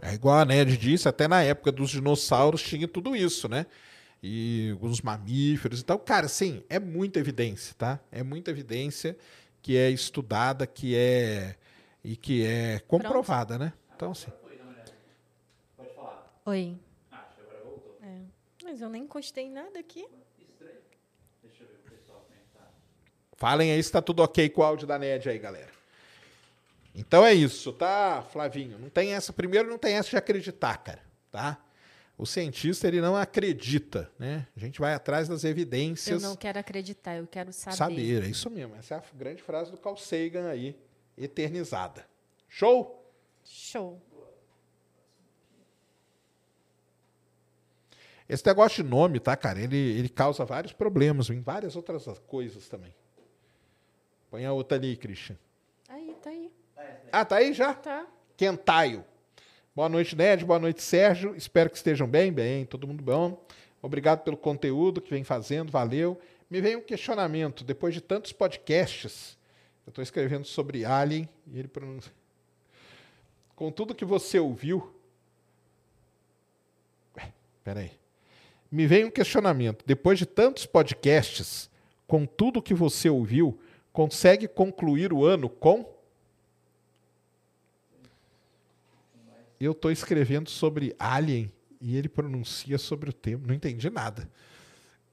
É 0.00 0.12
igual 0.12 0.38
a 0.38 0.44
Ned 0.44 0.76
disse, 0.76 1.08
até 1.08 1.26
na 1.26 1.42
época 1.42 1.72
dos 1.72 1.90
dinossauros 1.90 2.62
tinha 2.62 2.86
tudo 2.86 3.16
isso, 3.16 3.48
né? 3.48 3.66
e 4.26 4.70
alguns 4.72 5.02
mamíferos. 5.02 5.80
Então, 5.80 5.98
cara, 5.98 6.28
sim, 6.28 6.62
é 6.70 6.78
muita 6.78 7.18
evidência, 7.18 7.74
tá? 7.76 8.00
É 8.10 8.22
muita 8.22 8.50
evidência 8.50 9.14
que 9.60 9.76
é 9.76 9.90
estudada, 9.90 10.66
que 10.66 10.96
é 10.96 11.56
e 12.04 12.16
que 12.16 12.44
é 12.44 12.80
comprovada, 12.80 13.58
né? 13.58 13.72
Então, 13.96 14.12
assim. 14.12 14.30
Olhada. 14.44 14.92
Pode 15.76 15.94
falar. 15.94 16.40
Oi. 16.44 16.78
Ah, 17.10 17.24
acho 17.26 17.36
que 17.36 17.40
agora 17.40 17.64
voltou. 17.64 17.98
É. 18.02 18.18
Mas 18.62 18.80
eu 18.82 18.90
nem 18.90 19.04
encostei 19.04 19.48
nada 19.48 19.78
aqui. 19.80 20.06
Estranho. 20.38 20.74
Deixa 21.42 21.62
eu 21.62 21.68
ver 21.68 21.74
o 21.74 21.90
pessoal 21.90 22.20
como 22.20 22.34
é 22.34 22.42
que 22.42 22.58
tá. 22.58 22.68
Falem 23.36 23.72
aí 23.72 23.82
se 23.82 23.90
tá 23.90 24.02
tudo 24.02 24.22
ok 24.22 24.50
com 24.50 24.60
o 24.60 24.64
áudio 24.64 24.86
da 24.86 24.98
NED 24.98 25.30
aí, 25.30 25.38
galera. 25.38 25.72
Então 26.94 27.24
é 27.24 27.34
isso, 27.34 27.72
tá, 27.72 28.22
Flavinho? 28.30 28.78
Não 28.78 28.88
tem 28.88 29.14
essa. 29.14 29.32
Primeiro, 29.32 29.68
não 29.68 29.78
tem 29.78 29.94
essa 29.94 30.10
de 30.10 30.16
acreditar, 30.16 30.76
cara, 30.78 31.00
tá? 31.32 31.58
O 32.16 32.24
cientista, 32.24 32.86
ele 32.86 33.00
não 33.00 33.16
acredita, 33.16 34.08
né? 34.16 34.46
A 34.56 34.60
gente 34.60 34.78
vai 34.78 34.94
atrás 34.94 35.26
das 35.26 35.42
Eu 35.42 35.50
evidências. 35.50 36.22
não 36.22 36.36
quero 36.36 36.60
acreditar, 36.60 37.16
eu 37.16 37.26
quero 37.26 37.52
saber. 37.52 37.76
Saber, 37.76 38.22
é 38.22 38.28
isso 38.28 38.48
mesmo. 38.48 38.76
Essa 38.76 38.94
é 38.94 38.98
a 38.98 39.02
grande 39.12 39.42
frase 39.42 39.72
do 39.72 39.76
Carl 39.76 39.96
Sagan 39.96 40.48
aí, 40.48 40.78
eternizada. 41.16 42.06
Show? 42.48 43.04
Show. 43.44 44.00
Esse 48.28 48.46
negócio 48.46 48.82
de 48.82 48.88
nome, 48.88 49.20
tá, 49.20 49.36
cara? 49.36 49.60
Ele, 49.60 49.76
ele 49.76 50.08
causa 50.08 50.44
vários 50.44 50.72
problemas 50.72 51.28
em 51.28 51.40
várias 51.40 51.76
outras 51.76 52.06
coisas 52.26 52.68
também. 52.68 52.94
Põe 54.30 54.46
a 54.46 54.52
outra 54.52 54.78
ali, 54.78 54.96
Christian. 54.96 55.36
Aí, 55.88 56.16
tá 56.22 56.30
aí. 56.30 56.50
Ah, 57.12 57.24
tá 57.24 57.36
aí 57.36 57.52
já? 57.52 57.74
Tá. 57.74 58.06
Quentaio. 58.36 59.04
Boa 59.76 59.88
noite, 59.88 60.16
Ned. 60.16 60.44
Boa 60.44 60.58
noite, 60.58 60.82
Sérgio. 60.82 61.36
Espero 61.36 61.68
que 61.68 61.76
estejam 61.76 62.08
bem, 62.08 62.32
bem, 62.32 62.64
todo 62.64 62.86
mundo 62.86 63.02
bom. 63.02 63.44
Obrigado 63.82 64.22
pelo 64.22 64.36
conteúdo 64.36 65.00
que 65.02 65.10
vem 65.10 65.22
fazendo, 65.22 65.70
valeu. 65.70 66.18
Me 66.48 66.60
veio 66.60 66.78
um 66.78 66.82
questionamento, 66.82 67.62
depois 67.62 67.92
de 67.92 68.00
tantos 68.00 68.32
podcasts, 68.32 69.36
eu 69.86 69.90
estou 69.90 70.02
escrevendo 70.02 70.46
sobre 70.46 70.84
Alien 70.84 71.28
e 71.46 71.58
ele 71.58 71.68
pronuncia. 71.68 72.12
Com 73.54 73.70
tudo 73.70 73.94
que 73.94 74.04
você 74.04 74.38
ouviu. 74.38 74.94
Ué, 77.16 77.32
peraí. 77.62 77.92
Me 78.70 78.86
veio 78.86 79.06
um 79.06 79.10
questionamento, 79.10 79.84
depois 79.86 80.18
de 80.18 80.26
tantos 80.26 80.66
podcasts, 80.66 81.70
com 82.06 82.26
tudo 82.26 82.62
que 82.62 82.74
você 82.74 83.08
ouviu, 83.08 83.58
consegue 83.92 84.48
concluir 84.48 85.12
o 85.12 85.24
ano 85.24 85.48
com. 85.48 85.94
Eu 89.60 89.72
estou 89.72 89.92
escrevendo 89.92 90.50
sobre 90.50 90.96
Alien 90.98 91.52
e 91.80 91.96
ele 91.96 92.08
pronuncia 92.08 92.78
sobre 92.78 93.10
o 93.10 93.12
tema. 93.12 93.46
Não 93.46 93.54
entendi 93.54 93.88
nada. 93.88 94.28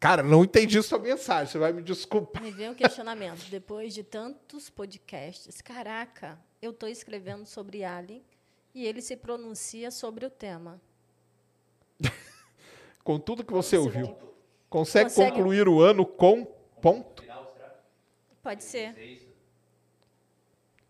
Cara, 0.02 0.24
não 0.24 0.44
entendi 0.44 0.82
sua 0.82 0.98
mensagem. 0.98 1.52
Você 1.52 1.60
vai 1.60 1.72
me 1.72 1.84
desculpar. 1.84 2.42
Me 2.42 2.50
veio 2.50 2.72
um 2.72 2.74
questionamento. 2.74 3.48
Depois 3.52 3.94
de 3.94 4.04
tantos 4.04 4.68
podcasts, 4.68 5.62
caraca, 5.62 6.40
eu 6.60 6.72
estou 6.72 6.90
escrevendo 6.90 7.46
sobre 7.46 7.84
Alien 7.84 8.24
e 8.74 8.84
ele 8.84 9.00
se 9.00 9.16
pronuncia 9.16 9.92
sobre 9.92 10.26
o 10.26 10.30
tema. 10.32 10.82
Com 13.04 13.20
tudo 13.20 13.46
que 13.46 13.54
você 13.54 13.78
ouviu, 13.78 14.08
consegue, 14.68 15.10
Consegue. 15.12 15.32
concluir 15.38 15.68
o 15.68 15.80
ano 15.80 16.04
com 16.04 16.46
ponto? 16.82 17.24
Pode 18.42 18.64
ser. 18.64 18.96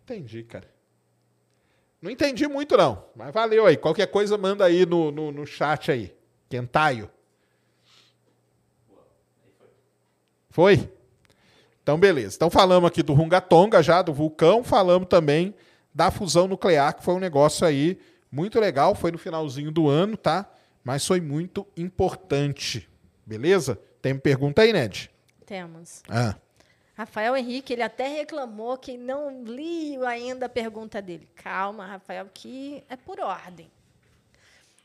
Entendi, 0.03 0.43
cara. 0.43 0.73
Não 2.01 2.09
entendi 2.09 2.47
muito, 2.47 2.77
não. 2.77 3.05
Mas 3.13 3.33
valeu 3.33 3.65
aí. 3.65 3.75
Qualquer 3.75 4.07
coisa, 4.07 4.37
manda 4.37 4.63
aí 4.63 4.85
no, 4.85 5.11
no, 5.11 5.33
no 5.33 5.45
chat 5.45 5.91
aí. 5.91 6.15
Quentaio. 6.49 7.11
Foi? 10.51 10.91
Então, 11.81 11.97
beleza. 11.97 12.35
Então, 12.35 12.49
falamos 12.49 12.87
aqui 12.87 13.01
do 13.01 13.13
Rungatonga 13.13 13.81
já, 13.81 14.01
do 14.01 14.13
vulcão. 14.13 14.63
Falamos 14.63 15.07
também 15.07 15.55
da 15.93 16.11
fusão 16.11 16.47
nuclear, 16.47 16.95
que 16.95 17.03
foi 17.03 17.15
um 17.15 17.19
negócio 17.19 17.65
aí 17.65 17.97
muito 18.31 18.59
legal. 18.59 18.93
Foi 18.93 19.11
no 19.11 19.17
finalzinho 19.17 19.71
do 19.71 19.89
ano, 19.89 20.15
tá? 20.15 20.47
Mas 20.83 21.05
foi 21.07 21.19
muito 21.19 21.65
importante. 21.75 22.87
Beleza? 23.25 23.79
Tem 24.01 24.17
pergunta 24.17 24.61
aí, 24.61 24.73
Ned? 24.73 25.09
Temos. 25.45 26.03
Ah. 26.09 26.35
Rafael 26.95 27.35
Henrique, 27.35 27.73
ele 27.73 27.81
até 27.81 28.07
reclamou 28.07 28.77
que 28.77 28.97
não 28.97 29.43
li 29.43 29.97
ainda 30.05 30.45
a 30.45 30.49
pergunta 30.49 31.01
dele. 31.01 31.27
Calma, 31.35 31.85
Rafael, 31.85 32.29
que 32.31 32.83
é 32.89 32.95
por 32.95 33.19
ordem. 33.19 33.71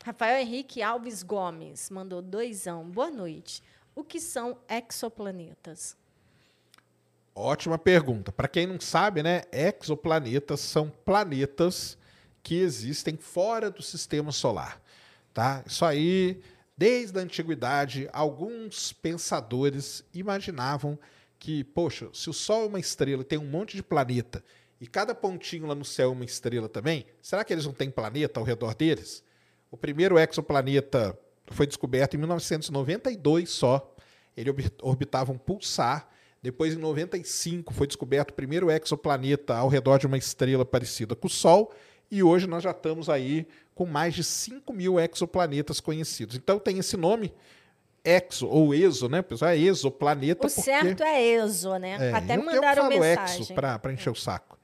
Rafael 0.03 0.39
Henrique 0.39 0.81
Alves 0.81 1.21
Gomes 1.21 1.89
mandou 1.89 2.21
doisão. 2.21 2.85
Boa 2.85 3.11
noite. 3.11 3.61
O 3.97 4.03
que 4.03 4.19
são 4.19 4.59
exoplanetas? 4.69 5.97
Ótima 7.33 7.79
pergunta. 7.79 8.31
Para 8.31 8.47
quem 8.47 8.67
não 8.67 8.79
sabe, 8.79 9.23
né, 9.23 9.41
exoplanetas 9.51 10.59
são 10.59 10.91
planetas 11.03 11.97
que 12.43 12.59
existem 12.59 13.17
fora 13.17 13.71
do 13.71 13.81
sistema 13.81 14.31
solar, 14.31 14.79
tá? 15.33 15.63
Isso 15.65 15.83
aí, 15.83 16.39
desde 16.77 17.17
a 17.17 17.23
antiguidade, 17.23 18.07
alguns 18.13 18.93
pensadores 18.93 20.05
imaginavam 20.13 20.99
que, 21.39 21.63
poxa, 21.63 22.07
se 22.13 22.29
o 22.29 22.33
Sol 22.33 22.65
é 22.65 22.67
uma 22.67 22.79
estrela 22.79 23.23
e 23.23 23.25
tem 23.25 23.39
um 23.39 23.49
monte 23.49 23.75
de 23.75 23.81
planeta 23.81 24.43
e 24.79 24.85
cada 24.85 25.15
pontinho 25.15 25.65
lá 25.65 25.73
no 25.73 25.83
céu 25.83 26.09
é 26.09 26.13
uma 26.13 26.23
estrela 26.23 26.69
também, 26.69 27.03
será 27.19 27.43
que 27.43 27.51
eles 27.51 27.65
não 27.65 27.73
têm 27.73 27.89
planeta 27.89 28.39
ao 28.39 28.45
redor 28.45 28.75
deles? 28.75 29.23
O 29.71 29.75
primeiro 29.75 30.19
exoplaneta 30.19 31.17
foi 31.51 31.67
descoberto 31.67 32.13
em 32.15 32.17
1992 32.17 33.49
só. 33.49 33.93
Ele 34.35 34.49
orbi- 34.49 34.71
orbitava 34.81 35.31
um 35.31 35.37
pulsar. 35.37 36.07
Depois, 36.41 36.73
em 36.73 36.77
95, 36.77 37.73
foi 37.73 37.87
descoberto 37.87 38.29
o 38.29 38.33
primeiro 38.33 38.69
exoplaneta 38.69 39.55
ao 39.55 39.67
redor 39.67 39.97
de 39.97 40.05
uma 40.05 40.17
estrela 40.17 40.63
parecida 40.63 41.15
com 41.15 41.27
o 41.27 41.29
Sol. 41.29 41.73
E 42.09 42.23
hoje 42.23 42.47
nós 42.47 42.63
já 42.63 42.71
estamos 42.71 43.09
aí 43.09 43.47
com 43.75 43.85
mais 43.85 44.13
de 44.13 44.23
5 44.23 44.71
mil 44.71 44.99
exoplanetas 44.99 45.79
conhecidos. 45.79 46.35
Então 46.35 46.57
tem 46.59 46.77
esse 46.77 46.95
nome, 46.95 47.33
exo 48.03 48.47
ou 48.47 48.73
exo, 48.73 49.09
né? 49.09 49.21
Pessoal, 49.21 49.51
é 49.51 49.57
exoplaneta. 49.57 50.47
O 50.47 50.49
porque... 50.49 50.61
certo 50.61 51.03
é 51.03 51.21
ESO, 51.21 51.77
né? 51.77 51.97
É, 51.99 52.13
até 52.13 52.37
eu, 52.37 52.43
mandaram 52.43 52.83
eu 52.83 52.89
falo 52.91 52.99
mensagem. 53.01 53.41
exo 53.41 53.53
para 53.53 53.93
encher 53.93 54.09
o 54.09 54.15
saco. 54.15 54.57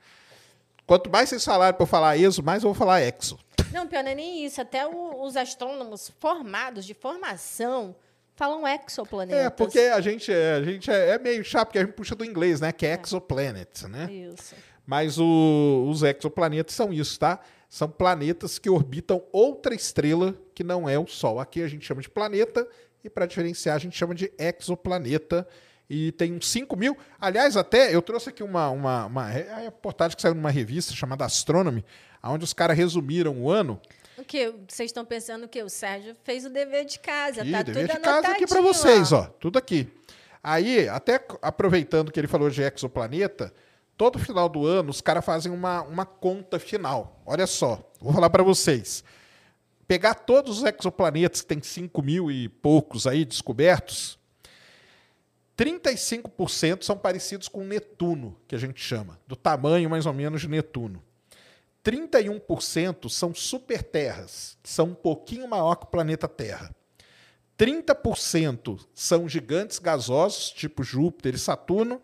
Quanto 0.86 1.10
mais 1.10 1.30
vocês 1.30 1.44
falarem 1.44 1.74
para 1.74 1.84
eu 1.84 1.88
falar 1.88 2.18
exo, 2.18 2.44
mais 2.44 2.64
eu 2.64 2.70
vou 2.70 2.76
falar 2.76 3.02
exo. 3.02 3.38
Não, 3.74 3.88
pior 3.88 4.04
não 4.04 4.12
é 4.12 4.16
nem 4.16 4.46
isso. 4.46 4.62
Até 4.62 4.86
o- 4.88 5.22
os 5.24 5.36
astrônomos 5.36 6.12
formados, 6.20 6.86
de 6.86 6.94
formação, 6.94 7.96
falam 8.36 8.64
exoplanetas. 8.68 9.46
É, 9.46 9.50
porque 9.50 9.80
a 9.80 10.00
gente, 10.02 10.32
é, 10.32 10.54
a 10.54 10.64
gente 10.64 10.90
é, 10.92 11.10
é 11.12 11.20
meio 11.20 11.44
chato, 11.44 11.68
porque 11.68 11.80
a 11.80 11.82
gente 11.86 11.94
puxa 11.94 12.16
do 12.16 12.24
inglês, 12.24 12.62
né? 12.62 12.72
Que 12.72 12.86
é 12.86 13.00
exoplanet, 13.02 13.88
né? 13.88 14.12
Isso. 14.12 14.56
Mas 14.86 15.18
o- 15.18 15.88
os 15.90 16.04
exoplanetas 16.04 16.76
são 16.76 16.92
isso, 16.94 17.20
tá? 17.20 17.40
São 17.70 17.90
planetas 17.90 18.60
que 18.60 18.70
orbitam 18.70 19.24
outra 19.32 19.74
estrela 19.74 20.36
que 20.54 20.64
não 20.64 20.88
é 20.88 21.00
o 21.00 21.08
Sol. 21.08 21.40
Aqui 21.40 21.62
a 21.64 21.68
gente 21.68 21.86
chama 21.86 22.02
de 22.02 22.10
planeta 22.10 22.68
e 23.04 23.10
para 23.10 23.26
diferenciar 23.26 23.76
a 23.76 23.80
gente 23.80 23.98
chama 23.98 24.14
de 24.14 24.32
exoplaneta. 24.38 25.48
E 25.90 26.12
tem 26.14 26.34
uns 26.34 26.50
5 26.50 26.76
mil. 26.76 26.98
Aliás, 27.20 27.58
até 27.58 27.94
eu 27.94 28.02
trouxe 28.02 28.30
aqui 28.30 28.42
uma, 28.42 28.70
uma, 28.70 29.06
uma 29.06 29.28
reportagem 29.28 30.16
que 30.16 30.22
saiu 30.22 30.36
numa 30.36 30.50
revista 30.50 30.94
chamada 30.94 31.26
Astronomy, 31.26 31.84
onde 32.24 32.44
os 32.44 32.54
caras 32.54 32.78
resumiram 32.78 33.42
o 33.42 33.52
ano. 33.52 33.80
O 34.18 34.24
que? 34.24 34.54
Vocês 34.68 34.90
estão 34.90 35.04
pensando 35.04 35.48
que 35.48 35.62
o 35.62 35.70
Sérgio 35.70 36.16
fez 36.24 36.46
o 36.46 36.50
dever 36.50 36.86
de 36.86 37.00
casa, 37.00 37.42
Aqui, 37.42 37.52
tá 37.52 37.62
dever 37.64 37.88
tudo 37.88 37.98
de 37.98 38.02
casa 38.02 38.28
aqui 38.30 38.48
para 38.48 38.62
vocês, 38.62 39.12
lá. 39.12 39.20
ó. 39.20 39.24
Tudo 39.40 39.58
aqui. 39.58 39.92
Aí, 40.44 40.88
até 40.90 41.26
aproveitando 41.42 42.12
que 42.12 42.20
ele 42.20 42.28
falou 42.28 42.50
de 42.50 42.62
exoplaneta, 42.62 43.54
todo 43.98 44.20
final 44.20 44.50
do 44.50 44.66
ano 44.66 44.90
os 44.90 45.02
caras 45.02 45.24
fazem 45.24 45.52
uma, 45.52 45.82
uma 45.84 46.06
conta 46.06 46.60
final. 46.60 47.22
Olha 47.26 47.48
só, 47.48 47.82
vou 48.00 48.14
falar 48.14 48.30
para 48.30 48.44
vocês. 48.44 49.04
Pegar 49.88 50.14
todos 50.16 50.60
os 50.60 50.64
exoplanetas, 50.64 51.42
que 51.42 51.48
tem 51.48 51.62
5 51.62 52.02
mil 52.02 52.32
e 52.32 52.48
poucos 52.50 53.08
aí 53.08 53.26
descobertos, 53.26 54.18
35% 55.58 56.84
são 56.84 56.98
parecidos 56.98 57.48
com 57.48 57.64
Netuno, 57.64 58.40
que 58.48 58.56
a 58.56 58.58
gente 58.58 58.82
chama, 58.82 59.20
do 59.28 59.36
tamanho 59.36 59.90
mais 59.90 60.06
ou 60.06 60.14
menos 60.14 60.42
de 60.42 60.48
Netuno. 60.48 61.04
31% 61.84 63.10
são 63.10 63.36
superterras, 63.36 64.58
que 64.64 64.70
são 64.70 64.88
um 64.88 64.96
pouquinho 64.96 65.48
maior 65.48 65.76
que 65.76 65.86
o 65.86 65.90
planeta 65.90 66.28
Terra. 66.28 66.74
30% 67.58 68.84
são 68.94 69.28
gigantes 69.28 69.80
gasosos, 69.80 70.50
tipo 70.50 70.84
Júpiter 70.84 71.36
e 71.36 71.40
Saturno, 71.40 72.02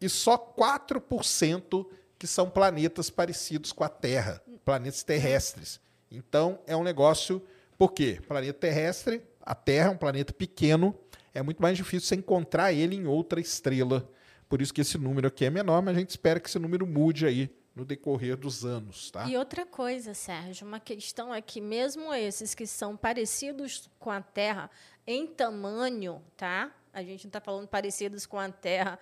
e 0.00 0.08
só 0.08 0.36
4% 0.36 1.86
que 2.18 2.26
são 2.26 2.50
planetas 2.50 3.08
parecidos 3.08 3.72
com 3.72 3.84
a 3.84 3.88
Terra, 3.88 4.42
planetas 4.64 5.02
terrestres. 5.02 5.80
Então, 6.10 6.58
é 6.66 6.74
um 6.74 6.82
negócio. 6.82 7.42
Por 7.78 7.92
quê? 7.92 8.20
Planeta 8.26 8.58
terrestre, 8.58 9.22
a 9.40 9.54
Terra 9.54 9.88
é 9.88 9.90
um 9.90 9.96
planeta 9.96 10.32
pequeno, 10.32 10.94
é 11.34 11.42
muito 11.42 11.60
mais 11.62 11.76
difícil 11.76 12.08
você 12.08 12.14
encontrar 12.16 12.72
ele 12.72 12.96
em 12.96 13.06
outra 13.06 13.40
estrela. 13.40 14.08
Por 14.48 14.60
isso 14.60 14.74
que 14.74 14.80
esse 14.80 14.98
número 14.98 15.28
aqui 15.28 15.44
é 15.44 15.50
menor, 15.50 15.80
mas 15.82 15.96
a 15.96 16.00
gente 16.00 16.10
espera 16.10 16.40
que 16.40 16.48
esse 16.48 16.58
número 16.58 16.86
mude 16.86 17.24
aí 17.26 17.48
no 17.74 17.84
decorrer 17.84 18.36
dos 18.36 18.64
anos, 18.64 19.10
tá? 19.12 19.28
E 19.28 19.36
outra 19.36 19.64
coisa, 19.64 20.12
Sérgio, 20.12 20.66
uma 20.66 20.80
questão 20.80 21.32
é 21.32 21.40
que 21.40 21.60
mesmo 21.60 22.12
esses 22.12 22.52
que 22.54 22.66
são 22.66 22.96
parecidos 22.96 23.88
com 23.98 24.10
a 24.10 24.20
Terra, 24.20 24.68
em 25.06 25.26
tamanho, 25.26 26.20
tá? 26.36 26.72
A 26.92 27.00
gente 27.02 27.24
não 27.24 27.28
está 27.28 27.40
falando 27.40 27.68
parecidos 27.68 28.26
com 28.26 28.38
a 28.40 28.50
Terra, 28.50 28.98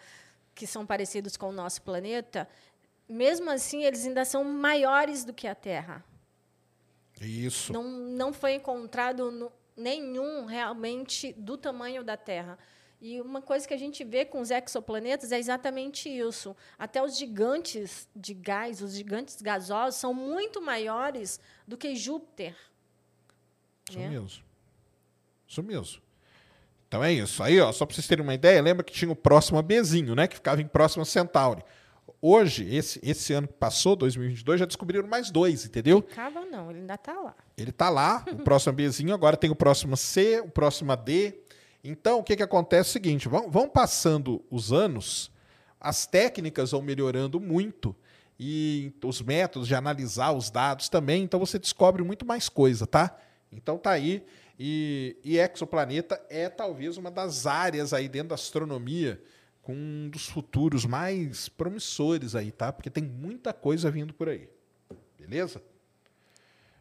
que 0.55 0.67
são 0.67 0.85
parecidos 0.85 1.37
com 1.37 1.49
o 1.49 1.53
nosso 1.53 1.81
planeta. 1.81 2.47
Mesmo 3.09 3.49
assim, 3.51 3.85
eles 3.85 4.05
ainda 4.07 4.27
são 4.27 4.45
maiores 4.45 5.25
do 5.25 5.33
que 5.33 5.47
a 5.47 5.55
Terra. 5.55 6.05
Isso. 7.21 7.73
Não, 7.73 7.85
não 7.85 8.33
foi 8.33 8.53
encontrado 8.55 9.31
no- 9.31 9.51
nenhum 9.79 10.45
realmente 10.45 11.33
do 11.35 11.57
tamanho 11.57 12.03
da 12.05 12.17
Terra. 12.17 12.59
E 13.01 13.21
uma 13.21 13.41
coisa 13.41 13.67
que 13.67 13.73
a 13.73 13.79
gente 13.79 14.03
vê 14.03 14.25
com 14.25 14.41
os 14.41 14.51
exoplanetas 14.51 15.31
é 15.31 15.39
exatamente 15.39 16.09
isso. 16.09 16.57
Até 16.77 17.03
os 17.03 17.17
gigantes 17.17 18.09
de 18.15 18.35
gás, 18.35 18.83
os 18.83 18.93
gigantes 18.93 19.41
gasosos, 19.41 20.01
são 20.01 20.13
muito 20.13 20.61
maiores 20.61 21.41
do 21.67 21.77
que 21.77 21.95
Júpiter. 21.95 22.57
Isso 23.89 23.99
né? 23.99 24.09
mesmo. 24.09 24.43
Isso 25.47 25.63
mesmo. 25.63 26.03
Então 26.89 27.05
é 27.05 27.13
isso. 27.13 27.43
Aí, 27.43 27.61
ó, 27.61 27.71
só 27.71 27.87
para 27.87 27.95
vocês 27.95 28.07
terem 28.09 28.25
uma 28.25 28.35
ideia, 28.35 28.61
lembra 28.61 28.83
que 28.83 28.93
tinha 28.93 29.13
o 29.13 29.17
próximo 29.17 29.63
Bzinho, 29.63 30.15
né? 30.15 30.27
Que 30.27 30.35
ficava 30.35 30.61
em 30.61 30.67
próximo 30.67 31.03
a 31.03 31.07
Centauri. 31.07 31.63
Hoje, 32.21 32.75
esse, 32.75 33.01
esse 33.03 33.33
ano 33.33 33.47
que 33.47 33.55
passou, 33.55 33.95
2022, 33.95 34.61
já 34.61 34.67
descobriram 34.67 35.07
mais 35.07 35.31
dois, 35.31 35.65
entendeu? 35.65 36.03
Ficava 36.03 36.45
não, 36.45 36.69
ele 36.71 36.81
ainda 36.81 36.95
está 36.95 37.13
lá. 37.21 37.35
Ele 37.57 37.71
tá 37.71 37.89
lá, 37.89 38.25
o 38.33 38.37
próximo 38.43 38.73
Bzinho, 38.73 39.15
agora 39.15 39.37
tem 39.37 39.51
o 39.51 39.55
próximo 39.55 39.97
C, 39.97 40.41
o 40.41 40.49
próximo 40.49 40.95
D. 40.97 41.39
Então, 41.83 42.19
o 42.19 42.25
que, 42.25 42.35
que 42.35 42.43
acontece 42.43 42.89
é 42.89 42.91
o 42.91 42.93
seguinte: 42.93 43.29
vão, 43.29 43.49
vão 43.49 43.69
passando 43.69 44.45
os 44.51 44.73
anos, 44.73 45.31
as 45.81 46.07
técnicas 46.07 46.73
vão 46.73 46.83
melhorando 46.83 47.39
muito 47.39 47.95
e 48.39 48.93
os 49.05 49.21
métodos 49.21 49.67
de 49.69 49.75
analisar 49.75 50.33
os 50.33 50.51
dados 50.51 50.89
também, 50.89 51.25
então 51.25 51.41
você 51.41 51.59
descobre 51.59 52.03
muito 52.03 52.25
mais 52.25 52.49
coisa, 52.49 52.87
tá? 52.87 53.17
Então 53.51 53.79
tá 53.79 53.91
aí. 53.91 54.25
E, 54.61 55.17
e 55.23 55.39
exoplaneta 55.39 56.21
é 56.29 56.49
talvez 56.49 56.97
uma 56.97 57.13
das 57.13 57.47
áreas 57.47 57.93
aí 57.93 58.09
dentro 58.09 58.31
da 58.31 58.35
astronomia 58.35 59.21
com 59.69 59.75
um 59.75 60.09
dos 60.09 60.27
futuros 60.27 60.87
mais 60.87 61.47
promissores 61.51 62.35
aí, 62.35 62.51
tá? 62.51 62.73
Porque 62.73 62.89
tem 62.89 63.05
muita 63.05 63.53
coisa 63.53 63.91
vindo 63.91 64.15
por 64.15 64.27
aí. 64.27 64.49
Beleza? 65.19 65.63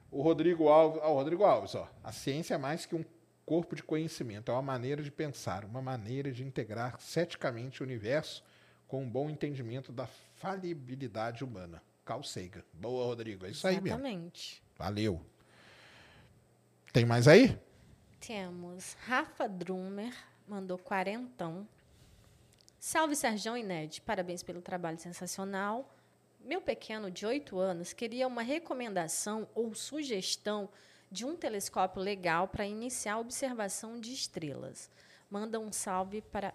O 0.10 0.22
Rodrigo 0.22 0.70
Alves, 0.70 1.02
ó, 1.04 1.12
o 1.12 1.16
Rodrigo 1.16 1.44
Alves, 1.44 1.76
ó, 1.76 1.92
a 2.02 2.14
ciência 2.14 2.54
é 2.54 2.58
mais 2.58 2.86
que 2.86 2.96
um 2.96 3.04
corpo 3.46 3.76
de 3.76 3.84
conhecimento, 3.84 4.50
é 4.50 4.54
uma 4.54 4.62
maneira 4.62 5.04
de 5.04 5.12
pensar, 5.12 5.66
uma 5.66 5.82
maneira 5.82 6.32
de 6.32 6.46
integrar 6.46 6.98
ceticamente 7.02 7.84
o 7.84 7.86
universo 7.86 8.42
com 8.88 9.04
um 9.04 9.10
bom 9.10 9.30
entendimento 9.30 9.92
da 9.92 10.08
falibilidade 10.38 11.44
humana. 11.44 11.84
Carl 12.06 12.24
Sagan. 12.24 12.64
Boa, 12.72 13.08
Rodrigo, 13.08 13.46
é 13.46 13.50
isso 13.50 13.68
aí 13.68 13.82
mesmo. 13.82 14.00
Exatamente. 14.00 14.64
Valeu. 14.78 15.22
Tem 16.94 17.06
mais 17.06 17.28
aí? 17.28 17.60
Temos 18.22 18.96
Rafa 19.06 19.46
Drumer, 19.50 20.14
mandou 20.48 20.78
quarentão. 20.78 21.68
Salve 22.90 23.18
Serjão 23.18 23.58
e 23.58 23.64
Ned, 23.64 24.00
parabéns 24.00 24.42
pelo 24.42 24.62
trabalho 24.62 24.98
sensacional. 24.98 25.94
Meu 26.40 26.62
pequeno 26.62 27.12
de 27.12 27.26
8 27.26 27.60
anos 27.60 27.92
queria 27.92 28.26
uma 28.26 28.42
recomendação 28.42 29.46
ou 29.54 29.76
sugestão 29.76 30.70
de 31.12 31.26
um 31.26 31.36
telescópio 31.36 32.02
legal 32.02 32.48
para 32.48 32.66
iniciar 32.66 33.16
a 33.16 33.20
observação 33.20 34.00
de 34.00 34.14
estrelas. 34.14 34.90
Manda 35.30 35.60
um 35.60 35.70
salve 35.70 36.22
para, 36.22 36.54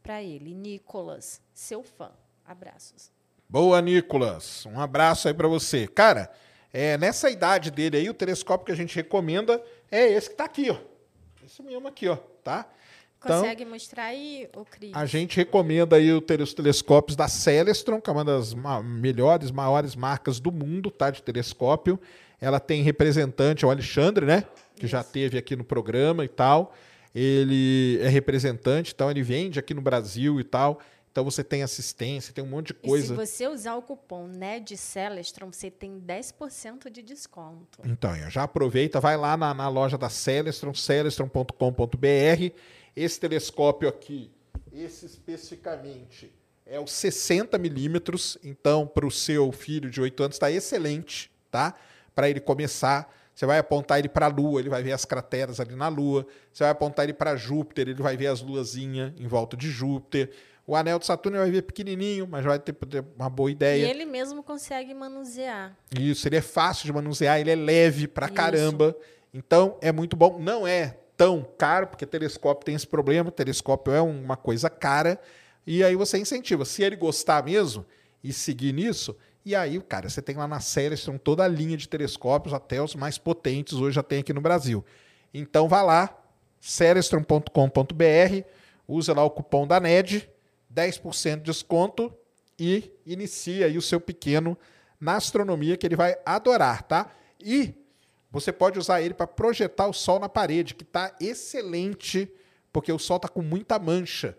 para 0.00 0.22
ele, 0.22 0.54
Nicolas, 0.54 1.40
seu 1.52 1.82
fã. 1.82 2.12
Abraços. 2.46 3.10
Boa, 3.48 3.82
Nicolas. 3.82 4.64
Um 4.66 4.78
abraço 4.78 5.26
aí 5.26 5.34
pra 5.34 5.48
você. 5.48 5.88
Cara, 5.88 6.32
é, 6.72 6.96
nessa 6.96 7.28
idade 7.28 7.72
dele 7.72 7.96
aí, 7.96 8.08
o 8.08 8.14
telescópio 8.14 8.66
que 8.66 8.72
a 8.72 8.76
gente 8.76 8.94
recomenda 8.94 9.60
é 9.90 10.06
esse 10.06 10.30
que 10.30 10.36
tá 10.36 10.44
aqui, 10.44 10.70
ó. 10.70 10.78
Esse 11.44 11.64
mesmo 11.64 11.88
aqui, 11.88 12.06
ó, 12.06 12.14
tá? 12.44 12.70
Então, 13.24 13.40
Consegue 13.40 13.64
mostrar 13.64 14.04
aí, 14.04 14.48
ô 14.54 14.64
Cris? 14.64 14.90
a 14.94 15.06
gente 15.06 15.36
recomenda 15.36 15.96
aí 15.96 16.12
o 16.12 16.22
os 16.42 16.54
telescópios 16.54 17.16
da 17.16 17.26
Celestron, 17.28 18.00
que 18.00 18.08
é 18.10 18.12
uma 18.12 18.24
das 18.24 18.52
ma- 18.54 18.82
melhores, 18.82 19.50
maiores 19.50 19.94
marcas 19.96 20.38
do 20.40 20.52
mundo, 20.52 20.90
tá? 20.90 21.10
De 21.10 21.22
telescópio. 21.22 21.98
Ela 22.40 22.60
tem 22.60 22.82
representante, 22.82 23.64
é 23.64 23.68
o 23.68 23.70
Alexandre, 23.70 24.26
né? 24.26 24.44
Que 24.76 24.86
já 24.86 25.02
teve 25.02 25.38
aqui 25.38 25.56
no 25.56 25.64
programa 25.64 26.24
e 26.24 26.28
tal. 26.28 26.74
Ele 27.14 27.98
é 28.02 28.08
representante, 28.08 28.92
então 28.94 29.10
ele 29.10 29.22
vende 29.22 29.58
aqui 29.58 29.72
no 29.72 29.80
Brasil 29.80 30.40
e 30.40 30.44
tal. 30.44 30.80
Então 31.12 31.22
você 31.24 31.44
tem 31.44 31.62
assistência, 31.62 32.34
tem 32.34 32.42
um 32.42 32.46
monte 32.48 32.72
de 32.72 32.78
E 32.82 32.88
coisa. 32.88 33.06
se 33.06 33.12
você 33.14 33.46
usar 33.46 33.76
o 33.76 33.82
cupom 33.82 34.26
NED 34.26 34.76
Celestron, 34.76 35.52
você 35.52 35.70
tem 35.70 36.00
10% 36.00 36.90
de 36.90 37.02
desconto. 37.02 37.78
Então, 37.84 38.12
já 38.28 38.42
aproveita, 38.42 38.98
vai 38.98 39.16
lá 39.16 39.36
na, 39.36 39.54
na 39.54 39.68
loja 39.68 39.96
da 39.96 40.08
Celestron, 40.08 40.74
celestron.com.br. 40.74 42.52
Esse 42.96 43.18
telescópio 43.18 43.88
aqui, 43.88 44.30
esse 44.72 45.06
especificamente, 45.06 46.32
é 46.66 46.78
o 46.80 46.86
60 46.86 47.58
milímetros. 47.58 48.38
Então, 48.42 48.86
para 48.86 49.06
o 49.06 49.10
seu 49.10 49.50
filho 49.52 49.90
de 49.90 50.00
8 50.00 50.22
anos, 50.22 50.36
está 50.36 50.50
excelente, 50.50 51.30
tá? 51.50 51.74
Para 52.14 52.28
ele 52.30 52.40
começar. 52.40 53.12
Você 53.34 53.46
vai 53.46 53.58
apontar 53.58 53.98
ele 53.98 54.08
para 54.08 54.26
a 54.26 54.28
Lua, 54.28 54.60
ele 54.60 54.68
vai 54.68 54.80
ver 54.82 54.92
as 54.92 55.04
crateras 55.04 55.58
ali 55.58 55.74
na 55.74 55.88
Lua. 55.88 56.24
Você 56.52 56.62
vai 56.62 56.70
apontar 56.70 57.04
ele 57.04 57.12
para 57.12 57.34
Júpiter, 57.34 57.88
ele 57.88 58.00
vai 58.00 58.16
ver 58.16 58.28
as 58.28 58.40
luazinhas 58.40 59.12
em 59.18 59.26
volta 59.26 59.56
de 59.56 59.68
Júpiter. 59.68 60.30
O 60.64 60.76
anel 60.76 60.98
de 61.00 61.04
Saturno 61.04 61.36
ele 61.36 61.42
vai 61.44 61.50
ver 61.50 61.62
pequenininho, 61.62 62.26
mas 62.28 62.44
vai 62.44 62.58
ter, 62.60 62.74
uma 63.18 63.28
boa 63.28 63.50
E 63.50 63.52
ideia. 63.52 63.90
ele 63.90 64.04
mesmo 64.06 64.42
consegue 64.42 64.94
manusear. 64.94 65.76
Isso, 65.98 66.26
ele 66.28 66.36
é 66.36 66.40
fácil 66.40 66.86
de 66.86 66.92
manusear, 66.92 67.38
ele 67.40 67.50
é 67.50 67.56
leve 67.56 68.06
pra 68.06 68.26
Isso. 68.26 68.34
caramba. 68.34 68.96
Então 69.32 69.76
é 69.82 69.90
muito 69.90 70.16
bom. 70.16 70.38
Não 70.38 70.64
é 70.64 70.96
tão 71.16 71.46
caro, 71.56 71.86
porque 71.86 72.06
telescópio 72.06 72.64
tem 72.64 72.74
esse 72.74 72.86
problema. 72.86 73.30
Telescópio 73.30 73.92
é 73.92 74.00
uma 74.00 74.36
coisa 74.36 74.68
cara. 74.68 75.20
E 75.66 75.82
aí 75.82 75.96
você 75.96 76.18
incentiva. 76.18 76.64
Se 76.64 76.82
ele 76.82 76.96
gostar 76.96 77.44
mesmo 77.44 77.84
e 78.22 78.32
seguir 78.32 78.72
nisso, 78.72 79.16
e 79.44 79.54
aí, 79.54 79.80
cara, 79.80 80.08
você 80.08 80.22
tem 80.22 80.36
lá 80.36 80.48
na 80.48 80.58
Celestron 80.58 81.18
toda 81.18 81.44
a 81.44 81.48
linha 81.48 81.76
de 81.76 81.88
telescópios, 81.88 82.54
até 82.54 82.82
os 82.82 82.94
mais 82.94 83.18
potentes, 83.18 83.74
hoje 83.74 83.96
já 83.96 84.02
tem 84.02 84.20
aqui 84.20 84.32
no 84.32 84.40
Brasil. 84.40 84.82
Então 85.32 85.68
vá 85.68 85.82
lá, 85.82 86.16
celestron.com.br, 86.60 88.46
usa 88.88 89.12
lá 89.12 89.22
o 89.22 89.30
cupom 89.30 89.66
da 89.66 89.78
NED, 89.78 90.30
10% 90.72 91.36
de 91.36 91.42
desconto 91.42 92.12
e 92.58 92.90
inicia 93.04 93.66
aí 93.66 93.76
o 93.76 93.82
seu 93.82 94.00
pequeno 94.00 94.56
na 94.98 95.16
astronomia 95.16 95.76
que 95.76 95.86
ele 95.86 95.96
vai 95.96 96.16
adorar, 96.24 96.82
tá? 96.82 97.10
E 97.38 97.74
você 98.34 98.52
pode 98.52 98.80
usar 98.80 99.00
ele 99.00 99.14
para 99.14 99.28
projetar 99.28 99.86
o 99.86 99.92
sol 99.92 100.18
na 100.18 100.28
parede, 100.28 100.74
que 100.74 100.82
está 100.82 101.14
excelente, 101.20 102.28
porque 102.72 102.92
o 102.92 102.98
sol 102.98 103.20
tá 103.20 103.28
com 103.28 103.40
muita 103.40 103.78
mancha. 103.78 104.36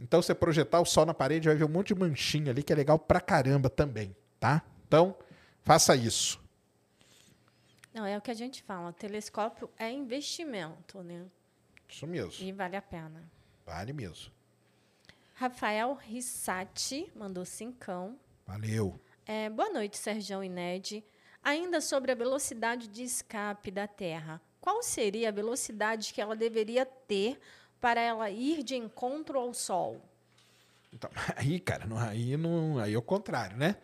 Então, 0.00 0.20
você 0.20 0.34
projetar 0.34 0.80
o 0.80 0.84
sol 0.84 1.06
na 1.06 1.14
parede, 1.14 1.46
vai 1.46 1.56
ver 1.56 1.64
um 1.64 1.68
monte 1.68 1.94
de 1.94 2.00
manchinha 2.00 2.50
ali, 2.50 2.60
que 2.60 2.72
é 2.72 2.76
legal 2.76 2.98
pra 2.98 3.20
caramba 3.20 3.70
também, 3.70 4.14
tá? 4.40 4.62
Então, 4.88 5.16
faça 5.62 5.94
isso. 5.94 6.42
Não, 7.94 8.04
é 8.04 8.18
o 8.18 8.20
que 8.20 8.32
a 8.32 8.34
gente 8.34 8.64
fala. 8.64 8.92
Telescópio 8.92 9.70
é 9.78 9.92
investimento, 9.92 11.02
né? 11.04 11.24
Isso 11.88 12.04
mesmo. 12.04 12.44
E 12.44 12.50
vale 12.50 12.76
a 12.76 12.82
pena. 12.82 13.22
Vale 13.64 13.92
mesmo. 13.92 14.32
Rafael 15.34 15.94
Rissati 15.94 17.12
mandou 17.14 17.44
cincão. 17.44 18.18
Valeu. 18.44 18.98
É, 19.24 19.48
boa 19.48 19.70
noite, 19.70 19.96
Serjão 19.96 20.42
e 20.42 20.48
Ned. 20.48 21.04
Ainda 21.46 21.80
sobre 21.80 22.10
a 22.10 22.14
velocidade 22.16 22.88
de 22.88 23.04
escape 23.04 23.70
da 23.70 23.86
Terra, 23.86 24.40
qual 24.60 24.82
seria 24.82 25.28
a 25.28 25.30
velocidade 25.30 26.12
que 26.12 26.20
ela 26.20 26.34
deveria 26.34 26.84
ter 26.84 27.38
para 27.80 28.00
ela 28.00 28.28
ir 28.28 28.64
de 28.64 28.74
encontro 28.74 29.38
ao 29.38 29.54
Sol? 29.54 30.02
Então, 30.92 31.08
aí, 31.36 31.60
cara, 31.60 31.86
não, 31.86 31.96
aí, 31.98 32.36
não, 32.36 32.80
aí 32.80 32.94
é 32.94 32.98
o 32.98 33.02
contrário, 33.02 33.56
né? 33.56 33.76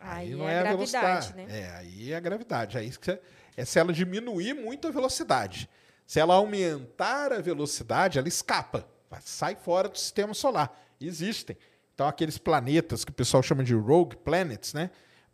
Aí 0.00 0.30
não 0.34 0.48
é 0.48 0.54
é, 0.54 0.58
a 0.60 0.62
velocidade. 0.70 1.34
né? 1.34 1.46
É, 1.50 1.70
aí 1.76 2.10
é 2.10 2.16
a 2.16 2.20
gravidade. 2.20 2.78
Aí 2.78 2.88
que 2.88 3.04
você- 3.04 3.20
é 3.54 3.66
se 3.66 3.78
ela 3.78 3.92
diminuir 3.92 4.54
muito 4.54 4.88
a 4.88 4.90
velocidade. 4.90 5.68
Se 6.06 6.18
ela 6.18 6.36
aumentar 6.36 7.34
a 7.34 7.38
velocidade, 7.42 8.18
ela 8.18 8.28
escapa, 8.28 8.88
sai 9.20 9.56
fora 9.56 9.90
do 9.90 9.98
sistema 9.98 10.32
solar. 10.32 10.74
Existem. 10.98 11.54
Então, 11.94 12.08
aqueles 12.08 12.38
planetas 12.38 13.04
que 13.04 13.10
o 13.10 13.14
pessoal 13.14 13.42
chama 13.42 13.62
de 13.62 13.74
rogue 13.74 14.16
planets, 14.16 14.72
né? 14.72 14.90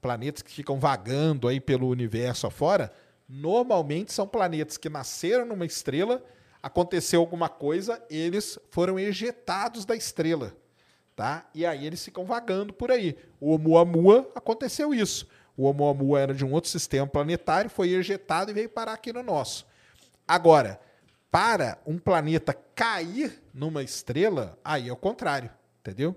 Planetas 0.07 0.43
que 0.43 0.53
ficam 0.53 0.79
vagando 0.79 1.49
aí 1.49 1.61
pelo 1.61 1.89
universo 1.89 2.47
afora, 2.47 2.93
normalmente 3.29 4.13
são 4.13 4.27
planetas 4.27 4.77
que 4.77 4.89
nasceram 4.89 5.45
numa 5.45 5.67
estrela, 5.67 6.23
aconteceu 6.63 7.21
alguma 7.21 7.49
coisa, 7.49 8.01
eles 8.09 8.57
foram 8.71 8.99
ejetados 8.99 9.85
da 9.85 9.97
estrela 9.97 10.57
tá? 11.17 11.49
E 11.55 11.65
aí 11.65 11.87
eles 11.87 12.05
ficam 12.05 12.27
vagando 12.27 12.75
por 12.75 12.91
aí. 12.91 13.17
O 13.41 13.53
Oumuamua 13.53 14.31
aconteceu 14.35 14.93
isso. 14.93 15.27
O 15.57 15.65
Oumuamua 15.65 16.21
era 16.21 16.35
de 16.35 16.45
um 16.45 16.53
outro 16.53 16.69
sistema 16.69 17.07
planetário, 17.07 17.71
foi 17.71 17.95
ejetado 17.95 18.51
e 18.51 18.55
veio 18.55 18.69
parar 18.69 18.93
aqui 18.93 19.13
no 19.13 19.23
nosso. 19.23 19.67
Agora, 20.29 20.79
para 21.31 21.79
um 21.87 21.99
planeta 21.99 22.55
cair 22.75 23.43
numa 23.55 23.83
estrela, 23.83 24.59
aí 24.63 24.89
é 24.89 24.93
o 24.93 24.97
contrário, 24.97 25.51
entendeu? 25.81 26.15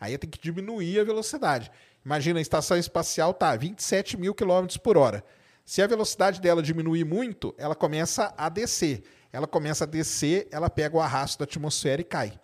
Aí 0.00 0.18
tem 0.18 0.28
que 0.28 0.40
diminuir 0.40 0.98
a 0.98 1.04
velocidade. 1.04 1.70
Imagina, 2.04 2.38
a 2.38 2.42
estação 2.42 2.76
espacial 2.76 3.34
tá 3.34 3.50
a 3.50 3.56
27 3.56 4.16
mil 4.16 4.34
quilômetros 4.34 4.76
por 4.76 4.96
hora. 4.96 5.24
Se 5.64 5.82
a 5.82 5.86
velocidade 5.86 6.40
dela 6.40 6.62
diminuir 6.62 7.04
muito, 7.04 7.54
ela 7.56 7.74
começa 7.74 8.34
a 8.36 8.48
descer. 8.48 9.04
ela 9.32 9.46
começa 9.46 9.84
a 9.84 9.86
descer, 9.86 10.48
ela 10.50 10.68
pega 10.68 10.96
o 10.96 11.00
arrasto 11.00 11.38
da 11.38 11.44
atmosfera 11.44 12.00
e 12.00 12.04
cai. 12.04 12.40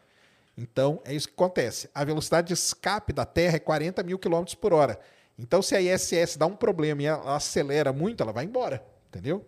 Então, 0.57 1.03
é 1.05 1.13
isso 1.13 1.27
que 1.27 1.35
acontece. 1.35 1.91
A 1.93 2.05
velocidade 2.05 2.47
de 2.47 2.55
escape 2.55 3.13
da 3.13 3.25
Terra 3.25 3.57
é 3.57 3.59
40 3.59 4.03
mil 4.05 4.19
quilômetros 4.19 4.55
por 4.55 4.73
hora. 4.73 4.99
Então, 5.39 5.61
se 5.61 5.75
a 5.75 5.81
ISS 5.81 6.37
dá 6.37 6.47
um 6.47 6.55
problema 6.57 7.03
e 7.03 7.07
ela 7.07 7.37
acelera 7.37 7.93
muito, 7.93 8.23
ela 8.23 8.33
vai 8.33 8.45
embora, 8.45 8.85
entendeu? 9.09 9.45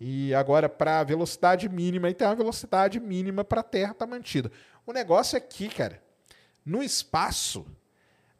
E 0.00 0.34
agora, 0.34 0.68
para 0.68 1.00
a 1.00 1.04
velocidade 1.04 1.68
mínima, 1.68 2.08
então 2.08 2.30
a 2.30 2.34
velocidade 2.34 2.98
mínima 2.98 3.44
para 3.44 3.60
a 3.60 3.64
Terra 3.64 3.92
está 3.92 4.06
mantida. 4.06 4.50
O 4.86 4.92
negócio 4.92 5.36
aqui, 5.36 5.68
cara, 5.68 6.02
no 6.64 6.82
espaço, 6.82 7.66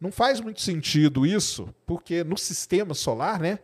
não 0.00 0.10
faz 0.10 0.40
muito 0.40 0.62
sentido 0.62 1.26
isso, 1.26 1.72
porque 1.84 2.24
no 2.24 2.38
sistema 2.38 2.94
solar, 2.94 3.38
né? 3.38 3.58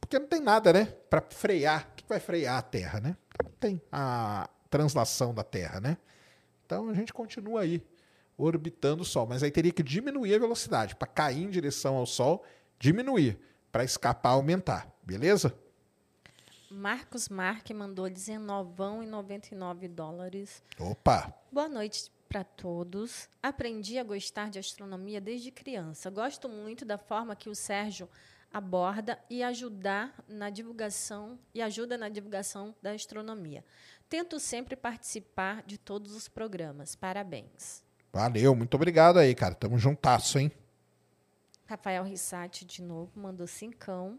Porque 0.00 0.18
não 0.18 0.26
tem 0.26 0.40
nada, 0.40 0.72
né? 0.72 0.86
Para 0.86 1.20
frear. 1.20 1.88
O 1.92 1.96
que 1.96 2.04
vai 2.08 2.18
frear 2.18 2.58
a 2.58 2.62
Terra, 2.62 2.98
né? 2.98 3.16
Não 3.44 3.50
tem 3.60 3.80
a 3.92 4.48
translação 4.70 5.34
da 5.34 5.44
Terra, 5.44 5.80
né? 5.80 5.98
Então 6.64 6.88
a 6.88 6.94
gente 6.94 7.12
continua 7.12 7.60
aí 7.60 7.84
orbitando 8.38 9.02
o 9.02 9.04
Sol, 9.04 9.26
mas 9.26 9.42
aí 9.42 9.50
teria 9.50 9.70
que 9.70 9.82
diminuir 9.82 10.34
a 10.34 10.38
velocidade 10.38 10.96
para 10.96 11.06
cair 11.06 11.42
em 11.42 11.50
direção 11.50 11.96
ao 11.96 12.06
Sol, 12.06 12.42
diminuir 12.78 13.38
para 13.70 13.84
escapar, 13.84 14.30
aumentar, 14.30 14.90
beleza? 15.02 15.54
Marcos 16.70 17.28
Marque 17.28 17.74
mandou 17.74 18.06
19,99 18.06 19.88
dólares. 19.88 20.62
Opa! 20.80 21.32
Boa 21.52 21.68
noite 21.68 22.10
para 22.32 22.42
todos. 22.42 23.28
Aprendi 23.42 23.98
a 23.98 24.02
gostar 24.02 24.48
de 24.48 24.58
astronomia 24.58 25.20
desde 25.20 25.50
criança. 25.50 26.08
Gosto 26.08 26.48
muito 26.48 26.82
da 26.82 26.96
forma 26.96 27.36
que 27.36 27.50
o 27.50 27.54
Sérgio 27.54 28.08
aborda 28.50 29.18
e 29.28 29.42
ajudar 29.42 30.14
na 30.26 30.48
divulgação 30.48 31.38
e 31.54 31.60
ajuda 31.60 31.98
na 31.98 32.08
divulgação 32.08 32.74
da 32.80 32.92
astronomia. 32.92 33.62
Tento 34.08 34.40
sempre 34.40 34.76
participar 34.76 35.62
de 35.64 35.76
todos 35.76 36.14
os 36.14 36.26
programas. 36.26 36.96
Parabéns. 36.96 37.84
Valeu, 38.10 38.54
muito 38.54 38.74
obrigado 38.74 39.18
aí, 39.18 39.34
cara. 39.34 39.54
Tamo 39.54 39.78
juntasso, 39.78 40.38
hein? 40.38 40.50
Rafael 41.66 42.02
Rissati 42.02 42.64
de 42.64 42.80
novo 42.80 43.12
mandou 43.14 43.46
cincão. 43.46 44.18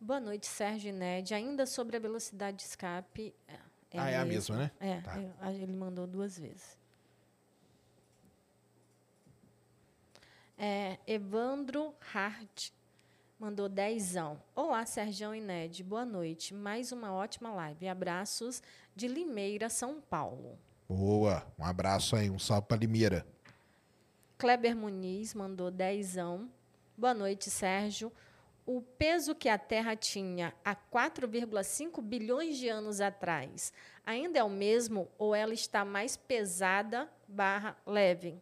Boa 0.00 0.20
noite, 0.20 0.46
Sérgio 0.46 0.92
Ned. 0.92 1.34
Ainda 1.34 1.66
sobre 1.66 1.98
a 1.98 2.00
velocidade 2.00 2.56
de 2.58 2.62
escape. 2.62 3.34
É 3.46 3.98
ah, 3.98 4.10
é 4.10 4.16
a 4.16 4.24
mesma, 4.24 4.56
né? 4.56 4.70
É, 4.80 5.00
tá. 5.00 5.52
ele 5.52 5.72
mandou 5.72 6.06
duas 6.06 6.38
vezes. 6.38 6.76
É, 10.58 10.98
Evandro 11.06 11.94
Hart 12.14 12.70
mandou 13.38 13.68
dezão. 13.68 14.40
Olá, 14.54 14.86
Sérgio 14.86 15.34
e 15.34 15.40
Ned. 15.40 15.82
Boa 15.82 16.04
noite. 16.04 16.54
Mais 16.54 16.92
uma 16.92 17.12
ótima 17.12 17.50
live. 17.52 17.88
Abraços 17.88 18.62
de 18.94 19.08
Limeira, 19.08 19.68
São 19.68 20.00
Paulo. 20.00 20.58
Boa. 20.88 21.46
Um 21.58 21.64
abraço 21.64 22.16
aí. 22.16 22.30
Um 22.30 22.38
salve 22.38 22.66
para 22.68 22.78
Limeira. 22.78 23.26
Kleber 24.38 24.76
Muniz 24.76 25.34
mandou 25.34 25.70
dezão. 25.70 26.50
Boa 26.96 27.12
noite, 27.12 27.50
Sérgio 27.50 28.10
o 28.66 28.82
peso 28.82 29.32
que 29.32 29.48
a 29.48 29.56
Terra 29.56 29.94
tinha 29.94 30.52
há 30.64 30.74
4,5 30.74 32.02
bilhões 32.02 32.58
de 32.58 32.68
anos 32.68 33.00
atrás 33.00 33.72
ainda 34.04 34.40
é 34.40 34.42
o 34.42 34.50
mesmo 34.50 35.08
ou 35.16 35.34
ela 35.34 35.54
está 35.54 35.84
mais 35.84 36.16
pesada 36.16 37.08
barra 37.28 37.76
leve? 37.86 38.40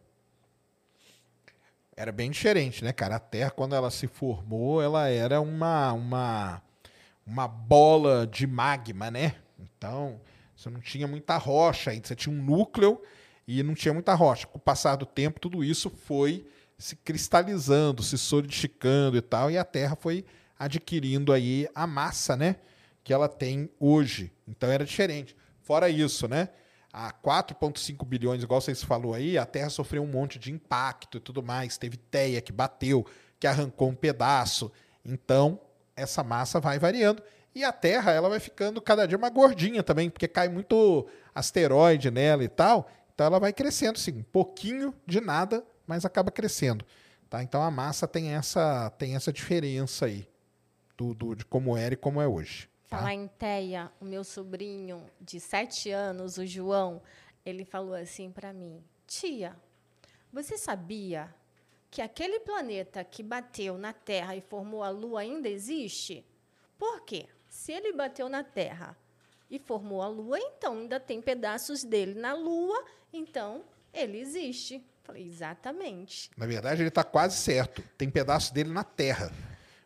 Era 1.97 2.11
bem 2.11 2.29
diferente, 2.29 2.83
né, 2.83 2.91
cara? 2.91 3.15
A 3.15 3.19
Terra, 3.19 3.51
quando 3.51 3.73
ela 3.73 3.89
se 3.89 4.05
formou, 4.05 4.81
ela 4.81 5.07
era 5.07 5.39
uma, 5.39 5.93
uma, 5.93 6.61
uma 7.25 7.47
bola 7.47 8.27
de 8.27 8.45
magma, 8.45 9.09
né? 9.09 9.35
Então, 9.57 10.19
você 10.55 10.69
não 10.69 10.81
tinha 10.81 11.07
muita 11.07 11.37
rocha 11.37 11.91
ainda, 11.91 12.05
você 12.05 12.15
tinha 12.15 12.35
um 12.35 12.43
núcleo 12.43 13.01
e 13.47 13.63
não 13.63 13.73
tinha 13.73 13.93
muita 13.93 14.13
rocha. 14.13 14.45
Com 14.45 14.57
o 14.57 14.61
passar 14.61 14.97
do 14.97 15.05
tempo, 15.05 15.39
tudo 15.39 15.63
isso 15.63 15.89
foi 15.89 16.45
se 16.77 16.97
cristalizando, 16.97 18.03
se 18.03 18.17
solidificando 18.17 19.15
e 19.15 19.21
tal, 19.21 19.49
e 19.49 19.57
a 19.57 19.63
Terra 19.63 19.95
foi 19.95 20.25
adquirindo 20.59 21.31
aí 21.31 21.67
a 21.73 21.87
massa, 21.87 22.35
né, 22.35 22.57
que 23.05 23.13
ela 23.13 23.29
tem 23.29 23.69
hoje. 23.79 24.33
Então 24.45 24.69
era 24.69 24.83
diferente. 24.83 25.33
Fora 25.61 25.89
isso, 25.89 26.27
né, 26.27 26.49
há 26.95 27.11
4,5 27.11 28.05
bilhões, 28.05 28.41
igual 28.41 28.61
vocês 28.61 28.81
falou 28.81 29.13
aí, 29.13 29.37
a 29.37 29.45
Terra 29.45 29.69
sofreu 29.69 30.01
um 30.03 30.07
monte 30.07 30.39
de 30.39 30.51
impacto 30.51 31.17
e 31.17 31.19
tudo 31.19 31.43
mais, 31.43 31.77
teve 31.77 31.97
teia 31.97 32.41
que 32.41 32.53
bateu, 32.53 33.05
que 33.39 33.45
arrancou 33.45 33.89
um 33.89 33.95
pedaço. 33.95 34.71
Então, 35.03 35.59
essa 35.95 36.23
massa 36.23 36.59
vai 36.59 36.79
variando. 36.79 37.21
E 37.53 37.63
a 37.63 37.71
Terra, 37.71 38.11
ela 38.11 38.29
vai 38.29 38.39
ficando 38.39 38.81
cada 38.81 39.05
dia 39.05 39.17
mais 39.17 39.33
gordinha 39.33 39.83
também, 39.83 40.09
porque 40.09 40.27
cai 40.27 40.47
muito 40.47 41.07
asteroide 41.33 42.09
nela 42.09 42.43
e 42.43 42.49
tal. 42.49 42.89
Então 43.13 43.25
ela 43.25 43.39
vai 43.39 43.51
crescendo, 43.51 43.97
sim, 43.97 44.19
um 44.19 44.23
pouquinho 44.23 44.93
de 45.05 45.19
nada 45.19 45.65
mas 45.87 46.05
acaba 46.05 46.31
crescendo. 46.31 46.85
Tá? 47.29 47.43
Então 47.43 47.61
a 47.61 47.71
massa 47.71 48.07
tem 48.07 48.33
essa, 48.33 48.89
tem 48.91 49.15
essa 49.15 49.31
diferença 49.31 50.05
aí 50.05 50.27
do, 50.97 51.13
do 51.13 51.35
de 51.35 51.45
como 51.45 51.77
era 51.77 51.93
e 51.93 51.97
como 51.97 52.21
é 52.21 52.27
hoje. 52.27 52.69
Tá? 52.89 52.97
Falar 52.97 53.13
em 53.13 53.27
Teia, 53.27 53.91
o 53.99 54.05
meu 54.05 54.23
sobrinho 54.23 55.09
de 55.19 55.39
sete 55.39 55.91
anos, 55.91 56.37
o 56.37 56.45
João, 56.45 57.01
ele 57.45 57.65
falou 57.65 57.95
assim 57.95 58.31
para 58.31 58.53
mim: 58.53 58.83
Tia, 59.07 59.55
você 60.31 60.57
sabia 60.57 61.33
que 61.89 62.01
aquele 62.01 62.39
planeta 62.39 63.03
que 63.03 63.23
bateu 63.23 63.77
na 63.77 63.93
Terra 63.93 64.35
e 64.35 64.41
formou 64.41 64.83
a 64.83 64.89
Lua 64.89 65.21
ainda 65.21 65.47
existe? 65.47 66.25
Por 66.77 67.01
quê? 67.01 67.27
Se 67.47 67.71
ele 67.71 67.93
bateu 67.93 68.27
na 68.27 68.43
Terra 68.43 68.97
e 69.49 69.57
formou 69.57 70.01
a 70.01 70.07
Lua, 70.07 70.37
então 70.39 70.73
ainda 70.73 70.99
tem 70.99 71.21
pedaços 71.21 71.83
dele 71.83 72.19
na 72.19 72.33
Lua, 72.33 72.83
então 73.13 73.63
ele 73.93 74.19
existe. 74.19 74.83
Falei, 75.03 75.25
exatamente. 75.25 76.29
Na 76.35 76.45
verdade, 76.45 76.81
ele 76.81 76.89
está 76.89 77.03
quase 77.03 77.37
certo. 77.37 77.83
Tem 77.97 78.09
pedaço 78.09 78.53
dele 78.53 78.71
na 78.71 78.83
Terra. 78.83 79.31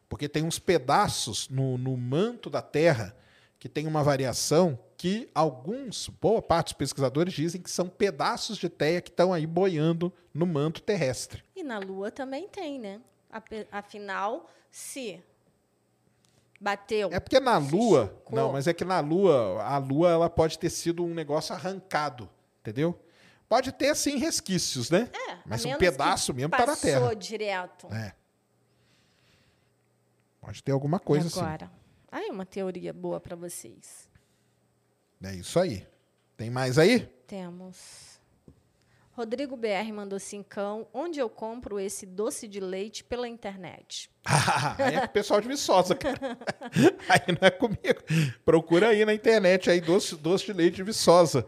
Porque 0.10 0.28
tem 0.28 0.44
uns 0.44 0.58
pedaços 0.58 1.48
no, 1.48 1.78
no 1.78 1.96
manto 1.96 2.50
da 2.50 2.62
Terra 2.62 3.16
que 3.60 3.70
tem 3.70 3.86
uma 3.86 4.04
variação 4.04 4.80
que 4.98 5.30
alguns, 5.36 6.10
boa 6.22 6.42
parte 6.42 6.68
dos 6.68 6.74
pesquisadores 6.74 7.34
dizem 7.34 7.62
que 7.62 7.70
são 7.70 7.88
pedaços 7.88 8.58
de 8.58 8.68
teia 8.68 9.02
que 9.02 9.10
estão 9.10 9.32
aí 9.32 9.46
boiando 9.46 10.12
no 10.34 10.46
manto 10.46 10.82
terrestre. 10.82 11.44
E 11.56 11.64
na 11.64 11.78
Lua 11.78 12.10
também 12.12 12.48
tem, 12.48 12.80
né? 12.80 13.00
Afinal, 13.72 14.50
se 14.72 15.22
bateu. 16.60 17.10
É 17.12 17.20
porque 17.20 17.40
na 17.40 17.58
Lua, 17.58 18.08
chocou. 18.08 18.36
não, 18.36 18.52
mas 18.52 18.68
é 18.68 18.74
que 18.74 18.84
na 18.84 19.00
Lua, 19.00 19.62
a 19.62 19.78
Lua 19.78 20.10
ela 20.10 20.30
pode 20.30 20.58
ter 20.58 20.70
sido 20.70 21.04
um 21.06 21.14
negócio 21.14 21.54
arrancado, 21.54 22.30
entendeu? 22.62 23.00
Pode 23.48 23.72
ter, 23.72 23.96
sim, 23.96 24.18
resquícios, 24.18 24.92
né? 24.92 25.10
É, 25.12 25.38
Mas 25.46 25.66
um 25.66 25.76
pedaço 25.76 26.34
mesmo 26.34 26.54
está 26.54 26.68
na 26.68 26.76
Terra. 26.76 27.00
Passou 27.02 27.16
direto. 27.16 27.88
É. 27.92 28.14
Pode 30.50 30.64
ter 30.64 30.72
alguma 30.72 31.00
coisa 31.00 31.28
e 31.28 31.40
agora? 31.40 31.66
assim. 31.66 31.74
Aí, 32.12 32.32
uma 32.32 32.44
teoria 32.44 32.92
boa 32.92 33.20
para 33.20 33.36
vocês. 33.36 34.10
É 35.24 35.36
isso 35.36 35.60
aí. 35.60 35.86
Tem 36.36 36.50
mais 36.50 36.80
aí? 36.80 37.02
Temos. 37.28 38.20
Rodrigo 39.12 39.56
BR 39.56 39.94
mandou 39.94 40.18
cincão. 40.18 40.88
Onde 40.92 41.20
eu 41.20 41.30
compro 41.30 41.80
esse 41.80 42.04
doce 42.04 42.48
de 42.48 42.60
leite 42.60 43.04
pela 43.04 43.28
internet? 43.28 44.10
aí 44.80 44.96
é 44.96 45.06
o 45.06 45.10
pessoal 45.10 45.40
de 45.40 45.48
Viçosa, 45.48 45.94
cara. 45.94 46.18
aí 47.08 47.38
não 47.40 47.48
é 47.48 47.52
comigo. 47.52 48.02
Procura 48.44 48.88
aí 48.88 49.06
na 49.06 49.14
internet 49.14 49.70
aí 49.70 49.80
doce, 49.80 50.16
doce 50.16 50.48
de 50.48 50.54
leite 50.54 50.78
de 50.78 50.84
Viçosa. 50.84 51.48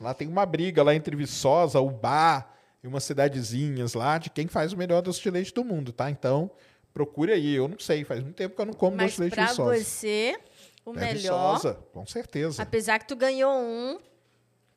Lá 0.00 0.12
tem 0.12 0.26
uma 0.26 0.44
briga 0.44 0.82
lá 0.82 0.92
entre 0.92 1.14
Viçosa, 1.14 1.80
Ubá 1.80 2.50
e 2.82 2.88
umas 2.88 3.04
cidadezinhas 3.04 3.94
lá 3.94 4.18
de 4.18 4.28
quem 4.28 4.48
faz 4.48 4.72
o 4.72 4.76
melhor 4.76 5.02
doce 5.02 5.22
de 5.22 5.30
leite 5.30 5.54
do 5.54 5.64
mundo, 5.64 5.92
tá? 5.92 6.10
Então, 6.10 6.50
procure 6.94 7.32
aí. 7.32 7.54
Eu 7.54 7.68
não 7.68 7.78
sei, 7.78 8.04
faz 8.04 8.22
muito 8.22 8.36
tempo 8.36 8.54
que 8.54 8.60
eu 8.60 8.66
não 8.66 8.72
como 8.72 8.96
Mas 8.96 9.16
doce 9.16 9.16
de 9.16 9.20
leite 9.22 9.50
Viçosa. 9.50 9.70
Mas 9.70 9.86
você, 9.86 10.38
o 10.86 10.92
é 10.92 10.94
melhor... 10.94 11.54
Viçosa, 11.54 11.74
com 11.92 12.06
certeza. 12.06 12.62
Apesar 12.62 13.00
que 13.00 13.08
tu 13.08 13.16
ganhou 13.16 13.52
um... 13.52 13.98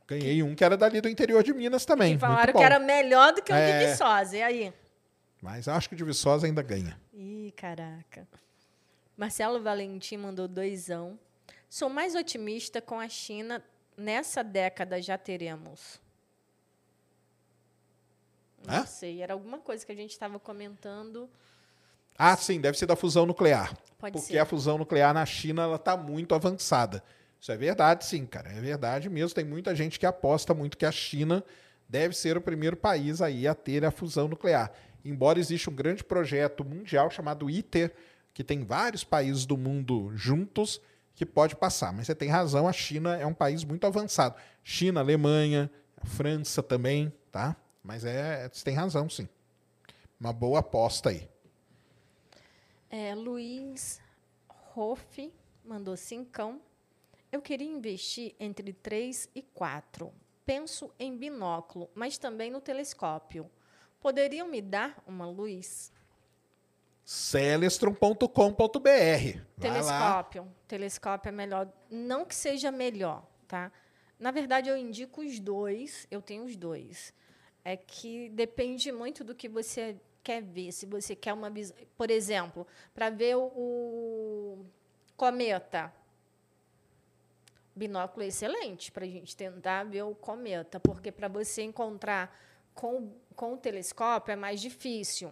Ganhei 0.07 0.41
um 0.41 0.55
que 0.55 0.63
era 0.63 0.76
dali 0.76 0.99
do 0.99 1.07
interior 1.07 1.43
de 1.43 1.53
Minas 1.53 1.86
também. 1.86 2.15
E 2.15 2.18
falaram 2.18 2.53
que 2.53 2.63
era 2.63 2.80
melhor 2.80 3.34
do 3.34 3.41
que 3.41 3.51
o 3.51 3.55
é... 3.55 3.80
de 3.80 3.91
Viçosa. 3.91 4.36
E 4.36 4.41
aí? 4.41 4.74
Mas 5.41 5.68
acho 5.68 5.88
que 5.88 5.95
o 5.95 5.97
de 5.97 6.03
Viçosa 6.03 6.47
ainda 6.47 6.63
ganha. 6.63 6.99
Ih, 7.13 7.53
caraca. 7.55 8.28
Marcelo 9.15 9.61
Valentim 9.61 10.18
mandou 10.18 10.47
doisão. 10.47 11.20
Sou 11.70 11.89
mais 11.89 12.15
otimista 12.15 12.82
com 12.82 12.99
a 12.99 13.09
China 13.09 13.63
nessa 13.97 14.43
década 14.43 15.01
já 15.01 15.18
teremos? 15.18 15.99
Não 18.65 18.86
sei, 18.86 19.22
era 19.22 19.34
alguma 19.34 19.59
coisa 19.59 19.86
que 19.86 19.91
a 19.91 19.95
gente 19.95 20.11
estava 20.11 20.39
comentando. 20.39 21.30
Ah, 22.18 22.36
sim, 22.36 22.59
deve 22.59 22.78
ser 22.78 22.86
da 22.86 22.95
fusão 22.95 23.26
nuclear. 23.26 23.74
Pode 23.99 24.13
porque 24.13 24.34
ser. 24.34 24.39
a 24.39 24.45
fusão 24.45 24.78
nuclear 24.78 25.13
na 25.13 25.26
China 25.26 25.63
ela 25.63 25.76
está 25.76 25.95
muito 25.95 26.34
avançada. 26.34 27.03
Isso 27.39 27.51
é 27.51 27.57
verdade, 27.57 28.05
sim, 28.05 28.26
cara. 28.26 28.49
É 28.49 28.59
verdade 28.59 29.09
mesmo. 29.09 29.36
Tem 29.36 29.45
muita 29.45 29.76
gente 29.76 29.99
que 29.99 30.05
aposta 30.05 30.53
muito 30.53 30.78
que 30.78 30.86
a 30.86 30.91
China 30.91 31.43
deve 31.88 32.15
ser 32.15 32.36
o 32.38 32.41
primeiro 32.41 32.76
país 32.76 33.22
aí 33.22 33.47
a 33.47 33.53
ter 33.53 33.86
a 33.86 33.91
fusão 33.91 34.28
nuclear. 34.28 34.72
Embora 35.05 35.39
exista 35.39 35.70
um 35.70 35.76
grande 35.76 36.03
projeto 36.03 36.65
mundial 36.65 37.09
chamado 37.09 37.49
ITER, 37.49 37.93
que 38.34 38.43
tem 38.43 38.63
vários 38.63 39.03
países 39.03 39.45
do 39.45 39.57
mundo 39.57 40.11
juntos 40.15 40.82
que 41.15 41.26
pode 41.26 41.55
passar. 41.55 41.93
Mas 41.93 42.07
você 42.07 42.15
tem 42.15 42.30
razão, 42.30 42.68
a 42.68 42.74
China 42.74 43.15
é 43.15 43.26
um 43.26 43.34
país 43.34 43.63
muito 43.63 43.88
avançado. 43.88 44.36
China, 44.63 44.99
Alemanha, 44.99 45.70
França 46.03 46.61
também, 46.61 47.11
tá? 47.32 47.55
Mas 47.84 48.03
é, 48.03 48.49
você 48.51 48.63
tem 48.63 48.76
razão, 48.76 49.09
sim. 49.09 49.28
Uma 50.20 50.34
boa 50.34 50.59
aposta 50.59 51.09
aí. 51.09 51.28
É, 52.89 53.13
Luiz 53.13 54.01
Hoff 54.75 55.33
mandou 55.63 55.97
cincão. 55.97 56.61
Eu 57.31 57.41
queria 57.41 57.67
investir 57.67 58.35
entre 58.39 58.71
3 58.71 59.29
e 59.35 59.41
4. 59.41 60.13
Penso 60.45 60.93
em 60.97 61.17
binóculo, 61.17 61.89
mas 61.93 62.17
também 62.17 62.49
no 62.49 62.61
telescópio. 62.61 63.49
Poderiam 63.99 64.47
me 64.47 64.61
dar 64.61 65.03
uma 65.05 65.29
luz? 65.29 65.91
Celestron.com.br. 67.03 68.27
Lá. 68.27 69.45
Telescópio. 69.59 70.55
Telescópio 70.67 71.29
é 71.29 71.31
melhor. 71.31 71.71
Não 71.89 72.25
que 72.25 72.35
seja 72.35 72.71
melhor, 72.71 73.25
tá? 73.47 73.71
Na 74.19 74.31
verdade, 74.31 74.69
eu 74.69 74.77
indico 74.77 75.21
os 75.21 75.39
dois. 75.39 76.07
Eu 76.09 76.21
tenho 76.21 76.45
os 76.45 76.55
dois. 76.55 77.13
É 77.63 77.75
que 77.75 78.29
depende 78.29 78.91
muito 78.91 79.23
do 79.23 79.35
que 79.35 79.49
você 79.49 79.97
quer 80.28 80.41
ver. 80.41 80.73
Se 80.73 80.86
você 80.86 81.15
quer 81.15 81.32
uma 81.32 81.49
visão. 81.49 81.78
Por 81.95 82.11
exemplo, 82.11 82.67
para 82.93 83.09
ver 83.09 83.38
o, 83.38 83.45
o 83.55 84.65
cometa. 85.15 85.93
Binóculo 87.73 88.23
é 88.23 88.28
excelente 88.28 88.91
para 88.91 89.05
a 89.05 89.07
gente 89.07 89.38
tentar 89.38 89.84
ver 89.86 90.01
o 90.01 90.15
cometa, 90.15 90.80
porque 90.80 91.11
para 91.11 91.28
você 91.28 91.61
encontrar 91.61 92.36
com, 92.73 93.13
com 93.36 93.53
o 93.53 93.57
telescópio 93.57 94.34
é 94.34 94.36
mais 94.36 94.59
difícil. 94.59 95.32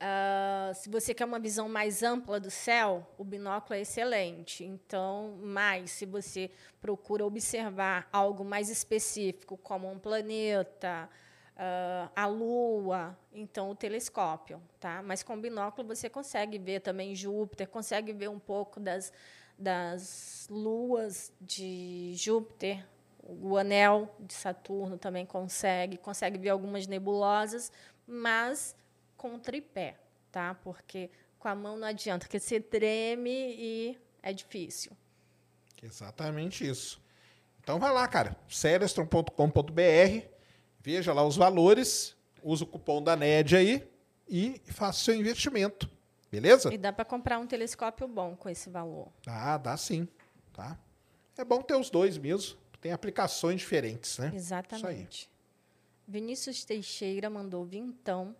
Ah, 0.00 0.72
se 0.74 0.88
você 0.88 1.12
quer 1.12 1.26
uma 1.26 1.38
visão 1.38 1.68
mais 1.68 2.02
ampla 2.02 2.40
do 2.40 2.50
céu, 2.50 3.06
o 3.18 3.22
binóculo 3.24 3.74
é 3.74 3.82
excelente. 3.82 4.64
Então, 4.64 5.38
mais 5.42 5.90
se 5.90 6.06
você 6.06 6.50
procura 6.80 7.24
observar 7.24 8.08
algo 8.10 8.44
mais 8.44 8.70
específico, 8.70 9.58
como 9.58 9.90
um 9.90 9.98
planeta, 9.98 11.08
ah, 11.58 12.08
a 12.14 12.26
Lua, 12.26 13.18
então 13.32 13.70
o 13.70 13.74
telescópio, 13.74 14.62
tá? 14.78 15.02
Mas 15.02 15.24
com 15.24 15.40
binóculo 15.40 15.88
você 15.88 16.08
consegue 16.08 16.56
ver 16.56 16.80
também 16.80 17.16
Júpiter, 17.16 17.68
consegue 17.68 18.12
ver 18.12 18.28
um 18.28 18.38
pouco 18.38 18.78
das, 18.78 19.12
das 19.58 20.46
luas 20.48 21.32
de 21.40 22.12
Júpiter, 22.14 22.86
o 23.24 23.58
anel 23.58 24.14
de 24.20 24.32
Saturno 24.34 24.96
também 24.96 25.26
consegue, 25.26 25.98
consegue 25.98 26.38
ver 26.38 26.50
algumas 26.50 26.86
nebulosas, 26.86 27.72
mas 28.06 28.76
com 29.16 29.36
tripé, 29.36 29.98
tá? 30.30 30.54
Porque 30.62 31.10
com 31.40 31.48
a 31.48 31.56
mão 31.56 31.76
não 31.76 31.88
adianta, 31.88 32.24
porque 32.24 32.38
você 32.38 32.60
treme 32.60 33.54
e 33.58 33.98
é 34.22 34.32
difícil. 34.32 34.92
Exatamente 35.82 36.66
isso. 36.66 37.02
Então 37.60 37.80
vai 37.80 37.92
lá, 37.92 38.06
cara. 38.06 38.36
Celestron.com.br, 38.48 40.37
veja 40.88 41.12
lá 41.12 41.22
os 41.22 41.36
valores, 41.36 42.16
usa 42.42 42.64
o 42.64 42.66
cupom 42.66 43.02
da 43.02 43.14
NED 43.14 43.54
aí 43.54 43.86
e 44.26 44.58
faça 44.72 44.98
o 44.98 45.02
seu 45.02 45.14
investimento. 45.14 45.86
Beleza? 46.32 46.72
E 46.72 46.78
dá 46.78 46.90
para 46.90 47.04
comprar 47.04 47.38
um 47.38 47.46
telescópio 47.46 48.08
bom 48.08 48.34
com 48.34 48.48
esse 48.48 48.70
valor. 48.70 49.08
Dá, 49.22 49.58
dá 49.58 49.76
sim. 49.76 50.08
Tá? 50.54 50.78
É 51.36 51.44
bom 51.44 51.60
ter 51.60 51.74
os 51.74 51.90
dois 51.90 52.16
mesmo. 52.16 52.58
Tem 52.80 52.90
aplicações 52.90 53.60
diferentes, 53.60 54.16
né? 54.16 54.32
Exatamente. 54.34 55.30
Vinícius 56.06 56.64
Teixeira 56.64 57.28
mandou 57.28 57.66
vintão. 57.66 58.34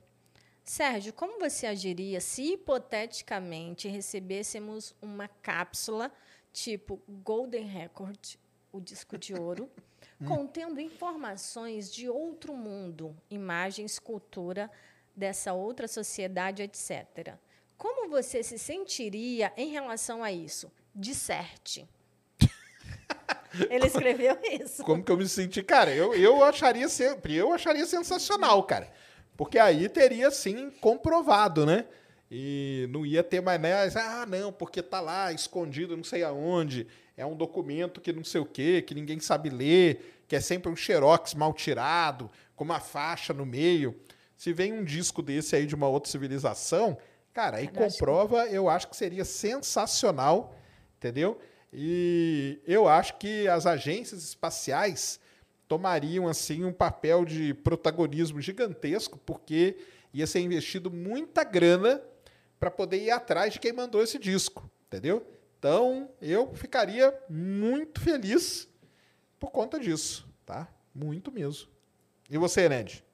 Sérgio, 0.64 1.12
como 1.12 1.38
você 1.38 1.66
agiria 1.66 2.18
se 2.18 2.54
hipoteticamente 2.54 3.88
recebêssemos 3.88 4.94
uma 5.02 5.28
cápsula 5.28 6.10
tipo 6.50 6.98
Golden 7.06 7.66
Record, 7.66 8.36
o 8.72 8.80
disco 8.80 9.18
de 9.18 9.34
ouro, 9.34 9.68
contendo 10.26 10.80
informações 10.80 11.92
de 11.92 12.08
outro 12.08 12.54
mundo, 12.54 13.16
imagens, 13.30 13.98
cultura 13.98 14.70
dessa 15.14 15.52
outra 15.52 15.86
sociedade, 15.86 16.62
etc. 16.62 17.34
Como 17.76 18.08
você 18.08 18.42
se 18.42 18.58
sentiria 18.58 19.52
em 19.56 19.70
relação 19.70 20.22
a 20.22 20.32
isso? 20.32 20.70
Disserte. 20.94 21.88
Ele 23.70 23.86
escreveu 23.86 24.36
isso. 24.60 24.82
Como 24.82 25.02
que 25.02 25.12
eu 25.12 25.16
me 25.16 25.28
senti? 25.28 25.62
Cara, 25.62 25.94
eu, 25.94 26.14
eu 26.14 26.42
acharia 26.42 26.88
sempre, 26.88 27.34
eu 27.34 27.52
acharia 27.52 27.86
sensacional, 27.86 28.62
cara. 28.64 28.90
Porque 29.36 29.58
aí 29.58 29.88
teria 29.88 30.30
sim 30.32 30.70
comprovado, 30.80 31.64
né? 31.64 31.86
E 32.30 32.88
não 32.90 33.06
ia 33.06 33.22
ter 33.22 33.40
mais, 33.40 33.60
né? 33.60 33.74
Ah, 33.94 34.26
não, 34.26 34.52
porque 34.52 34.82
tá 34.82 35.00
lá 35.00 35.32
escondido 35.32 35.96
não 35.96 36.04
sei 36.04 36.24
aonde. 36.24 36.86
É 37.18 37.26
um 37.26 37.34
documento 37.36 38.00
que 38.00 38.12
não 38.12 38.22
sei 38.22 38.40
o 38.40 38.46
quê, 38.46 38.80
que 38.80 38.94
ninguém 38.94 39.18
sabe 39.18 39.50
ler, 39.50 40.22
que 40.28 40.36
é 40.36 40.40
sempre 40.40 40.70
um 40.70 40.76
xerox 40.76 41.34
mal 41.34 41.52
tirado, 41.52 42.30
com 42.54 42.62
uma 42.64 42.78
faixa 42.78 43.34
no 43.34 43.44
meio. 43.44 43.94
Se 44.36 44.52
vem 44.52 44.72
um 44.72 44.84
disco 44.84 45.20
desse 45.20 45.56
aí 45.56 45.66
de 45.66 45.74
uma 45.74 45.88
outra 45.88 46.10
civilização, 46.10 46.96
cara, 47.34 47.56
aí 47.56 47.64
Eu 47.64 47.68
acho 47.70 47.74
que- 47.74 47.98
comprova, 47.98 48.46
eu 48.46 48.68
acho 48.68 48.86
que 48.88 48.96
seria 48.96 49.24
sensacional, 49.24 50.54
entendeu? 50.96 51.38
E 51.72 52.60
eu 52.66 52.86
acho 52.88 53.16
que 53.18 53.46
as 53.48 53.66
agências 53.66 54.22
espaciais 54.22 55.18
tomariam 55.66 56.26
assim 56.28 56.64
um 56.64 56.72
papel 56.72 57.24
de 57.24 57.52
protagonismo 57.52 58.40
gigantesco, 58.40 59.18
porque 59.18 59.76
ia 60.14 60.26
ser 60.26 60.40
investido 60.40 60.90
muita 60.90 61.44
grana 61.44 62.00
para 62.60 62.70
poder 62.70 63.02
ir 63.02 63.10
atrás 63.10 63.52
de 63.52 63.58
quem 63.60 63.72
mandou 63.72 64.02
esse 64.02 64.18
disco, 64.18 64.70
entendeu? 64.86 65.26
Então, 65.58 66.08
eu 66.22 66.54
ficaria 66.54 67.12
muito 67.28 68.00
feliz 68.00 68.68
por 69.40 69.50
conta 69.50 69.78
disso, 69.78 70.28
tá? 70.46 70.68
Muito 70.94 71.32
mesmo. 71.32 71.68
E 72.30 72.38
você, 72.38 72.68
Ned? 72.68 73.04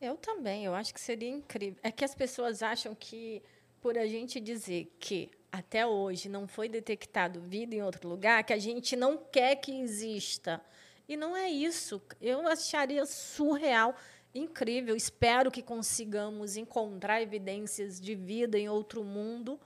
Eu 0.00 0.16
também, 0.16 0.64
eu 0.64 0.74
acho 0.74 0.94
que 0.94 1.00
seria 1.00 1.28
incrível. 1.28 1.78
É 1.82 1.90
que 1.90 2.04
as 2.04 2.14
pessoas 2.14 2.62
acham 2.62 2.94
que, 2.94 3.42
por 3.80 3.98
a 3.98 4.06
gente 4.06 4.38
dizer 4.38 4.94
que 5.00 5.28
até 5.50 5.84
hoje 5.84 6.28
não 6.28 6.46
foi 6.46 6.68
detectado 6.68 7.40
vida 7.40 7.74
em 7.74 7.82
outro 7.82 8.08
lugar, 8.08 8.44
que 8.44 8.52
a 8.52 8.58
gente 8.58 8.94
não 8.94 9.16
quer 9.16 9.56
que 9.56 9.80
exista. 9.80 10.62
E 11.08 11.16
não 11.16 11.36
é 11.36 11.50
isso. 11.50 12.00
Eu 12.20 12.46
acharia 12.46 13.04
surreal, 13.06 13.96
incrível. 14.32 14.94
Espero 14.94 15.50
que 15.50 15.62
consigamos 15.62 16.56
encontrar 16.56 17.20
evidências 17.20 18.00
de 18.00 18.14
vida 18.14 18.56
em 18.56 18.68
outro 18.68 19.02
mundo, 19.02 19.58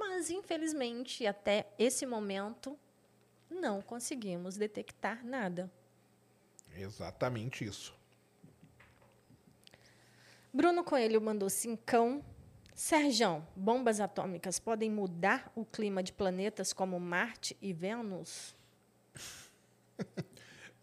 mas, 0.00 0.30
infelizmente, 0.30 1.26
até 1.26 1.66
esse 1.78 2.06
momento, 2.06 2.78
não 3.50 3.82
conseguimos 3.82 4.56
detectar 4.56 5.22
nada. 5.22 5.70
Exatamente 6.74 7.66
isso. 7.66 7.94
Bruno 10.52 10.82
Coelho 10.82 11.20
mandou 11.20 11.50
cincão. 11.50 12.24
Serjão, 12.74 13.46
bombas 13.54 14.00
atômicas 14.00 14.58
podem 14.58 14.90
mudar 14.90 15.52
o 15.54 15.66
clima 15.66 16.02
de 16.02 16.14
planetas 16.14 16.72
como 16.72 16.98
Marte 16.98 17.54
e 17.60 17.72
Vênus? 17.72 18.56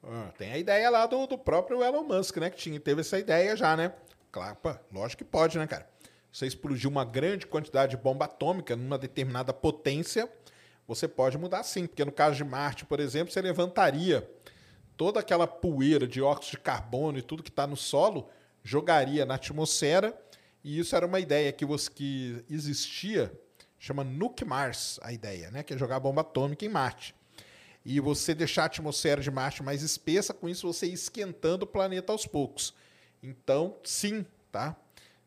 Ah, 0.10 0.32
tem 0.38 0.54
a 0.54 0.58
ideia 0.58 0.90
lá 0.90 1.06
do, 1.06 1.28
do 1.28 1.38
próprio 1.38 1.84
Elon 1.84 2.04
Musk, 2.04 2.38
né? 2.38 2.50
Que 2.50 2.56
tinha, 2.56 2.80
teve 2.80 3.02
essa 3.02 3.20
ideia 3.20 3.58
já, 3.58 3.76
né? 3.76 3.94
Claro, 4.32 4.56
pô, 4.56 4.74
lógico 4.90 5.26
que 5.26 5.30
pode, 5.30 5.58
né, 5.58 5.68
cara? 5.68 5.86
Você 6.38 6.46
explodir 6.46 6.88
uma 6.88 7.04
grande 7.04 7.48
quantidade 7.48 7.96
de 7.96 7.98
bomba 7.98 8.26
atômica 8.26 8.76
numa 8.76 8.96
determinada 8.96 9.52
potência, 9.52 10.32
você 10.88 11.08
pode 11.08 11.36
mudar 11.36 11.64
sim. 11.64 11.88
Porque 11.88 12.06
no 12.06 12.12
caso 12.12 12.36
de 12.36 12.44
Marte, 12.44 12.86
por 12.86 13.00
exemplo, 13.00 13.34
você 13.34 13.42
levantaria 13.42 14.30
toda 14.96 15.20
aquela 15.20 15.48
poeira 15.48 16.08
de 16.08 16.22
óxido 16.22 16.58
de 16.58 16.64
carbono 16.64 17.18
e 17.18 17.24
tudo 17.24 17.42
que 17.42 17.50
está 17.50 17.66
no 17.66 17.76
solo, 17.76 18.30
jogaria 18.64 19.26
na 19.26 19.34
atmosfera. 19.34 20.16
E 20.64 20.78
isso 20.78 20.96
era 20.96 21.08
uma 21.08 21.20
ideia 21.20 21.52
que, 21.52 21.66
você, 21.66 21.90
que 21.90 22.46
existia, 22.48 23.34
chama 23.80 24.04
Nuke 24.04 24.46
Mars, 24.46 25.00
a 25.02 25.12
ideia, 25.12 25.50
né? 25.50 25.64
Que 25.64 25.74
é 25.74 25.78
jogar 25.78 26.00
bomba 26.00 26.22
atômica 26.22 26.64
em 26.64 26.70
Marte 26.70 27.16
e 27.84 28.00
você 28.00 28.36
deixar 28.36 28.62
a 28.62 28.66
atmosfera 28.68 29.24
de 29.24 29.32
Marte 29.32 29.64
mais 29.64 29.82
espessa, 29.82 30.36
com 30.36 30.48
isso 30.48 30.72
você 30.72 30.86
esquentando 30.86 31.66
o 31.66 31.68
planeta 31.68 32.12
aos 32.12 32.28
poucos. 32.28 32.76
Então, 33.24 33.76
sim, 33.84 34.24
tá? 34.52 34.78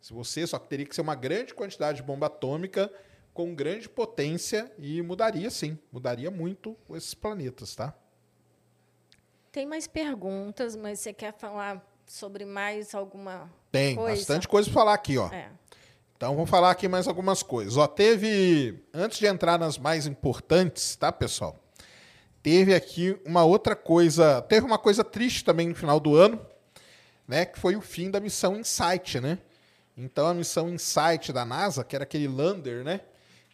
Se 0.01 0.13
você 0.13 0.47
só 0.47 0.59
teria 0.59 0.87
que 0.87 0.95
ser 0.95 1.03
uma 1.03 1.15
grande 1.15 1.55
quantidade 1.55 1.99
de 1.99 2.03
bomba 2.03 2.27
atômica 2.27 2.91
com 3.35 3.55
grande 3.55 3.89
potência 3.89 4.71
e 4.79 5.03
mudaria 5.03 5.51
sim, 5.51 5.79
mudaria 5.93 6.31
muito 6.31 6.77
esses 6.91 7.15
planetas, 7.15 7.75
tá? 7.75 7.95
Tem 9.53 9.67
mais 9.67 9.87
perguntas, 9.87 10.77
mas 10.77 11.01
você 11.01 11.13
quer 11.13 11.33
falar 11.35 11.85
sobre 12.07 12.45
mais 12.45 12.95
alguma 12.95 13.51
Tem 13.71 13.95
coisa? 13.95 14.17
bastante 14.17 14.49
coisa 14.49 14.69
para 14.69 14.81
falar 14.81 14.95
aqui, 14.95 15.19
ó. 15.19 15.29
É. 15.29 15.51
Então 16.17 16.35
vamos 16.35 16.51
falar 16.51 16.71
aqui 16.71 16.87
mais 16.87 17.09
algumas 17.09 17.43
coisas. 17.43 17.77
Ó, 17.77 17.87
teve 17.87 18.85
antes 18.93 19.19
de 19.19 19.27
entrar 19.27 19.59
nas 19.59 19.79
mais 19.79 20.07
importantes, 20.07 20.95
tá, 20.97 21.11
pessoal? 21.11 21.59
Teve 22.43 22.75
aqui 22.75 23.19
uma 23.25 23.45
outra 23.45 23.75
coisa, 23.75 24.43
teve 24.43 24.65
uma 24.67 24.79
coisa 24.79 25.03
triste 25.03 25.45
também 25.45 25.69
no 25.69 25.75
final 25.75 25.99
do 25.99 26.15
ano, 26.15 26.45
né, 27.27 27.45
que 27.45 27.59
foi 27.59 27.77
o 27.77 27.81
fim 27.81 28.11
da 28.11 28.19
missão 28.21 28.57
Insight, 28.57 29.21
né? 29.21 29.39
Então 30.05 30.27
a 30.27 30.35
missão 30.35 30.69
Insight 30.71 31.33
da 31.33 31.45
NASA, 31.45 31.85
que 31.85 31.95
era 31.95 32.05
aquele 32.05 32.27
lander, 32.29 32.83
né, 32.85 33.01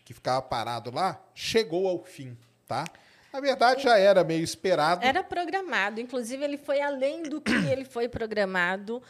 que 0.04 0.14
ficava 0.14 0.40
parado 0.40 0.90
lá, 0.94 1.20
chegou 1.34 1.88
ao 1.88 2.02
fim, 2.04 2.36
tá? 2.66 2.84
Na 3.32 3.40
verdade, 3.40 3.82
já 3.82 3.98
era 3.98 4.24
meio 4.24 4.42
esperado. 4.42 5.04
Era 5.04 5.22
programado. 5.22 6.00
Inclusive, 6.00 6.42
ele 6.42 6.56
foi 6.56 6.80
além 6.80 7.22
do 7.24 7.38
que 7.38 7.52
ele 7.52 7.84
foi 7.84 8.08
programado. 8.08 9.02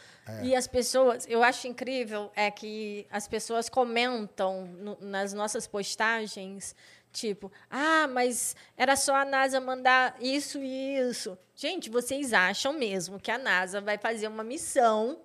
E 0.43 0.53
as 0.53 0.67
pessoas, 0.67 1.25
eu 1.29 1.41
acho 1.43 1.65
incrível 1.67 2.29
é 2.35 2.51
que 2.51 3.07
as 3.09 3.25
pessoas 3.25 3.69
comentam 3.69 4.65
no- 4.65 4.97
nas 4.99 5.31
nossas 5.31 5.65
postagens, 5.65 6.75
tipo, 7.13 7.49
ah, 7.71 8.05
mas 8.11 8.53
era 8.75 8.97
só 8.97 9.15
a 9.15 9.23
NASA 9.23 9.61
mandar 9.61 10.17
isso 10.19 10.57
e 10.61 10.97
isso. 10.97 11.37
Gente, 11.55 11.89
vocês 11.89 12.33
acham 12.33 12.73
mesmo 12.73 13.19
que 13.21 13.31
a 13.31 13.37
NASA 13.37 13.79
vai 13.79 13.97
fazer 13.97 14.27
uma 14.27 14.43
missão 14.43 15.21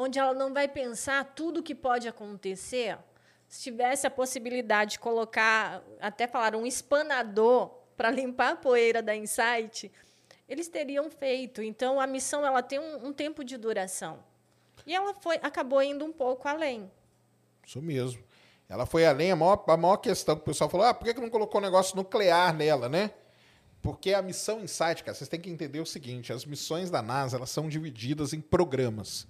onde 0.00 0.18
ela 0.18 0.32
não 0.32 0.54
vai 0.54 0.66
pensar 0.66 1.22
tudo 1.34 1.60
o 1.60 1.62
que 1.62 1.74
pode 1.74 2.08
acontecer? 2.08 2.96
Se 3.46 3.62
tivesse 3.64 4.06
a 4.06 4.10
possibilidade 4.10 4.92
de 4.92 4.98
colocar, 4.98 5.82
até 6.00 6.26
falaram, 6.26 6.62
um 6.62 6.66
espanador 6.66 7.68
para 7.98 8.10
limpar 8.10 8.52
a 8.52 8.56
poeira 8.56 9.02
da 9.02 9.14
Insight, 9.14 9.92
eles 10.48 10.68
teriam 10.68 11.10
feito. 11.10 11.62
Então, 11.62 12.00
a 12.00 12.06
missão 12.06 12.46
ela 12.46 12.62
tem 12.62 12.78
um, 12.78 13.08
um 13.08 13.12
tempo 13.12 13.44
de 13.44 13.58
duração. 13.58 14.24
E 14.86 14.94
ela 14.94 15.12
foi, 15.12 15.36
acabou 15.42 15.82
indo 15.82 16.02
um 16.02 16.12
pouco 16.12 16.48
além. 16.48 16.90
Isso 17.66 17.82
mesmo. 17.82 18.22
Ela 18.70 18.86
foi 18.86 19.04
além, 19.04 19.32
a 19.32 19.36
maior, 19.36 19.62
a 19.66 19.76
maior 19.76 19.98
questão 19.98 20.34
que 20.34 20.42
o 20.42 20.44
pessoal 20.46 20.70
falou, 20.70 20.86
ah, 20.86 20.94
por 20.94 21.04
que 21.04 21.12
que 21.12 21.20
não 21.20 21.28
colocou 21.28 21.60
um 21.60 21.64
negócio 21.64 21.94
nuclear 21.94 22.54
nela, 22.54 22.88
né? 22.88 23.10
Porque 23.82 24.14
a 24.14 24.22
missão 24.22 24.60
Insight, 24.60 25.04
cara, 25.04 25.14
vocês 25.14 25.28
têm 25.28 25.40
que 25.40 25.50
entender 25.50 25.80
o 25.80 25.86
seguinte, 25.86 26.32
as 26.32 26.46
missões 26.46 26.90
da 26.90 27.02
NASA, 27.02 27.36
elas 27.36 27.50
são 27.50 27.68
divididas 27.68 28.32
em 28.32 28.40
programas. 28.40 29.26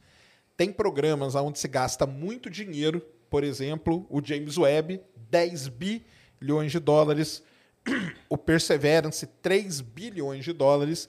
Tem 0.60 0.70
programas 0.70 1.34
onde 1.34 1.58
se 1.58 1.66
gasta 1.66 2.04
muito 2.04 2.50
dinheiro, 2.50 3.00
por 3.30 3.42
exemplo, 3.42 4.06
o 4.10 4.22
James 4.22 4.58
Webb, 4.58 5.00
10 5.16 5.68
bilhões 5.68 6.70
de 6.70 6.78
dólares, 6.78 7.42
o 8.28 8.36
Perseverance, 8.36 9.26
3 9.26 9.80
bilhões 9.80 10.44
de 10.44 10.52
dólares, 10.52 11.08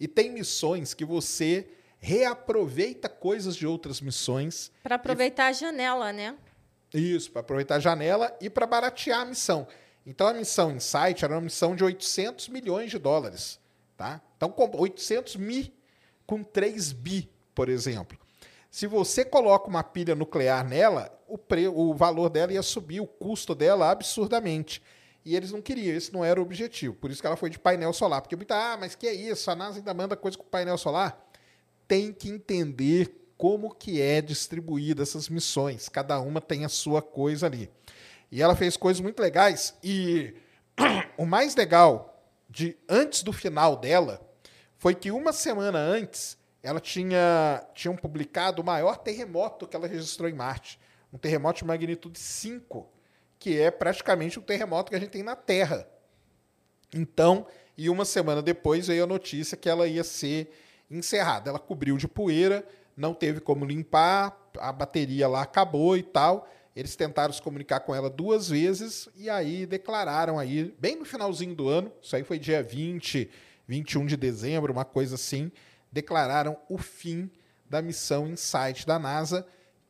e 0.00 0.08
tem 0.08 0.32
missões 0.32 0.94
que 0.94 1.04
você 1.04 1.68
reaproveita 2.00 3.08
coisas 3.08 3.54
de 3.54 3.68
outras 3.68 4.00
missões 4.00 4.72
Para 4.82 4.96
aproveitar 4.96 5.46
a 5.46 5.52
janela, 5.52 6.12
né? 6.12 6.36
isso, 6.92 7.30
para 7.30 7.42
aproveitar 7.42 7.76
a 7.76 7.80
janela 7.80 8.36
e 8.40 8.50
para 8.50 8.66
baratear 8.66 9.20
a 9.20 9.26
missão. 9.26 9.68
Então 10.04 10.26
a 10.26 10.34
missão 10.34 10.72
Insight 10.72 11.24
era 11.24 11.34
uma 11.34 11.42
missão 11.42 11.76
de 11.76 11.84
800 11.84 12.48
milhões 12.48 12.90
de 12.90 12.98
dólares, 12.98 13.60
tá? 13.96 14.20
Então 14.36 14.50
com 14.50 14.68
800 14.76 15.36
mi 15.36 15.72
com 16.26 16.42
3 16.42 16.90
bi, 16.90 17.30
por 17.54 17.68
exemplo. 17.68 18.18
Se 18.70 18.86
você 18.86 19.24
coloca 19.24 19.68
uma 19.68 19.82
pilha 19.82 20.14
nuclear 20.14 20.66
nela, 20.66 21.10
o, 21.26 21.38
pre, 21.38 21.68
o 21.68 21.94
valor 21.94 22.28
dela 22.28 22.52
ia 22.52 22.62
subir, 22.62 23.00
o 23.00 23.06
custo 23.06 23.54
dela 23.54 23.90
absurdamente. 23.90 24.82
E 25.24 25.36
eles 25.36 25.52
não 25.52 25.60
queriam, 25.60 25.94
esse 25.94 26.12
não 26.12 26.24
era 26.24 26.40
o 26.40 26.42
objetivo. 26.42 26.94
Por 26.94 27.10
isso 27.10 27.20
que 27.20 27.26
ela 27.26 27.36
foi 27.36 27.50
de 27.50 27.58
painel 27.58 27.92
solar. 27.92 28.22
Porque 28.22 28.36
muita, 28.36 28.54
ah, 28.54 28.76
mas 28.78 28.94
que 28.94 29.06
é 29.06 29.12
isso? 29.12 29.50
A 29.50 29.56
NASA 29.56 29.78
ainda 29.78 29.92
manda 29.92 30.16
coisa 30.16 30.38
com 30.38 30.44
painel 30.44 30.78
solar? 30.78 31.22
Tem 31.86 32.12
que 32.12 32.28
entender 32.30 33.14
como 33.36 33.74
que 33.74 34.00
é 34.00 34.22
distribuída 34.22 35.02
essas 35.02 35.28
missões. 35.28 35.88
Cada 35.88 36.18
uma 36.20 36.40
tem 36.40 36.64
a 36.64 36.68
sua 36.68 37.02
coisa 37.02 37.46
ali. 37.46 37.70
E 38.30 38.40
ela 38.42 38.56
fez 38.56 38.76
coisas 38.76 39.00
muito 39.00 39.20
legais. 39.20 39.74
E 39.82 40.34
o 41.18 41.26
mais 41.26 41.54
legal 41.54 42.24
de 42.48 42.76
antes 42.88 43.22
do 43.22 43.32
final 43.32 43.76
dela 43.76 44.26
foi 44.78 44.94
que 44.94 45.10
uma 45.10 45.32
semana 45.32 45.78
antes 45.78 46.37
ela 46.62 46.80
tinha 46.80 47.64
tinham 47.74 47.96
publicado 47.96 48.62
o 48.62 48.64
maior 48.64 48.96
terremoto 48.96 49.66
que 49.66 49.76
ela 49.76 49.86
registrou 49.86 50.28
em 50.28 50.34
Marte, 50.34 50.78
um 51.12 51.18
terremoto 51.18 51.60
de 51.60 51.64
magnitude 51.64 52.18
5, 52.18 52.88
que 53.38 53.58
é 53.58 53.70
praticamente 53.70 54.38
o 54.38 54.42
terremoto 54.42 54.90
que 54.90 54.96
a 54.96 55.00
gente 55.00 55.10
tem 55.10 55.22
na 55.22 55.36
Terra. 55.36 55.88
Então, 56.94 57.46
e 57.76 57.88
uma 57.88 58.04
semana 58.04 58.42
depois 58.42 58.88
veio 58.88 59.04
a 59.04 59.06
notícia 59.06 59.56
que 59.56 59.68
ela 59.68 59.86
ia 59.86 60.02
ser 60.02 60.50
encerrada. 60.90 61.50
Ela 61.50 61.58
cobriu 61.58 61.96
de 61.96 62.08
poeira, 62.08 62.66
não 62.96 63.14
teve 63.14 63.40
como 63.40 63.64
limpar, 63.64 64.36
a 64.58 64.72
bateria 64.72 65.28
lá 65.28 65.42
acabou 65.42 65.96
e 65.96 66.02
tal. 66.02 66.48
Eles 66.74 66.96
tentaram 66.96 67.32
se 67.32 67.42
comunicar 67.42 67.80
com 67.80 67.94
ela 67.94 68.08
duas 68.08 68.48
vezes 68.48 69.08
e 69.16 69.28
aí 69.28 69.66
declararam 69.66 70.38
aí, 70.38 70.74
bem 70.78 70.96
no 70.96 71.04
finalzinho 71.04 71.54
do 71.54 71.68
ano, 71.68 71.92
isso 72.00 72.14
aí 72.14 72.22
foi 72.22 72.38
dia 72.38 72.62
20, 72.62 73.28
21 73.66 74.06
de 74.06 74.16
dezembro, 74.16 74.72
uma 74.72 74.84
coisa 74.84 75.16
assim, 75.16 75.50
declararam 75.90 76.56
o 76.68 76.78
fim 76.78 77.30
da 77.68 77.82
missão 77.82 78.26
Insight 78.26 78.86
da 78.86 78.98
NASA, 78.98 79.46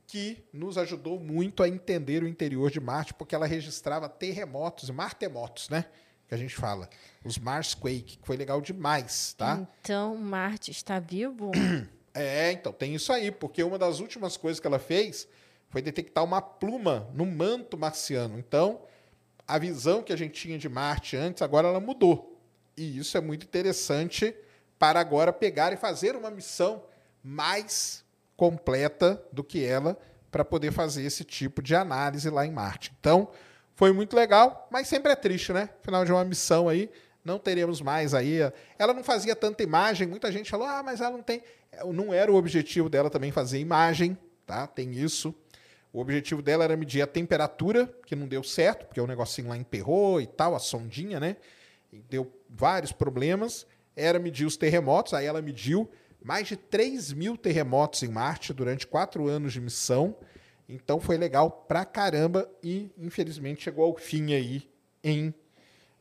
que 0.07 0.43
nos 0.53 0.79
ajudou 0.79 1.21
muito 1.21 1.63
a 1.63 1.69
entender 1.69 2.23
o 2.23 2.29
interior 2.29 2.71
de 2.71 2.81
Marte, 2.81 3.15
porque 3.15 3.35
ela 3.35 3.47
registrava 3.47 4.09
terremotos, 4.09 4.89
martemotos, 4.91 5.69
né? 5.69 5.85
Que 6.27 6.35
a 6.35 6.39
gente 6.39 6.57
fala. 6.57 6.89
Os 7.25 7.39
Marsquake, 7.39 8.19
que 8.19 8.27
foi 8.27 8.37
legal 8.37 8.61
demais, 8.61 9.35
tá? 9.35 9.67
Então, 9.81 10.17
Marte 10.17 10.71
está 10.71 10.99
vivo? 10.99 11.53
É, 12.15 12.51
então, 12.51 12.73
tem 12.73 12.97
isso 12.97 13.13
aí, 13.13 13.31
porque 13.31 13.63
uma 13.63 13.79
das 13.79 14.01
últimas 14.01 14.37
coisas 14.37 14.59
que 14.59 14.67
ela 14.67 14.81
fez 14.81 15.29
foi 15.69 15.81
detectar 15.81 16.25
uma 16.25 16.43
pluma 16.43 17.09
no 17.15 17.25
manto 17.25 17.79
marciano. 17.79 18.41
Então, 18.41 18.81
a 19.47 19.57
visão 19.57 20.03
que 20.03 20.13
a 20.13 20.17
gente 20.17 20.33
tinha 20.33 20.59
de 20.59 20.69
Marte 20.69 21.17
antes, 21.17 21.43
agora 21.43 21.69
ela 21.69 21.79
mudou. 21.79 22.41
E 22.77 22.99
isso 22.99 23.17
é 23.17 23.21
muito 23.21 23.45
interessante 23.45 24.35
para 24.79 25.01
agora 25.01 25.33
pegar 25.33 25.73
e 25.73 25.77
fazer 25.77 26.15
uma 26.15 26.31
missão 26.31 26.83
mais 27.23 28.05
completa 28.37 29.23
do 29.33 29.43
que 29.43 29.65
ela 29.65 29.99
para 30.31 30.45
poder 30.45 30.73
fazer 30.73 31.03
esse 31.03 31.25
tipo 31.25 31.63
de 31.63 31.75
análise 31.75 32.31
lá 32.31 32.47
em 32.47 32.53
Marte. 32.53 32.93
Então, 33.01 33.29
foi 33.75 33.93
muito 33.93 34.15
legal, 34.15 34.69
mas 34.71 34.89
sempre 34.89 35.13
é 35.13 35.17
triste, 35.17 35.53
né? 35.53 35.71
Final 35.83 36.05
de 36.05 36.13
uma 36.13 36.25
missão 36.25 36.69
aí, 36.69 36.91
não 37.25 37.39
teremos 37.39 37.81
mais 37.81 38.15
aí. 38.15 38.39
Ela 38.79 38.93
não 38.93 39.03
fazia 39.03 39.35
tanta 39.35 39.63
imagem, 39.63 40.07
muita 40.07 40.31
gente 40.31 40.51
falou, 40.51 40.67
ah, 40.67 40.83
mas 40.83 41.01
ela 41.01 41.11
não 41.11 41.23
tem. 41.23 41.43
Não 41.93 42.13
era 42.13 42.31
o 42.31 42.35
objetivo 42.35 42.89
dela 42.89 43.11
também 43.11 43.31
fazer 43.31 43.59
imagem, 43.59 44.17
tá? 44.47 44.67
Tem 44.67 44.91
isso. 44.93 45.35
O 45.93 46.01
objetivo 46.01 46.43
dela 46.43 46.65
era 46.65 46.77
medir 46.77 47.03
a 47.03 47.07
temperatura, 47.07 47.87
que 48.05 48.15
não 48.15 48.29
deu 48.29 48.43
certo, 48.43 48.87
porque 48.87 49.01
o 49.01 49.07
negocinho 49.07 49.49
lá 49.49 49.57
emperrou 49.57 50.21
e 50.21 50.27
tal, 50.27 50.55
a 50.55 50.59
sondinha, 50.59 51.19
né? 51.19 51.37
E 51.93 52.01
deu 52.03 52.31
vários 52.49 52.93
problemas. 52.93 53.67
Era 54.01 54.19
medir 54.19 54.47
os 54.47 54.57
terremotos, 54.57 55.13
aí 55.13 55.27
ela 55.27 55.43
mediu 55.43 55.91
mais 56.23 56.47
de 56.47 56.57
3 56.57 57.13
mil 57.13 57.37
terremotos 57.37 58.03
em 58.03 58.09
Marte 58.09 58.53
durante 58.53 58.87
quatro 58.87 59.27
anos 59.27 59.53
de 59.53 59.61
missão. 59.61 60.17
Então 60.69 61.01
foi 61.01 61.17
legal 61.17 61.51
pra 61.51 61.85
caramba 61.85 62.49
e 62.63 62.91
infelizmente 62.97 63.63
chegou 63.63 63.85
ao 63.85 63.97
fim 63.97 64.35
aí 64.35 64.69
em 65.03 65.35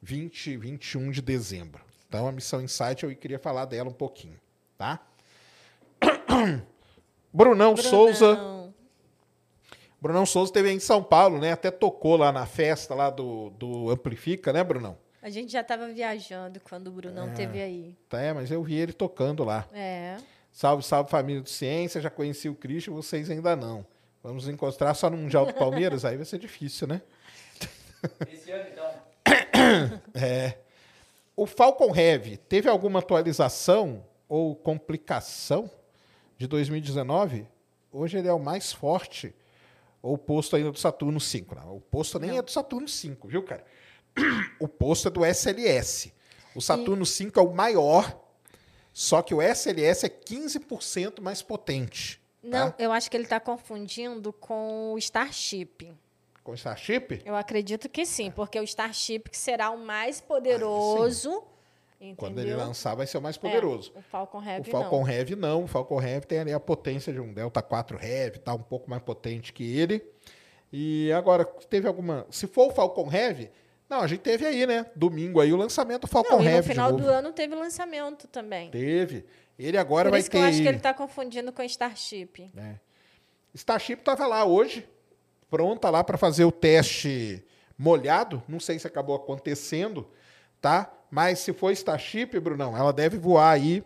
20, 0.01 0.57
21 0.57 1.11
de 1.11 1.21
dezembro. 1.21 1.81
Então 2.07 2.27
a 2.27 2.31
missão 2.31 2.61
Insight 2.61 3.03
eu 3.03 3.15
queria 3.15 3.39
falar 3.39 3.65
dela 3.65 3.89
um 3.89 3.93
pouquinho, 3.93 4.39
tá? 4.77 4.99
Brunão, 7.33 7.75
Souza. 7.77 8.35
Brunão. 8.35 8.73
Brunão 9.99 10.25
Souza 10.25 10.49
esteve 10.49 10.71
em 10.71 10.79
São 10.79 11.03
Paulo, 11.03 11.39
né? 11.39 11.51
Até 11.51 11.71
tocou 11.71 12.15
lá 12.15 12.31
na 12.31 12.45
festa 12.45 12.93
lá 12.93 13.09
do, 13.09 13.49
do 13.51 13.89
Amplifica, 13.89 14.53
né, 14.53 14.63
Brunão? 14.63 14.97
A 15.27 15.29
gente 15.29 15.51
já 15.51 15.59
estava 15.59 15.89
viajando 15.89 16.57
quando 16.61 16.87
o 16.87 16.91
Brunão 16.91 17.33
teve 17.33 17.61
aí. 17.61 17.97
Tá, 18.07 18.21
é, 18.21 18.31
mas 18.31 18.49
eu 18.49 18.63
vi 18.63 18.75
ele 18.75 18.93
tocando 18.93 19.43
lá. 19.43 19.67
É. 19.73 20.15
Salve, 20.53 20.81
salve 20.81 21.11
família 21.11 21.41
do 21.41 21.49
Ciência, 21.49 21.99
já 21.99 22.09
conheci 22.09 22.47
o 22.47 22.55
Christian, 22.55 22.93
vocês 22.93 23.29
ainda 23.29 23.53
não. 23.53 23.85
Vamos 24.23 24.45
nos 24.45 24.53
encontrar 24.53 24.93
só 24.93 25.09
no 25.09 25.17
Mundial 25.17 25.45
do 25.45 25.53
Palmeiras, 25.53 26.05
aí 26.05 26.15
vai 26.15 26.23
ser 26.23 26.39
difícil, 26.39 26.87
né? 26.87 27.01
Esse 28.31 28.51
ano, 28.51 28.69
então, 28.71 29.99
É. 30.15 30.59
O 31.35 31.45
Falcon 31.45 31.93
Heavy 31.93 32.37
teve 32.37 32.69
alguma 32.69 32.99
atualização 32.99 34.05
ou 34.29 34.55
complicação 34.55 35.69
de 36.37 36.47
2019? 36.47 37.45
Hoje 37.91 38.17
ele 38.17 38.29
é 38.29 38.33
o 38.33 38.39
mais 38.39 38.71
forte 38.71 39.35
ou 40.01 40.13
o 40.13 40.17
posto 40.17 40.55
ainda 40.55 40.71
do 40.71 40.79
Saturno 40.79 41.19
5. 41.19 41.53
Não, 41.53 41.75
o 41.75 41.81
posto 41.81 42.17
nem 42.17 42.29
Não. 42.29 42.37
é 42.37 42.41
do 42.41 42.49
Saturno 42.49 42.87
5, 42.87 43.27
viu, 43.27 43.43
cara? 43.43 43.65
O 44.59 44.67
posto 44.67 45.07
é 45.07 45.11
do 45.11 45.25
SLS. 45.25 46.11
O 46.55 46.61
Saturno 46.61 47.05
5 47.05 47.39
é 47.39 47.43
o 47.43 47.53
maior, 47.53 48.19
só 48.91 49.21
que 49.21 49.33
o 49.33 49.41
SLS 49.41 50.05
é 50.05 50.09
15% 50.09 51.21
mais 51.21 51.41
potente. 51.41 52.19
Não, 52.41 52.71
Tá? 52.71 52.75
eu 52.83 52.91
acho 52.91 53.11
que 53.11 53.17
ele 53.17 53.25
está 53.25 53.39
confundindo 53.39 54.31
com 54.33 54.93
o 54.93 54.97
Starship. 54.97 55.93
Com 56.43 56.51
o 56.51 56.55
Starship? 56.55 57.21
Eu 57.25 57.35
acredito 57.35 57.89
que 57.89 58.05
sim, 58.05 58.31
porque 58.31 58.59
o 58.59 58.63
Starship 58.63 59.29
que 59.29 59.37
será 59.37 59.69
o 59.69 59.77
mais 59.77 60.19
poderoso. 60.21 61.43
entendeu? 61.99 62.15
Quando 62.15 62.39
ele 62.39 62.55
lançar, 62.55 62.95
vai 62.95 63.05
ser 63.05 63.17
o 63.17 63.21
mais 63.21 63.37
poderoso. 63.37 63.91
É, 63.95 63.99
o 63.99 64.01
Falcon 64.01 64.39
O 64.39 64.43
Heavy 64.43 64.71
Falcon 64.71 64.99
não. 65.01 65.09
Heavy 65.09 65.35
não. 65.35 65.63
O 65.63 65.67
Falcon 65.67 66.01
Heavy 66.01 66.25
tem 66.25 66.39
ali 66.39 66.53
a 66.53 66.59
potência 66.59 67.11
de 67.11 67.19
um 67.19 67.33
Delta 67.33 67.61
4 67.61 67.99
Heavy, 68.03 68.39
tá 68.39 68.53
um 68.53 68.61
pouco 68.63 68.89
mais 68.89 69.01
potente 69.03 69.51
que 69.51 69.77
ele. 69.77 70.03
E 70.71 71.11
agora, 71.11 71.43
teve 71.45 71.87
alguma. 71.87 72.25
Se 72.31 72.47
for 72.47 72.67
o 72.71 72.71
Falcon 72.71 73.11
Heavy, 73.11 73.49
não, 73.89 74.01
a 74.01 74.07
gente 74.07 74.19
teve 74.21 74.45
aí, 74.45 74.65
né? 74.67 74.85
Domingo 74.95 75.39
aí 75.39 75.51
o 75.53 75.57
lançamento 75.57 76.01
do 76.01 76.07
Falcon 76.07 76.35
Não, 76.35 76.41
e 76.41 76.45
no 76.45 76.49
Heavy. 76.49 76.67
final 76.69 76.91
do 76.93 77.07
ano 77.07 77.31
teve 77.31 77.55
lançamento 77.55 78.27
também. 78.27 78.69
Teve. 78.69 79.25
Ele 79.57 79.77
agora 79.77 80.09
Por 80.09 80.11
vai 80.11 80.19
isso 80.19 80.29
ter. 80.29 80.37
que 80.37 80.43
eu 80.43 80.47
acho 80.47 80.61
que 80.61 80.67
ele 80.67 80.77
está 80.77 80.93
confundindo 80.93 81.51
com 81.51 81.61
o 81.61 81.65
Starship. 81.65 82.51
né? 82.53 82.79
Starship 83.53 83.99
estava 83.99 84.27
lá 84.27 84.45
hoje, 84.45 84.87
pronta 85.49 85.89
lá 85.89 86.03
para 86.03 86.17
fazer 86.17 86.45
o 86.45 86.51
teste 86.51 87.43
molhado. 87.77 88.43
Não 88.47 88.59
sei 88.59 88.77
se 88.77 88.85
acabou 88.85 89.15
acontecendo. 89.15 90.07
tá? 90.61 90.91
Mas 91.09 91.39
se 91.39 91.53
for 91.53 91.71
Starship, 91.71 92.39
Brunão, 92.39 92.75
ela 92.77 92.91
deve 92.91 93.17
voar 93.17 93.51
aí 93.51 93.83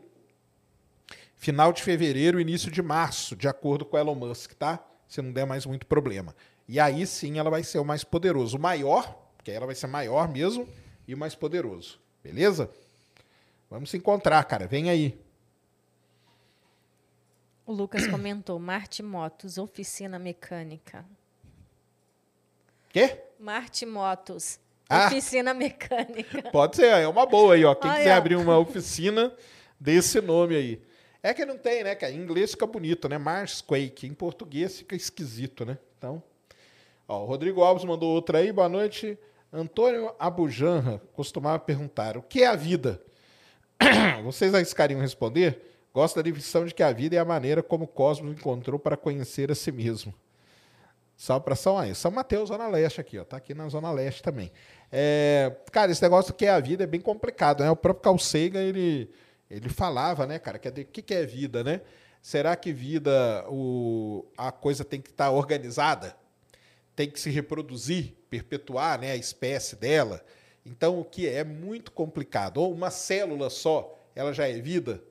final 1.36 1.72
de 1.74 1.82
fevereiro, 1.84 2.39
início 2.39 2.72
de 2.72 2.82
março, 2.82 3.36
de 3.36 3.47
acordo 3.47 3.86
com 3.86 3.97
Elon 3.97 4.16
Musk, 4.16 4.54
tá? 4.54 4.80
Se 5.08 5.22
não 5.22 5.32
der 5.32 5.45
mais 5.45 5.66
muito 5.66 5.86
problema. 5.86 6.36
E 6.68 6.80
aí 6.80 7.06
sim 7.06 7.38
ela 7.39 7.49
vai 7.49 7.64
ser 7.64 7.80
o 7.80 7.86
mais 7.86 8.04
poderoso. 8.04 8.58
O 8.58 8.60
maior, 8.60 9.20
porque 9.42 9.52
ela 9.52 9.66
vai 9.66 9.74
ser 9.74 9.88
maior 9.88 10.30
mesmo, 10.30 10.70
e 11.08 11.16
mais 11.16 11.34
poderoso. 11.34 12.00
Beleza? 12.24 12.70
Vamos 13.72 13.89
se 13.89 13.98
encontrar, 13.98 14.44
cara. 14.44 14.68
Vem 14.68 14.88
aí. 14.92 15.20
O 17.66 17.74
Lucas 17.74 18.06
comentou: 18.08 18.60
Marte 18.60 19.02
Motos, 19.02 19.58
oficina 19.58 20.20
mecânica. 20.20 21.04
Quê? 22.89 23.20
Marte 23.39 23.84
Motos, 23.84 24.60
Ah. 24.88 25.08
oficina 25.08 25.56
mecânica. 25.56 26.44
Pode 26.54 26.76
ser, 26.76 26.86
é 26.86 27.08
uma 27.08 27.26
boa 27.26 27.56
aí, 27.56 27.66
ó. 27.66 27.74
Quem 27.74 27.89
Aí, 27.89 27.98
quiser 27.98 28.14
abrir 28.14 28.36
uma 28.36 28.60
oficina 28.60 29.36
desse 29.80 30.22
nome 30.22 30.56
aí. 30.56 30.82
É 31.24 31.34
que 31.34 31.46
não 31.46 31.58
tem, 31.58 31.84
né, 31.84 31.96
cara? 31.96 32.12
Em 32.12 32.18
inglês 32.18 32.52
fica 32.52 32.68
bonito, 32.68 33.10
né? 33.10 33.18
Mars 33.18 33.60
Quake. 33.62 34.06
Em 34.06 34.14
português 34.14 34.78
fica 34.78 34.96
esquisito, 34.96 35.66
né? 35.66 35.80
Então. 35.98 36.22
Ó, 37.08 37.24
o 37.24 37.26
Rodrigo 37.26 37.62
Alves 37.64 37.84
mandou 37.86 38.10
outra 38.14 38.38
aí. 38.39 38.52
Boa 38.52 38.70
noite. 38.70 39.18
Antônio 39.52 40.14
Abujanra 40.18 41.02
costumava 41.14 41.60
perguntar: 41.60 42.18
o 42.18 42.22
que 42.22 42.43
é 42.43 42.47
a 42.47 42.56
vida? 42.56 43.02
Vocês 44.24 44.54
arriscariam 44.54 44.99
responder? 44.99 45.72
Gosto 45.93 46.16
da 46.16 46.22
definição 46.22 46.66
de 46.66 46.74
que 46.74 46.82
a 46.82 46.91
vida 46.91 47.18
é 47.18 47.20
a 47.20 47.26
maneira 47.26 47.62
como 47.62 47.84
o 47.84 47.88
cosmos 47.88 48.32
encontrou 48.32 48.80
para 48.80 48.95
conhecer 48.95 49.52
a 49.52 49.56
si 49.56 49.72
mesmo. 49.72 50.14
Salve 51.18 51.43
para 51.43 51.56
São 51.56 51.78
aí. 51.78 51.93
São 51.93 52.10
Mateus, 52.10 52.47
Zona 52.47 52.68
Leste 52.68 53.02
aqui, 53.02 53.20
ó. 53.20 53.26
Tá 53.26 53.38
aqui 53.38 53.54
na 53.54 53.68
Zona 53.68 53.91
Leste 53.91 54.24
também. 54.24 54.52
É, 54.91 55.56
cara, 55.72 55.91
esse 55.91 56.02
negócio 56.02 56.34
que 56.34 56.45
é 56.45 56.49
a 56.49 56.60
vida 56.60 56.84
é 56.84 56.88
bem 56.88 57.02
complicado, 57.02 57.62
né? 57.62 57.70
O 57.70 57.76
próprio 57.76 58.02
Carl 58.02 58.18
Sagan, 58.18 58.62
ele, 58.62 59.12
ele 59.49 59.70
falava, 59.70 60.26
né, 60.26 60.39
cara, 60.39 60.58
que 60.58 60.68
é 60.68 60.72
o 60.72 60.86
que, 60.86 61.02
que 61.02 61.14
é 61.14 61.26
vida, 61.26 61.64
né? 61.64 61.82
Será 62.22 62.56
que 62.56 62.72
vida, 62.72 63.45
o, 63.49 64.26
a 64.38 64.52
coisa 64.52 64.86
tem 64.86 65.02
que 65.02 65.10
estar 65.10 65.30
organizada? 65.30 66.16
Tem 67.02 67.10
que 67.10 67.20
se 67.20 67.32
reproduzir, 67.32 68.14
perpetuar, 68.30 68.99
né, 68.99 69.14
a 69.14 69.16
espécie 69.16 69.76
dela? 69.76 70.24
Então, 70.64 70.99
o 70.99 71.04
que 71.04 71.28
é? 71.28 71.38
É 71.38 71.43
muito 71.43 71.91
complicado. 71.91 72.58
Ou 72.58 72.72
uma 72.72 72.91
célula 72.91 73.49
só, 73.49 73.99
ela 74.14 74.32
já 74.32 74.47
é 74.47 74.62
vida? 74.62 75.02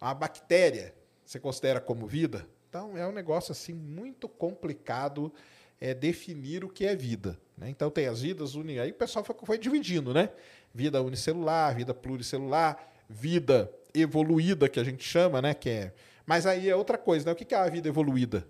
Uma 0.00 0.14
bactéria, 0.14 0.94
você 1.26 1.38
considera 1.38 1.82
como 1.82 2.06
vida? 2.06 2.46
Então, 2.70 2.96
é 2.96 3.06
um 3.06 3.12
negócio 3.12 3.52
assim 3.52 3.74
muito 3.74 4.26
complicado 4.26 5.30
é, 5.78 5.92
definir 5.92 6.64
o 6.64 6.68
que 6.70 6.86
é 6.86 6.96
vida. 6.96 7.38
né? 7.58 7.68
Então, 7.68 7.90
tem 7.90 8.06
as 8.06 8.22
vidas 8.22 8.54
uni... 8.54 8.80
Aí 8.80 8.90
o 8.90 8.94
pessoal 8.94 9.22
foi, 9.22 9.36
foi 9.44 9.58
dividindo, 9.58 10.14
né? 10.14 10.30
Vida 10.72 11.02
unicelular, 11.02 11.76
vida 11.76 11.92
pluricelular, 11.92 12.90
vida 13.06 13.70
evoluída, 13.92 14.66
que 14.66 14.80
a 14.80 14.84
gente 14.84 15.04
chama, 15.04 15.42
né? 15.42 15.52
Que 15.52 15.68
é... 15.68 15.92
Mas 16.24 16.46
aí 16.46 16.70
é 16.70 16.74
outra 16.74 16.96
coisa, 16.96 17.26
né? 17.26 17.32
O 17.32 17.36
que 17.36 17.54
é 17.54 17.58
a 17.58 17.68
vida 17.68 17.86
evoluída? 17.86 18.48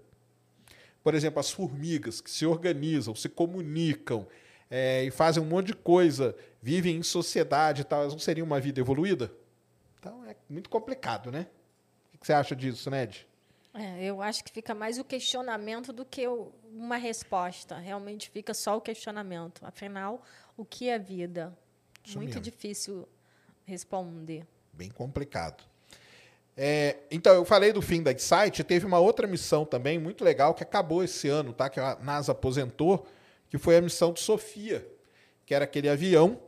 Por 1.09 1.15
exemplo, 1.15 1.41
as 1.41 1.51
formigas 1.51 2.21
que 2.21 2.31
se 2.31 2.45
organizam, 2.45 3.15
se 3.15 3.31
comunicam 3.31 4.29
é, 4.71 5.05
e 5.05 5.11
fazem 5.11 5.43
um 5.43 5.47
monte 5.47 5.69
de 5.69 5.75
coisa, 5.75 6.37
vivem 6.61 6.99
em 6.99 7.03
sociedade 7.03 7.81
e 7.81 7.85
tal, 7.85 8.03
elas 8.03 8.13
não 8.13 8.21
seriam 8.21 8.47
uma 8.47 8.61
vida 8.61 8.79
evoluída? 8.79 9.33
Então 9.99 10.23
é 10.27 10.37
muito 10.51 10.69
complicado, 10.69 11.33
né? 11.33 11.47
O 12.13 12.19
que 12.19 12.27
você 12.27 12.35
acha 12.35 12.55
disso, 12.55 12.91
Ned? 12.91 13.27
É, 13.73 14.05
eu 14.05 14.21
acho 14.21 14.45
que 14.45 14.53
fica 14.53 14.75
mais 14.75 14.99
o 14.99 15.05
questionamento 15.05 15.95
do 15.95 16.05
que 16.05 16.29
uma 16.29 16.99
resposta. 16.99 17.79
Realmente 17.79 18.29
fica 18.29 18.53
só 18.53 18.77
o 18.77 18.81
questionamento. 18.83 19.65
Afinal, 19.65 20.23
o 20.59 20.65
que 20.67 20.91
é 20.91 20.99
vida? 20.99 21.57
Isso 22.05 22.19
Muito 22.19 22.35
mesmo. 22.35 22.43
difícil 22.43 23.09
responder. 23.65 24.47
Bem 24.75 24.91
complicado. 24.91 25.65
É, 26.61 26.97
então, 27.09 27.33
eu 27.33 27.45
falei 27.45 27.73
do 27.73 27.81
fim 27.81 28.03
da 28.03 28.11
Insight, 28.11 28.65
teve 28.65 28.85
uma 28.85 28.99
outra 28.99 29.29
missão 29.29 29.65
também 29.65 29.97
muito 29.97 30.25
legal 30.25 30.53
que 30.53 30.65
acabou 30.65 31.05
esse 31.05 31.29
ano, 31.29 31.53
tá? 31.53 31.71
Que 31.71 31.79
a 31.79 31.97
NASA 32.03 32.33
aposentou, 32.33 33.07
que 33.49 33.57
foi 33.57 33.77
a 33.77 33.81
missão 33.81 34.13
de 34.13 34.19
Sofia, 34.19 34.85
que 35.47 35.55
era 35.55 35.65
aquele 35.65 35.89
avião 35.89 36.41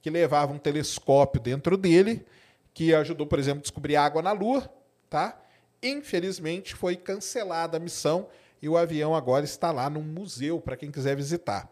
que 0.00 0.10
levava 0.10 0.52
um 0.52 0.58
telescópio 0.58 1.40
dentro 1.40 1.76
dele, 1.76 2.24
que 2.72 2.94
ajudou, 2.94 3.26
por 3.26 3.36
exemplo, 3.36 3.58
a 3.58 3.62
descobrir 3.62 3.96
água 3.96 4.22
na 4.22 4.30
Lua, 4.30 4.70
tá? 5.10 5.36
Infelizmente 5.82 6.76
foi 6.76 6.94
cancelada 6.94 7.78
a 7.78 7.80
missão 7.80 8.28
e 8.62 8.68
o 8.68 8.76
avião 8.76 9.12
agora 9.12 9.44
está 9.44 9.72
lá 9.72 9.90
num 9.90 10.02
museu 10.02 10.60
para 10.60 10.76
quem 10.76 10.92
quiser 10.92 11.16
visitar. 11.16 11.68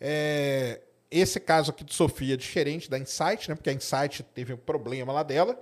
É, 0.00 0.80
esse 1.08 1.38
caso 1.38 1.70
aqui 1.70 1.84
de 1.84 1.94
Sofia 1.94 2.34
é 2.34 2.36
diferente 2.36 2.90
da 2.90 2.98
Insight, 2.98 3.48
né? 3.48 3.54
Porque 3.54 3.70
a 3.70 3.72
Insight 3.72 4.24
teve 4.34 4.52
um 4.52 4.56
problema 4.56 5.12
lá 5.12 5.22
dela. 5.22 5.56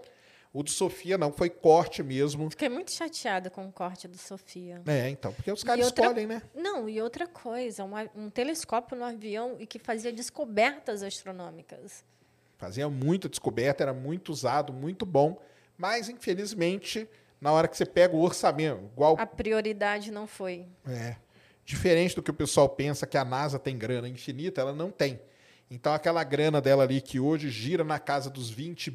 O 0.57 0.63
de 0.63 0.71
Sofia 0.71 1.19
não, 1.19 1.31
foi 1.31 1.51
corte 1.51 2.03
mesmo. 2.03 2.49
Fiquei 2.49 2.71
muito 2.71 2.91
chateada 2.91 3.51
com 3.51 3.67
o 3.69 3.71
corte 3.71 4.09
do 4.09 4.17
Sofia. 4.17 4.81
É, 4.87 5.11
então, 5.11 5.31
porque 5.31 5.53
os 5.53 5.63
caras 5.63 5.85
outra- 5.85 6.07
escolhem, 6.07 6.27
né? 6.27 6.41
Não, 6.55 6.89
e 6.89 6.99
outra 7.03 7.27
coisa, 7.27 7.85
um, 7.85 7.93
um 8.15 8.31
telescópio 8.31 8.97
no 8.97 9.05
avião 9.05 9.57
e 9.59 9.67
que 9.67 9.79
fazia 9.79 10.11
descobertas 10.11 11.03
astronômicas. 11.03 12.03
Fazia 12.57 12.89
muita 12.89 13.29
descoberta, 13.29 13.85
era 13.85 13.93
muito 13.93 14.33
usado, 14.33 14.73
muito 14.73 15.05
bom. 15.05 15.39
Mas, 15.77 16.09
infelizmente, 16.09 17.07
na 17.39 17.53
hora 17.53 17.69
que 17.69 17.77
você 17.77 17.85
pega 17.85 18.17
o 18.17 18.23
orçamento, 18.23 18.83
igual 18.95 19.15
A 19.19 19.27
prioridade 19.27 20.11
não 20.11 20.27
foi. 20.27 20.65
É. 20.89 21.17
Diferente 21.67 22.17
do 22.17 22.23
que 22.23 22.31
o 22.31 22.35
pessoal 22.35 22.67
pensa 22.67 23.07
que 23.07 23.19
a 23.19 23.27
NASA 23.27 23.59
tem 23.59 23.77
grana 23.77 24.09
infinita, 24.09 24.63
ela 24.63 24.73
não 24.73 24.91
tem. 24.91 25.21
Então, 25.71 25.93
aquela 25.93 26.25
grana 26.25 26.63
dela 26.63 26.85
ali 26.85 27.03
que 27.03 27.21
hoje 27.21 27.51
gira 27.51 27.85
na 27.85 27.99
casa 27.99 28.31
dos 28.31 28.49
20 28.49 28.91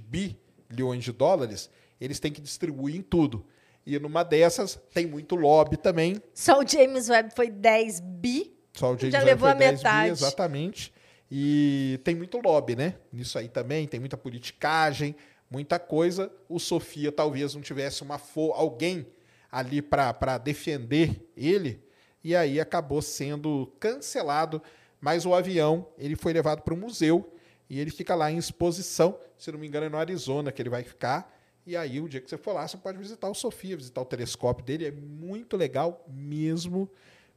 bilhões 0.72 1.04
de 1.04 1.12
dólares, 1.12 1.70
eles 2.00 2.20
têm 2.20 2.32
que 2.32 2.42
distribuir 2.42 2.96
em 2.96 3.02
tudo. 3.02 3.46
E 3.86 3.98
numa 4.00 4.24
dessas, 4.24 4.80
tem 4.94 5.06
muito 5.06 5.36
lobby 5.36 5.78
também. 5.78 6.22
Só 6.34 6.60
o 6.60 6.68
James 6.68 7.10
Webb 7.10 7.34
foi 7.36 7.50
10 7.50 8.00
bi. 8.00 8.56
Só 8.74 8.94
o 8.94 8.98
James 8.98 9.12
Já 9.12 9.20
Webb 9.20 9.30
levou 9.30 9.50
a 9.50 9.54
10 9.54 9.72
bi, 9.72 9.78
metade. 9.78 10.10
exatamente. 10.10 10.94
E 11.30 12.00
tem 12.04 12.14
muito 12.14 12.38
lobby, 12.40 12.76
né? 12.76 12.96
Nisso 13.12 13.38
aí 13.38 13.48
também, 13.48 13.88
tem 13.88 14.00
muita 14.00 14.18
politicagem, 14.18 15.16
muita 15.50 15.80
coisa. 15.80 16.32
O 16.48 16.60
Sofia 16.60 17.12
talvez 17.12 17.56
não 17.56 17.62
tivesse 17.62 18.04
uma 18.04 18.18
fo 18.18 18.52
alguém 18.52 19.08
ali 19.52 19.82
para 19.82 20.38
defender 20.38 21.30
ele, 21.36 21.84
e 22.24 22.36
aí 22.36 22.60
acabou 22.60 23.02
sendo 23.02 23.72
cancelado. 23.80 24.62
Mas 25.00 25.26
o 25.26 25.34
avião 25.34 25.88
ele 25.98 26.16
foi 26.16 26.32
levado 26.32 26.62
para 26.62 26.74
o 26.74 26.78
museu 26.78 27.34
e 27.72 27.80
ele 27.80 27.90
fica 27.90 28.14
lá 28.16 28.30
em 28.30 28.38
exposição. 28.38 29.18
Se 29.38 29.50
não 29.50 29.58
me 29.58 29.66
engano, 29.66 29.86
é 29.86 29.90
no 29.90 29.98
Arizona 29.98 30.52
que 30.52 30.62
ele 30.62 30.70
vai 30.70 30.84
ficar. 30.84 31.34
E 31.66 31.78
aí, 31.78 32.02
o 32.02 32.10
dia 32.10 32.20
que 32.20 32.30
você 32.30 32.36
for 32.36 32.52
lá, 32.52 32.68
você 32.68 32.76
pode 32.76 32.98
visitar 32.98 33.30
o 33.30 33.34
Sofia, 33.34 33.78
visitar 33.78 34.02
o 34.02 34.06
telescópio 34.06 34.66
dele. 34.66 34.88
É 34.88 34.92
muito 34.92 35.56
legal 35.56 36.06
mesmo. 36.06 36.92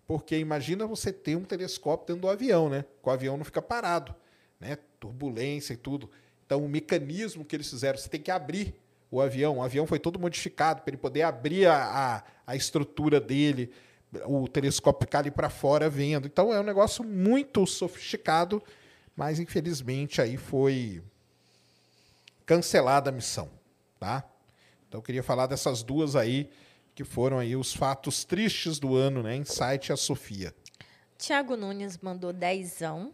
Porque 0.08 0.36
imagina 0.36 0.88
você 0.88 1.12
ter 1.12 1.36
um 1.36 1.44
telescópio 1.44 2.08
dentro 2.08 2.22
do 2.22 2.28
avião, 2.28 2.68
né? 2.68 2.84
O 3.00 3.10
avião 3.10 3.36
não 3.36 3.44
fica 3.44 3.62
parado, 3.62 4.12
né? 4.58 4.76
Turbulência 4.98 5.74
e 5.74 5.76
tudo. 5.76 6.10
Então, 6.44 6.64
o 6.64 6.68
mecanismo 6.68 7.44
que 7.44 7.54
eles 7.54 7.70
fizeram, 7.70 7.96
você 7.96 8.08
tem 8.08 8.20
que 8.20 8.32
abrir 8.32 8.74
o 9.12 9.20
avião. 9.20 9.58
O 9.58 9.62
avião 9.62 9.86
foi 9.86 10.00
todo 10.00 10.18
modificado 10.18 10.82
para 10.82 10.90
ele 10.90 10.96
poder 10.96 11.22
abrir 11.22 11.66
a, 11.66 11.76
a, 11.76 12.24
a 12.44 12.56
estrutura 12.56 13.20
dele, 13.20 13.70
o 14.26 14.48
telescópio 14.48 15.06
ficar 15.06 15.20
ali 15.20 15.30
para 15.30 15.48
fora 15.48 15.88
vendo. 15.88 16.26
Então, 16.26 16.52
é 16.52 16.58
um 16.58 16.64
negócio 16.64 17.04
muito 17.04 17.64
sofisticado, 17.68 18.60
mas 19.16 19.38
infelizmente 19.38 20.20
aí 20.20 20.36
foi 20.36 21.02
cancelada 22.44 23.10
a 23.10 23.12
missão, 23.12 23.50
tá? 23.98 24.24
Então, 24.88 24.98
eu 24.98 25.02
queria 25.02 25.22
falar 25.22 25.46
dessas 25.46 25.82
duas 25.82 26.14
aí 26.14 26.50
que 26.94 27.02
foram 27.02 27.38
aí 27.38 27.56
os 27.56 27.74
fatos 27.74 28.24
tristes 28.24 28.78
do 28.78 28.94
ano, 28.94 29.22
né? 29.22 29.34
Insight 29.36 29.90
e 29.90 29.92
a 29.92 29.96
Sofia. 29.96 30.54
Tiago 31.18 31.56
Nunes 31.56 31.98
mandou 31.98 32.32
dezão. 32.32 33.12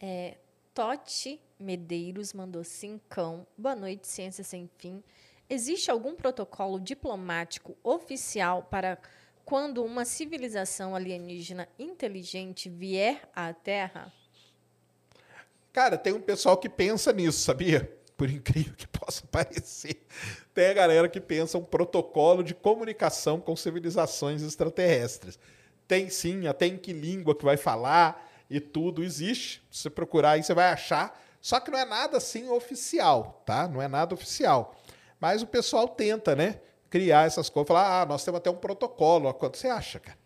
É, 0.00 0.36
Totti 0.74 1.40
Medeiros 1.58 2.32
mandou 2.32 2.64
cincão. 2.64 3.46
Boa 3.56 3.76
noite, 3.76 4.08
Ciência 4.08 4.42
Sem 4.42 4.68
Fim. 4.78 5.02
Existe 5.48 5.90
algum 5.90 6.16
protocolo 6.16 6.80
diplomático 6.80 7.76
oficial 7.82 8.64
para 8.64 8.98
quando 9.44 9.84
uma 9.84 10.04
civilização 10.04 10.94
alienígena 10.94 11.68
inteligente 11.78 12.68
vier 12.68 13.28
à 13.32 13.52
Terra? 13.52 14.12
Cara, 15.76 15.98
tem 15.98 16.14
um 16.14 16.22
pessoal 16.22 16.56
que 16.56 16.70
pensa 16.70 17.12
nisso, 17.12 17.40
sabia? 17.40 17.94
Por 18.16 18.30
incrível 18.30 18.72
que 18.74 18.88
possa 18.88 19.22
parecer. 19.30 20.06
Tem 20.54 20.68
a 20.68 20.72
galera 20.72 21.06
que 21.06 21.20
pensa 21.20 21.58
um 21.58 21.64
protocolo 21.64 22.42
de 22.42 22.54
comunicação 22.54 23.38
com 23.38 23.54
civilizações 23.54 24.42
extraterrestres. 24.42 25.38
Tem 25.86 26.08
sim, 26.08 26.46
até 26.46 26.66
em 26.66 26.78
que 26.78 26.94
língua 26.94 27.34
que 27.34 27.44
vai 27.44 27.58
falar 27.58 28.26
e 28.48 28.58
tudo 28.58 29.04
existe. 29.04 29.62
Se 29.70 29.82
você 29.82 29.90
procurar 29.90 30.30
aí, 30.30 30.42
você 30.42 30.54
vai 30.54 30.72
achar. 30.72 31.22
Só 31.42 31.60
que 31.60 31.70
não 31.70 31.78
é 31.78 31.84
nada 31.84 32.16
assim 32.16 32.48
oficial, 32.48 33.42
tá? 33.44 33.68
Não 33.68 33.82
é 33.82 33.86
nada 33.86 34.14
oficial. 34.14 34.74
Mas 35.20 35.42
o 35.42 35.46
pessoal 35.46 35.86
tenta, 35.86 36.34
né? 36.34 36.58
Criar 36.88 37.26
essas 37.26 37.50
coisas. 37.50 37.68
Falar, 37.68 38.00
ah, 38.00 38.06
nós 38.06 38.24
temos 38.24 38.38
até 38.38 38.48
um 38.48 38.56
protocolo. 38.56 39.34
Quanto 39.34 39.58
você 39.58 39.68
acha, 39.68 40.00
cara? 40.00 40.16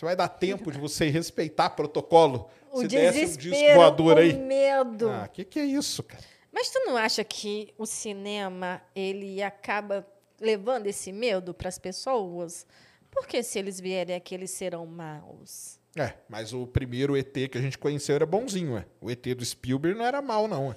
Você 0.00 0.06
vai 0.06 0.16
dar 0.16 0.28
tempo 0.28 0.72
de 0.72 0.78
você 0.78 1.10
respeitar 1.10 1.68
protocolo? 1.68 2.48
O 2.72 2.80
Se 2.80 2.88
desse 2.88 3.18
um 3.18 3.26
disco 3.26 3.42
desespero, 3.42 3.74
voador 3.74 4.16
o 4.16 4.20
aí. 4.20 4.32
medo. 4.32 5.10
Ah, 5.10 5.28
que 5.28 5.44
que 5.44 5.60
é 5.60 5.64
isso, 5.66 6.02
cara? 6.02 6.24
Mas 6.50 6.70
tu 6.70 6.78
não 6.86 6.96
acha 6.96 7.22
que 7.22 7.74
o 7.76 7.84
cinema 7.84 8.80
ele 8.96 9.42
acaba 9.42 10.06
levando 10.40 10.86
esse 10.86 11.12
medo 11.12 11.52
para 11.52 11.68
as 11.68 11.78
pessoas? 11.78 12.66
Porque 13.10 13.42
se 13.42 13.58
eles 13.58 13.78
vierem 13.78 14.16
aqui, 14.16 14.34
eles 14.34 14.50
serão 14.52 14.86
maus. 14.86 15.78
É, 15.94 16.14
mas 16.30 16.54
o 16.54 16.66
primeiro 16.66 17.14
ET 17.14 17.34
que 17.34 17.58
a 17.58 17.60
gente 17.60 17.76
conheceu 17.76 18.14
era 18.14 18.24
bonzinho, 18.24 18.76
ué. 18.76 18.86
O 19.02 19.10
ET 19.10 19.22
do 19.34 19.44
Spielberg 19.44 19.98
não 19.98 20.06
era 20.06 20.22
mal, 20.22 20.48
não, 20.48 20.68
ué. 20.68 20.76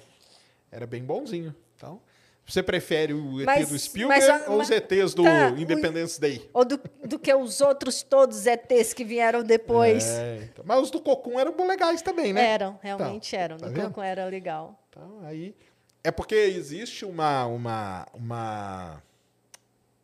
Era 0.70 0.86
bem 0.86 1.02
bonzinho. 1.02 1.56
Então, 1.74 1.98
você 2.46 2.62
prefere 2.62 3.14
o 3.14 3.40
ET 3.40 3.46
Mas- 3.46 3.68
do 3.70 3.78
Spielberg 3.78 4.26
mas- 4.26 4.48
ou 4.48 4.60
os 4.60 4.68
mas- 4.68 4.70
ETs 4.70 5.14
do 5.14 5.22
tá, 5.24 5.52
o- 5.52 5.58
Independence 5.58 6.20
Day? 6.20 6.48
Ou 6.52 6.64
do, 6.64 6.78
do 7.04 7.18
que 7.18 7.32
os 7.34 7.60
outros 7.60 8.02
todos 8.02 8.46
ETs 8.46 8.92
que 8.92 9.04
vieram 9.04 9.42
depois. 9.42 10.04
É, 10.06 10.48
então. 10.50 10.64
Mas 10.66 10.80
os 10.82 10.90
do 10.90 11.00
Cocum 11.00 11.38
eram 11.40 11.54
legais 11.66 12.02
também, 12.02 12.32
né? 12.32 12.44
Eram, 12.44 12.78
realmente 12.82 13.34
eram. 13.34 13.56
tá 13.56 13.66
Do 13.66 13.72
vendo? 13.72 13.88
Cocum 13.88 14.02
era 14.02 14.26
legal. 14.26 14.78
Então, 14.90 15.20
aí. 15.24 15.54
É 16.02 16.10
porque 16.10 16.34
existe 16.34 17.04
uma, 17.06 17.46
uma, 17.46 18.06
uma. 18.12 19.02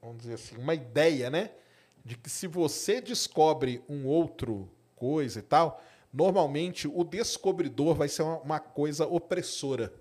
Vamos 0.01 0.18
dizer 0.22 0.34
assim, 0.34 0.57
uma 0.57 0.72
ideia, 0.74 1.28
né? 1.28 1.51
De 2.03 2.16
que 2.16 2.30
se 2.30 2.47
você 2.47 3.03
descobre 3.03 3.84
um 3.86 4.07
outro 4.07 4.66
coisa 4.97 5.41
e 5.41 5.43
tal, 5.43 5.82
normalmente 6.11 6.88
o 6.88 7.05
descobridor 7.05 7.95
vai 7.95 8.09
ser 8.09 8.22
uma, 8.22 8.38
uma 8.38 8.59
coisa 8.61 9.07
opressora. 9.07 9.93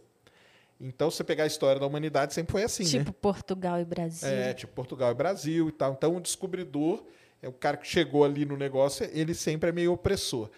Então, 0.80 1.12
se 1.12 1.18
você 1.18 1.24
pegar 1.26 1.44
a 1.44 1.48
história 1.48 1.80
da 1.80 1.86
humanidade, 1.86 2.34
sempre 2.34 2.54
foi 2.54 2.64
assim, 2.64 2.84
né? 2.84 2.90
tipo 2.90 3.12
Portugal 3.12 3.80
e 3.80 3.86
Brasil. 3.86 4.30
É, 4.30 4.54
tipo 4.54 4.72
Portugal 4.74 5.12
e 5.12 5.14
Brasil 5.14 5.68
e 5.68 5.72
tal. 5.74 5.92
Então, 5.94 6.16
o 6.16 6.22
descobridor 6.22 7.04
é 7.42 7.50
o 7.50 7.52
cara 7.52 7.76
que 7.76 7.86
chegou 7.88 8.24
ali 8.24 8.46
no 8.46 8.56
negócio, 8.56 9.10
ele 9.12 9.34
sempre 9.34 9.70
é 9.70 9.72
meio 9.74 9.92
opressor. 9.92 10.50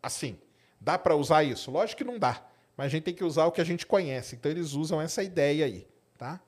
Assim, 0.00 0.38
dá 0.80 0.96
para 0.96 1.16
usar 1.16 1.42
isso? 1.42 1.70
Lógico 1.70 1.98
que 1.98 2.04
não 2.04 2.18
dá. 2.18 2.44
Mas 2.76 2.86
a 2.86 2.88
gente 2.90 3.02
tem 3.02 3.14
que 3.14 3.24
usar 3.24 3.46
o 3.46 3.52
que 3.52 3.60
a 3.60 3.64
gente 3.64 3.84
conhece. 3.84 4.36
Então, 4.36 4.50
eles 4.50 4.72
usam 4.72 5.00
essa 5.00 5.22
ideia 5.22 5.66
aí, 5.66 5.86
tá? 6.16 6.40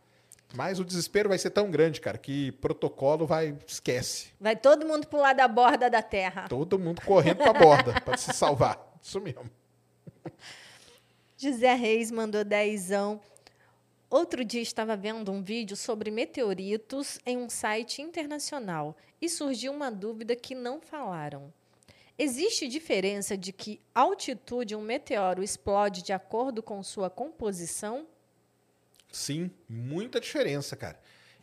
Mas 0.55 0.78
o 0.78 0.84
desespero 0.84 1.28
vai 1.28 1.38
ser 1.38 1.50
tão 1.50 1.70
grande, 1.70 2.00
cara, 2.00 2.18
que 2.18 2.53
protocolo 2.53 3.26
vai. 3.26 3.57
Esquece. 3.66 4.28
Vai 4.38 4.55
todo 4.55 4.86
mundo 4.86 5.07
pular 5.07 5.32
da 5.32 5.48
borda 5.48 5.88
da 5.90 6.03
terra. 6.03 6.46
Todo 6.48 6.78
mundo 6.78 7.00
correndo 7.03 7.38
pra 7.38 7.53
borda 7.53 8.00
para 8.00 8.16
se 8.16 8.32
salvar. 8.32 8.78
Isso 9.03 9.20
mesmo. 9.20 9.50
José 11.43 11.74
Reis 11.74 12.12
mandou 12.12 12.45
dezão. 12.45 13.20
Outro 14.09 14.45
dia 14.45 14.62
estava 14.62 14.97
vendo 14.97 15.32
um 15.32 15.43
vídeo 15.43 15.76
sobre 15.76 16.09
meteoritos 16.09 17.18
em 17.26 17.36
um 17.36 17.51
site 17.51 18.01
internacional 18.01 18.97
e 19.20 19.28
surgiu 19.28 19.72
uma 19.72 19.90
dúvida 19.90 20.36
que 20.36 20.55
não 20.55 20.80
falaram. 20.80 21.53
Existe 22.16 22.68
diferença 22.68 23.36
de 23.36 23.53
que 23.53 23.80
altitude 23.93 24.76
um 24.76 24.80
meteoro 24.80 25.43
explode 25.43 26.05
de 26.05 26.12
acordo 26.12 26.62
com 26.62 26.80
sua 26.80 27.11
composição? 27.11 28.07
Sim, 29.11 29.51
muita 29.68 30.20
diferença, 30.20 30.76
cara. 30.76 31.01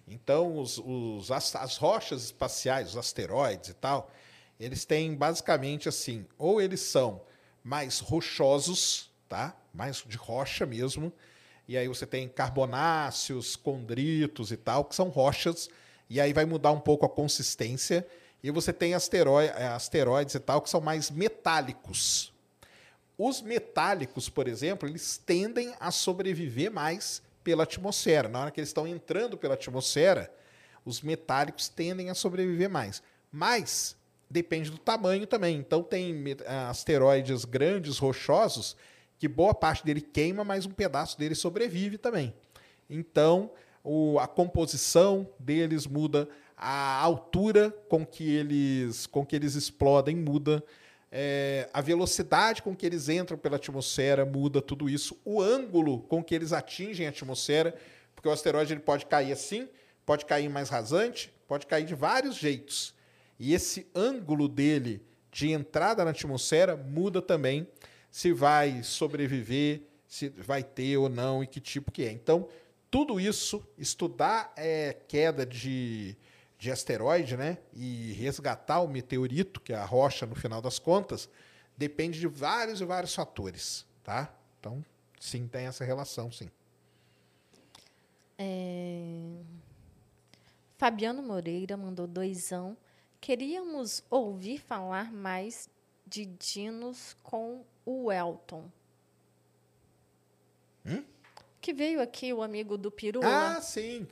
Então, 0.08 0.58
os, 0.60 0.78
os- 0.78 1.30
as, 1.30 1.54
as 1.58 1.76
rochas 1.76 2.24
espaciais, 2.24 2.91
os 2.91 2.95
asteroides 2.97 3.72
e 3.72 3.74
tal, 3.74 4.10
eles 4.58 4.86
têm 4.86 5.14
basicamente 5.14 5.89
assim, 5.89 6.26
ou 6.38 6.62
eles 6.62 6.80
são 6.80 7.22
mais 7.62 8.00
rochosos, 8.00 9.09
tá? 9.30 9.55
Mais 9.73 10.03
de 10.05 10.17
rocha 10.17 10.65
mesmo. 10.65 11.13
E 11.67 11.77
aí 11.77 11.88
você 11.88 12.05
tem 12.05 12.27
carbonáceos, 12.27 13.55
condritos 13.55 14.51
e 14.51 14.57
tal, 14.57 14.84
que 14.84 14.95
são 14.95 15.07
rochas, 15.09 15.69
e 16.09 16.19
aí 16.19 16.34
vai 16.34 16.43
mudar 16.43 16.71
um 16.71 16.80
pouco 16.80 17.05
a 17.05 17.09
consistência. 17.09 18.05
E 18.41 18.49
você 18.49 18.73
tem 18.73 18.93
eh, 18.93 19.67
asteroides 19.67 20.34
e 20.34 20.39
tal, 20.39 20.61
que 20.61 20.69
são 20.69 20.82
mais 20.82 21.11
metálicos. 21.11 22.34
Os 23.17 23.41
metálicos, 23.41 24.30
por 24.30 24.47
exemplo, 24.47 24.89
eles 24.89 25.17
tendem 25.17 25.75
a 25.80 25.91
sobreviver 25.91 26.71
mais 26.71 27.21
pela 27.43 27.63
atmosfera. 27.63 28.27
Na 28.27 28.41
hora 28.41 28.51
que 28.51 28.59
eles 28.59 28.69
estão 28.69 28.88
entrando 28.88 29.38
pela 29.38 29.53
atmosfera, 29.53 30.34
os 30.84 31.01
metálicos 31.01 31.67
tendem 31.69 32.09
a 32.09 32.15
sobreviver 32.15 32.69
mais. 32.69 33.03
Mas 33.32 33.95
depende 34.30 34.69
do 34.69 34.77
tamanho 34.77 35.27
também. 35.27 35.57
Então 35.57 35.84
tem 35.84 36.15
ah, 36.47 36.69
asteroides 36.69 37.45
grandes, 37.45 37.97
rochosos, 37.97 38.75
que 39.20 39.28
boa 39.28 39.53
parte 39.53 39.86
dele 39.86 40.01
queima, 40.01 40.43
mas 40.43 40.65
um 40.65 40.72
pedaço 40.72 41.20
dele 41.20 41.36
sobrevive 41.36 41.97
também. 41.97 42.34
Então 42.89 43.51
o- 43.84 44.17
a 44.17 44.28
composição 44.28 45.30
deles 45.38 45.86
muda, 45.86 46.28
a 46.57 46.99
altura 47.01 47.70
com 47.88 48.05
que 48.05 48.34
eles, 48.36 49.05
com 49.05 49.26
que 49.26 49.36
eles 49.36 49.55
explodem 49.55 50.15
muda. 50.15 50.63
É, 51.11 51.67
a 51.74 51.82
velocidade 51.82 52.61
com 52.61 52.76
que 52.76 52.86
eles 52.86 53.09
entram 53.09 53.38
pela 53.38 53.55
atmosfera 53.55 54.26
muda 54.26 54.61
tudo 54.61 54.89
isso, 54.89 55.17
o 55.26 55.41
ângulo 55.41 56.01
com 56.03 56.24
que 56.24 56.36
eles 56.36 56.53
atingem 56.53 57.07
a 57.07 57.09
atmosfera, 57.09 57.76
porque 58.15 58.30
o 58.30 58.32
asteroide 58.32 58.74
ele 58.74 58.80
pode 58.82 59.05
cair 59.05 59.32
assim, 59.32 59.67
pode 60.05 60.26
cair 60.26 60.49
mais 60.49 60.70
rasante, 60.70 61.34
pode 61.47 61.65
cair 61.65 61.86
de 61.86 61.95
vários 61.95 62.36
jeitos. 62.36 62.93
E 63.39 63.53
esse 63.53 63.88
ângulo 63.95 64.47
dele 64.47 65.01
de 65.32 65.51
entrada 65.51 66.03
na 66.03 66.11
atmosfera 66.11 66.76
muda 66.76 67.22
também 67.22 67.67
se 68.12 68.34
vai 68.34 68.84
sobreviver, 68.84 69.82
se 70.07 70.30
vai 70.30 70.64
ter 70.64 70.97
ou 70.97 71.10
não 71.10 71.43
e 71.43 71.47
que 71.47 71.60
tipo 71.60 71.91
que 71.91 72.03
é. 72.03 72.12
Então, 72.12 72.47
tudo 72.89 73.20
isso, 73.20 73.64
estudar 73.78 74.51
é, 74.55 74.93
queda 75.07 75.45
de, 75.45 76.18
de 76.57 76.72
asteroide, 76.72 77.38
né? 77.38 77.60
E 77.74 78.14
resgatar 78.14 78.82
o 78.82 78.88
meteorito, 78.88 79.62
que 79.62 79.74
é 79.74 79.76
a 79.76 79.86
rocha 79.86 80.26
no 80.26 80.36
final 80.36 80.62
das 80.62 80.80
contas, 80.80 81.30
depende 81.78 82.20
de 82.20 82.28
vários 82.28 82.82
e 82.82 82.86
vários 82.86 83.14
fatores, 83.14 83.86
tá? 84.03 84.34
Então, 84.60 84.84
sim, 85.20 85.47
tem 85.47 85.68
essa 85.68 85.86
relação, 85.86 86.32
sim. 86.32 86.49
É, 88.38 89.41
Fabiano 90.78 91.22
Moreira 91.22 91.76
mandou 91.78 92.07
doisão. 92.07 92.76
Queríamos 93.22 94.01
ouvir 94.10 94.60
falar 94.60 95.12
mais 95.12 95.70
de 96.07 96.26
dinos 96.26 97.15
com 97.22 97.65
o 97.85 98.11
Elton. 98.11 98.69
Hum? 100.85 101.03
Que 101.61 101.73
veio 101.73 102.01
aqui 102.01 102.34
o 102.34 102.41
amigo 102.41 102.77
do 102.77 102.89
Pirula. 102.91 103.57
Ah, 103.57 103.61
sim. 103.61 104.07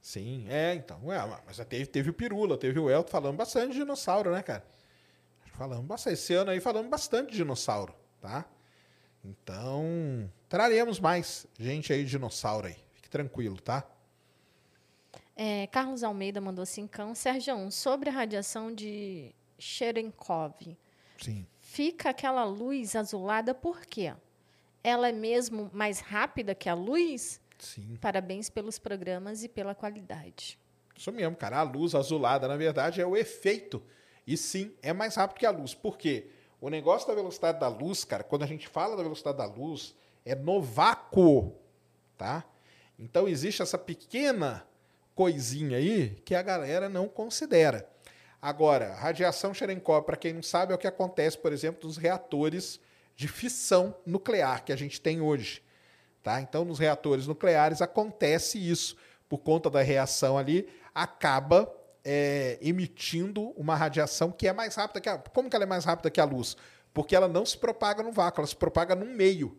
Sim, 0.00 0.46
é, 0.48 0.74
então. 0.74 1.00
Ué, 1.04 1.18
mas 1.46 1.56
teve, 1.56 1.86
teve 1.86 2.10
o 2.10 2.14
Pirula, 2.14 2.56
teve 2.56 2.78
o 2.78 2.88
Elton 2.88 3.10
falando 3.10 3.36
bastante 3.36 3.72
de 3.72 3.78
dinossauro, 3.78 4.30
né, 4.30 4.42
cara? 4.42 4.64
Falamos 5.54 5.86
bastante. 5.86 6.14
Esse 6.14 6.34
ano 6.34 6.50
aí 6.50 6.60
falamos 6.60 6.90
bastante 6.90 7.30
de 7.30 7.38
dinossauro, 7.38 7.94
tá? 8.20 8.44
Então, 9.24 10.30
traremos 10.48 11.00
mais 11.00 11.46
gente 11.58 11.92
aí 11.92 12.04
de 12.04 12.10
dinossauro 12.10 12.68
aí. 12.68 12.76
Fique 12.92 13.08
tranquilo, 13.08 13.60
tá? 13.60 13.84
É, 15.34 15.66
Carlos 15.66 16.04
Almeida 16.04 16.40
mandou 16.40 16.64
cincão. 16.64 17.14
Sérgio, 17.14 17.54
um, 17.54 17.70
sobre 17.70 18.08
a 18.08 18.12
radiação 18.12 18.72
de 18.72 19.34
Cherenkov. 19.58 20.54
Sim. 21.18 21.46
Fica 21.76 22.08
aquela 22.08 22.42
luz 22.42 22.96
azulada 22.96 23.54
por 23.54 23.84
quê? 23.84 24.14
Ela 24.82 25.10
é 25.10 25.12
mesmo 25.12 25.68
mais 25.74 26.00
rápida 26.00 26.54
que 26.54 26.70
a 26.70 26.74
luz? 26.74 27.38
Sim. 27.58 27.98
Parabéns 28.00 28.48
pelos 28.48 28.78
programas 28.78 29.44
e 29.44 29.48
pela 29.48 29.74
qualidade. 29.74 30.58
Isso 30.96 31.12
mesmo, 31.12 31.36
cara. 31.36 31.58
A 31.58 31.62
luz 31.62 31.94
azulada, 31.94 32.48
na 32.48 32.56
verdade, 32.56 33.02
é 33.02 33.06
o 33.06 33.14
efeito. 33.14 33.82
E 34.26 34.38
sim, 34.38 34.72
é 34.80 34.94
mais 34.94 35.16
rápido 35.16 35.36
que 35.36 35.44
a 35.44 35.50
luz. 35.50 35.74
Por 35.74 35.98
quê? 35.98 36.30
O 36.62 36.70
negócio 36.70 37.06
da 37.06 37.14
velocidade 37.14 37.60
da 37.60 37.68
luz, 37.68 38.04
cara, 38.04 38.24
quando 38.24 38.44
a 38.44 38.46
gente 38.46 38.66
fala 38.66 38.96
da 38.96 39.02
velocidade 39.02 39.36
da 39.36 39.44
luz, 39.44 39.94
é 40.24 40.34
no 40.34 40.62
vácuo, 40.62 41.52
tá? 42.16 42.42
Então 42.98 43.28
existe 43.28 43.60
essa 43.60 43.76
pequena 43.76 44.66
coisinha 45.14 45.76
aí 45.76 46.16
que 46.24 46.34
a 46.34 46.40
galera 46.40 46.88
não 46.88 47.06
considera. 47.06 47.86
Agora, 48.46 48.94
radiação 48.94 49.52
Cherenkov, 49.52 50.06
para 50.06 50.16
quem 50.16 50.32
não 50.32 50.40
sabe, 50.40 50.70
é 50.72 50.76
o 50.76 50.78
que 50.78 50.86
acontece, 50.86 51.36
por 51.36 51.52
exemplo, 51.52 51.88
nos 51.88 51.96
reatores 51.96 52.78
de 53.16 53.26
fissão 53.26 53.92
nuclear 54.06 54.64
que 54.64 54.72
a 54.72 54.76
gente 54.76 55.00
tem 55.00 55.20
hoje. 55.20 55.64
Tá? 56.22 56.40
Então, 56.40 56.64
nos 56.64 56.78
reatores 56.78 57.26
nucleares 57.26 57.82
acontece 57.82 58.56
isso. 58.56 58.96
Por 59.28 59.38
conta 59.38 59.68
da 59.68 59.82
reação 59.82 60.38
ali, 60.38 60.68
acaba 60.94 61.68
é, 62.04 62.56
emitindo 62.62 63.48
uma 63.56 63.74
radiação 63.74 64.30
que 64.30 64.46
é 64.46 64.52
mais 64.52 64.76
rápida 64.76 65.00
que 65.00 65.08
a. 65.08 65.18
Como 65.18 65.50
que 65.50 65.56
ela 65.56 65.64
é 65.64 65.66
mais 65.66 65.84
rápida 65.84 66.08
que 66.08 66.20
a 66.20 66.24
luz? 66.24 66.56
Porque 66.94 67.16
ela 67.16 67.26
não 67.26 67.44
se 67.44 67.58
propaga 67.58 68.00
no 68.00 68.12
vácuo, 68.12 68.42
ela 68.42 68.46
se 68.46 68.54
propaga 68.54 68.94
num 68.94 69.12
meio. 69.12 69.58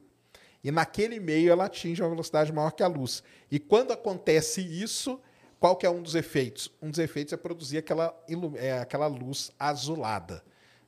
E 0.64 0.72
naquele 0.72 1.20
meio 1.20 1.52
ela 1.52 1.66
atinge 1.66 2.02
uma 2.02 2.10
velocidade 2.10 2.54
maior 2.54 2.72
que 2.72 2.84
a 2.84 2.88
luz. 2.88 3.22
E 3.52 3.60
quando 3.60 3.92
acontece 3.92 4.62
isso, 4.62 5.20
qual 5.60 5.76
que 5.76 5.86
é 5.86 5.90
um 5.90 6.02
dos 6.02 6.16
efeitos? 6.16 6.72
Um 6.82 6.90
dos 6.90 7.00
efeitos 7.00 7.34
é 7.34 7.38
produzir 7.38 7.80
aquela, 7.80 8.16
é, 8.56 8.80
aquela 8.80 9.08
luz 9.08 9.52
azulada. 9.60 10.44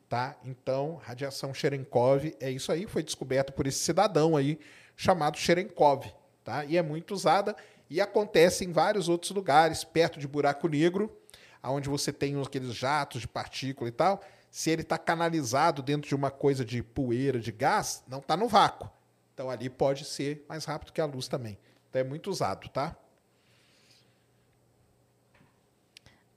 Tá? 0.07 0.35
Então, 0.43 0.95
radiação 1.03 1.53
Cherenkov 1.53 2.33
é 2.39 2.49
isso 2.49 2.71
aí, 2.71 2.87
foi 2.87 3.03
descoberto 3.03 3.53
por 3.53 3.67
esse 3.67 3.79
cidadão 3.79 4.35
aí 4.35 4.59
chamado 4.95 5.37
Cherenkov, 5.37 6.07
tá? 6.43 6.65
E 6.65 6.77
é 6.77 6.81
muito 6.81 7.13
usada 7.13 7.55
e 7.89 8.01
acontece 8.01 8.65
em 8.65 8.71
vários 8.71 9.07
outros 9.07 9.31
lugares, 9.31 9.83
perto 9.83 10.19
de 10.19 10.27
buraco 10.27 10.67
negro. 10.67 11.15
onde 11.63 11.87
você 11.87 12.11
tem 12.11 12.41
aqueles 12.41 12.73
jatos 12.73 13.21
de 13.21 13.27
partícula 13.27 13.87
e 13.87 13.91
tal, 13.91 14.21
se 14.49 14.71
ele 14.71 14.81
está 14.81 14.97
canalizado 14.97 15.83
dentro 15.83 16.07
de 16.07 16.15
uma 16.15 16.31
coisa 16.31 16.65
de 16.65 16.81
poeira, 16.81 17.39
de 17.39 17.51
gás, 17.51 18.03
não 18.07 18.19
está 18.19 18.35
no 18.35 18.47
vácuo. 18.47 18.89
Então 19.33 19.49
ali 19.49 19.69
pode 19.69 20.05
ser 20.05 20.43
mais 20.49 20.65
rápido 20.65 20.91
que 20.91 20.99
a 20.99 21.05
luz 21.05 21.27
também. 21.27 21.57
Então 21.89 22.01
é 22.01 22.03
muito 22.03 22.29
usado, 22.29 22.67
tá? 22.69 22.95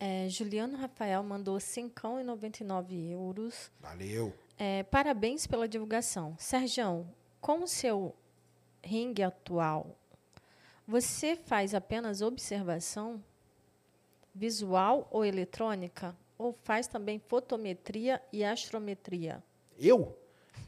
É, 0.05 0.29
Juliano 0.29 0.77
Rafael 0.77 1.23
mandou 1.23 1.59
5,99 1.59 3.13
euros. 3.13 3.71
Valeu. 3.79 4.35
É, 4.59 4.83
parabéns 4.83 5.47
pela 5.47 5.69
divulgação. 5.69 6.35
Sérgio, 6.41 7.07
com 7.41 7.63
o 7.63 7.69
seu 7.69 8.13
ringue 8.83 9.23
atual, 9.23 9.97
você 10.89 11.37
faz 11.37 11.73
apenas 11.73 12.21
observação 12.21 13.23
visual 14.35 15.07
ou 15.09 15.25
eletrônica? 15.25 16.17
Ou 16.37 16.53
faz 16.65 16.89
também 16.89 17.21
fotometria 17.29 18.21
e 18.33 18.43
astrometria? 18.43 19.41
Eu? 19.79 20.19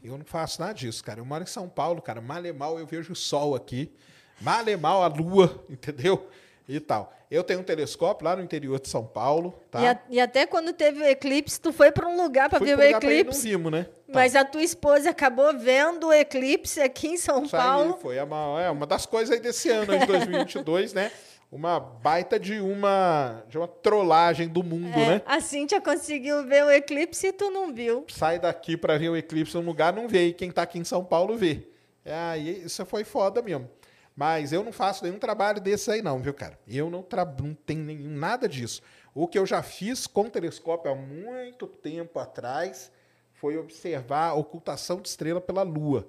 Eu 0.01 0.17
não 0.17 0.23
faço 0.23 0.61
nada 0.61 0.71
disso, 0.71 1.03
cara. 1.03 1.19
Eu 1.19 1.25
moro 1.25 1.43
em 1.43 1.47
São 1.47 1.67
Paulo, 1.67 2.01
cara. 2.01 2.21
Mal 2.21 2.45
e 2.45 2.53
mal 2.53 2.79
eu 2.79 2.87
vejo 2.87 3.11
o 3.11 3.15
sol 3.17 3.53
aqui. 3.53 3.91
Mal 4.39 4.65
e 4.69 4.77
mal 4.77 5.03
a 5.03 5.07
lua, 5.07 5.61
entendeu? 5.69 6.29
E 6.67 6.79
tal. 6.79 7.13
Eu 7.29 7.43
tenho 7.43 7.59
um 7.59 7.63
telescópio 7.63 8.25
lá 8.25 8.35
no 8.35 8.43
interior 8.43 8.79
de 8.79 8.87
São 8.87 9.05
Paulo, 9.05 9.59
tá? 9.69 9.81
E, 9.81 9.87
a, 9.87 9.99
e 10.11 10.19
até 10.19 10.45
quando 10.45 10.71
teve 10.73 11.01
o 11.01 11.05
eclipse, 11.05 11.59
tu 11.59 11.73
foi 11.73 11.91
para 11.91 12.07
um 12.07 12.21
lugar 12.21 12.49
para 12.49 12.59
ver 12.59 12.77
o 12.77 12.81
eclipse. 12.81 13.51
Não 13.51 13.51
vimos, 13.51 13.71
né? 13.71 13.87
Mas 14.07 14.35
a 14.35 14.45
tua 14.45 14.63
esposa 14.63 15.09
acabou 15.09 15.57
vendo 15.57 16.07
o 16.07 16.13
eclipse 16.13 16.79
aqui 16.79 17.07
em 17.07 17.17
São 17.17 17.43
Isso 17.43 17.51
Paulo. 17.51 17.95
Aí 17.95 18.01
foi 18.01 18.19
uma, 18.19 18.61
é, 18.61 18.69
uma 18.69 18.85
das 18.85 19.05
coisas 19.05 19.35
aí 19.35 19.41
desse 19.41 19.69
ano, 19.69 19.97
de 19.97 20.05
2022, 20.05 20.93
né? 20.93 21.11
Uma 21.51 21.79
baita 21.79 22.39
de 22.39 22.59
uma, 22.59 23.43
de 23.47 23.57
uma 23.57 23.67
trollagem 23.67 24.47
do 24.47 24.63
mundo, 24.63 24.97
é, 24.97 25.07
né? 25.07 25.21
A 25.25 25.39
Cíntia 25.39 25.79
conseguiu 25.79 26.45
ver 26.45 26.63
o 26.65 26.71
eclipse 26.71 27.27
e 27.27 27.33
tu 27.33 27.49
não 27.49 27.73
viu. 27.73 28.05
Sai 28.09 28.39
daqui 28.39 28.77
para 28.77 28.97
ver 28.97 29.09
o 29.09 29.17
eclipse 29.17 29.55
num 29.55 29.65
lugar, 29.65 29.93
não 29.93 30.07
vê. 30.07 30.27
E 30.27 30.33
quem 30.33 30.51
tá 30.51 30.63
aqui 30.63 30.79
em 30.79 30.83
São 30.83 31.03
Paulo 31.03 31.37
vê. 31.37 31.67
É, 32.03 32.13
aí 32.13 32.63
isso 32.63 32.85
foi 32.85 33.03
foda 33.03 33.41
mesmo. 33.41 33.67
Mas 34.15 34.53
eu 34.53 34.63
não 34.63 34.71
faço 34.71 35.03
nenhum 35.03 35.19
trabalho 35.19 35.59
desse 35.59 35.91
aí, 35.91 36.01
não, 36.01 36.19
viu, 36.19 36.33
cara? 36.33 36.57
Eu 36.65 36.89
não, 36.89 37.05
não 37.41 37.53
tenho 37.53 37.83
nenhum, 37.83 38.09
nada 38.09 38.47
disso. 38.47 38.81
O 39.13 39.27
que 39.27 39.37
eu 39.37 39.45
já 39.45 39.61
fiz 39.61 40.07
com 40.07 40.29
telescópio 40.29 40.91
há 40.91 40.95
muito 40.95 41.67
tempo 41.67 42.17
atrás 42.17 42.91
foi 43.33 43.57
observar 43.57 44.29
a 44.29 44.33
ocultação 44.33 45.01
de 45.01 45.09
estrela 45.09 45.41
pela 45.41 45.63
Lua. 45.63 46.07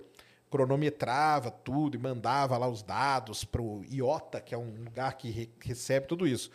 Cronometrava 0.49 1.51
tudo 1.51 1.97
e 1.97 2.01
mandava 2.01 2.57
lá 2.57 2.69
os 2.69 2.83
dados 2.83 3.45
para 3.45 3.61
o 3.61 3.85
IOTA, 3.85 4.41
que 4.41 4.55
é 4.55 4.59
um 4.59 4.85
lugar 4.85 5.17
que 5.17 5.29
re 5.29 5.51
recebe 5.61 6.07
tudo 6.07 6.27
isso. 6.27 6.51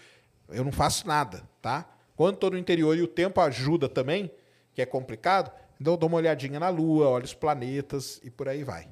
Eu 0.48 0.64
não 0.64 0.72
faço 0.72 1.06
nada, 1.06 1.48
tá? 1.62 1.86
Quando 2.16 2.36
estou 2.36 2.52
no 2.52 2.58
interior 2.58 2.98
e 2.98 3.02
o 3.02 3.08
tempo 3.08 3.42
ajuda 3.42 3.90
também, 3.90 4.32
que 4.74 4.82
é 4.82 4.86
complicado, 4.86 5.52
então 5.80 5.94
eu 5.94 5.98
dou 5.98 6.08
uma 6.08 6.18
olhadinha 6.18 6.60
na 6.60 6.70
Lua, 6.70 7.10
olho 7.10 7.26
os 7.26 7.34
planetas 7.34 8.22
e 8.24 8.30
por 8.30 8.48
aí 8.48 8.64
vai, 8.64 8.88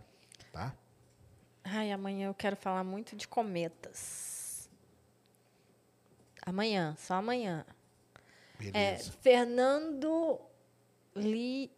tá? 0.51 0.73
Ai, 1.71 1.91
amanhã 1.91 2.27
eu 2.27 2.33
quero 2.33 2.55
falar 2.55 2.83
muito 2.83 3.15
de 3.15 3.27
cometas. 3.27 4.69
Amanhã, 6.45 6.95
só 6.97 7.15
amanhã. 7.15 7.65
Beleza. 8.57 8.77
É, 8.77 8.97
Fernando 9.21 10.39
Lee 11.15 11.71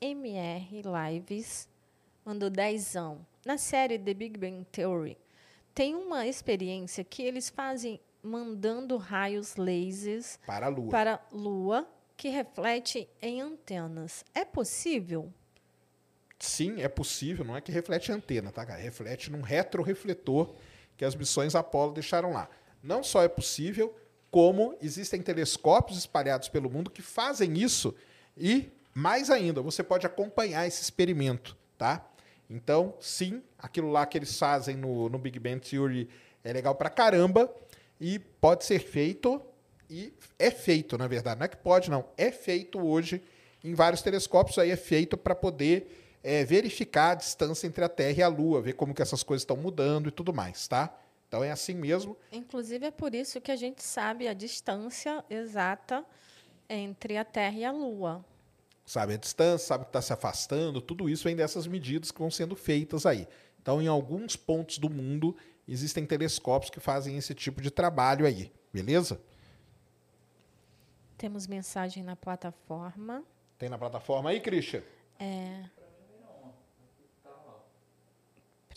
MR 0.00 0.82
Lives 0.82 1.68
mandou 2.24 2.50
dezão. 2.50 3.26
Na 3.44 3.56
série 3.56 3.98
The 3.98 4.12
Big 4.12 4.38
Bang 4.38 4.64
Theory, 4.66 5.16
tem 5.74 5.94
uma 5.94 6.26
experiência 6.26 7.02
que 7.02 7.22
eles 7.22 7.48
fazem 7.48 8.00
mandando 8.22 8.96
raios 8.98 9.56
lasers 9.56 10.38
para 10.44 10.66
a 10.66 10.68
Lua, 10.68 10.90
para 10.90 11.14
a 11.14 11.20
Lua 11.34 11.88
que 12.16 12.28
reflete 12.28 13.08
em 13.22 13.40
antenas. 13.40 14.24
É 14.34 14.44
possível? 14.44 15.32
Sim, 16.38 16.80
é 16.80 16.88
possível, 16.88 17.44
não 17.44 17.56
é 17.56 17.60
que 17.60 17.72
reflete 17.72 18.12
antena, 18.12 18.50
tá, 18.52 18.64
cara? 18.64 18.80
Reflete 18.80 19.30
num 19.30 19.40
retrorefletor 19.40 20.54
que 20.96 21.04
as 21.04 21.14
missões 21.14 21.54
Apollo 21.54 21.92
deixaram 21.92 22.32
lá. 22.32 22.48
Não 22.82 23.02
só 23.02 23.22
é 23.22 23.28
possível, 23.28 23.94
como 24.30 24.76
existem 24.80 25.22
telescópios 25.22 25.98
espalhados 25.98 26.48
pelo 26.48 26.70
mundo 26.70 26.90
que 26.90 27.02
fazem 27.02 27.58
isso 27.58 27.94
e, 28.36 28.70
mais 28.94 29.30
ainda, 29.30 29.62
você 29.62 29.82
pode 29.82 30.06
acompanhar 30.06 30.66
esse 30.66 30.82
experimento, 30.82 31.56
tá? 31.76 32.06
Então, 32.48 32.94
sim, 33.00 33.42
aquilo 33.58 33.90
lá 33.90 34.06
que 34.06 34.16
eles 34.16 34.38
fazem 34.38 34.76
no, 34.76 35.08
no 35.08 35.18
Big 35.18 35.38
Bang 35.38 35.60
Theory 35.60 36.08
é 36.42 36.52
legal 36.52 36.74
pra 36.74 36.88
caramba 36.88 37.52
e 38.00 38.18
pode 38.18 38.64
ser 38.64 38.78
feito 38.78 39.42
e 39.90 40.12
é 40.38 40.50
feito, 40.50 40.96
na 40.96 41.06
verdade. 41.06 41.38
Não 41.38 41.44
é 41.44 41.48
que 41.48 41.56
pode, 41.56 41.90
não. 41.90 42.04
É 42.16 42.30
feito 42.30 42.78
hoje 42.78 43.22
em 43.62 43.74
vários 43.74 44.02
telescópios. 44.02 44.58
Aí 44.58 44.70
é 44.70 44.76
feito 44.76 45.16
para 45.16 45.34
poder 45.34 46.07
é, 46.22 46.44
verificar 46.44 47.12
a 47.12 47.14
distância 47.14 47.66
entre 47.66 47.84
a 47.84 47.88
Terra 47.88 48.18
e 48.18 48.22
a 48.22 48.28
Lua, 48.28 48.60
ver 48.60 48.74
como 48.74 48.94
que 48.94 49.02
essas 49.02 49.22
coisas 49.22 49.42
estão 49.42 49.56
mudando 49.56 50.08
e 50.08 50.12
tudo 50.12 50.32
mais, 50.32 50.66
tá? 50.66 50.96
Então 51.28 51.44
é 51.44 51.50
assim 51.50 51.74
mesmo. 51.74 52.16
Inclusive 52.32 52.86
é 52.86 52.90
por 52.90 53.14
isso 53.14 53.40
que 53.40 53.52
a 53.52 53.56
gente 53.56 53.82
sabe 53.82 54.26
a 54.26 54.32
distância 54.32 55.24
exata 55.28 56.04
entre 56.68 57.16
a 57.16 57.24
Terra 57.24 57.56
e 57.56 57.64
a 57.64 57.70
Lua. 57.70 58.24
Sabe 58.84 59.14
a 59.14 59.16
distância, 59.18 59.66
sabe 59.66 59.84
que 59.84 59.90
está 59.90 60.00
se 60.00 60.12
afastando, 60.12 60.80
tudo 60.80 61.08
isso 61.08 61.24
vem 61.24 61.36
dessas 61.36 61.66
medidas 61.66 62.10
que 62.10 62.18
vão 62.18 62.30
sendo 62.30 62.56
feitas 62.56 63.04
aí. 63.04 63.28
Então, 63.60 63.82
em 63.82 63.86
alguns 63.86 64.34
pontos 64.34 64.78
do 64.78 64.88
mundo, 64.88 65.36
existem 65.66 66.06
telescópios 66.06 66.70
que 66.70 66.80
fazem 66.80 67.18
esse 67.18 67.34
tipo 67.34 67.60
de 67.60 67.70
trabalho 67.70 68.24
aí, 68.24 68.50
beleza? 68.72 69.20
Temos 71.18 71.46
mensagem 71.46 72.02
na 72.02 72.16
plataforma. 72.16 73.22
Tem 73.58 73.68
na 73.68 73.76
plataforma 73.76 74.30
aí, 74.30 74.40
Christian? 74.40 74.82
É. 75.18 75.64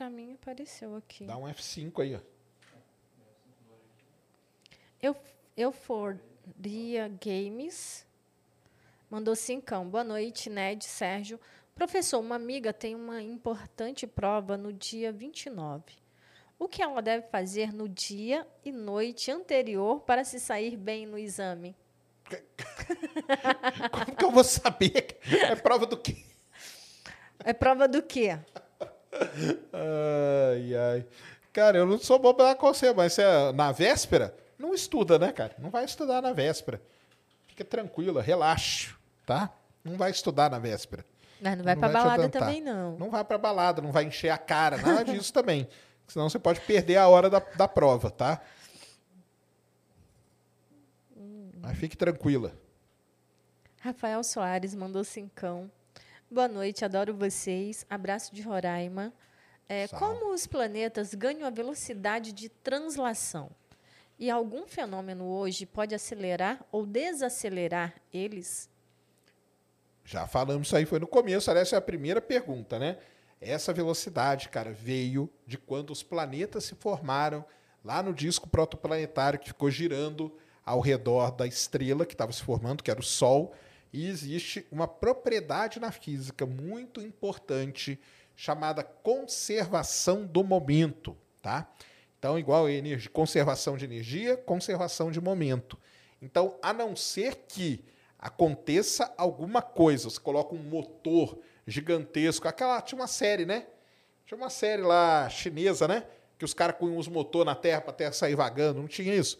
Para 0.01 0.09
mim 0.09 0.33
apareceu 0.33 0.95
aqui. 0.95 1.25
Dá 1.25 1.37
um 1.37 1.43
F5 1.43 2.01
aí, 2.01 2.15
ó. 2.15 2.19
Eu, 4.99 5.15
Euforia 5.55 7.07
Games 7.23 8.03
mandou 9.11 9.35
cincão. 9.35 9.87
Boa 9.87 10.03
noite, 10.03 10.49
Ned, 10.49 10.83
Sérgio. 10.85 11.39
Professor, 11.75 12.19
uma 12.19 12.35
amiga 12.35 12.73
tem 12.73 12.95
uma 12.95 13.21
importante 13.21 14.07
prova 14.07 14.57
no 14.57 14.73
dia 14.73 15.11
29. 15.11 15.83
O 16.57 16.67
que 16.67 16.81
ela 16.81 16.99
deve 16.99 17.27
fazer 17.27 17.71
no 17.71 17.87
dia 17.87 18.47
e 18.65 18.71
noite 18.71 19.29
anterior 19.29 20.01
para 20.01 20.23
se 20.23 20.39
sair 20.39 20.77
bem 20.77 21.05
no 21.05 21.15
exame? 21.15 21.75
Como 23.93 24.15
que 24.15 24.25
eu 24.25 24.31
vou 24.31 24.43
saber? 24.43 25.19
É 25.47 25.55
prova 25.55 25.85
do 25.85 25.95
quê? 25.95 26.25
É 27.37 27.53
prova 27.53 27.87
do 27.87 28.01
quê? 28.01 28.39
Ai, 29.73 30.75
ai. 30.75 31.05
Cara, 31.53 31.77
eu 31.77 31.85
não 31.85 31.97
sou 31.97 32.19
pra 32.19 32.31
dar 32.31 32.55
conselho, 32.55 32.95
mas 32.95 33.17
é 33.19 33.51
na 33.51 33.71
véspera, 33.71 34.35
não 34.57 34.73
estuda, 34.73 35.19
né, 35.19 35.31
cara? 35.31 35.53
Não 35.59 35.69
vai 35.69 35.83
estudar 35.83 36.21
na 36.21 36.31
véspera. 36.31 36.81
Fica 37.47 37.65
tranquila, 37.65 38.21
relaxa, 38.21 38.95
tá? 39.25 39.51
Não 39.83 39.97
vai 39.97 40.11
estudar 40.11 40.49
na 40.49 40.59
véspera. 40.59 41.05
Mas 41.41 41.57
não 41.57 41.63
vai 41.63 41.75
não 41.75 41.79
pra 41.79 41.89
vai 41.89 42.01
balada 42.03 42.29
também, 42.29 42.61
não. 42.61 42.97
Não 42.97 43.09
vai 43.09 43.23
pra 43.23 43.37
balada, 43.37 43.81
não 43.81 43.91
vai 43.91 44.05
encher 44.05 44.29
a 44.29 44.37
cara, 44.37 44.77
nada 44.77 45.03
disso 45.03 45.33
também. 45.33 45.67
Senão 46.07 46.29
você 46.29 46.37
pode 46.37 46.61
perder 46.61 46.97
a 46.97 47.07
hora 47.07 47.29
da, 47.29 47.39
da 47.39 47.67
prova, 47.67 48.11
tá? 48.11 48.41
Mas 51.61 51.77
fique 51.77 51.95
tranquila. 51.95 52.53
Rafael 53.79 54.23
Soares 54.23 54.75
mandou 54.75 55.03
cincão. 55.03 55.69
Boa 56.33 56.47
noite, 56.47 56.85
adoro 56.85 57.13
vocês. 57.13 57.85
Abraço 57.89 58.33
de 58.33 58.41
Roraima. 58.41 59.11
É, 59.67 59.85
como 59.89 60.33
os 60.33 60.47
planetas 60.47 61.13
ganham 61.13 61.45
a 61.45 61.49
velocidade 61.49 62.31
de 62.31 62.47
translação? 62.47 63.51
E 64.17 64.31
algum 64.31 64.65
fenômeno 64.65 65.25
hoje 65.25 65.65
pode 65.65 65.93
acelerar 65.93 66.65
ou 66.71 66.85
desacelerar 66.85 67.95
eles? 68.13 68.69
Já 70.05 70.25
falamos 70.25 70.67
isso 70.67 70.77
aí, 70.77 70.85
foi 70.85 70.99
no 70.99 71.07
começo. 71.07 71.51
Essa 71.51 71.75
é 71.75 71.77
a 71.77 71.81
primeira 71.81 72.21
pergunta, 72.21 72.79
né? 72.79 72.97
Essa 73.41 73.73
velocidade, 73.73 74.47
cara, 74.47 74.71
veio 74.71 75.29
de 75.45 75.57
quando 75.57 75.91
os 75.91 76.01
planetas 76.01 76.63
se 76.63 76.75
formaram 76.75 77.43
lá 77.83 78.01
no 78.01 78.13
disco 78.13 78.47
protoplanetário 78.47 79.37
que 79.37 79.49
ficou 79.49 79.69
girando 79.69 80.33
ao 80.65 80.79
redor 80.79 81.31
da 81.31 81.45
estrela 81.45 82.05
que 82.05 82.13
estava 82.13 82.31
se 82.31 82.41
formando, 82.41 82.81
que 82.81 82.89
era 82.89 83.01
o 83.01 83.03
Sol 83.03 83.53
e 83.93 84.07
existe 84.07 84.65
uma 84.71 84.87
propriedade 84.87 85.79
na 85.79 85.91
física 85.91 86.45
muito 86.45 87.01
importante 87.01 87.99
chamada 88.35 88.83
conservação 88.83 90.25
do 90.25 90.43
momento, 90.43 91.17
tá? 91.41 91.69
Então, 92.17 92.37
igual 92.39 92.65
a 92.65 92.71
energia, 92.71 93.09
conservação 93.09 93.75
de 93.75 93.85
energia, 93.85 94.37
conservação 94.37 95.11
de 95.11 95.19
momento. 95.19 95.77
Então, 96.21 96.57
a 96.61 96.71
não 96.71 96.95
ser 96.95 97.45
que 97.47 97.83
aconteça 98.17 99.11
alguma 99.17 99.61
coisa, 99.61 100.09
você 100.09 100.19
coloca 100.19 100.53
um 100.53 100.59
motor 100.59 101.39
gigantesco, 101.65 102.47
aquela 102.47 102.79
tinha 102.81 102.99
uma 102.99 103.07
série, 103.07 103.45
né? 103.45 103.65
Tinha 104.25 104.37
uma 104.37 104.49
série 104.49 104.83
lá 104.83 105.27
chinesa, 105.29 105.87
né? 105.87 106.05
Que 106.37 106.45
os 106.45 106.53
caras 106.53 106.77
com 106.77 106.97
os 106.97 107.07
motor 107.07 107.43
na 107.43 107.55
Terra 107.55 107.81
para 107.81 107.91
a 107.91 107.95
Terra 107.95 108.11
sair 108.11 108.35
vagando, 108.35 108.81
não 108.81 108.87
tinha 108.87 109.15
isso. 109.15 109.39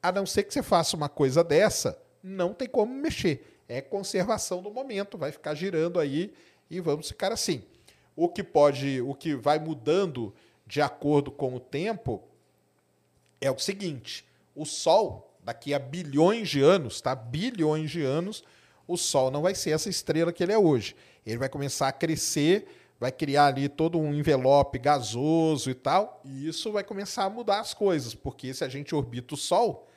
A 0.00 0.10
não 0.12 0.24
ser 0.24 0.44
que 0.44 0.54
você 0.54 0.62
faça 0.62 0.96
uma 0.96 1.08
coisa 1.08 1.42
dessa, 1.42 2.00
não 2.22 2.54
tem 2.54 2.68
como 2.68 2.94
mexer. 2.94 3.51
É 3.72 3.80
conservação 3.80 4.60
do 4.60 4.70
momento, 4.70 5.16
vai 5.16 5.32
ficar 5.32 5.54
girando 5.54 5.98
aí 5.98 6.34
e 6.70 6.78
vamos 6.78 7.08
ficar 7.08 7.32
assim. 7.32 7.62
O 8.14 8.28
que 8.28 8.42
pode, 8.42 9.00
o 9.00 9.14
que 9.14 9.34
vai 9.34 9.58
mudando 9.58 10.30
de 10.66 10.82
acordo 10.82 11.30
com 11.30 11.54
o 11.54 11.58
tempo 11.58 12.22
é 13.40 13.50
o 13.50 13.58
seguinte: 13.58 14.26
o 14.54 14.66
Sol, 14.66 15.34
daqui 15.42 15.72
a 15.72 15.78
bilhões 15.78 16.50
de 16.50 16.60
anos, 16.60 17.00
tá? 17.00 17.14
Bilhões 17.14 17.90
de 17.90 18.02
anos, 18.02 18.44
o 18.86 18.98
Sol 18.98 19.30
não 19.30 19.40
vai 19.40 19.54
ser 19.54 19.70
essa 19.70 19.88
estrela 19.88 20.34
que 20.34 20.42
ele 20.42 20.52
é 20.52 20.58
hoje. 20.58 20.94
Ele 21.24 21.38
vai 21.38 21.48
começar 21.48 21.88
a 21.88 21.92
crescer, 21.92 22.66
vai 23.00 23.10
criar 23.10 23.46
ali 23.46 23.70
todo 23.70 23.98
um 23.98 24.12
envelope 24.12 24.78
gasoso 24.78 25.70
e 25.70 25.74
tal, 25.74 26.20
e 26.26 26.46
isso 26.46 26.70
vai 26.72 26.84
começar 26.84 27.24
a 27.24 27.30
mudar 27.30 27.60
as 27.60 27.72
coisas, 27.72 28.14
porque 28.14 28.52
se 28.52 28.64
a 28.64 28.68
gente 28.68 28.94
orbita 28.94 29.32
o 29.32 29.38
Sol, 29.38 29.88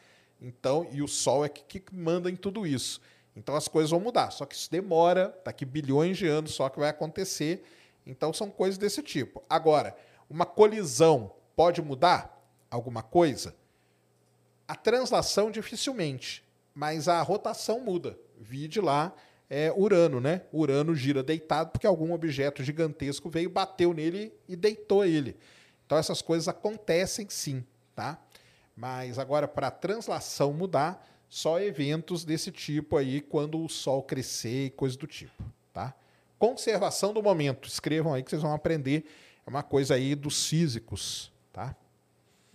então, 0.41 0.87
e 0.93 1.01
o 1.01 1.09
Sol 1.09 1.43
é 1.43 1.49
que, 1.49 1.81
que 1.81 1.93
manda 1.93 2.31
em 2.31 2.37
tudo 2.37 2.65
isso. 2.65 3.01
Então 3.35 3.55
as 3.55 3.67
coisas 3.67 3.91
vão 3.91 3.99
mudar. 3.99 4.31
Só 4.31 4.45
que 4.45 4.55
isso 4.55 4.71
demora, 4.71 5.37
daqui 5.43 5.65
bilhões 5.65 6.17
de 6.17 6.27
anos 6.27 6.53
só 6.53 6.69
que 6.69 6.79
vai 6.79 6.89
acontecer. 6.89 7.63
Então 8.05 8.31
são 8.31 8.49
coisas 8.49 8.77
desse 8.77 9.03
tipo. 9.03 9.43
Agora, 9.49 9.95
uma 10.29 10.45
colisão 10.45 11.31
pode 11.55 11.81
mudar 11.81 12.41
alguma 12.69 13.03
coisa? 13.03 13.55
A 14.67 14.75
translação 14.75 15.51
dificilmente, 15.51 16.43
mas 16.73 17.07
a 17.07 17.21
rotação 17.21 17.79
muda. 17.79 18.17
Vide 18.37 18.81
lá 18.81 19.13
é, 19.49 19.71
Urano, 19.75 20.19
né? 20.19 20.41
Urano 20.51 20.95
gira 20.95 21.21
deitado 21.21 21.71
porque 21.71 21.85
algum 21.85 22.13
objeto 22.13 22.63
gigantesco 22.63 23.29
veio, 23.29 23.49
bateu 23.49 23.93
nele 23.93 24.33
e 24.47 24.55
deitou 24.55 25.05
ele. 25.05 25.37
Então 25.85 25.97
essas 25.97 26.21
coisas 26.21 26.47
acontecem 26.47 27.27
sim, 27.29 27.63
tá? 27.95 28.19
Mas 28.75 29.19
agora 29.19 29.47
para 29.47 29.67
a 29.67 29.71
translação 29.71 30.51
mudar, 30.51 31.05
só 31.35 31.59
eventos 31.59 32.23
desse 32.23 32.49
tipo 32.49 32.95
aí 32.95 33.19
quando 33.19 33.61
o 33.61 33.67
Sol 33.67 34.01
crescer 34.01 34.67
e 34.67 34.69
coisa 34.69 34.97
do 34.97 35.05
tipo, 35.05 35.43
tá? 35.73 35.93
Conservação 36.39 37.13
do 37.13 37.21
momento. 37.21 37.67
Escrevam 37.67 38.13
aí 38.13 38.23
que 38.23 38.29
vocês 38.29 38.41
vão 38.41 38.53
aprender. 38.53 39.03
É 39.45 39.49
uma 39.49 39.61
coisa 39.61 39.95
aí 39.95 40.15
dos 40.15 40.47
físicos, 40.47 41.33
tá? 41.51 41.75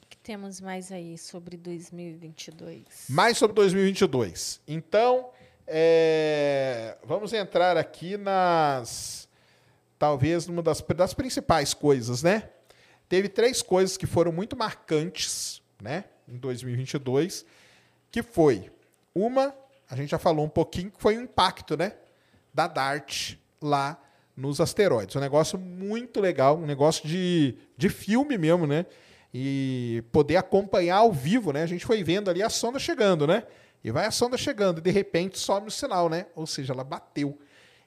O 0.03 0.07
que 0.07 0.17
temos 0.17 0.63
mais 0.63 0.91
aí 0.91 1.19
sobre 1.19 1.59
2022? 1.59 3.05
Mais 3.11 3.37
sobre 3.37 3.55
2022. 3.57 4.63
Então, 4.67 5.29
é, 5.67 6.97
vamos 7.05 7.35
entrar 7.35 7.77
aqui 7.77 8.17
nas. 8.17 9.29
Talvez 9.99 10.47
numa 10.47 10.63
das, 10.63 10.81
das 10.81 11.13
principais 11.13 11.75
coisas, 11.75 12.23
né? 12.23 12.49
Teve 13.11 13.29
três 13.29 13.61
coisas 13.61 13.99
que 13.99 14.07
foram 14.07 14.33
muito 14.33 14.57
marcantes, 14.57 15.61
né? 15.83 16.05
Em 16.27 16.39
2022, 16.39 17.45
que 18.11 18.23
foi 18.23 18.71
uma, 19.15 19.55
a 19.89 19.97
gente 19.97 20.11
já 20.11 20.19
falou 20.19 20.45
um 20.45 20.49
pouquinho, 20.49 20.91
que 20.91 21.01
foi 21.01 21.17
o 21.17 21.23
impacto, 21.23 21.77
né? 21.77 21.95
Da 22.53 22.67
DART 22.67 23.37
lá 23.61 24.01
nos 24.37 24.61
asteroides. 24.61 25.15
Um 25.17 25.21
negócio 25.21 25.59
muito 25.59 26.21
legal, 26.21 26.57
um 26.57 26.67
negócio 26.67 27.07
de, 27.07 27.57
de 27.77 27.89
filme 27.89 28.39
mesmo, 28.39 28.67
né? 28.67 28.87
E 29.33 30.03
poder 30.11 30.37
acompanhar 30.37 30.97
ao 30.97 31.13
vivo, 31.13 31.53
né? 31.53 31.63
A 31.63 31.67
gente 31.67 31.85
foi 31.87 32.03
vendo 32.03 32.31
ali 32.31 32.43
a 32.43 32.49
sonda 32.49 32.79
chegando, 32.79 33.27
né? 33.27 33.45
E 33.83 33.91
vai 33.91 34.07
a 34.07 34.11
sonda 34.11 34.37
chegando 34.37 34.79
e 34.79 34.81
de 34.83 34.91
repente 34.91 35.39
some 35.39 35.69
o 35.69 35.71
sinal, 35.71 36.09
né? 36.09 36.27
Ou 36.35 36.47
seja, 36.47 36.73
ela 36.73 36.85
bateu. 36.85 37.39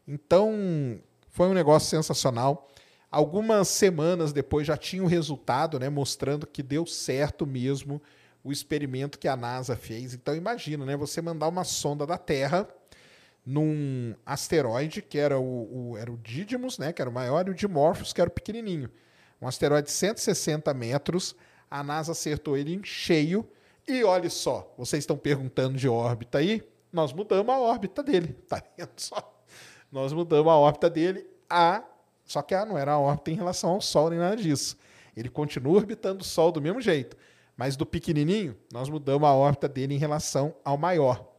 Então, 0.07 0.99
foi 1.29 1.47
um 1.47 1.53
negócio 1.53 1.89
sensacional. 1.89 2.67
Algumas 3.11 3.67
semanas 3.67 4.33
depois 4.33 4.65
já 4.65 4.75
tinha 4.75 5.03
o 5.03 5.07
resultado, 5.07 5.79
né? 5.79 5.89
Mostrando 5.89 6.47
que 6.47 6.63
deu 6.63 6.85
certo 6.85 7.45
mesmo 7.45 8.01
o 8.43 8.51
experimento 8.51 9.17
que 9.17 9.27
a 9.27 9.35
NASA 9.35 9.75
fez. 9.75 10.13
Então, 10.13 10.35
imagina, 10.35 10.85
né? 10.85 10.97
Você 10.97 11.21
mandar 11.21 11.47
uma 11.47 11.63
sonda 11.63 12.05
da 12.05 12.17
Terra 12.17 12.67
num 13.45 14.15
asteroide 14.25 15.01
que 15.01 15.17
era 15.17 15.39
o, 15.39 15.91
o, 15.91 15.97
era 15.97 16.11
o 16.11 16.17
Didymos, 16.17 16.77
né, 16.77 16.93
que 16.93 17.01
era 17.01 17.09
o 17.09 17.13
maior, 17.13 17.47
e 17.47 17.51
o 17.51 17.53
Dimorphos, 17.53 18.13
que 18.13 18.21
era 18.21 18.29
o 18.29 18.33
pequenininho. 18.33 18.89
Um 19.41 19.47
asteroide 19.47 19.87
de 19.87 19.93
160 19.93 20.73
metros, 20.73 21.35
a 21.69 21.83
NASA 21.83 22.13
acertou 22.13 22.57
ele 22.57 22.73
em 22.73 22.83
cheio, 22.83 23.47
e 23.87 24.03
olha 24.03 24.29
só, 24.29 24.73
vocês 24.77 25.03
estão 25.03 25.17
perguntando 25.17 25.77
de 25.77 25.89
órbita 25.89 26.37
aí, 26.37 26.63
nós 26.91 27.11
mudamos 27.11 27.53
a 27.53 27.59
órbita 27.59 28.01
dele, 28.01 28.33
tá 28.47 28.63
vendo 28.77 28.91
só? 28.95 29.43
Nós 29.91 30.13
mudamos 30.13 30.51
a 30.51 30.55
órbita 30.55 30.89
dele 30.89 31.27
a... 31.49 31.83
Só 32.25 32.41
que 32.41 32.55
ah, 32.55 32.65
não 32.65 32.77
era 32.77 32.93
a 32.93 32.99
órbita 32.99 33.31
em 33.31 33.35
relação 33.35 33.71
ao 33.71 33.81
Sol, 33.81 34.09
nem 34.09 34.17
nada 34.17 34.37
disso. 34.37 34.77
Ele 35.15 35.27
continua 35.27 35.75
orbitando 35.75 36.21
o 36.21 36.25
Sol 36.25 36.51
do 36.53 36.61
mesmo 36.61 36.79
jeito, 36.79 37.17
mas 37.55 37.75
do 37.75 37.85
pequenininho, 37.85 38.57
nós 38.71 38.89
mudamos 38.89 39.27
a 39.27 39.33
órbita 39.33 39.67
dele 39.67 39.93
em 39.93 39.99
relação 39.99 40.55
ao 40.63 40.77
maior. 40.77 41.33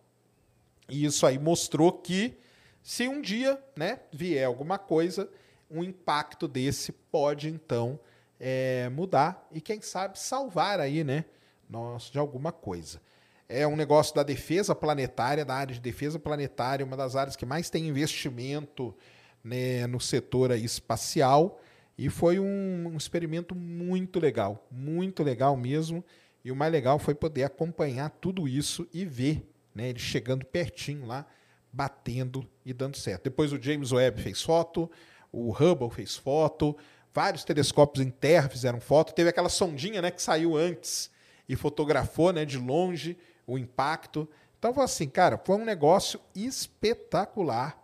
E 0.88 1.04
isso 1.04 1.26
aí 1.26 1.38
mostrou 1.38 1.92
que 1.92 2.36
se 2.82 3.08
um 3.08 3.20
dia 3.20 3.58
né, 3.76 4.00
vier 4.12 4.46
alguma 4.46 4.78
coisa, 4.78 5.28
um 5.70 5.82
impacto 5.82 6.46
desse 6.46 6.92
pode 6.92 7.48
então 7.48 7.98
é, 8.38 8.88
mudar 8.90 9.48
e 9.50 9.60
quem 9.60 9.80
sabe 9.80 10.18
salvar 10.18 10.78
aí, 10.78 11.02
né, 11.02 11.24
nós 11.68 12.10
de 12.10 12.18
alguma 12.18 12.52
coisa. 12.52 13.00
É 13.48 13.66
um 13.66 13.76
negócio 13.76 14.14
da 14.14 14.22
defesa 14.22 14.74
planetária, 14.74 15.44
da 15.44 15.54
área 15.54 15.74
de 15.74 15.80
defesa 15.80 16.18
planetária, 16.18 16.84
uma 16.84 16.96
das 16.96 17.16
áreas 17.16 17.36
que 17.36 17.46
mais 17.46 17.70
tem 17.70 17.88
investimento 17.88 18.94
né, 19.42 19.86
no 19.86 20.00
setor 20.00 20.52
aí 20.52 20.64
espacial. 20.64 21.60
E 21.96 22.08
foi 22.10 22.38
um, 22.38 22.88
um 22.92 22.96
experimento 22.96 23.54
muito 23.54 24.18
legal, 24.18 24.66
muito 24.70 25.22
legal 25.22 25.56
mesmo. 25.56 26.04
E 26.44 26.50
o 26.50 26.56
mais 26.56 26.72
legal 26.72 26.98
foi 26.98 27.14
poder 27.14 27.44
acompanhar 27.44 28.10
tudo 28.10 28.48
isso 28.48 28.86
e 28.92 29.04
ver 29.04 29.48
né, 29.74 29.90
ele 29.90 29.98
chegando 29.98 30.44
pertinho 30.44 31.06
lá, 31.06 31.26
batendo 31.72 32.46
e 32.64 32.72
dando 32.72 32.96
certo. 32.96 33.24
Depois 33.24 33.52
o 33.52 33.60
James 33.60 33.92
Webb 33.92 34.20
fez 34.22 34.42
foto, 34.42 34.90
o 35.32 35.50
Hubble 35.50 35.90
fez 35.90 36.16
foto, 36.16 36.76
vários 37.12 37.44
telescópios 37.44 38.04
em 38.04 38.10
terra 38.10 38.48
fizeram 38.48 38.80
foto. 38.80 39.14
Teve 39.14 39.30
aquela 39.30 39.48
sondinha 39.48 40.02
né, 40.02 40.10
que 40.10 40.22
saiu 40.22 40.56
antes 40.56 41.10
e 41.48 41.56
fotografou 41.56 42.32
né, 42.32 42.44
de 42.44 42.58
longe 42.58 43.16
o 43.46 43.56
impacto. 43.56 44.28
Então, 44.58 44.72
foi 44.72 44.84
assim, 44.84 45.08
cara, 45.08 45.38
foi 45.44 45.56
um 45.56 45.64
negócio 45.64 46.20
espetacular 46.34 47.78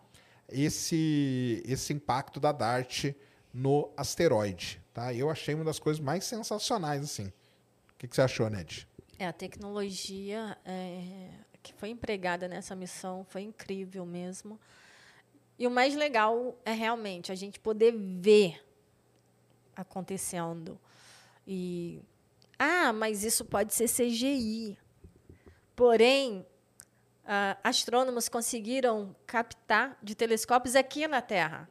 esse, 0.49 1.63
esse 1.67 1.93
impacto 1.93 2.41
da 2.41 2.53
DART 2.53 3.15
no 3.53 3.91
asteroide. 3.97 4.81
Tá? 4.93 5.13
Eu 5.15 5.31
achei 5.31 5.55
uma 5.55 5.65
das 5.65 5.79
coisas 5.79 6.01
mais 6.01 6.25
sensacionais. 6.25 7.03
assim. 7.03 7.27
O 7.27 7.99
que, 7.99 8.09
que 8.09 8.15
você 8.15 8.23
achou, 8.23 8.49
Ned? 8.49 8.89
É, 9.19 9.27
a 9.27 9.33
tecnologia 9.33 10.57
é, 10.65 11.29
que 11.63 11.73
foi 11.75 11.91
empregada 11.91 12.49
nessa 12.49 12.75
missão 12.75 13.25
foi 13.29 13.43
incrível 13.43 14.07
mesmo. 14.07 14.59
E 15.59 15.67
o 15.67 15.71
mais 15.71 15.95
legal 15.95 16.59
é 16.65 16.73
realmente 16.73 17.31
a 17.31 17.35
gente 17.35 17.61
poder 17.61 17.93
ver 17.93 18.65
acontecendo. 19.77 20.81
E 21.47 22.03
ah, 22.59 22.93
mas 22.93 23.25
isso 23.25 23.45
pode 23.45 23.75
ser 23.75 23.89
CGI. 23.89 24.79
Porém, 25.75 26.47
uh, 27.25 27.59
astrônomos 27.65 28.29
conseguiram 28.29 29.15
captar 29.27 29.97
de 30.03 30.15
telescópios 30.15 30.77
aqui 30.77 31.07
na 31.07 31.23
Terra. 31.23 31.69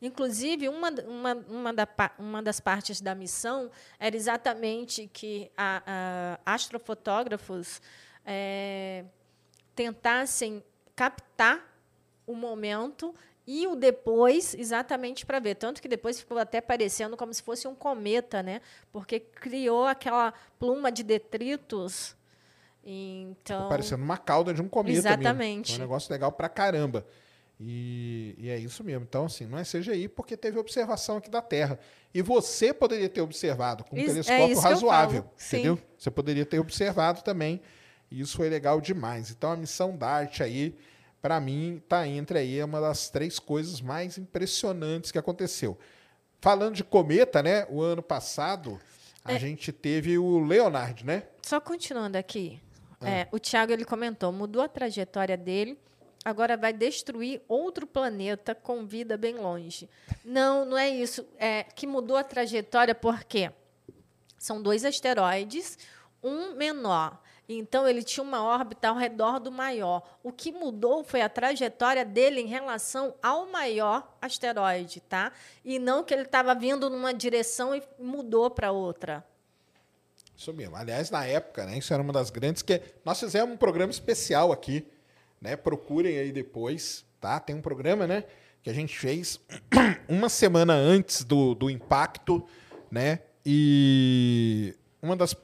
Inclusive, 0.00 0.68
uma, 0.68 0.90
uma, 0.90 1.34
uma, 1.34 1.72
da, 1.72 1.88
uma 2.18 2.42
das 2.42 2.60
partes 2.60 3.00
da 3.00 3.14
missão 3.14 3.70
era 3.98 4.14
exatamente 4.14 5.10
que 5.12 5.50
a, 5.56 6.38
a 6.44 6.54
astrofotógrafos 6.54 7.82
é, 8.24 9.04
tentassem 9.74 10.62
captar 10.94 11.64
o 12.26 12.34
momento 12.34 13.14
e 13.46 13.66
o 13.66 13.74
depois, 13.74 14.54
exatamente 14.54 15.24
para 15.24 15.40
ver. 15.40 15.54
Tanto 15.54 15.80
que 15.80 15.88
depois 15.88 16.20
ficou 16.20 16.38
até 16.38 16.60
parecendo 16.60 17.16
como 17.16 17.32
se 17.32 17.42
fosse 17.42 17.66
um 17.66 17.74
cometa, 17.74 18.42
né? 18.42 18.60
Porque 18.92 19.18
criou 19.18 19.86
aquela 19.86 20.34
pluma 20.58 20.92
de 20.92 21.02
detritos. 21.02 22.14
Então. 22.84 23.56
Ficou 23.56 23.68
parecendo 23.70 24.04
uma 24.04 24.18
cauda 24.18 24.52
de 24.52 24.60
um 24.60 24.68
cometa. 24.68 24.98
Exatamente. 24.98 25.70
Mesmo. 25.70 25.82
um 25.82 25.86
negócio 25.86 26.12
legal 26.12 26.30
para 26.30 26.48
caramba. 26.48 27.06
E, 27.60 28.36
e, 28.38 28.48
é 28.50 28.56
isso 28.56 28.84
mesmo. 28.84 29.04
Então, 29.08 29.24
assim, 29.24 29.46
não 29.46 29.58
é 29.58 29.62
CGI 29.64 30.08
porque 30.08 30.36
teve 30.36 30.58
observação 30.58 31.16
aqui 31.16 31.28
da 31.28 31.42
Terra. 31.42 31.78
E 32.14 32.22
você 32.22 32.72
poderia 32.72 33.08
ter 33.08 33.20
observado 33.20 33.84
com 33.84 33.96
um 33.96 33.98
isso, 33.98 34.10
é 34.10 34.22
telescópio 34.22 34.58
é 34.58 34.60
razoável. 34.60 35.30
Entendeu? 35.46 35.78
Você 35.98 36.10
poderia 36.10 36.46
ter 36.46 36.60
observado 36.60 37.22
também 37.22 37.60
e 38.10 38.20
isso 38.20 38.36
foi 38.36 38.48
legal 38.48 38.80
demais. 38.80 39.30
Então 39.30 39.52
a 39.52 39.56
missão 39.56 39.96
DART 39.96 40.40
aí, 40.40 40.74
para 41.20 41.40
mim, 41.40 41.80
está 41.82 42.06
entre 42.06 42.38
aí 42.38 42.62
uma 42.62 42.80
das 42.80 43.10
três 43.10 43.38
coisas 43.38 43.80
mais 43.80 44.18
impressionantes 44.18 45.10
que 45.10 45.18
aconteceu. 45.18 45.78
Falando 46.40 46.76
de 46.76 46.84
cometa, 46.84 47.42
né? 47.42 47.66
O 47.68 47.82
ano 47.82 48.02
passado 48.02 48.80
a 49.24 49.34
é. 49.34 49.38
gente 49.38 49.72
teve 49.72 50.16
o 50.16 50.38
Leonard, 50.38 51.04
né? 51.04 51.24
Só 51.42 51.60
continuando 51.60 52.16
aqui. 52.16 52.60
É. 53.00 53.10
É, 53.10 53.28
o 53.30 53.38
Thiago 53.38 53.72
ele 53.72 53.84
comentou, 53.84 54.32
mudou 54.32 54.62
a 54.62 54.68
trajetória 54.68 55.36
dele, 55.36 55.78
agora 56.24 56.56
vai 56.56 56.72
destruir 56.72 57.40
outro 57.48 57.86
planeta 57.86 58.54
com 58.54 58.86
vida 58.86 59.16
bem 59.16 59.36
longe. 59.36 59.88
Não, 60.24 60.64
não 60.64 60.76
é 60.76 60.88
isso. 60.88 61.26
É 61.38 61.62
que 61.64 61.86
mudou 61.86 62.16
a 62.16 62.24
trajetória 62.24 62.94
porque 62.94 63.50
são 64.38 64.62
dois 64.62 64.84
asteroides, 64.84 65.78
um 66.22 66.54
menor 66.54 67.20
Então 67.48 67.88
ele 67.88 68.02
tinha 68.02 68.22
uma 68.22 68.42
órbita 68.42 68.88
ao 68.88 68.96
redor 68.96 69.40
do 69.40 69.50
maior. 69.50 70.02
O 70.22 70.30
que 70.30 70.52
mudou 70.52 71.02
foi 71.02 71.22
a 71.22 71.28
trajetória 71.28 72.04
dele 72.04 72.40
em 72.40 72.46
relação 72.46 73.14
ao 73.22 73.46
maior 73.46 74.16
asteroide, 74.20 75.00
tá? 75.00 75.32
E 75.64 75.78
não 75.78 76.04
que 76.04 76.12
ele 76.12 76.24
estava 76.24 76.54
vindo 76.54 76.90
numa 76.90 77.14
direção 77.14 77.74
e 77.74 77.82
mudou 77.98 78.50
para 78.50 78.70
outra. 78.70 79.24
Isso 80.36 80.52
mesmo. 80.52 80.76
Aliás, 80.76 81.10
na 81.10 81.24
época, 81.24 81.64
né, 81.64 81.78
isso 81.78 81.92
era 81.92 82.02
uma 82.02 82.12
das 82.12 82.30
grandes 82.30 82.62
que 82.62 82.80
nós 83.04 83.18
fizemos 83.18 83.54
um 83.54 83.56
programa 83.56 83.90
especial 83.90 84.52
aqui, 84.52 84.86
né? 85.40 85.56
Procurem 85.56 86.18
aí 86.18 86.32
depois, 86.32 87.04
tá? 87.20 87.38
Tem 87.40 87.54
um 87.54 87.60
programa, 87.60 88.06
né, 88.06 88.24
que 88.62 88.70
a 88.70 88.72
gente 88.72 88.98
fez 88.98 89.40
uma 90.08 90.28
semana 90.28 90.74
antes 90.74 91.24
do, 91.24 91.54
do 91.54 91.70
impacto, 91.70 92.46
né? 92.90 93.20
E 93.44 94.74
uma 95.00 95.16
das 95.16 95.34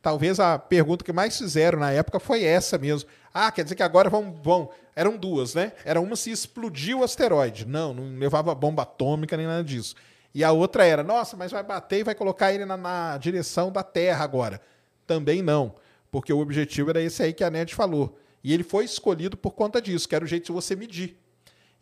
talvez 0.00 0.40
a 0.40 0.58
pergunta 0.58 1.04
que 1.04 1.12
mais 1.12 1.36
fizeram 1.36 1.78
na 1.78 1.90
época 1.90 2.18
foi 2.18 2.44
essa 2.44 2.78
mesmo. 2.78 3.08
Ah, 3.32 3.52
quer 3.52 3.62
dizer 3.62 3.74
que 3.74 3.82
agora 3.82 4.08
vão. 4.08 4.32
vão 4.32 4.70
eram 4.96 5.16
duas, 5.16 5.54
né? 5.54 5.72
Era 5.84 6.00
uma 6.00 6.16
se 6.16 6.30
explodiu 6.30 7.00
o 7.00 7.04
asteroide. 7.04 7.66
Não, 7.66 7.94
não 7.94 8.18
levava 8.18 8.54
bomba 8.54 8.82
atômica 8.82 9.36
nem 9.36 9.46
nada 9.46 9.62
disso. 9.62 9.94
E 10.34 10.42
a 10.42 10.50
outra 10.50 10.84
era, 10.84 11.02
nossa, 11.02 11.36
mas 11.36 11.52
vai 11.52 11.62
bater 11.62 12.00
e 12.00 12.04
vai 12.04 12.14
colocar 12.14 12.52
ele 12.52 12.64
na, 12.64 12.76
na 12.76 13.16
direção 13.18 13.70
da 13.70 13.82
Terra 13.82 14.24
agora. 14.24 14.60
Também 15.06 15.40
não, 15.40 15.74
porque 16.10 16.32
o 16.32 16.38
objetivo 16.38 16.90
era 16.90 17.00
esse 17.00 17.22
aí 17.22 17.32
que 17.32 17.44
a 17.44 17.50
NED 17.50 17.74
falou. 17.74 18.18
E 18.42 18.52
ele 18.52 18.62
foi 18.62 18.84
escolhido 18.84 19.36
por 19.36 19.52
conta 19.52 19.80
disso, 19.80 20.08
que 20.08 20.14
era 20.14 20.24
o 20.24 20.28
jeito 20.28 20.46
de 20.46 20.52
você 20.52 20.76
medir. 20.76 21.18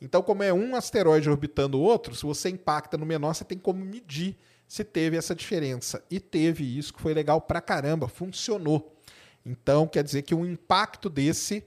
Então, 0.01 0.23
como 0.23 0.43
é 0.43 0.53
um 0.53 0.75
asteroide 0.75 1.29
orbitando 1.29 1.79
o 1.79 1.83
outro, 1.83 2.15
se 2.15 2.23
você 2.23 2.51
impacta 2.51 2.97
no 2.97 3.07
menor, 3.07 3.35
você 3.35 3.45
tem 3.45 3.59
como 3.59 3.85
medir 3.85 4.37
se 4.69 4.85
teve 4.85 5.17
essa 5.17 5.35
diferença. 5.35 6.05
E 6.11 6.21
teve 6.21 6.65
isso, 6.79 6.93
que 6.93 7.01
foi 7.01 7.15
legal 7.15 7.41
pra 7.41 7.61
caramba, 7.61 8.09
funcionou. 8.09 8.95
Então, 9.45 9.87
quer 9.87 10.03
dizer 10.03 10.23
que 10.23 10.35
um 10.35 10.45
impacto 10.45 11.09
desse, 11.09 11.65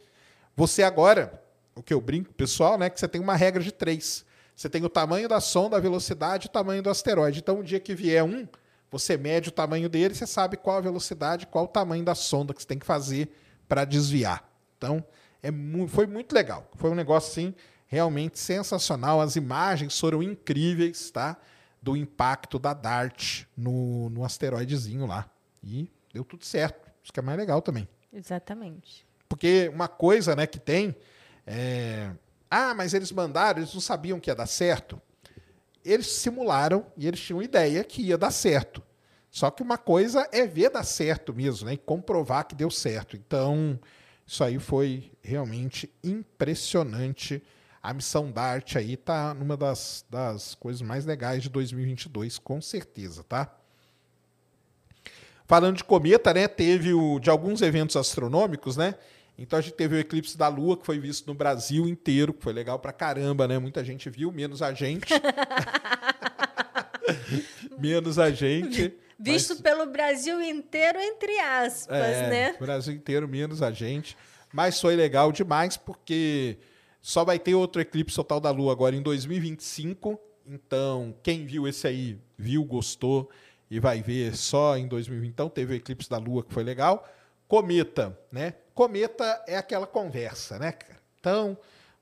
você 0.55 0.83
agora, 0.83 1.41
o 1.75 1.81
que 1.81 1.93
eu 1.93 2.01
brinco, 2.01 2.33
pessoal, 2.33 2.77
né, 2.77 2.89
que 2.89 2.99
você 2.99 3.07
tem 3.07 3.21
uma 3.21 3.35
regra 3.35 3.63
de 3.63 3.71
três. 3.71 4.25
Você 4.55 4.69
tem 4.69 4.83
o 4.83 4.89
tamanho 4.89 5.29
da 5.29 5.39
sonda, 5.39 5.77
a 5.77 5.79
velocidade 5.79 6.47
e 6.47 6.49
o 6.49 6.51
tamanho 6.51 6.83
do 6.83 6.89
asteroide. 6.89 7.39
Então, 7.39 7.59
o 7.59 7.63
dia 7.63 7.79
que 7.79 7.95
vier 7.95 8.23
um, 8.23 8.45
você 8.91 9.15
mede 9.15 9.49
o 9.49 9.51
tamanho 9.51 9.87
dele, 9.87 10.13
você 10.13 10.27
sabe 10.27 10.57
qual 10.57 10.77
a 10.77 10.81
velocidade, 10.81 11.47
qual 11.47 11.65
o 11.65 11.67
tamanho 11.67 12.03
da 12.03 12.13
sonda 12.13 12.53
que 12.53 12.61
você 12.61 12.67
tem 12.67 12.77
que 12.77 12.85
fazer 12.85 13.31
para 13.67 13.85
desviar. 13.85 14.48
Então, 14.79 15.03
é 15.43 15.51
mu 15.51 15.87
foi 15.87 16.07
muito 16.07 16.33
legal. 16.33 16.71
Foi 16.75 16.89
um 16.89 16.95
negócio, 16.95 17.29
assim, 17.29 17.53
realmente 17.85 18.39
sensacional. 18.39 19.19
As 19.19 19.35
imagens 19.35 19.99
foram 19.99 20.23
incríveis, 20.23 21.11
tá? 21.11 21.37
Do 21.81 21.97
impacto 21.97 22.57
da 22.57 22.73
DART 22.73 23.43
no, 23.55 24.09
no 24.09 24.23
asteroidezinho 24.23 25.05
lá. 25.05 25.29
E 25.61 25.91
deu 26.13 26.23
tudo 26.23 26.45
certo. 26.45 26.89
Isso 27.03 27.11
que 27.11 27.19
é 27.19 27.23
mais 27.23 27.37
legal 27.37 27.61
também. 27.61 27.87
Exatamente. 28.13 29.05
Porque 29.27 29.69
uma 29.73 29.87
coisa 29.87 30.35
né, 30.35 30.47
que 30.47 30.59
tem. 30.59 30.95
É... 31.45 32.11
Ah, 32.49 32.73
mas 32.73 32.93
eles 32.93 33.11
mandaram, 33.11 33.59
eles 33.59 33.73
não 33.73 33.81
sabiam 33.81 34.19
que 34.19 34.29
ia 34.29 34.35
dar 34.35 34.47
certo. 34.47 34.99
Eles 35.83 36.07
simularam 36.07 36.85
e 36.97 37.07
eles 37.07 37.19
tinham 37.19 37.41
ideia 37.41 37.83
que 37.83 38.01
ia 38.01 38.17
dar 38.17 38.31
certo. 38.31 38.81
Só 39.29 39.51
que 39.51 39.61
uma 39.61 39.77
coisa 39.77 40.27
é 40.31 40.47
ver 40.47 40.71
dar 40.71 40.83
certo 40.83 41.33
mesmo, 41.33 41.67
né? 41.67 41.73
E 41.73 41.77
comprovar 41.77 42.47
que 42.47 42.55
deu 42.55 42.71
certo. 42.71 43.15
Então, 43.15 43.79
isso 44.29 44.43
aí 44.43 44.59
foi 44.59 45.11
realmente 45.23 45.89
impressionante. 46.03 47.41
A 47.81 47.91
missão 47.91 48.31
DART 48.31 48.75
aí 48.75 48.95
tá 48.95 49.33
numa 49.33 49.57
das, 49.57 50.05
das 50.07 50.53
coisas 50.53 50.83
mais 50.83 51.03
legais 51.03 51.41
de 51.41 51.49
2022, 51.49 52.37
com 52.37 52.61
certeza, 52.61 53.23
tá? 53.23 53.51
Falando 55.47 55.77
de 55.77 55.83
cometa, 55.83 56.31
né? 56.31 56.47
Teve 56.47 56.93
o, 56.93 57.19
de 57.19 57.31
alguns 57.31 57.63
eventos 57.63 57.95
astronômicos, 57.95 58.77
né? 58.77 58.93
Então 59.35 59.57
a 59.57 59.63
gente 59.63 59.73
teve 59.73 59.95
o 59.95 59.99
eclipse 59.99 60.37
da 60.37 60.47
Lua, 60.47 60.77
que 60.77 60.85
foi 60.85 60.99
visto 60.99 61.25
no 61.25 61.33
Brasil 61.33 61.87
inteiro, 61.87 62.31
que 62.31 62.43
foi 62.43 62.53
legal 62.53 62.77
pra 62.77 62.93
caramba, 62.93 63.47
né? 63.47 63.57
Muita 63.57 63.83
gente 63.83 64.11
viu, 64.11 64.31
menos 64.31 64.61
a 64.61 64.71
gente. 64.75 65.11
menos 67.79 68.19
a 68.19 68.29
gente. 68.29 68.93
Visto 69.19 69.49
mas, 69.49 69.61
pelo 69.61 69.85
Brasil 69.87 70.41
inteiro, 70.41 70.97
entre 70.97 71.37
aspas, 71.39 71.97
é, 71.97 72.29
né? 72.29 72.55
Brasil 72.57 72.93
inteiro, 72.93 73.27
menos 73.27 73.61
a 73.61 73.69
gente. 73.69 74.15
Mas 74.53 74.79
foi 74.79 74.95
legal 74.95 75.31
demais, 75.31 75.75
porque 75.75 76.57
só 77.01 77.25
vai 77.25 77.37
ter 77.37 77.53
outro 77.53 77.81
eclipse 77.81 78.15
total 78.15 78.39
da 78.39 78.49
Lua 78.49 78.71
agora 78.71 78.95
em 78.95 79.01
2025. 79.01 80.17
Então, 80.45 81.13
quem 81.21 81.45
viu 81.45 81.67
esse 81.67 81.85
aí, 81.85 82.17
viu, 82.37 82.63
gostou 82.63 83.29
e 83.69 83.79
vai 83.79 84.01
ver 84.01 84.35
só 84.35 84.77
em 84.77 84.87
2020. 84.87 85.29
Então, 85.29 85.49
teve 85.49 85.73
o 85.73 85.75
eclipse 85.75 86.09
da 86.09 86.17
Lua, 86.17 86.41
que 86.41 86.53
foi 86.53 86.63
legal. 86.63 87.07
Cometa, 87.47 88.17
né? 88.31 88.53
Cometa 88.73 89.43
é 89.47 89.57
aquela 89.57 89.85
conversa, 89.85 90.57
né, 90.57 90.71
cara? 90.71 90.97
Então, 91.19 91.57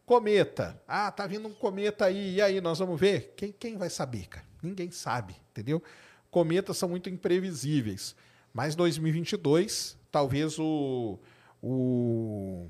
cometa. 0.05 0.79
Ah, 0.87 1.11
tá 1.11 1.25
vindo 1.25 1.47
um 1.47 1.53
cometa 1.53 2.05
aí. 2.05 2.35
E 2.35 2.41
aí, 2.41 2.61
nós 2.61 2.77
vamos 2.77 2.99
ver? 2.99 3.33
Quem, 3.35 3.51
quem 3.51 3.75
vai 3.75 3.89
saber, 3.89 4.27
cara? 4.27 4.45
Ninguém 4.61 4.91
sabe, 4.91 5.35
entendeu? 5.51 5.81
Cometas 6.31 6.77
são 6.77 6.89
muito 6.89 7.09
imprevisíveis. 7.09 8.15
Mas 8.53 8.75
2022, 8.75 9.97
talvez 10.11 10.57
o, 10.59 11.19
o 11.61 12.67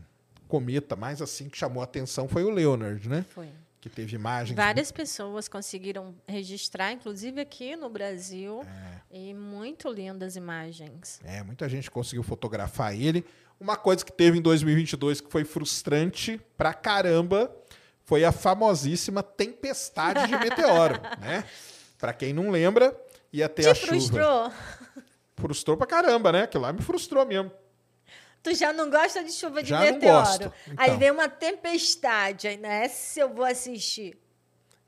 cometa 0.47 0.95
mais 0.95 1.21
assim 1.21 1.49
que 1.49 1.57
chamou 1.57 1.81
a 1.81 1.83
atenção 1.85 2.27
foi 2.27 2.43
o 2.43 2.49
Leonard, 2.49 3.07
né? 3.07 3.25
Foi. 3.29 3.47
Que 3.79 3.89
teve 3.89 4.15
imagens. 4.15 4.55
Várias 4.55 4.91
pessoas 4.91 5.47
conseguiram 5.47 6.13
registrar, 6.27 6.91
inclusive 6.91 7.39
aqui 7.39 7.75
no 7.75 7.89
Brasil, 7.89 8.61
É. 9.11 9.17
e 9.17 9.33
muito 9.33 9.87
lindas 9.89 10.35
imagens. 10.35 11.19
É, 11.23 11.43
muita 11.43 11.69
gente 11.69 11.89
conseguiu 11.91 12.23
fotografar 12.23 12.93
ele. 12.95 13.23
Uma 13.59 13.75
coisa 13.77 14.03
que 14.03 14.11
teve 14.11 14.37
em 14.37 14.41
2022 14.41 15.21
que 15.21 15.31
foi 15.31 15.43
frustrante 15.43 16.39
pra 16.57 16.73
caramba 16.73 17.55
foi 18.03 18.23
a 18.23 18.31
famosíssima 18.31 19.21
tempestade 19.21 20.27
de 20.27 20.37
meteoro, 20.37 20.99
né? 21.21 21.43
Pra 21.97 22.13
quem 22.13 22.33
não 22.33 22.49
lembra, 22.49 22.95
ia 23.31 23.47
ter 23.49 23.63
Te 23.63 23.69
a 23.69 23.75
chuva. 23.75 23.87
frustrou? 23.87 24.51
Frustrou 25.35 25.77
pra 25.77 25.85
caramba, 25.87 26.31
né? 26.31 26.43
Aquilo 26.43 26.63
lá 26.63 26.73
me 26.73 26.81
frustrou 26.81 27.25
mesmo. 27.25 27.51
Tu 28.43 28.53
já 28.55 28.71
não 28.71 28.89
gosta 28.89 29.23
de 29.23 29.31
chuva 29.31 29.61
de 29.61 29.69
Já 29.69 29.77
não 29.79 29.85
meteoro. 29.85 30.19
gosto, 30.19 30.53
Aí 30.77 30.87
então. 30.87 30.99
vem 30.99 31.11
uma 31.11 31.27
tempestade, 31.27 32.47
aí 32.47 32.57
né? 32.57 32.85
Essa 32.85 33.19
eu 33.19 33.33
vou 33.33 33.43
assistir. 33.45 34.17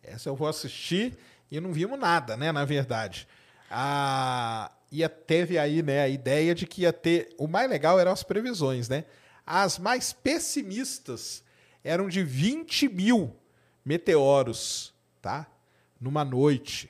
Essa 0.02 0.30
eu 0.30 0.36
vou 0.36 0.48
assistir 0.48 1.18
e 1.52 1.60
não 1.60 1.74
vimos 1.74 2.00
nada, 2.00 2.38
né? 2.38 2.52
Na 2.52 2.64
verdade. 2.66 3.28
Ah, 3.70 4.72
ia, 4.92 5.10
teve 5.10 5.58
aí 5.60 5.84
né, 5.84 6.02
a 6.02 6.08
ideia 6.08 6.56
de 6.56 6.66
que 6.66 6.82
ia 6.84 6.94
ter. 6.94 7.34
O 7.38 7.48
mais 7.48 7.70
legal 7.70 8.00
eram 8.00 8.12
as 8.12 8.24
previsões, 8.24 8.88
né? 8.90 9.04
As 9.46 9.78
mais 9.78 10.14
pessimistas 10.14 11.44
eram 11.84 12.08
de 12.08 12.24
20 12.24 12.88
mil 12.90 13.36
meteoros, 13.84 14.94
tá? 15.22 15.48
Numa 16.00 16.24
noite. 16.24 16.90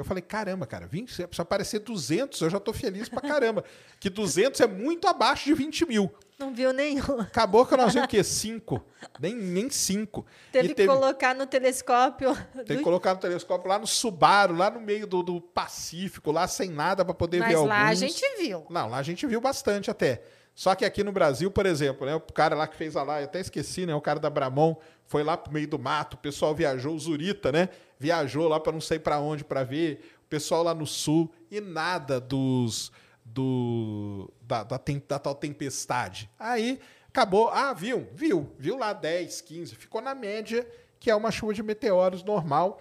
Eu 0.00 0.04
falei, 0.04 0.22
caramba, 0.22 0.66
cara, 0.66 0.86
20, 0.86 1.12
se 1.12 1.40
aparecer 1.40 1.80
200, 1.80 2.40
eu 2.40 2.50
já 2.50 2.58
tô 2.58 2.72
feliz 2.72 3.08
pra 3.08 3.20
caramba. 3.20 3.64
Que 4.00 4.08
200 4.08 4.58
é 4.62 4.66
muito 4.66 5.06
abaixo 5.06 5.44
de 5.44 5.52
20 5.52 5.84
mil. 5.84 6.10
Não 6.38 6.54
viu 6.54 6.72
nenhum. 6.72 7.20
Acabou 7.20 7.66
que 7.66 7.76
nós 7.76 7.92
vimos 7.92 8.06
o 8.06 8.08
quê? 8.08 8.24
5. 8.24 8.82
Nem, 9.20 9.34
nem 9.34 9.68
5. 9.68 10.24
Teve 10.50 10.72
que 10.72 10.86
colocar 10.86 11.34
no 11.34 11.46
telescópio. 11.46 12.34
Tem 12.66 12.78
que 12.78 12.82
colocar 12.82 13.12
no 13.12 13.20
telescópio 13.20 13.68
lá 13.68 13.78
no 13.78 13.86
Subaru, 13.86 14.56
lá 14.56 14.70
no 14.70 14.80
meio 14.80 15.06
do, 15.06 15.22
do 15.22 15.38
Pacífico, 15.38 16.32
lá 16.32 16.48
sem 16.48 16.70
nada 16.70 17.04
para 17.04 17.12
poder 17.12 17.40
ver 17.40 17.48
Mas 17.48 17.54
alguns. 17.56 17.68
lá 17.68 17.88
a 17.88 17.94
gente 17.94 18.24
viu. 18.38 18.66
Não, 18.70 18.88
lá 18.88 18.96
a 18.96 19.02
gente 19.02 19.26
viu 19.26 19.38
bastante 19.38 19.90
até. 19.90 20.22
Só 20.54 20.74
que 20.74 20.84
aqui 20.84 21.02
no 21.02 21.12
Brasil, 21.12 21.50
por 21.50 21.64
exemplo, 21.66 22.06
né, 22.06 22.14
o 22.14 22.20
cara 22.20 22.54
lá 22.54 22.66
que 22.66 22.76
fez 22.76 22.96
a 22.96 23.02
live, 23.02 23.22
eu 23.22 23.28
até 23.28 23.40
esqueci, 23.40 23.86
né, 23.86 23.94
o 23.94 24.00
cara 24.00 24.18
da 24.20 24.28
Bramon, 24.28 24.76
foi 25.06 25.22
lá 25.22 25.36
pro 25.36 25.52
meio 25.52 25.66
do 25.66 25.78
mato, 25.78 26.14
o 26.14 26.18
pessoal 26.18 26.54
viajou, 26.54 26.94
o 26.94 26.98
Zurita, 26.98 27.50
né, 27.50 27.68
viajou 27.98 28.46
lá 28.48 28.60
para 28.60 28.72
não 28.72 28.80
sei 28.80 28.98
para 28.98 29.18
onde 29.18 29.44
para 29.44 29.64
ver, 29.64 30.04
o 30.24 30.28
pessoal 30.28 30.62
lá 30.62 30.74
no 30.74 30.86
sul 30.86 31.32
e 31.50 31.60
nada 31.60 32.20
dos 32.20 32.92
do 33.24 34.30
da, 34.42 34.64
da, 34.64 34.80
da 35.08 35.18
tal 35.18 35.34
tempestade. 35.34 36.28
Aí 36.38 36.80
acabou, 37.08 37.48
ah, 37.48 37.72
viu, 37.72 38.08
viu, 38.12 38.52
viu 38.58 38.76
lá 38.76 38.92
10, 38.92 39.40
15, 39.40 39.74
ficou 39.76 40.00
na 40.00 40.14
média 40.14 40.66
que 41.00 41.10
é 41.10 41.16
uma 41.16 41.30
chuva 41.30 41.54
de 41.54 41.62
meteoros 41.62 42.22
normal. 42.22 42.80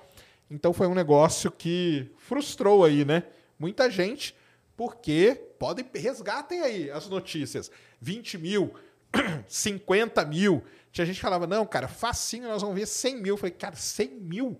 Então 0.52 0.74
foi 0.74 0.88
um 0.88 0.94
negócio 0.94 1.50
que 1.50 2.12
frustrou 2.18 2.84
aí, 2.84 3.06
né? 3.06 3.24
Muita 3.58 3.90
gente, 3.90 4.36
porque 4.80 5.36
podem 5.60 5.86
resgatem 5.94 6.62
aí 6.62 6.90
as 6.90 7.10
notícias. 7.10 7.70
20 8.00 8.38
mil, 8.38 8.74
50 9.46 10.24
mil. 10.24 10.64
Tinha 10.90 11.06
gente 11.06 11.18
que 11.18 11.22
falava, 11.22 11.46
não, 11.46 11.66
cara, 11.66 11.90
facinho, 11.90 12.48
nós 12.48 12.62
vamos 12.62 12.80
ver 12.80 12.86
100 12.86 13.18
mil. 13.18 13.34
Eu 13.34 13.38
falei, 13.38 13.52
cara, 13.52 13.76
100 13.76 14.08
mil 14.08 14.58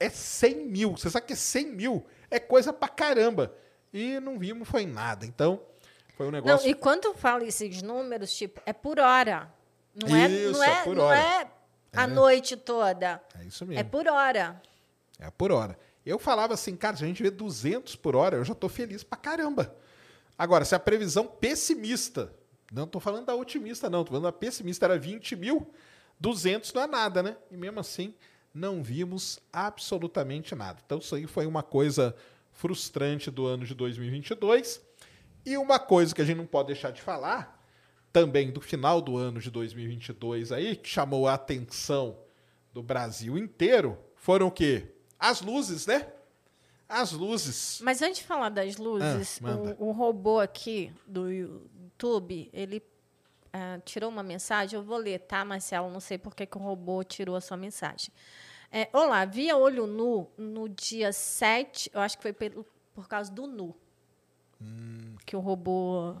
é 0.00 0.08
100 0.08 0.66
mil. 0.66 0.96
Você 0.96 1.08
sabe 1.08 1.26
que 1.26 1.34
é 1.34 1.36
100 1.36 1.66
mil? 1.70 2.04
É 2.28 2.40
coisa 2.40 2.72
pra 2.72 2.88
caramba. 2.88 3.54
E 3.92 4.18
não 4.18 4.40
vimos, 4.40 4.68
foi 4.68 4.86
nada. 4.86 5.24
Então, 5.24 5.62
foi 6.16 6.26
um 6.26 6.32
Não, 6.32 6.40
negócio. 6.40 6.68
e 6.68 6.74
quando 6.74 7.14
fala 7.14 7.44
esses 7.44 7.80
números, 7.80 8.36
tipo, 8.36 8.60
é 8.66 8.72
por 8.72 8.98
hora. 8.98 9.54
Não 9.94 10.16
é, 10.16 10.28
Isso, 10.28 10.52
não 10.58 10.64
é, 10.64 10.80
é 10.80 10.82
por 10.82 10.96
não 10.96 11.04
hora. 11.04 11.16
é 11.20 11.48
a 11.94 12.08
noite 12.08 12.56
toda. 12.56 13.22
É 13.38 13.44
isso 13.44 13.64
mesmo. 13.64 13.78
É 13.78 13.84
por 13.84 14.08
hora. 14.08 14.60
É 15.20 15.30
por 15.30 15.52
hora. 15.52 15.78
Eu 16.04 16.18
falava 16.18 16.54
assim, 16.54 16.76
cara, 16.76 16.96
se 16.96 17.04
a 17.04 17.06
gente 17.06 17.22
vê 17.22 17.30
200 17.30 17.96
por 17.96 18.14
hora, 18.14 18.36
eu 18.36 18.44
já 18.44 18.54
tô 18.54 18.68
feliz 18.68 19.02
pra 19.02 19.16
caramba. 19.16 19.74
Agora, 20.36 20.64
se 20.64 20.74
a 20.74 20.78
previsão 20.80 21.26
pessimista 21.26 22.34
Não 22.72 22.84
estou 22.84 23.00
falando 23.00 23.26
da 23.26 23.34
otimista, 23.36 23.88
não. 23.88 24.00
Estou 24.00 24.14
falando 24.14 24.24
da 24.24 24.32
pessimista. 24.32 24.86
Era 24.86 24.98
20 24.98 25.36
mil. 25.36 25.72
200 26.18 26.72
não 26.72 26.82
é 26.82 26.86
nada, 26.86 27.22
né? 27.22 27.36
E 27.50 27.56
mesmo 27.56 27.78
assim, 27.78 28.14
não 28.52 28.82
vimos 28.82 29.38
absolutamente 29.52 30.54
nada. 30.54 30.80
Então, 30.84 30.98
isso 30.98 31.14
aí 31.14 31.26
foi 31.26 31.46
uma 31.46 31.62
coisa 31.62 32.14
frustrante 32.52 33.30
do 33.30 33.46
ano 33.46 33.64
de 33.64 33.74
2022. 33.74 34.80
E 35.46 35.56
uma 35.56 35.78
coisa 35.78 36.14
que 36.14 36.22
a 36.22 36.24
gente 36.24 36.38
não 36.38 36.46
pode 36.46 36.68
deixar 36.68 36.90
de 36.90 37.02
falar, 37.02 37.62
também 38.12 38.50
do 38.50 38.60
final 38.60 39.00
do 39.00 39.16
ano 39.16 39.40
de 39.40 39.50
2022 39.50 40.50
aí, 40.50 40.76
que 40.76 40.88
chamou 40.88 41.28
a 41.28 41.34
atenção 41.34 42.18
do 42.72 42.82
Brasil 42.82 43.36
inteiro, 43.36 43.98
foram 44.16 44.46
o 44.46 44.50
quê? 44.50 44.93
As 45.30 45.40
luzes, 45.40 45.86
né? 45.86 46.06
As 46.88 47.12
luzes. 47.12 47.80
Mas 47.82 48.02
antes 48.02 48.18
de 48.18 48.24
falar 48.24 48.50
das 48.50 48.76
luzes, 48.76 49.40
Ah, 49.42 49.56
o, 49.80 49.88
o 49.88 49.92
robô 49.92 50.38
aqui 50.38 50.92
do 51.06 51.30
YouTube, 51.32 52.50
ele 52.52 52.82
ah, 53.52 53.80
tirou 53.84 54.10
uma 54.10 54.22
mensagem. 54.22 54.78
Eu 54.78 54.84
vou 54.84 54.98
ler, 54.98 55.18
tá, 55.20 55.44
Marcelo? 55.44 55.90
Não 55.90 56.00
sei 56.00 56.18
por 56.18 56.34
que, 56.34 56.44
que 56.44 56.58
o 56.58 56.60
robô 56.60 57.02
tirou 57.02 57.36
a 57.36 57.40
sua 57.40 57.56
mensagem. 57.56 58.10
É, 58.70 58.88
Olá, 58.92 59.24
via 59.24 59.56
olho 59.56 59.86
nu 59.86 60.28
no 60.36 60.68
dia 60.68 61.10
7, 61.12 61.90
eu 61.94 62.00
acho 62.00 62.16
que 62.18 62.22
foi 62.22 62.32
pelo- 62.32 62.66
por 62.92 63.08
causa 63.08 63.32
do 63.32 63.46
nu. 63.46 63.74
Que 65.24 65.36
o 65.36 65.40
robô. 65.40 66.14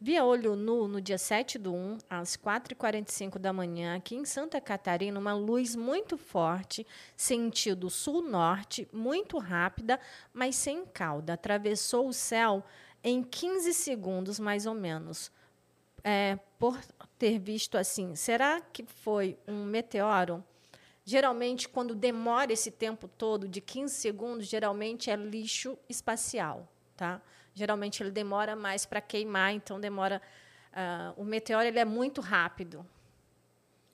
Via 0.00 0.24
olho 0.24 0.54
nu 0.54 0.86
no 0.86 1.00
dia 1.00 1.18
7 1.18 1.58
do 1.58 1.74
1, 1.74 1.98
às 2.08 2.36
4h45 2.36 3.36
da 3.36 3.52
manhã, 3.52 3.96
aqui 3.96 4.14
em 4.14 4.24
Santa 4.24 4.60
Catarina, 4.60 5.18
uma 5.18 5.34
luz 5.34 5.74
muito 5.74 6.16
forte, 6.16 6.86
sentido 7.16 7.90
sul-norte, 7.90 8.86
muito 8.92 9.38
rápida, 9.38 9.98
mas 10.32 10.54
sem 10.54 10.86
cauda. 10.86 11.32
Atravessou 11.32 12.06
o 12.06 12.12
céu 12.12 12.62
em 13.02 13.24
15 13.24 13.74
segundos, 13.74 14.38
mais 14.38 14.66
ou 14.66 14.74
menos. 14.74 15.32
É, 16.04 16.38
por 16.60 16.78
ter 17.18 17.40
visto 17.40 17.76
assim, 17.76 18.14
será 18.14 18.60
que 18.60 18.84
foi 18.84 19.36
um 19.48 19.64
meteoro? 19.64 20.44
Geralmente, 21.04 21.68
quando 21.68 21.92
demora 21.92 22.52
esse 22.52 22.70
tempo 22.70 23.08
todo, 23.08 23.48
de 23.48 23.60
15 23.60 23.92
segundos, 23.94 24.46
geralmente 24.46 25.10
é 25.10 25.16
lixo 25.16 25.76
espacial, 25.88 26.68
tá? 26.96 27.20
Geralmente 27.58 28.00
ele 28.00 28.12
demora 28.12 28.54
mais 28.54 28.86
para 28.86 29.00
queimar, 29.00 29.52
então 29.52 29.80
demora. 29.80 30.22
ah, 30.72 31.12
o 31.16 31.24
meteoro 31.24 31.66
ele 31.66 31.80
é 31.80 31.84
muito 31.84 32.20
rápido. 32.20 32.86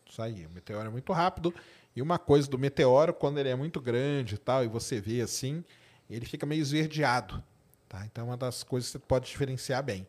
Isso 0.07 0.20
aí, 0.20 0.45
o 0.45 0.51
meteoro 0.51 0.86
é 0.86 0.91
muito 0.91 1.15
rápido. 1.15 1.53
E 1.97 2.03
uma 2.03 2.19
coisa 2.19 2.47
do 2.47 2.59
meteoro, 2.59 3.15
quando 3.15 3.39
ele 3.39 3.49
é 3.49 3.55
muito 3.55 3.81
grande 3.81 4.35
e 4.35 4.39
tal, 4.39 4.62
e 4.62 4.69
você 4.69 5.01
vê 5.01 5.23
assim, 5.23 5.65
ele 6.11 6.27
fica 6.27 6.45
meio 6.45 6.61
esverdeado. 6.61 7.43
Tá? 7.89 8.05
Então 8.05 8.24
é 8.24 8.27
uma 8.27 8.36
das 8.36 8.62
coisas 8.62 8.91
que 8.91 8.99
você 8.99 8.99
pode 8.99 9.27
diferenciar 9.28 9.82
bem. 9.82 10.07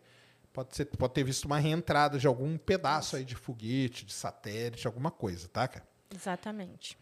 Pode, 0.51 0.75
ser, 0.75 0.85
pode 0.85 1.13
ter 1.13 1.23
visto 1.23 1.45
uma 1.45 1.57
reentrada 1.57 2.19
de 2.19 2.27
algum 2.27 2.57
pedaço 2.57 3.15
aí 3.15 3.23
de 3.23 3.35
foguete, 3.35 4.05
de 4.05 4.11
satélite, 4.11 4.85
alguma 4.85 5.11
coisa, 5.11 5.47
tá, 5.47 5.65
cara? 5.65 5.87
Exatamente. 6.13 6.97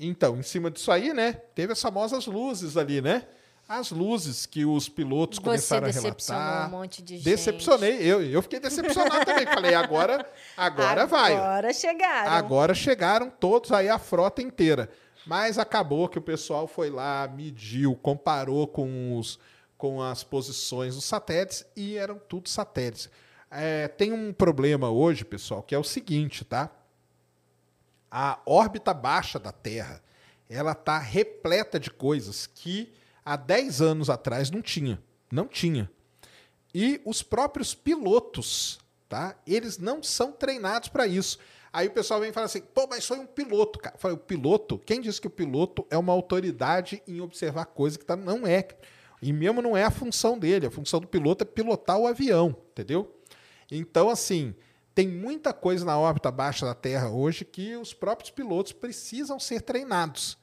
Então, 0.00 0.38
em 0.38 0.42
cima 0.42 0.70
disso 0.70 0.90
aí, 0.90 1.12
né? 1.12 1.34
Teve 1.54 1.74
as 1.74 1.82
famosas 1.82 2.26
luzes 2.26 2.78
ali, 2.78 3.02
né? 3.02 3.28
As 3.68 3.90
luzes 3.90 4.46
que 4.46 4.64
os 4.64 4.88
pilotos 4.88 5.38
Você 5.38 5.44
começaram 5.44 5.88
a 5.88 5.90
relatar. 5.90 6.68
um 6.68 6.70
monte 6.70 7.02
de 7.02 7.16
gente. 7.16 7.24
Decepcionei. 7.24 7.98
Eu, 8.00 8.22
eu 8.22 8.40
fiquei 8.40 8.58
decepcionado 8.58 9.26
também. 9.26 9.44
Falei, 9.44 9.74
agora, 9.74 10.26
agora 10.56 11.06
vai. 11.06 11.34
ó. 11.34 11.36
Agora 11.36 11.72
chegaram. 11.74 12.30
Agora 12.32 12.74
chegaram 12.74 13.28
todos 13.28 13.70
aí, 13.70 13.90
a 13.90 13.98
frota 13.98 14.40
inteira. 14.40 14.88
Mas 15.26 15.58
acabou 15.58 16.08
que 16.08 16.18
o 16.18 16.22
pessoal 16.22 16.66
foi 16.66 16.88
lá, 16.88 17.28
mediu, 17.28 17.94
comparou 17.94 18.66
com, 18.66 19.18
os, 19.18 19.38
com 19.76 20.00
as 20.00 20.24
posições 20.24 20.94
dos 20.94 21.04
satélites 21.04 21.66
e 21.76 21.98
eram 21.98 22.18
tudo 22.18 22.48
satélites. 22.48 23.10
É, 23.50 23.86
tem 23.88 24.14
um 24.14 24.32
problema 24.32 24.88
hoje, 24.88 25.26
pessoal, 25.26 25.62
que 25.62 25.74
é 25.74 25.78
o 25.78 25.84
seguinte, 25.84 26.42
tá? 26.42 26.70
A 28.10 28.38
órbita 28.46 28.94
baixa 28.94 29.38
da 29.38 29.52
Terra, 29.52 30.02
ela 30.48 30.74
tá 30.74 30.98
repleta 30.98 31.78
de 31.78 31.90
coisas 31.90 32.46
que 32.46 32.90
há 33.28 33.36
10 33.36 33.82
anos 33.82 34.08
atrás 34.08 34.50
não 34.50 34.62
tinha. 34.62 35.02
Não 35.30 35.46
tinha. 35.46 35.90
E 36.74 37.00
os 37.04 37.22
próprios 37.22 37.74
pilotos, 37.74 38.78
tá? 39.08 39.36
Eles 39.46 39.78
não 39.78 40.02
são 40.02 40.32
treinados 40.32 40.88
para 40.88 41.06
isso. 41.06 41.38
Aí 41.70 41.86
o 41.86 41.90
pessoal 41.90 42.20
vem 42.20 42.30
e 42.30 42.32
fala 42.32 42.46
assim: 42.46 42.62
pô, 42.62 42.86
mas 42.88 43.06
foi 43.06 43.18
um 43.18 43.26
piloto, 43.26 43.78
cara. 43.78 43.98
Falei, 43.98 44.16
o 44.16 44.20
piloto, 44.20 44.78
quem 44.78 45.00
disse 45.00 45.20
que 45.20 45.26
o 45.26 45.30
piloto 45.30 45.86
é 45.90 45.98
uma 45.98 46.12
autoridade 46.12 47.02
em 47.06 47.20
observar 47.20 47.66
coisa 47.66 47.98
que 47.98 48.04
tá, 48.04 48.16
não 48.16 48.46
é. 48.46 48.66
E 49.20 49.32
mesmo 49.32 49.60
não 49.60 49.76
é 49.76 49.84
a 49.84 49.90
função 49.90 50.38
dele. 50.38 50.66
A 50.66 50.70
função 50.70 51.00
do 51.00 51.06
piloto 51.06 51.44
é 51.44 51.46
pilotar 51.46 51.98
o 51.98 52.06
avião, 52.06 52.56
entendeu? 52.70 53.14
Então, 53.70 54.08
assim, 54.08 54.54
tem 54.94 55.06
muita 55.06 55.52
coisa 55.52 55.84
na 55.84 55.98
órbita 55.98 56.30
baixa 56.30 56.64
da 56.64 56.74
Terra 56.74 57.10
hoje 57.10 57.44
que 57.44 57.76
os 57.76 57.92
próprios 57.92 58.30
pilotos 58.30 58.72
precisam 58.72 59.38
ser 59.38 59.60
treinados. 59.60 60.38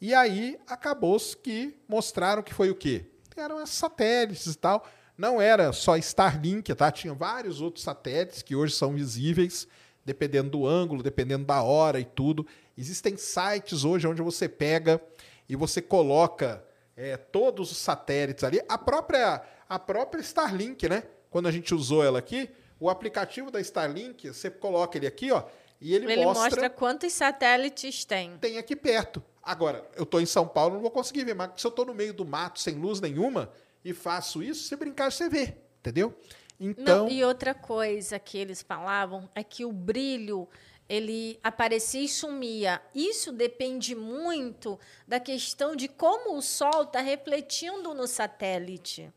E 0.00 0.14
aí 0.14 0.58
acabou 0.66 1.18
que 1.42 1.76
mostraram 1.88 2.42
que 2.42 2.54
foi 2.54 2.70
o 2.70 2.74
quê? 2.74 3.06
Eram 3.36 3.64
satélites 3.66 4.46
e 4.46 4.58
tal. 4.58 4.86
Não 5.16 5.40
era 5.40 5.72
só 5.72 5.96
Starlink, 5.96 6.72
tá? 6.74 6.90
Tinha 6.92 7.12
vários 7.12 7.60
outros 7.60 7.82
satélites 7.82 8.42
que 8.42 8.54
hoje 8.54 8.74
são 8.74 8.92
visíveis, 8.92 9.66
dependendo 10.04 10.50
do 10.50 10.66
ângulo, 10.66 11.02
dependendo 11.02 11.44
da 11.44 11.62
hora 11.62 11.98
e 11.98 12.04
tudo. 12.04 12.46
Existem 12.76 13.16
sites 13.16 13.84
hoje 13.84 14.06
onde 14.06 14.22
você 14.22 14.48
pega 14.48 15.00
e 15.48 15.56
você 15.56 15.82
coloca 15.82 16.64
é, 16.96 17.16
todos 17.16 17.72
os 17.72 17.78
satélites 17.78 18.44
ali. 18.44 18.60
A 18.68 18.78
própria, 18.78 19.42
a 19.68 19.78
própria 19.78 20.20
Starlink, 20.20 20.88
né? 20.88 21.02
Quando 21.30 21.48
a 21.48 21.52
gente 21.52 21.74
usou 21.74 22.04
ela 22.04 22.20
aqui, 22.20 22.48
o 22.78 22.88
aplicativo 22.88 23.50
da 23.50 23.60
Starlink, 23.60 24.28
você 24.28 24.48
coloca 24.48 24.96
ele 24.96 25.06
aqui, 25.06 25.32
ó, 25.32 25.42
e 25.80 25.94
ele, 25.94 26.10
Ele 26.12 26.24
mostra, 26.24 26.44
mostra 26.44 26.70
quantos 26.70 27.12
satélites 27.12 28.04
tem. 28.04 28.36
tem 28.38 28.58
aqui 28.58 28.74
perto. 28.74 29.22
Agora, 29.42 29.88
eu 29.96 30.02
estou 30.02 30.20
em 30.20 30.26
São 30.26 30.46
Paulo, 30.46 30.74
não 30.74 30.82
vou 30.82 30.90
conseguir 30.90 31.24
ver, 31.24 31.34
mas 31.34 31.52
se 31.56 31.66
eu 31.66 31.70
estou 31.70 31.86
no 31.86 31.94
meio 31.94 32.12
do 32.12 32.24
mato, 32.24 32.60
sem 32.60 32.74
luz 32.74 33.00
nenhuma, 33.00 33.50
e 33.84 33.94
faço 33.94 34.42
isso, 34.42 34.68
se 34.68 34.76
brincar, 34.76 35.10
você 35.10 35.28
vê, 35.28 35.56
entendeu? 35.80 36.14
Então, 36.60 37.04
Não, 37.04 37.08
e 37.08 37.24
outra 37.24 37.54
coisa 37.54 38.18
que 38.18 38.36
eles 38.36 38.60
falavam 38.60 39.28
é 39.34 39.44
que 39.44 39.64
o 39.64 39.72
brilho 39.72 40.48
ele 40.88 41.38
aparecia 41.42 42.00
e 42.02 42.08
sumia. 42.08 42.80
Isso 42.94 43.30
depende 43.30 43.94
muito 43.94 44.78
da 45.06 45.20
questão 45.20 45.76
de 45.76 45.86
como 45.86 46.36
o 46.36 46.42
Sol 46.42 46.84
está 46.84 47.00
refletindo 47.00 47.92
no 47.92 48.06
satélite. 48.06 49.12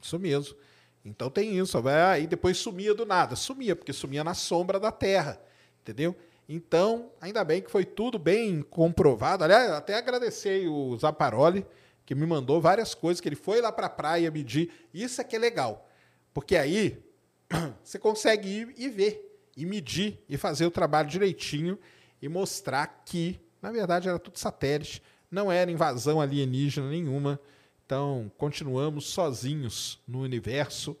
isso 0.00 0.18
mesmo. 0.18 0.56
Então 1.04 1.30
tem 1.30 1.58
isso. 1.58 1.82
Aí 2.10 2.26
depois 2.26 2.58
sumia 2.58 2.94
do 2.94 3.06
nada. 3.06 3.34
Sumia, 3.34 3.74
porque 3.74 3.92
sumia 3.92 4.22
na 4.22 4.34
sombra 4.34 4.78
da 4.78 4.92
Terra, 4.92 5.40
entendeu? 5.84 6.16
Então, 6.48 7.10
ainda 7.20 7.44
bem 7.44 7.60
que 7.60 7.70
foi 7.70 7.84
tudo 7.84 8.18
bem 8.18 8.62
comprovado. 8.62 9.44
Aliás, 9.44 9.70
até 9.70 9.94
agradecer 9.94 10.66
o 10.66 10.96
Zaparoli, 10.96 11.64
que 12.04 12.14
me 12.14 12.26
mandou 12.26 12.60
várias 12.60 12.94
coisas, 12.94 13.20
que 13.20 13.28
ele 13.28 13.36
foi 13.36 13.60
lá 13.60 13.70
para 13.70 13.86
a 13.86 13.90
praia 13.90 14.30
medir. 14.30 14.70
Isso 14.92 15.20
é 15.20 15.24
que 15.24 15.36
é 15.36 15.38
legal. 15.38 15.88
Porque 16.32 16.56
aí 16.56 17.02
você 17.82 17.98
consegue 17.98 18.48
ir 18.48 18.74
e 18.76 18.88
ver, 18.88 19.40
e 19.56 19.64
medir, 19.64 20.22
e 20.28 20.36
fazer 20.36 20.66
o 20.66 20.70
trabalho 20.70 21.08
direitinho 21.08 21.78
e 22.20 22.28
mostrar 22.28 23.02
que, 23.04 23.38
na 23.60 23.70
verdade, 23.70 24.08
era 24.08 24.18
tudo 24.18 24.38
satélite, 24.38 25.02
não 25.30 25.50
era 25.50 25.70
invasão 25.70 26.20
alienígena 26.20 26.88
nenhuma. 26.88 27.40
Então, 27.84 28.30
continuamos 28.38 29.06
sozinhos 29.06 30.00
no 30.06 30.20
universo, 30.20 30.96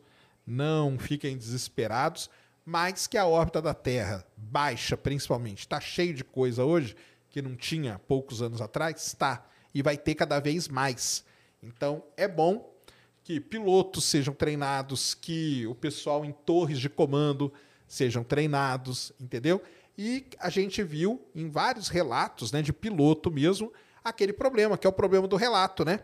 não 0.46 0.98
fiquem 0.98 1.36
desesperados, 1.36 2.28
mas 2.64 3.06
que 3.06 3.18
a 3.18 3.26
órbita 3.26 3.60
da 3.60 3.74
Terra, 3.74 4.24
baixa 4.36 4.96
principalmente, 4.96 5.60
está 5.60 5.80
cheio 5.80 6.14
de 6.14 6.24
coisa 6.24 6.64
hoje 6.64 6.96
que 7.28 7.42
não 7.42 7.56
tinha 7.56 8.00
poucos 8.06 8.40
anos 8.40 8.60
atrás, 8.60 9.06
está, 9.06 9.46
e 9.74 9.82
vai 9.82 9.96
ter 9.96 10.14
cada 10.14 10.38
vez 10.38 10.68
mais. 10.68 11.24
Então, 11.62 12.04
é 12.16 12.28
bom 12.28 12.72
que 13.24 13.40
pilotos 13.40 14.04
sejam 14.04 14.32
treinados, 14.32 15.14
que 15.14 15.66
o 15.66 15.74
pessoal 15.74 16.24
em 16.24 16.32
torres 16.32 16.78
de 16.78 16.88
comando 16.88 17.52
sejam 17.88 18.22
treinados, 18.22 19.12
entendeu? 19.20 19.62
E 19.96 20.26
a 20.38 20.50
gente 20.50 20.82
viu 20.82 21.20
em 21.34 21.48
vários 21.48 21.88
relatos, 21.88 22.52
né, 22.52 22.62
de 22.62 22.72
piloto 22.72 23.30
mesmo, 23.30 23.72
aquele 24.02 24.32
problema, 24.32 24.76
que 24.76 24.86
é 24.86 24.90
o 24.90 24.92
problema 24.92 25.26
do 25.26 25.36
relato, 25.36 25.84
né? 25.84 26.00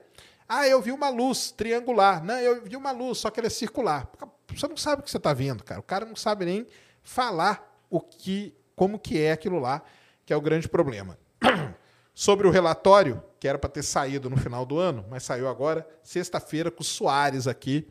Ah, 0.48 0.66
eu 0.66 0.80
vi 0.82 0.90
uma 0.90 1.08
luz 1.10 1.52
triangular. 1.52 2.24
Não, 2.24 2.34
eu 2.38 2.64
vi 2.64 2.74
uma 2.74 2.90
luz, 2.90 3.18
só 3.18 3.30
que 3.30 3.38
ela 3.38 3.46
é 3.46 3.50
circular. 3.50 4.10
Você 4.54 4.66
não 4.68 4.76
sabe 4.76 5.00
o 5.00 5.04
que 5.04 5.10
você 5.10 5.16
está 5.16 5.32
vendo, 5.32 5.62
cara. 5.64 5.80
O 5.80 5.84
cara 5.84 6.04
não 6.04 6.16
sabe 6.16 6.44
nem 6.44 6.66
falar 7.02 7.82
o 7.88 8.00
que, 8.00 8.54
como 8.76 8.98
que 8.98 9.18
é 9.18 9.32
aquilo 9.32 9.58
lá, 9.58 9.82
que 10.24 10.32
é 10.32 10.36
o 10.36 10.40
grande 10.40 10.68
problema. 10.68 11.18
Sobre 12.14 12.46
o 12.46 12.50
relatório, 12.50 13.22
que 13.38 13.48
era 13.48 13.58
para 13.58 13.70
ter 13.70 13.82
saído 13.82 14.28
no 14.28 14.36
final 14.36 14.66
do 14.66 14.78
ano, 14.78 15.04
mas 15.08 15.22
saiu 15.22 15.48
agora, 15.48 15.86
sexta-feira, 16.02 16.70
com 16.70 16.82
o 16.82 16.84
Soares 16.84 17.46
aqui. 17.46 17.86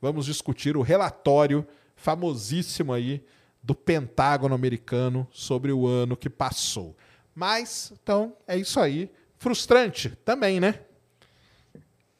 Vamos 0.00 0.26
discutir 0.26 0.76
o 0.76 0.82
relatório 0.82 1.66
famosíssimo 1.96 2.92
aí 2.92 3.24
do 3.62 3.74
Pentágono 3.74 4.54
americano 4.54 5.26
sobre 5.30 5.72
o 5.72 5.86
ano 5.86 6.16
que 6.16 6.28
passou. 6.28 6.96
Mas, 7.34 7.92
então, 8.02 8.36
é 8.46 8.56
isso 8.56 8.78
aí. 8.80 9.10
Frustrante 9.36 10.10
também, 10.24 10.60
né? 10.60 10.80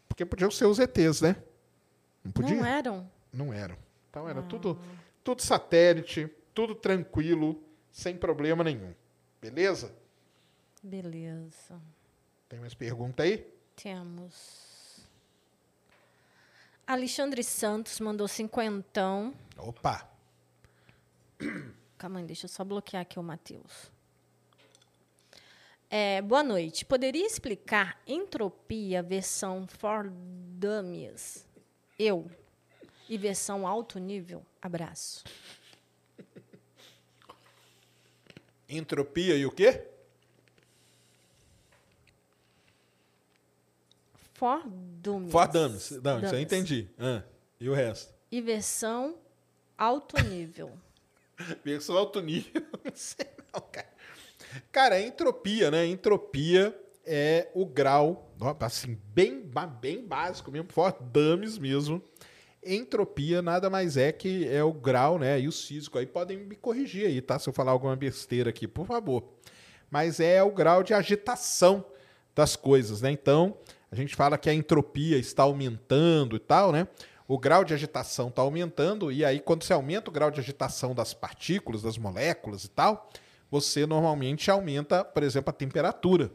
Porque 0.09 0.25
podiam 0.25 0.51
ser 0.51 0.67
os 0.67 0.79
ETs, 0.79 1.21
né? 1.21 1.37
Não 2.25 2.33
podia? 2.33 2.57
Não 2.57 2.67
eram? 2.67 3.11
Não 3.33 3.53
eram. 3.53 3.77
Então 4.13 4.29
era 4.29 4.43
tudo, 4.43 4.79
tudo 5.25 5.41
satélite, 5.41 6.31
tudo 6.53 6.75
tranquilo, 6.75 7.59
sem 7.91 8.15
problema 8.15 8.63
nenhum. 8.63 8.93
Beleza? 9.41 9.91
Beleza. 10.83 11.81
Tem 12.47 12.61
mais 12.61 12.75
pergunta 12.75 13.23
aí? 13.23 13.51
Temos. 13.75 15.01
Alexandre 16.87 17.43
Santos 17.43 17.99
mandou 18.01 18.29
cinquentão. 18.29 19.33
Opa! 19.57 20.07
Calma 21.97 22.19
aí, 22.19 22.27
deixa 22.27 22.45
eu 22.45 22.51
só 22.51 22.63
bloquear 22.63 23.01
aqui 23.01 23.19
o 23.19 23.23
Matheus. 23.23 23.91
É, 25.89 26.21
boa 26.21 26.43
noite. 26.43 26.85
Poderia 26.85 27.27
explicar 27.27 27.99
entropia 28.07 29.03
versão 29.03 29.67
for 29.67 30.11
dummies? 30.11 31.47
Eu. 31.99 32.31
E 33.13 33.19
versão 33.19 33.67
alto 33.67 33.99
nível? 33.99 34.43
Abraço. 34.63 35.23
Entropia 38.67 39.37
e 39.37 39.45
o 39.45 39.51
quê? 39.51 39.87
For 44.33 44.63
dummies. 44.67 45.31
For 45.31 45.47
dummies. 45.47 45.91
Não, 45.91 46.17
isso 46.17 46.25
eu 46.25 46.31
Dummies. 46.31 46.33
entendi. 46.41 46.89
Ah, 46.99 47.23
e 47.61 47.69
o 47.69 47.75
resto? 47.75 48.15
E 48.31 48.41
versão 48.41 49.19
alto 49.77 50.17
nível. 50.25 50.73
Versão 51.63 51.99
alto 51.99 52.19
nível, 52.23 52.63
não 52.83 52.93
sei 52.95 53.27
não, 53.53 53.61
cara. 53.61 53.93
Cara, 54.73 54.99
entropia, 55.03 55.71
né? 55.71 55.85
Entropia 55.85 56.75
é 57.05 57.51
o 57.53 57.67
grau, 57.67 58.35
assim, 58.59 58.99
bem, 59.13 59.51
bem 59.83 60.03
básico 60.03 60.51
mesmo, 60.51 60.73
for 60.73 60.93
dummies 60.99 61.59
mesmo. 61.59 62.03
Entropia 62.65 63.43
nada 63.43 63.69
mais 63.69 63.97
é 63.97 64.13
que 64.13 64.47
é 64.49 64.63
o 64.63 64.73
grau, 64.73 65.19
né? 65.19 65.41
E 65.41 65.49
os 65.49 65.65
físicos 65.67 66.01
aí 66.01 66.07
podem 66.07 66.39
me 66.39 66.55
corrigir 66.55 67.07
aí, 67.07 67.21
tá? 67.21 67.39
Se 67.39 67.49
eu 67.49 67.53
falar 67.53 67.73
alguma 67.73 67.97
besteira 67.97 68.51
aqui, 68.51 68.69
por 68.69 68.87
favor. 68.87 69.25
Mas 69.91 70.21
é 70.21 70.43
o 70.43 70.51
grau 70.53 70.83
de 70.83 70.95
agitação 70.95 71.85
das 72.35 72.55
coisas, 72.55 73.03
né? 73.03 73.11
Então, 73.11 73.57
a 73.91 73.97
gente 73.97 74.15
fala 74.15 74.39
que 74.39 74.49
a 74.49 74.55
entropia 74.55 75.19
está 75.19 75.43
aumentando 75.43 76.37
e 76.37 76.39
tal, 76.39 76.71
né? 76.71 76.87
O 77.27 77.37
grau 77.37 77.65
de 77.65 77.75
agitação 77.75 78.29
está 78.29 78.43
aumentando, 78.43 79.11
e 79.11 79.25
aí, 79.25 79.41
quando 79.41 79.65
você 79.65 79.73
aumenta 79.73 80.11
o 80.11 80.13
grau 80.13 80.31
de 80.31 80.39
agitação 80.39 80.95
das 80.95 81.13
partículas, 81.13 81.83
das 81.83 81.99
moléculas 81.99 82.65
e 82.65 82.69
tal, 82.69 83.11
você 83.51 83.87
normalmente 83.87 84.51
aumenta, 84.51 85.05
por 85.05 85.23
exemplo, 85.23 85.51
a 85.51 85.53
temperatura. 85.53 86.31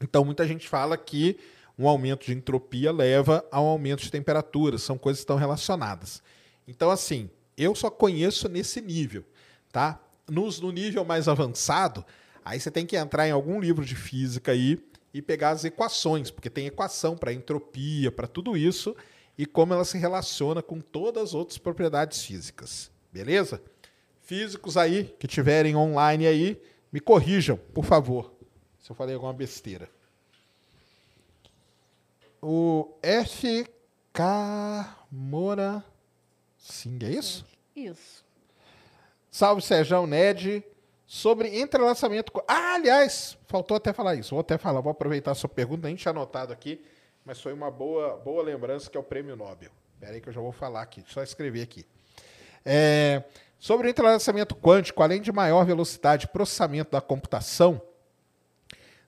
Então, 0.00 0.24
muita 0.24 0.46
gente 0.46 0.68
fala 0.68 0.96
que 0.96 1.38
um 1.78 1.88
aumento 1.88 2.26
de 2.26 2.32
entropia 2.32 2.92
leva 2.92 3.44
a 3.50 3.60
um 3.60 3.66
aumento 3.66 4.02
de 4.02 4.10
temperatura, 4.10 4.78
são 4.78 4.96
coisas 4.96 5.20
que 5.20 5.24
estão 5.24 5.36
relacionadas. 5.36 6.22
Então, 6.66 6.90
assim, 6.90 7.28
eu 7.56 7.74
só 7.74 7.90
conheço 7.90 8.48
nesse 8.48 8.80
nível, 8.80 9.24
tá? 9.72 10.00
Nos, 10.28 10.60
no 10.60 10.72
nível 10.72 11.04
mais 11.04 11.28
avançado, 11.28 12.04
aí 12.44 12.58
você 12.58 12.70
tem 12.70 12.86
que 12.86 12.96
entrar 12.96 13.28
em 13.28 13.32
algum 13.32 13.60
livro 13.60 13.84
de 13.84 13.94
física 13.94 14.52
aí 14.52 14.78
e 15.12 15.20
pegar 15.20 15.50
as 15.50 15.64
equações, 15.64 16.30
porque 16.30 16.50
tem 16.50 16.66
equação 16.66 17.16
para 17.16 17.32
entropia, 17.32 18.10
para 18.10 18.26
tudo 18.26 18.56
isso, 18.56 18.96
e 19.36 19.44
como 19.44 19.74
ela 19.74 19.84
se 19.84 19.98
relaciona 19.98 20.62
com 20.62 20.80
todas 20.80 21.22
as 21.22 21.34
outras 21.34 21.58
propriedades 21.58 22.22
físicas. 22.22 22.90
Beleza? 23.12 23.60
Físicos 24.22 24.76
aí 24.76 25.14
que 25.18 25.26
tiverem 25.26 25.76
online 25.76 26.26
aí, 26.26 26.60
me 26.90 27.00
corrijam, 27.00 27.56
por 27.72 27.84
favor, 27.84 28.32
se 28.80 28.90
eu 28.90 28.96
falei 28.96 29.14
alguma 29.14 29.32
besteira. 29.32 29.88
O 32.46 32.94
FK 33.02 34.20
Moura 35.10 35.82
Sim, 36.58 36.98
é 37.02 37.08
isso? 37.10 37.46
Isso. 37.74 38.22
Salve 39.30 39.62
Sérgio 39.62 40.06
Ned. 40.06 40.62
Sobre 41.06 41.58
entrelaçamento. 41.60 42.30
co- 42.32 42.44
Ah, 42.48 42.74
aliás, 42.74 43.38
faltou 43.46 43.76
até 43.78 43.92
falar 43.92 44.14
isso. 44.16 44.30
Vou 44.30 44.40
até 44.40 44.58
falar, 44.58 44.80
vou 44.82 44.90
aproveitar 44.90 45.30
a 45.30 45.34
sua 45.34 45.48
pergunta, 45.48 45.86
nem 45.86 45.96
tinha 45.96 46.10
anotado 46.10 46.52
aqui, 46.52 46.84
mas 47.24 47.40
foi 47.40 47.52
uma 47.52 47.70
boa, 47.70 48.16
boa 48.16 48.42
lembrança 48.42 48.90
que 48.90 48.96
é 48.96 49.00
o 49.00 49.02
prêmio 49.04 49.36
Nobel. 49.36 49.70
Espera 49.94 50.12
aí 50.14 50.20
que 50.20 50.28
eu 50.28 50.32
já 50.32 50.40
vou 50.40 50.52
falar 50.52 50.82
aqui, 50.82 51.02
só 51.06 51.22
escrever 51.22 51.62
aqui. 51.62 51.86
É, 52.64 53.22
sobre 53.58 53.86
o 53.86 53.90
entrelaçamento 53.90 54.54
quântico, 54.56 55.02
além 55.02 55.20
de 55.20 55.30
maior 55.32 55.64
velocidade 55.64 56.22
de 56.22 56.28
processamento 56.32 56.90
da 56.90 57.00
computação, 57.00 57.80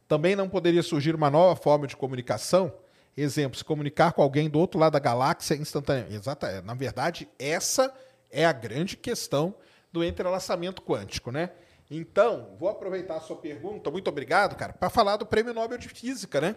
também 0.06 0.36
não 0.36 0.48
poderia 0.48 0.82
surgir 0.82 1.14
uma 1.14 1.30
nova 1.30 1.56
forma 1.56 1.86
de 1.86 1.96
comunicação? 1.96 2.72
Exemplo, 3.16 3.56
se 3.56 3.64
comunicar 3.64 4.12
com 4.12 4.20
alguém 4.20 4.50
do 4.50 4.58
outro 4.58 4.78
lado 4.78 4.92
da 4.92 4.98
galáxia 4.98 5.54
instantaneamente. 5.54 6.16
Exata, 6.16 6.48
é, 6.48 6.60
na 6.60 6.74
verdade, 6.74 7.28
essa 7.38 7.92
é 8.30 8.44
a 8.44 8.52
grande 8.52 8.96
questão 8.96 9.54
do 9.90 10.04
entrelaçamento 10.04 10.82
quântico, 10.82 11.30
né? 11.30 11.50
Então, 11.90 12.54
vou 12.58 12.68
aproveitar 12.68 13.16
a 13.16 13.20
sua 13.20 13.36
pergunta, 13.36 13.90
muito 13.90 14.08
obrigado, 14.08 14.56
cara, 14.56 14.72
para 14.72 14.90
falar 14.90 15.16
do 15.16 15.24
Prêmio 15.24 15.54
Nobel 15.54 15.78
de 15.78 15.88
Física, 15.88 16.40
né? 16.40 16.56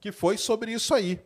Que 0.00 0.10
foi 0.12 0.38
sobre 0.38 0.72
isso 0.72 0.94
aí. 0.94 1.20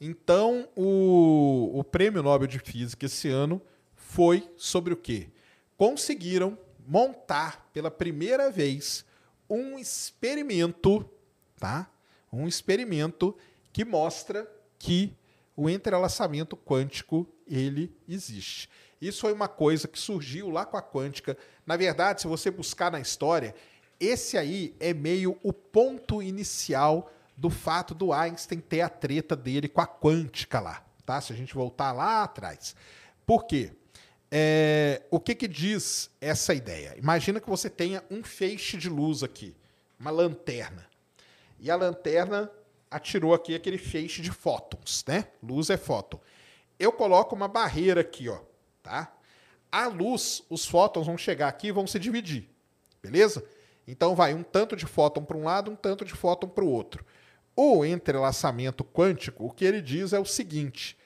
Então, 0.00 0.68
o, 0.74 1.78
o 1.78 1.84
Prêmio 1.84 2.22
Nobel 2.22 2.48
de 2.48 2.58
Física 2.58 3.06
esse 3.06 3.28
ano 3.28 3.60
foi 3.94 4.50
sobre 4.56 4.94
o 4.94 4.96
quê? 4.96 5.28
Conseguiram 5.76 6.58
montar 6.86 7.68
pela 7.72 7.90
primeira 7.90 8.50
vez 8.50 9.04
um 9.48 9.78
experimento, 9.78 11.08
tá? 11.58 11.88
Um 12.32 12.48
experimento 12.48 13.36
que 13.72 13.84
mostra 13.84 14.50
que 14.78 15.16
o 15.56 15.68
entrelaçamento 15.68 16.56
quântico 16.56 17.26
ele 17.46 17.92
existe. 18.08 18.68
Isso 19.00 19.20
foi 19.20 19.32
uma 19.32 19.48
coisa 19.48 19.88
que 19.88 19.98
surgiu 19.98 20.50
lá 20.50 20.64
com 20.64 20.76
a 20.76 20.82
quântica. 20.82 21.36
Na 21.66 21.76
verdade, 21.76 22.20
se 22.20 22.26
você 22.26 22.50
buscar 22.50 22.90
na 22.90 23.00
história, 23.00 23.54
esse 23.98 24.36
aí 24.36 24.74
é 24.78 24.92
meio 24.92 25.38
o 25.42 25.52
ponto 25.52 26.22
inicial 26.22 27.10
do 27.36 27.50
fato 27.50 27.94
do 27.94 28.12
Einstein 28.12 28.60
ter 28.60 28.80
a 28.80 28.88
treta 28.88 29.36
dele 29.36 29.68
com 29.68 29.80
a 29.80 29.86
quântica 29.86 30.60
lá, 30.60 30.84
tá? 31.06 31.20
Se 31.20 31.32
a 31.32 31.36
gente 31.36 31.54
voltar 31.54 31.92
lá 31.92 32.24
atrás. 32.24 32.74
Por 33.24 33.44
quê? 33.46 33.72
É, 34.30 35.02
o 35.10 35.18
que, 35.18 35.34
que 35.34 35.48
diz 35.48 36.10
essa 36.20 36.52
ideia? 36.52 36.94
Imagina 36.98 37.40
que 37.40 37.48
você 37.48 37.70
tenha 37.70 38.02
um 38.10 38.22
feixe 38.22 38.76
de 38.76 38.88
luz 38.88 39.22
aqui, 39.22 39.54
uma 39.98 40.10
lanterna. 40.10 40.86
E 41.60 41.70
a 41.70 41.76
lanterna 41.76 42.50
atirou 42.90 43.34
aqui 43.34 43.54
aquele 43.54 43.78
feixe 43.78 44.22
de 44.22 44.30
fótons, 44.30 45.04
né? 45.06 45.28
Luz 45.42 45.70
é 45.70 45.76
fóton. 45.76 46.20
Eu 46.78 46.92
coloco 46.92 47.34
uma 47.34 47.48
barreira 47.48 48.00
aqui, 48.00 48.28
ó, 48.28 48.38
tá? 48.82 49.14
A 49.70 49.86
luz, 49.86 50.42
os 50.48 50.64
fótons 50.64 51.06
vão 51.06 51.18
chegar 51.18 51.48
aqui 51.48 51.68
e 51.68 51.72
vão 51.72 51.86
se 51.86 51.98
dividir, 51.98 52.48
beleza? 53.02 53.44
Então 53.86 54.14
vai 54.14 54.34
um 54.34 54.42
tanto 54.42 54.76
de 54.76 54.86
fóton 54.86 55.24
para 55.24 55.36
um 55.36 55.44
lado, 55.44 55.70
um 55.70 55.76
tanto 55.76 56.04
de 56.04 56.12
fóton 56.12 56.48
para 56.48 56.64
o 56.64 56.70
outro. 56.70 57.04
O 57.56 57.84
entrelaçamento 57.84 58.84
quântico, 58.84 59.44
o 59.44 59.50
que 59.50 59.64
ele 59.64 59.82
diz 59.82 60.12
é 60.12 60.20
o 60.20 60.24
seguinte, 60.24 60.96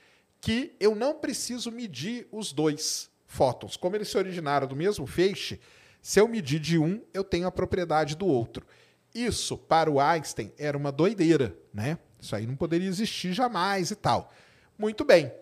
que 0.41 0.75
eu 0.79 0.95
não 0.95 1.15
preciso 1.15 1.71
medir 1.71 2.29
os 2.31 2.53
dois 2.53 3.11
fótons. 3.27 3.77
Como 3.77 3.97
eles 3.97 4.09
se 4.09 4.19
originaram 4.19 4.67
do 4.67 4.77
mesmo 4.77 5.07
feixe, 5.07 5.61
se 6.03 6.21
eu 6.21 6.29
medir 6.29 6.59
de 6.59 6.79
um, 6.79 7.01
eu 7.15 7.25
tenho 7.25 7.47
a 7.47 7.53
propriedade 7.53 8.17
do 8.17 8.27
outro. 8.27 8.67
Isso, 9.15 9.59
para 9.59 9.91
o 9.91 10.01
Einstein, 10.01 10.53
era 10.59 10.77
uma 10.77 10.91
doideira, 10.91 11.57
né? 11.73 11.99
Isso 12.21 12.35
aí 12.35 12.47
não 12.47 12.57
poderia 12.57 12.89
existir 12.89 13.33
jamais 13.33 13.91
e 13.91 13.97
tal. 13.97 14.33
Muito 14.79 15.05
bem. 15.05 15.33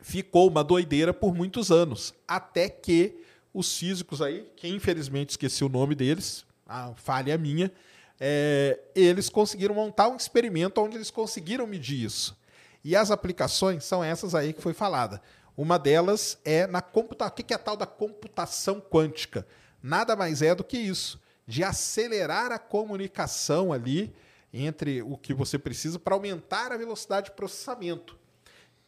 Ficou 0.00 0.48
uma 0.48 0.64
doideira 0.64 1.12
por 1.12 1.34
muitos 1.34 1.70
anos, 1.70 2.14
até 2.26 2.68
que 2.68 3.22
os 3.52 3.76
físicos 3.76 4.22
aí, 4.22 4.48
que 4.56 4.68
infelizmente 4.68 5.30
esqueci 5.30 5.64
o 5.64 5.68
nome 5.68 5.94
deles, 5.94 6.44
a 6.66 6.94
falha 6.94 7.32
é 7.32 7.38
minha, 7.38 7.72
é, 8.20 8.78
eles 8.94 9.28
conseguiram 9.28 9.74
montar 9.74 10.08
um 10.08 10.16
experimento 10.16 10.80
onde 10.80 10.96
eles 10.96 11.10
conseguiram 11.10 11.66
medir 11.66 12.04
isso. 12.04 12.36
E 12.84 12.96
as 12.96 13.10
aplicações 13.10 13.84
são 13.84 14.02
essas 14.02 14.34
aí 14.34 14.52
que 14.52 14.62
foi 14.62 14.72
falada. 14.72 15.20
Uma 15.56 15.78
delas 15.78 16.38
é 16.44 16.66
na 16.66 16.80
computação. 16.80 17.32
O 17.32 17.36
que 17.36 17.52
é 17.52 17.56
a 17.56 17.58
tal 17.58 17.76
da 17.76 17.86
computação 17.86 18.80
quântica? 18.80 19.46
Nada 19.82 20.14
mais 20.14 20.42
é 20.42 20.54
do 20.54 20.64
que 20.64 20.78
isso, 20.78 21.20
de 21.48 21.64
acelerar 21.64 22.52
a 22.52 22.58
comunicação 22.58 23.72
ali 23.72 24.14
entre 24.52 25.00
o 25.00 25.16
que 25.16 25.32
você 25.32 25.58
precisa 25.58 25.98
para 25.98 26.14
aumentar 26.14 26.72
a 26.72 26.76
velocidade 26.76 27.30
de 27.30 27.36
processamento. 27.36 28.18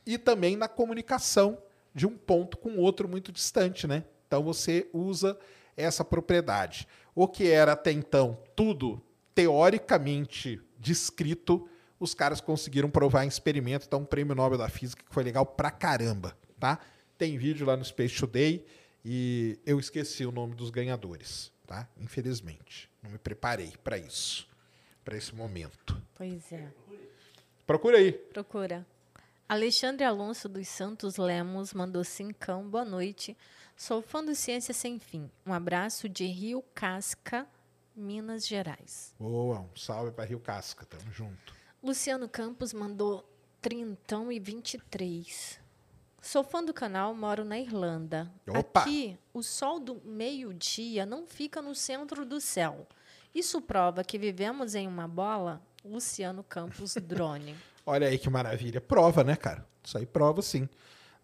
E 0.04 0.18
também 0.18 0.56
na 0.56 0.68
comunicação 0.68 1.56
de 1.94 2.06
um 2.06 2.14
ponto 2.18 2.58
com 2.58 2.76
outro 2.76 3.08
muito 3.08 3.32
distante, 3.32 3.86
né? 3.86 4.04
Então 4.26 4.44
você 4.44 4.90
usa 4.92 5.38
essa 5.74 6.04
propriedade. 6.04 6.86
O 7.14 7.26
que 7.26 7.48
era 7.48 7.72
até 7.72 7.92
então 7.92 8.38
tudo 8.54 9.02
teoricamente 9.34 10.60
descrito, 10.78 11.66
os 11.98 12.12
caras 12.12 12.42
conseguiram 12.42 12.90
provar 12.90 13.24
em 13.24 13.28
experimento, 13.28 13.86
então 13.86 14.00
um 14.00 14.04
prêmio 14.04 14.34
Nobel 14.34 14.58
da 14.58 14.68
Física 14.68 15.02
que 15.02 15.14
foi 15.14 15.24
legal 15.24 15.46
pra 15.46 15.70
caramba, 15.70 16.36
tá? 16.58 16.78
Tem 17.16 17.38
vídeo 17.38 17.66
lá 17.66 17.74
no 17.74 17.84
Space 17.84 18.16
Today 18.16 18.66
e 19.02 19.58
eu 19.64 19.80
esqueci 19.80 20.26
o 20.26 20.32
nome 20.32 20.54
dos 20.54 20.68
ganhadores, 20.68 21.50
tá? 21.70 21.88
Infelizmente, 21.96 22.90
não 23.00 23.12
me 23.12 23.18
preparei 23.18 23.72
para 23.84 23.96
isso, 23.96 24.48
para 25.04 25.16
esse 25.16 25.32
momento. 25.32 26.02
Pois 26.16 26.50
é. 26.50 26.68
Procura 27.64 27.98
aí. 27.98 28.10
Procura. 28.10 28.84
Alexandre 29.48 30.04
Alonso 30.04 30.48
dos 30.48 30.66
Santos 30.66 31.16
Lemos 31.16 31.72
mandou 31.72 32.02
cincão. 32.02 32.68
Boa 32.68 32.84
noite. 32.84 33.36
Sou 33.76 34.02
fã 34.02 34.24
do 34.24 34.34
Ciência 34.34 34.74
Sem 34.74 34.98
Fim. 34.98 35.30
Um 35.46 35.52
abraço 35.52 36.08
de 36.08 36.26
Rio 36.26 36.60
Casca, 36.74 37.46
Minas 37.94 38.48
Gerais. 38.48 39.14
Boa, 39.16 39.60
um 39.60 39.76
salve 39.76 40.10
para 40.10 40.24
Rio 40.24 40.40
Casca, 40.40 40.84
tamo 40.84 41.12
junto. 41.12 41.54
Luciano 41.80 42.28
Campos 42.28 42.72
mandou 42.72 43.24
trintão 43.62 44.32
e 44.32 44.40
23. 44.40 45.59
Sou 46.20 46.44
fã 46.44 46.62
do 46.62 46.74
canal, 46.74 47.14
moro 47.14 47.44
na 47.44 47.58
Irlanda. 47.58 48.30
Opa! 48.46 48.82
Aqui, 48.82 49.16
o 49.32 49.42
sol 49.42 49.80
do 49.80 50.02
meio-dia 50.04 51.06
não 51.06 51.26
fica 51.26 51.62
no 51.62 51.74
centro 51.74 52.26
do 52.26 52.40
céu. 52.40 52.86
Isso 53.34 53.60
prova 53.62 54.04
que 54.04 54.18
vivemos 54.18 54.74
em 54.74 54.86
uma 54.86 55.08
bola? 55.08 55.62
Luciano 55.82 56.44
Campos 56.44 56.94
Drone. 57.00 57.56
Olha 57.86 58.06
aí 58.06 58.18
que 58.18 58.28
maravilha. 58.28 58.82
Prova, 58.82 59.24
né, 59.24 59.34
cara? 59.34 59.66
Isso 59.82 59.96
aí 59.96 60.04
prova 60.04 60.42
sim. 60.42 60.68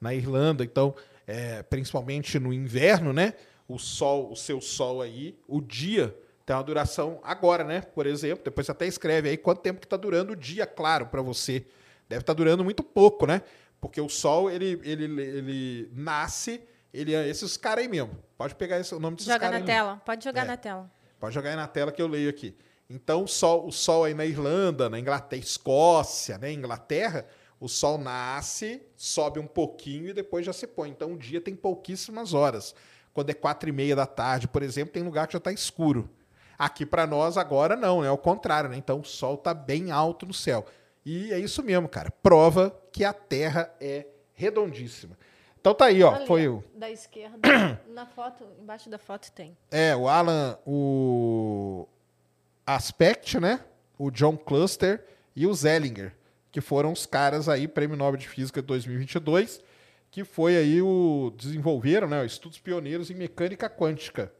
Na 0.01 0.14
Irlanda, 0.14 0.64
então, 0.64 0.94
é, 1.27 1.62
principalmente 1.62 2.39
no 2.39 2.51
inverno, 2.51 3.12
né? 3.12 3.35
O 3.68 3.78
sol, 3.78 4.32
o 4.32 4.36
seu 4.36 4.62
sol 4.62 5.02
aí, 5.02 5.39
o 5.47 5.60
dia 5.60 6.16
tem 6.47 6.56
uma 6.56 6.62
duração 6.62 7.20
agora, 7.23 7.64
né? 7.64 7.82
Por 7.82 8.06
exemplo, 8.06 8.44
depois 8.44 8.66
você 8.66 8.73
até 8.73 8.86
escreve 8.86 9.28
aí 9.28 9.36
quanto 9.36 9.60
tempo 9.60 9.78
que 9.78 9.86
está 9.86 9.97
durando 9.97 10.32
o 10.32 10.36
dia, 10.36 10.66
claro, 10.66 11.06
para 11.06 11.20
você. 11.20 11.66
Deve 12.09 12.23
estar 12.23 12.35
durando 12.35 12.62
muito 12.64 12.82
pouco, 12.82 13.27
né? 13.27 13.43
Porque 13.81 14.01
o 14.01 14.09
sol, 14.09 14.51
ele, 14.51 14.81
ele, 14.82 15.05
ele 15.23 15.90
nasce, 15.93 16.61
ele 16.93 17.15
é 17.15 17.28
esses 17.28 17.57
caras 17.57 17.85
aí 17.85 17.89
mesmo. 17.90 18.11
Pode 18.36 18.55
pegar 18.55 18.78
esse, 18.81 18.94
o 18.94 19.01
nome 19.01 19.16
desses 19.16 19.27
Joga 19.31 19.40
caras 19.40 19.55
na 19.55 19.59
aí. 19.61 19.65
tela. 19.66 20.03
Pode 20.05 20.24
jogar 20.24 20.43
É. 20.43 20.47
na 20.47 20.57
tela. 20.57 20.90
Pode 21.20 21.35
jogar 21.35 21.51
aí 21.51 21.57
na 21.57 21.66
tela 21.69 21.93
que 21.93 22.01
eu 22.03 22.07
leio 22.09 22.28
aqui. 22.28 22.57
Então, 22.89 23.24
o 23.24 23.28
sol, 23.28 23.66
o 23.66 23.73
sol 23.73 24.05
aí 24.05 24.15
na 24.15 24.24
Irlanda, 24.24 24.89
na 24.89 24.98
Inglaterra, 24.98 25.43
Escócia, 25.43 26.39
né? 26.39 26.53
Inglaterra, 26.53 27.27
o 27.59 27.69
sol 27.69 27.98
nasce, 27.98 28.81
sobe 28.97 29.40
um 29.40 29.47
pouquinho 29.47 30.09
e 30.11 30.12
depois 30.12 30.44
já 30.47 30.53
se 30.53 30.66
põe. 30.66 30.90
Então, 30.90 31.12
o 31.15 31.19
dia 31.19 31.40
tem 31.40 31.55
pouquíssimas 31.55 32.32
horas. 32.35 32.74
Quando 33.12 33.31
é 33.31 33.35
quatro 33.35 33.69
e 33.69 33.73
meia 33.73 33.97
da 33.97 34.07
tarde, 34.07 34.47
por 34.47 34.62
exemplo, 34.62 34.93
tem 34.93 35.03
lugar 35.03 35.27
que 35.27 35.32
já 35.32 35.39
está 35.39 35.51
escuro. 35.53 36.09
Aqui 36.59 36.86
para 36.86 37.07
nós 37.07 37.36
agora 37.36 37.74
não, 37.77 38.03
né? 38.03 38.09
Ao 38.09 38.16
contrário, 38.19 38.70
né? 38.70 38.77
Então, 38.77 39.01
o 39.01 39.05
sol 39.05 39.35
está 39.35 39.53
bem 39.53 39.90
alto 39.90 40.24
no 40.27 40.32
céu. 40.35 40.65
E 41.05 41.32
é 41.32 41.39
isso 41.39 41.62
mesmo, 41.62 41.89
cara. 41.89 42.11
Prova 42.23 42.70
que 42.97 43.05
a 43.05 43.12
Terra 43.12 43.70
é 43.78 44.06
redondíssima. 44.32 45.18
Então 45.60 45.74
tá 45.74 45.85
aí, 45.85 46.02
ó. 46.02 46.14
Ali, 46.14 46.27
Foi 46.27 46.48
o 46.48 46.64
Da 46.74 46.90
esquerda. 46.90 47.39
na 47.93 48.06
foto, 48.06 48.43
embaixo 48.59 48.89
da 48.89 48.98
foto 48.98 49.31
tem. 49.32 49.55
É, 49.70 49.94
o 49.94 50.09
Alan, 50.09 50.59
o 50.66 51.86
Aspect, 52.66 53.39
né? 53.39 53.60
O 53.98 54.10
John 54.10 54.35
Cluster 54.35 55.05
e 55.35 55.47
o 55.47 55.52
Zellinger, 55.52 56.16
que 56.51 56.62
foram 56.62 56.90
os 56.90 57.05
caras 57.05 57.51
aí, 57.51 57.68
Prêmio 57.68 57.98
Nobel 57.98 58.18
de 58.18 58.27
Física 58.27 58.62
de 58.62 58.66
2022, 58.66 59.62
que 60.10 60.24
foi 60.24 60.56
aí 60.56 60.81
o 60.81 61.35
desenvolveram, 61.36 62.09
né, 62.09 62.24
estudos 62.24 62.59
pioneiros 62.59 63.10
em 63.10 63.14
mecânica 63.14 63.68
quântica. 63.68 64.32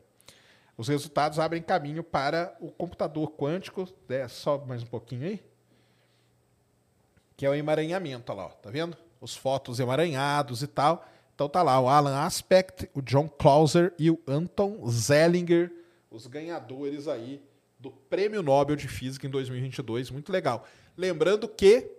Os 0.79 0.89
resultados 0.89 1.39
abrem 1.39 1.61
caminho 1.61 2.03
para 2.03 2.57
o 2.59 2.71
computador 2.71 3.33
quântico, 3.33 3.87
né, 4.09 4.27
sobe 4.29 4.67
mais 4.67 4.83
um 4.83 4.87
pouquinho 4.87 5.27
aí, 5.27 5.43
que 7.37 7.45
é 7.45 7.51
o 7.51 7.55
emaranhamento, 7.55 8.33
olha 8.33 8.43
lá, 8.43 8.47
ó, 8.47 8.51
tá 8.51 8.71
vendo? 8.71 8.97
Os 9.21 9.37
fótons 9.37 9.79
emaranhados 9.79 10.63
e 10.63 10.67
tal. 10.67 11.07
Então 11.35 11.49
tá 11.49 11.63
lá 11.63 11.79
o 11.79 11.89
Alan 11.89 12.19
Aspect, 12.21 12.89
o 12.95 13.03
John 13.03 13.29
Clauser 13.29 13.93
e 13.99 14.11
o 14.11 14.19
Anton 14.27 14.89
Zellinger, 14.89 15.71
os 16.11 16.27
ganhadores 16.27 17.07
aí 17.07 17.43
do 17.79 17.91
Prêmio 17.91 18.43
Nobel 18.43 18.75
de 18.75 18.89
Física 18.89 19.27
em 19.27 19.31
2022, 19.31 20.11
muito 20.11 20.33
legal. 20.33 20.67
Lembrando 20.97 21.47
que 21.47 21.91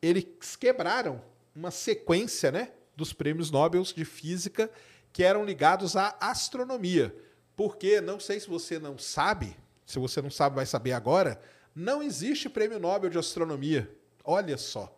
eles 0.00 0.54
quebraram 0.54 1.20
uma 1.54 1.72
sequência, 1.72 2.52
né, 2.52 2.70
dos 2.94 3.12
prêmios 3.12 3.50
Nobel 3.50 3.82
de 3.82 4.04
Física 4.04 4.70
que 5.12 5.24
eram 5.24 5.44
ligados 5.44 5.96
à 5.96 6.14
astronomia. 6.20 7.14
Porque, 7.56 8.02
não 8.02 8.20
sei 8.20 8.38
se 8.38 8.46
você 8.48 8.78
não 8.78 8.98
sabe, 8.98 9.56
se 9.86 9.98
você 9.98 10.20
não 10.20 10.30
sabe, 10.30 10.56
vai 10.56 10.66
saber 10.66 10.92
agora, 10.92 11.40
não 11.74 12.02
existe 12.02 12.50
prêmio 12.50 12.78
Nobel 12.78 13.08
de 13.08 13.18
Astronomia. 13.18 13.90
Olha 14.26 14.58
só. 14.58 14.92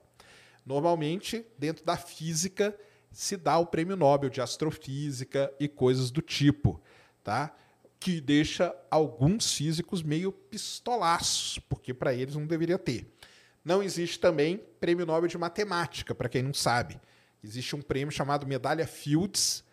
Normalmente, 0.65 1.47
dentro 1.59 1.85
da 1.85 1.97
física, 1.97 2.77
se 3.13 3.37
dá 3.37 3.59
o 3.59 3.67
prêmio 3.67 3.97
Nobel 3.97 4.31
de 4.31 4.41
Astrofísica 4.41 5.53
e 5.59 5.69
coisas 5.69 6.11
do 6.11 6.21
tipo, 6.21 6.81
tá? 7.23 7.55
Que 8.01 8.21
deixa 8.21 8.75
alguns 8.91 9.53
físicos 9.53 10.03
meio 10.03 10.31
pistolaços, 10.31 11.59
porque 11.69 11.93
para 11.95 12.15
eles 12.15 12.35
não 12.35 12.47
deveria 12.47 12.79
ter. 12.79 13.13
Não 13.65 13.83
existe 13.83 14.19
também 14.19 14.63
prêmio 14.81 15.05
Nobel 15.05 15.29
de 15.29 15.37
Matemática, 15.37 16.15
para 16.15 16.29
quem 16.29 16.43
não 16.43 16.55
sabe. 16.55 17.01
Existe 17.43 17.77
um 17.77 17.83
prêmio 17.83 18.13
chamado 18.13 18.47
Medalha 18.47 18.87
Fields, 18.87 19.65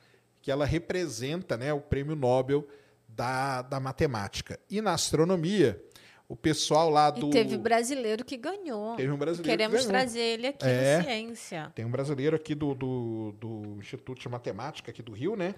que 0.41 0.51
ela 0.51 0.65
representa 0.65 1.57
né, 1.57 1.73
o 1.73 1.81
prêmio 1.81 2.15
Nobel 2.15 2.67
da, 3.07 3.61
da 3.61 3.79
matemática. 3.79 4.59
E 4.69 4.81
na 4.81 4.93
astronomia, 4.93 5.81
o 6.27 6.35
pessoal 6.35 6.89
lá 6.89 7.11
do. 7.11 7.27
E 7.27 7.31
teve 7.31 7.57
brasileiro 7.57 8.25
que 8.25 8.35
ganhou. 8.37 8.95
Teve 8.95 9.11
um 9.11 9.17
brasileiro 9.17 9.43
que 9.43 9.49
Queremos 9.49 9.77
ganhou. 9.77 9.89
trazer 9.91 10.19
ele 10.19 10.47
aqui 10.47 10.65
É. 10.65 10.97
no 10.97 11.03
Ciência. 11.03 11.71
Tem 11.75 11.85
um 11.85 11.91
brasileiro 11.91 12.35
aqui 12.35 12.55
do, 12.55 12.73
do, 12.73 13.31
do 13.39 13.75
Instituto 13.79 14.19
de 14.21 14.29
Matemática 14.29 14.91
aqui 14.91 15.01
do 15.03 15.11
Rio, 15.11 15.35
né? 15.35 15.55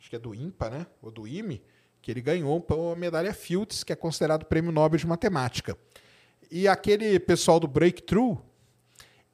Acho 0.00 0.10
que 0.10 0.16
é 0.16 0.18
do 0.18 0.34
IMPA, 0.34 0.68
né? 0.70 0.86
Ou 1.00 1.10
do 1.10 1.26
IME, 1.26 1.62
que 2.02 2.10
ele 2.10 2.20
ganhou 2.20 2.64
a 2.92 2.96
medalha 2.96 3.32
Fields, 3.32 3.82
que 3.84 3.92
é 3.92 3.96
considerado 3.96 4.42
o 4.42 4.46
prêmio 4.46 4.70
Nobel 4.72 4.98
de 4.98 5.06
Matemática. 5.06 5.78
E 6.50 6.68
aquele 6.68 7.18
pessoal 7.18 7.58
do 7.58 7.66
Breakthrough, 7.66 8.36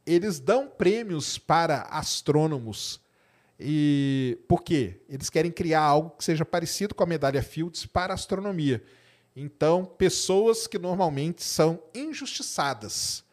eles 0.07 0.39
dão 0.39 0.69
prêmios 0.69 1.39
para 1.39 1.82
astrônomos. 1.91 3.01
E 3.59 4.39
por 4.49 4.62
quê? 4.62 5.01
Eles 5.09 5.28
querem 5.28 5.51
criar 5.51 5.82
algo 5.82 6.11
que 6.16 6.24
seja 6.24 6.45
parecido 6.45 6.95
com 6.95 7.03
a 7.03 7.07
medalha 7.07 7.43
Fields 7.43 7.85
para 7.85 8.12
a 8.12 8.15
astronomia. 8.15 8.82
Então, 9.42 9.84
pessoas 9.86 10.66
que 10.66 10.78
normalmente 10.78 11.42
são 11.42 11.82
injustiçadas. 11.94 13.24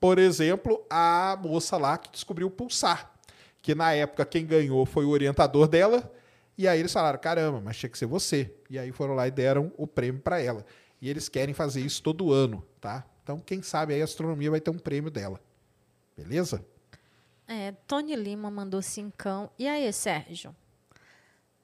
Por 0.00 0.18
exemplo, 0.18 0.82
a 0.88 1.38
moça 1.40 1.76
lá 1.76 1.98
que 1.98 2.10
descobriu 2.10 2.46
o 2.46 2.50
pulsar, 2.50 3.12
que 3.60 3.74
na 3.74 3.92
época 3.92 4.24
quem 4.24 4.46
ganhou 4.46 4.86
foi 4.86 5.04
o 5.04 5.10
orientador 5.10 5.68
dela, 5.68 6.10
e 6.56 6.66
aí 6.66 6.80
eles 6.80 6.92
falaram: 6.92 7.18
caramba, 7.18 7.60
mas 7.60 7.76
tinha 7.76 7.90
que 7.90 7.98
ser 7.98 8.06
você. 8.06 8.52
E 8.70 8.78
aí 8.78 8.90
foram 8.92 9.14
lá 9.14 9.28
e 9.28 9.30
deram 9.30 9.70
o 9.76 9.86
prêmio 9.86 10.20
para 10.22 10.40
ela. 10.40 10.64
E 11.00 11.08
eles 11.10 11.28
querem 11.28 11.52
fazer 11.54 11.80
isso 11.82 12.02
todo 12.02 12.32
ano, 12.32 12.64
tá? 12.80 13.04
Então, 13.22 13.38
quem 13.38 13.62
sabe 13.62 13.92
aí 13.94 14.00
a 14.00 14.04
astronomia 14.04 14.50
vai 14.50 14.60
ter 14.60 14.70
um 14.70 14.78
prêmio 14.78 15.10
dela. 15.10 15.38
Beleza? 16.16 16.64
É, 17.46 17.72
Tony 17.86 18.16
Lima 18.16 18.50
mandou 18.50 18.80
cincão. 18.80 19.50
E 19.58 19.68
aí, 19.68 19.92
Sérgio? 19.92 20.54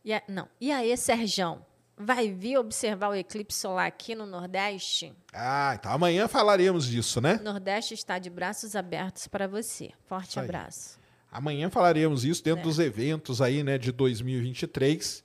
E 0.05 0.13
a- 0.13 0.23
não. 0.29 0.49
E 0.61 0.71
aí, 0.71 0.95
Serjão? 0.97 1.65
Vai 2.01 2.31
vir 2.33 2.57
observar 2.59 3.09
o 3.11 3.15
eclipse 3.15 3.59
solar 3.59 3.87
aqui 3.87 4.15
no 4.15 4.25
Nordeste? 4.25 5.13
Ah, 5.33 5.77
então 5.79 5.91
amanhã 5.93 6.29
falaremos 6.29 6.87
disso, 6.87 7.21
né? 7.21 7.41
Nordeste 7.43 7.95
está 7.95 8.19
de 8.19 8.31
braços 8.31 8.77
abertos 8.77 9.27
para 9.27 9.49
você. 9.49 9.91
Forte 10.07 10.31
Isso 10.31 10.39
aí. 10.41 10.45
abraço. 10.45 10.99
Amanhã 11.31 11.69
falaremos 11.69 12.25
isso 12.25 12.43
dentro 12.43 12.61
É. 12.61 12.63
dos 12.63 12.79
eventos 12.79 13.43
aí, 13.43 13.63
né, 13.63 13.77
de 13.77 13.91
2023, 13.93 15.23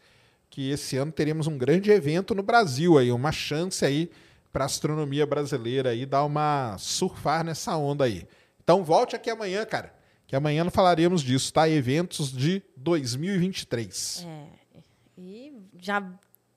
que 0.49 0.69
esse 0.69 0.97
ano 0.97 1.11
teremos 1.11 1.47
um 1.47 1.57
grande 1.57 1.91
evento 1.91 2.35
no 2.35 2.43
Brasil 2.43 2.97
aí, 2.97 3.11
uma 3.11 3.31
chance 3.31 3.85
aí 3.85 4.11
para 4.51 4.65
a 4.65 4.67
astronomia 4.67 5.25
brasileira 5.25 5.91
aí 5.91 6.05
dar 6.05 6.25
uma 6.25 6.75
surfar 6.77 7.43
nessa 7.43 7.77
onda 7.77 8.03
aí. 8.05 8.27
Então 8.63 8.83
volte 8.83 9.15
aqui 9.15 9.29
amanhã, 9.29 9.65
cara, 9.65 9.93
que 10.27 10.35
amanhã 10.35 10.69
falaremos 10.69 11.21
disso, 11.21 11.53
tá? 11.53 11.69
Eventos 11.69 12.31
de 12.31 12.61
2023. 12.75 14.25
É, 14.27 14.47
e 15.17 15.53
já 15.79 16.03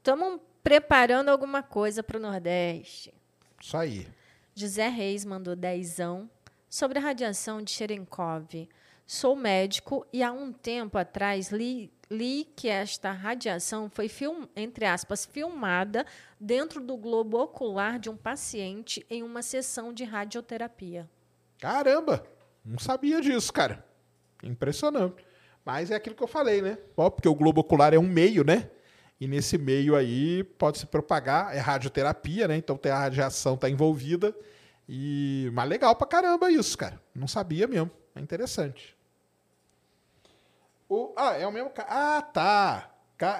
estamos 0.06 0.40
preparando 0.62 1.30
alguma 1.30 1.64
coisa 1.64 2.00
para 2.00 2.16
o 2.16 2.20
Nordeste. 2.20 3.12
Isso 3.60 3.76
aí. 3.76 4.06
José 4.54 4.86
Reis 4.86 5.24
mandou 5.24 5.56
dezão 5.56 6.30
sobre 6.70 7.00
a 7.00 7.02
radiação 7.02 7.60
de 7.60 7.72
Cherenkov. 7.72 8.68
Sou 9.04 9.34
médico 9.34 10.06
e 10.12 10.22
há 10.22 10.30
um 10.30 10.52
tempo 10.52 10.96
atrás 10.96 11.50
li, 11.50 11.92
li 12.08 12.44
que 12.54 12.68
esta 12.68 13.10
radiação 13.10 13.90
foi, 13.90 14.08
film, 14.08 14.44
entre 14.54 14.84
aspas, 14.84 15.26
filmada 15.26 16.06
dentro 16.38 16.80
do 16.80 16.96
globo 16.96 17.42
ocular 17.42 17.98
de 17.98 18.08
um 18.08 18.16
paciente 18.16 19.04
em 19.10 19.24
uma 19.24 19.42
sessão 19.42 19.92
de 19.92 20.04
radioterapia. 20.04 21.10
Caramba, 21.58 22.24
não 22.64 22.78
sabia 22.78 23.20
disso, 23.20 23.52
cara. 23.52 23.84
Impressionante. 24.40 25.26
Mas 25.64 25.90
é 25.90 25.96
aquilo 25.96 26.14
que 26.14 26.22
eu 26.22 26.28
falei, 26.28 26.62
né? 26.62 26.78
Ó, 26.96 27.10
porque 27.10 27.28
o 27.28 27.34
globo 27.34 27.60
ocular 27.60 27.92
é 27.92 27.98
um 27.98 28.06
meio, 28.06 28.44
né? 28.44 28.70
E 29.20 29.26
nesse 29.26 29.56
meio 29.56 29.97
aí 29.97 30.44
pode 30.44 30.78
se 30.78 30.86
propagar, 30.86 31.55
é 31.56 31.59
radioterapia, 31.59 32.47
né? 32.47 32.56
Então 32.56 32.76
tem 32.76 32.93
a 32.93 32.98
radiação 32.98 33.56
tá 33.56 33.68
envolvida. 33.68 34.34
E 34.88 35.51
mas 35.52 35.68
legal 35.68 35.97
pra 35.97 36.06
caramba 36.06 36.51
isso, 36.51 36.76
cara. 36.76 37.01
Não 37.14 37.26
sabia 37.26 37.66
mesmo. 37.66 37.90
É 38.14 38.20
interessante. 38.20 38.97
O, 40.88 41.12
ah, 41.16 41.34
é 41.34 41.47
o 41.47 41.52
mesmo 41.52 41.72
Ah, 41.78 42.22
tá. 42.22 42.90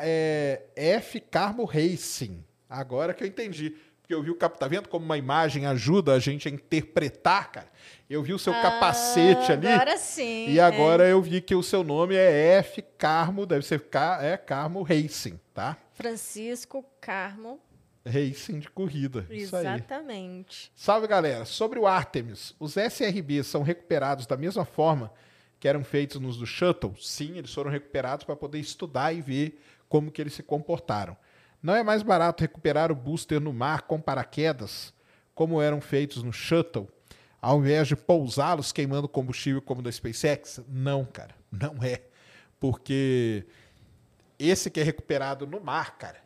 É 0.01 0.63
F 0.75 1.21
Carmo 1.21 1.65
Racing. 1.65 2.45
Agora 2.69 3.15
que 3.15 3.23
eu 3.23 3.29
entendi. 3.29 3.77
Porque 4.07 4.15
eu 4.15 4.23
vi 4.23 4.31
o 4.31 4.37
cap... 4.37 4.57
Tá 4.57 4.69
vendo 4.69 4.89
como 4.89 5.05
uma 5.05 5.19
imagem 5.19 5.67
ajuda 5.67 6.15
a 6.15 6.21
gente 6.21 6.47
a 6.47 6.51
interpretar, 6.51 7.51
cara? 7.51 7.67
Eu 8.09 8.23
vi 8.23 8.33
o 8.33 8.39
seu 8.39 8.53
capacete 8.53 9.51
ali. 9.51 9.67
Ah, 9.67 9.75
Agora 9.75 9.99
sim. 9.99 10.49
E 10.49 10.61
agora 10.61 11.09
eu 11.09 11.21
vi 11.21 11.41
que 11.41 11.57
o 11.57 11.63
seu 11.63 11.83
nome 11.83 12.15
é 12.15 12.59
F 12.59 12.83
Carmo, 12.97 13.45
deve 13.45 13.67
ser 13.67 13.81
K, 13.81 14.23
é 14.23 14.37
Carmo 14.37 14.83
Racing, 14.83 15.41
tá? 15.53 15.77
é. 15.81 15.97
Francisco 15.97 16.85
Carmo. 17.01 17.61
Racing 18.07 18.61
de 18.61 18.71
corrida. 18.71 19.27
Exatamente. 19.29 20.71
Salve, 20.77 21.09
galera. 21.09 21.45
Sobre 21.45 21.81
o 21.81 21.87
Artemis, 21.87 22.55
os 22.61 22.77
SRB 22.77 23.43
são 23.43 23.65
recuperados 23.65 24.25
da 24.25 24.37
mesma 24.37 24.65
forma 24.65 25.13
que 25.59 25.67
eram 25.67 25.83
feitos 25.83 26.21
nos 26.21 26.37
do 26.37 26.47
Shuttle? 26.47 26.95
Sim, 27.01 27.39
eles 27.39 27.53
foram 27.53 27.73
recuperados 27.73 28.25
para 28.25 28.37
poder 28.37 28.61
estudar 28.61 29.13
e 29.13 29.21
ver 29.21 29.61
como 29.89 30.13
que 30.13 30.23
eles 30.23 30.35
se 30.35 30.45
comportaram. 30.45 31.17
Não 31.63 31.75
é 31.75 31.83
mais 31.83 32.03
barato 32.03 32.43
recuperar 32.43 32.93
o 32.93 32.95
booster 32.95 33.41
no 33.41 33.53
mar 33.53 33.83
com 33.83 34.01
paraquedas, 34.01 34.93
como 35.35 35.61
eram 35.61 35.81
feitos 35.81 36.23
no 36.23 36.33
Shuttle, 36.33 36.89
ao 37.41 37.59
invés 37.59 37.89
de 37.89 37.97
pousá-los 37.97 38.73
queimando 38.73 39.09
combustível 39.09 39.61
como 39.61 39.83
da 39.83 39.91
SpaceX? 39.91 40.61
Não, 40.69 41.05
cara, 41.05 41.35
não 41.51 41.83
é. 41.83 42.03
Porque 42.59 43.45
esse 44.39 44.71
que 44.71 44.81
é 44.81 44.83
recuperado 44.83 45.47
no 45.47 45.61
mar, 45.61 45.97
cara, 45.99 46.23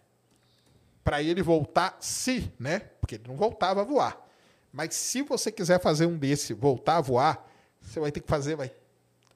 para 1.03 1.23
ele 1.23 1.43
voltar, 1.43 1.97
se, 2.01 2.53
né? 2.59 2.81
Porque 3.01 3.17
ele 3.17 3.25
não 3.27 3.37
voltava 3.37 3.81
a 3.81 3.85
voar. 3.85 4.27
Mas 4.73 4.95
se 4.95 5.23
você 5.23 5.51
quiser 5.51 5.81
fazer 5.81 6.07
um 6.07 6.17
desse 6.17 6.55
voltar 6.55 6.99
a 6.99 7.01
voar, 7.01 7.51
você 7.81 7.99
vai 7.99 8.13
ter 8.13 8.21
que 8.21 8.29
fazer, 8.29 8.55
vai, 8.55 8.71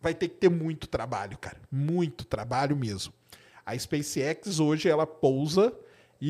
vai 0.01 0.15
ter 0.15 0.29
que 0.29 0.37
ter 0.37 0.49
muito 0.49 0.87
trabalho, 0.87 1.37
cara. 1.39 1.59
Muito 1.71 2.25
trabalho 2.25 2.77
mesmo. 2.77 3.12
A 3.66 3.77
SpaceX 3.77 4.61
hoje 4.61 4.89
ela 4.89 5.07
pousa 5.07 5.73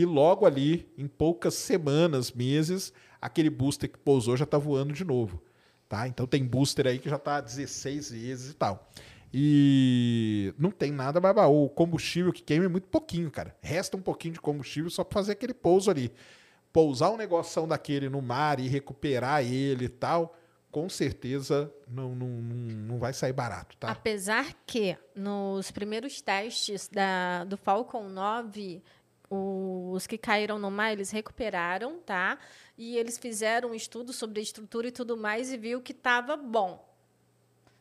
e 0.01 0.05
logo 0.05 0.45
ali, 0.45 0.93
em 0.99 1.07
poucas 1.07 1.55
semanas, 1.55 2.33
meses, 2.33 2.93
aquele 3.21 3.49
booster 3.49 3.89
que 3.89 3.97
pousou 3.97 4.37
já 4.37 4.43
está 4.43 4.59
voando 4.59 4.93
de 4.93 5.05
novo. 5.05 5.41
Tá? 5.89 6.09
Então 6.09 6.27
tem 6.27 6.45
booster 6.45 6.89
aí 6.89 6.99
que 6.99 7.09
já 7.09 7.15
está 7.15 7.41
16 7.41 8.11
vezes 8.11 8.51
e 8.51 8.55
tal. 8.55 8.91
E 9.33 10.53
não 10.59 10.73
tem 10.73 10.91
nada 10.91 11.21
mais 11.21 11.33
baú. 11.33 11.67
O 11.67 11.71
combustível 11.71 12.33
que 12.33 12.43
queima 12.43 12.65
é 12.65 12.69
muito 12.69 12.89
pouquinho, 12.89 13.31
cara. 13.31 13.57
Resta 13.63 13.97
um 13.97 14.01
pouquinho 14.01 14.35
de 14.35 14.41
combustível 14.41 14.91
só 14.91 15.05
para 15.05 15.15
fazer 15.15 15.33
aquele 15.33 15.55
pouso 15.55 15.93
ali. 15.93 16.13
Pousar 16.73 17.13
um 17.13 17.17
negoção 17.17 17.69
daquele 17.69 18.09
no 18.09 18.21
mar 18.21 18.59
e 18.59 18.67
recuperar 18.67 19.45
ele 19.45 19.85
e 19.85 19.89
tal, 19.89 20.37
com 20.73 20.89
certeza 20.89 21.73
não, 21.87 22.17
não, 22.17 22.27
não, 22.27 22.57
não 22.57 22.99
vai 22.99 23.13
sair 23.13 23.33
barato, 23.33 23.77
tá? 23.77 23.93
Apesar 23.93 24.53
que 24.67 24.99
nos 25.15 25.71
primeiros 25.71 26.21
testes 26.21 26.89
da, 26.89 27.45
do 27.45 27.57
Falcon 27.57 28.09
9, 28.09 28.83
os 29.93 30.07
que 30.07 30.19
caíram 30.19 30.59
no 30.59 30.71
mar, 30.71 30.93
eles 30.93 31.11
recuperaram, 31.11 32.01
tá? 32.01 32.39
E 32.77 32.97
eles 32.97 33.19
fizeram 33.19 33.71
um 33.71 33.75
estudo 33.75 34.13
sobre 34.13 34.41
a 34.41 34.43
estrutura 34.43 34.89
e 34.89 34.93
tudo 34.93 35.17
mais 35.17 35.53
e 35.53 35.57
viu 35.57 35.81
que 35.81 35.93
estava 35.93 36.37
bom. 36.37 36.87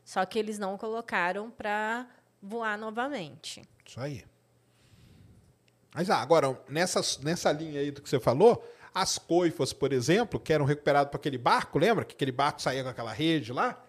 Só 0.04 0.24
que 0.24 0.38
eles 0.38 0.58
não 0.58 0.76
colocaram 0.76 1.50
para 1.50 2.06
voar 2.40 2.78
novamente. 2.78 3.62
Isso 3.84 4.00
aí. 4.00 4.24
Mas 5.94 6.10
ah, 6.10 6.18
agora, 6.18 6.60
nessa, 6.68 7.00
nessa 7.22 7.50
linha 7.52 7.80
aí 7.80 7.90
do 7.90 8.02
que 8.02 8.08
você 8.08 8.20
falou, 8.20 8.64
as 8.92 9.18
coifas, 9.18 9.72
por 9.72 9.92
exemplo, 9.92 10.38
que 10.38 10.52
eram 10.52 10.64
recuperadas 10.64 11.10
para 11.10 11.18
aquele 11.18 11.38
barco, 11.38 11.78
lembra? 11.78 12.04
Que 12.04 12.14
aquele 12.14 12.32
barco 12.32 12.60
saía 12.60 12.82
com 12.82 12.90
aquela 12.90 13.12
rede 13.12 13.52
lá? 13.52 13.82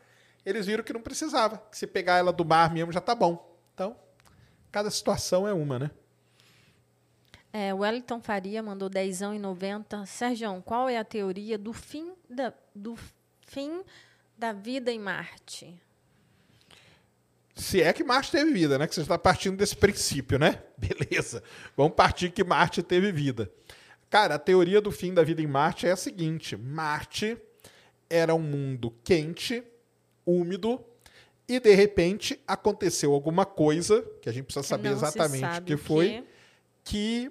Eles 0.46 0.66
viram 0.66 0.84
que 0.84 0.94
não 0.94 1.02
precisava. 1.02 1.58
Que 1.58 1.78
se 1.78 1.88
pegar 1.88 2.18
ela 2.18 2.32
do 2.32 2.46
mar 2.46 2.72
mesmo 2.72 2.92
já 2.92 3.02
tá 3.02 3.16
bom. 3.16 3.58
Então, 3.74 3.96
cada 4.72 4.90
situação 4.90 5.48
é 5.48 5.54
uma, 5.54 5.80
né? 5.80 5.92
É, 7.57 7.73
Wellington 7.73 8.19
Faria 8.19 8.61
mandou 8.61 8.90
10 8.90 9.22
e 9.22 9.40
90. 9.40 10.06
Sérgio, 10.06 10.61
qual 10.65 10.90
é 10.90 10.98
a 10.98 11.06
teoria 11.06 11.57
do 11.57 11.72
fim 11.72 12.11
da, 12.30 12.53
do 12.76 12.98
fim 13.48 13.82
da 14.38 14.52
vida 14.52 14.91
em 14.91 14.99
Marte? 14.99 15.73
Se 17.56 17.82
é 17.82 17.94
que 17.94 18.03
Marte 18.03 18.34
teve 18.34 18.52
vida, 18.52 18.77
né? 18.77 18.86
Que 18.86 18.94
você 18.94 18.99
está 18.99 19.18
partindo 19.18 19.56
desse 19.56 19.73
princípio, 19.73 20.38
né? 20.38 20.61
Beleza. 20.77 21.41
Vamos 21.77 21.95
partir 21.95 22.30
que 22.30 22.44
Marte 22.44 22.84
teve 22.84 23.10
vida. 23.14 23.49
Cara, 24.10 24.36
a 24.36 24.40
teoria 24.40 24.82
do 24.82 24.91
fim 24.91 25.14
da 25.14 25.23
vida 25.23 25.41
em 25.41 25.48
Marte 25.48 25.88
é 25.88 25.91
a 25.91 25.95
seguinte: 25.95 26.57
Marte 26.57 27.38
era 28.10 28.36
um 28.36 28.41
mundo 28.41 28.94
quente, 29.02 29.64
úmido, 30.26 30.84
e 31.48 31.57
de 31.61 31.73
repente 31.73 32.38
aconteceu 32.45 33.14
alguma 33.14 33.45
coisa 33.45 34.02
que 34.22 34.27
a 34.27 34.34
gente 34.34 34.44
precisa 34.44 34.68
saber 34.68 34.90
Não 34.90 34.98
exatamente 34.98 35.61
o 35.61 35.64
que 35.64 35.77
foi, 35.77 36.10
que 36.10 36.35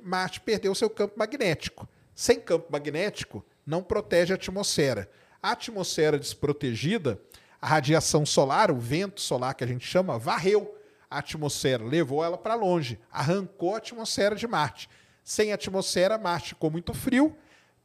Marte 0.02 0.40
perdeu 0.40 0.74
seu 0.74 0.90
campo 0.90 1.18
magnético. 1.18 1.89
Sem 2.14 2.40
campo 2.40 2.66
magnético, 2.70 3.44
não 3.64 3.82
protege 3.82 4.32
a 4.32 4.36
atmosfera. 4.36 5.09
A 5.43 5.52
atmosfera 5.52 6.18
desprotegida, 6.18 7.20
a 7.60 7.66
radiação 7.66 8.26
solar, 8.26 8.70
o 8.70 8.78
vento 8.78 9.20
solar 9.20 9.55
que 9.55 9.64
a 9.64 9.66
gente 9.66 9.86
chama, 9.86 10.18
varreu 10.18 10.76
a 11.10 11.18
atmosfera, 11.18 11.85
levou 11.85 12.24
ela 12.24 12.36
para 12.36 12.55
longe, 12.55 12.98
arrancou 13.10 13.74
a 13.74 13.78
atmosfera 13.78 14.35
de 14.35 14.47
Marte. 14.47 14.89
Sem 15.22 15.52
atmosfera, 15.52 16.18
Marte 16.18 16.51
ficou 16.51 16.70
muito 16.70 16.93
frio, 16.93 17.36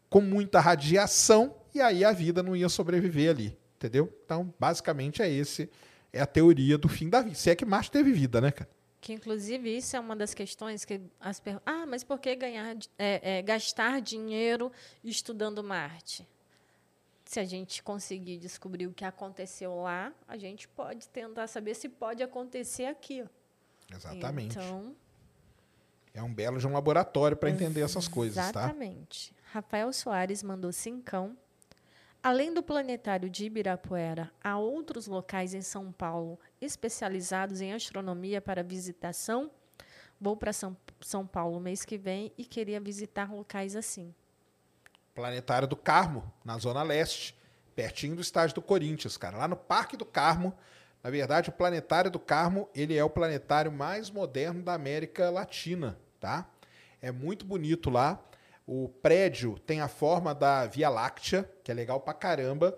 com 0.10 0.22
muita 0.22 0.60
radiação, 0.60 1.56
e 1.74 1.80
aí 1.80 2.04
a 2.04 2.12
vida 2.12 2.42
não 2.42 2.56
ia 2.56 2.68
sobreviver 2.68 3.30
ali, 3.30 3.58
entendeu? 3.78 4.12
Então, 4.26 4.54
basicamente 4.60 5.22
é 5.22 5.30
esse, 5.30 5.70
é 6.12 6.20
a 6.20 6.26
teoria 6.26 6.78
do 6.78 6.90
fim 6.90 7.08
da 7.08 7.22
vida. 7.22 7.36
Se 7.36 7.50
é 7.50 7.56
que 7.56 7.66
Marte 7.66 7.92
teve 7.92 8.12
vida, 8.12 8.42
né, 8.42 8.52
cara? 8.52 8.70
Que, 9.02 9.14
inclusive, 9.14 9.78
isso 9.78 9.96
é 9.96 10.00
uma 10.00 10.16
das 10.16 10.34
questões 10.34 10.84
que 10.84 11.00
as 11.20 11.40
perguntas. 11.40 11.74
Ah, 11.74 11.86
mas 11.86 12.04
por 12.04 12.20
que 12.20 12.36
ganhar, 12.36 12.76
é, 12.98 13.38
é, 13.38 13.42
gastar 13.42 14.02
dinheiro 14.02 14.72
estudando 15.04 15.64
Marte? 15.64 16.28
Se 17.24 17.40
a 17.40 17.46
gente 17.46 17.82
conseguir 17.82 18.38
descobrir 18.38 18.88
o 18.88 18.94
que 18.94 19.06
aconteceu 19.06 19.84
lá, 19.84 20.12
a 20.28 20.36
gente 20.36 20.68
pode 20.68 21.08
tentar 21.10 21.48
saber 21.48 21.76
se 21.76 21.88
pode 21.88 22.24
acontecer 22.24 22.86
aqui. 22.86 23.24
Exatamente. 23.94 24.58
Então, 24.58 24.96
É 26.14 26.24
um 26.24 26.34
belo 26.34 26.58
de 26.60 26.68
um 26.68 26.74
laboratório 26.74 27.38
para 27.38 27.50
entender 27.50 27.82
essas 27.82 28.08
coisas, 28.08 28.36
tá? 28.52 28.64
Exatamente. 28.64 29.34
Rafael 29.52 29.94
Soares 29.94 30.44
mandou 30.44 30.72
cincão. 30.72 31.38
Além 32.22 32.54
do 32.54 32.62
planetário 32.62 33.30
de 33.30 33.46
Ibirapuera, 33.46 34.30
há 34.44 34.58
outros 34.58 35.08
locais 35.08 35.54
em 35.54 35.62
São 35.62 35.90
Paulo 35.90 36.38
especializados 36.60 37.62
em 37.62 37.74
astronomia 37.74 38.42
para 38.42 38.62
visitação? 38.62 39.50
Vou 40.20 40.36
para 40.36 40.52
São, 40.52 40.76
São 41.00 41.26
Paulo 41.26 41.62
mês 41.62 41.86
que 41.86 41.98
vem 41.98 42.34
e 42.38 42.44
queria 42.44 42.82
visitar 42.82 43.32
locais 43.32 43.74
assim. 43.74 44.14
Planetário 45.16 45.66
do 45.66 45.78
Carmo, 45.78 46.30
na 46.44 46.58
Zona 46.58 46.84
Leste, 46.84 47.38
pertinho 47.74 48.18
do 48.18 48.22
estádio 48.22 48.56
do 48.56 48.62
Corinthians, 48.62 49.16
cara. 49.16 49.38
Lá 49.38 49.48
no 49.48 49.56
Parque 49.56 49.96
do 49.96 50.06
Carmo, 50.06 50.54
na 51.02 51.10
verdade, 51.10 51.50
o 51.50 51.54
Planetário 51.54 52.12
do 52.12 52.20
Carmo, 52.20 52.68
ele 52.76 52.98
é 52.98 53.04
o 53.04 53.10
planetário 53.10 53.72
mais 53.72 54.12
moderno 54.12 54.62
da 54.62 54.74
América 54.74 55.30
Latina, 55.30 55.98
tá? 56.20 56.46
É 57.02 57.14
muito 57.14 57.46
bonito 57.46 57.90
lá. 57.90 58.22
O 58.72 58.88
prédio 58.88 59.58
tem 59.58 59.82
a 59.82 59.88
forma 59.88 60.36
da 60.36 60.68
Via 60.68 60.90
Láctea, 60.90 61.50
que 61.64 61.72
é 61.72 61.74
legal 61.74 62.00
pra 62.00 62.14
caramba. 62.14 62.78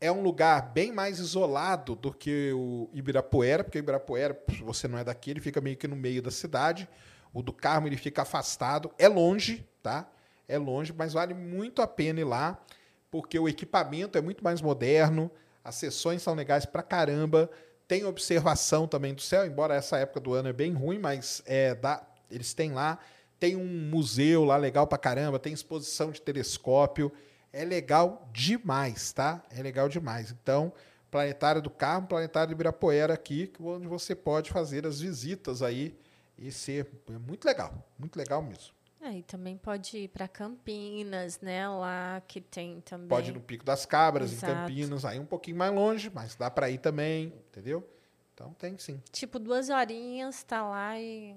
É 0.00 0.10
um 0.10 0.20
lugar 0.20 0.72
bem 0.72 0.90
mais 0.90 1.20
isolado 1.20 1.94
do 1.94 2.12
que 2.12 2.50
o 2.52 2.90
Ibirapuera, 2.92 3.62
porque 3.62 3.78
o 3.78 3.82
Ibirapuera, 3.82 4.36
se 4.50 4.64
você 4.64 4.88
não 4.88 4.98
é 4.98 5.04
daqui, 5.04 5.30
ele 5.30 5.40
fica 5.40 5.60
meio 5.60 5.76
que 5.76 5.86
no 5.86 5.94
meio 5.94 6.20
da 6.20 6.32
cidade. 6.32 6.88
O 7.32 7.40
do 7.40 7.52
Carmo, 7.52 7.86
ele 7.86 7.96
fica 7.96 8.22
afastado. 8.22 8.90
É 8.98 9.06
longe, 9.06 9.64
tá? 9.80 10.10
É 10.48 10.58
longe, 10.58 10.92
mas 10.92 11.12
vale 11.12 11.34
muito 11.34 11.80
a 11.82 11.86
pena 11.86 12.18
ir 12.18 12.24
lá, 12.24 12.60
porque 13.08 13.38
o 13.38 13.48
equipamento 13.48 14.18
é 14.18 14.20
muito 14.20 14.42
mais 14.42 14.60
moderno, 14.60 15.30
as 15.62 15.76
sessões 15.76 16.20
são 16.20 16.34
legais 16.34 16.66
pra 16.66 16.82
caramba, 16.82 17.48
tem 17.86 18.04
observação 18.04 18.88
também 18.88 19.14
do 19.14 19.22
céu, 19.22 19.46
embora 19.46 19.76
essa 19.76 19.98
época 19.98 20.18
do 20.18 20.34
ano 20.34 20.48
é 20.48 20.52
bem 20.52 20.72
ruim, 20.72 20.98
mas 20.98 21.44
é, 21.46 21.76
dá, 21.76 22.04
eles 22.28 22.52
têm 22.54 22.72
lá, 22.72 22.98
tem 23.42 23.56
um 23.56 23.90
museu 23.90 24.44
lá 24.44 24.56
legal 24.56 24.86
pra 24.86 24.96
caramba, 24.96 25.36
tem 25.36 25.52
exposição 25.52 26.12
de 26.12 26.22
telescópio, 26.22 27.10
é 27.52 27.64
legal 27.64 28.30
demais, 28.32 29.12
tá? 29.12 29.42
É 29.50 29.60
legal 29.60 29.88
demais. 29.88 30.30
Então, 30.30 30.72
Planetário 31.10 31.60
do 31.60 31.68
Carmo, 31.68 32.06
Planetário 32.06 32.50
do 32.50 32.52
Ibirapuera 32.52 33.14
aqui, 33.14 33.52
onde 33.58 33.88
você 33.88 34.14
pode 34.14 34.52
fazer 34.52 34.86
as 34.86 35.00
visitas 35.00 35.60
aí 35.60 35.98
e 36.38 36.52
ser 36.52 36.86
é 37.08 37.18
muito 37.18 37.44
legal, 37.44 37.84
muito 37.98 38.16
legal 38.16 38.40
mesmo. 38.40 38.72
É, 39.00 39.18
e 39.18 39.22
também 39.24 39.56
pode 39.56 39.98
ir 39.98 40.08
para 40.08 40.28
Campinas, 40.28 41.40
né? 41.40 41.68
Lá 41.68 42.22
que 42.28 42.40
tem 42.40 42.80
também. 42.82 43.08
Pode 43.08 43.30
ir 43.30 43.34
no 43.34 43.40
Pico 43.40 43.64
das 43.64 43.84
Cabras, 43.84 44.32
Exato. 44.32 44.52
em 44.52 44.54
Campinas, 44.54 45.04
aí 45.04 45.18
um 45.18 45.26
pouquinho 45.26 45.56
mais 45.56 45.74
longe, 45.74 46.12
mas 46.14 46.36
dá 46.36 46.48
para 46.48 46.70
ir 46.70 46.78
também, 46.78 47.32
entendeu? 47.48 47.84
Então 48.32 48.54
tem 48.54 48.78
sim. 48.78 49.02
Tipo, 49.10 49.40
duas 49.40 49.68
horinhas, 49.68 50.44
tá 50.44 50.62
lá 50.62 50.96
e. 50.96 51.34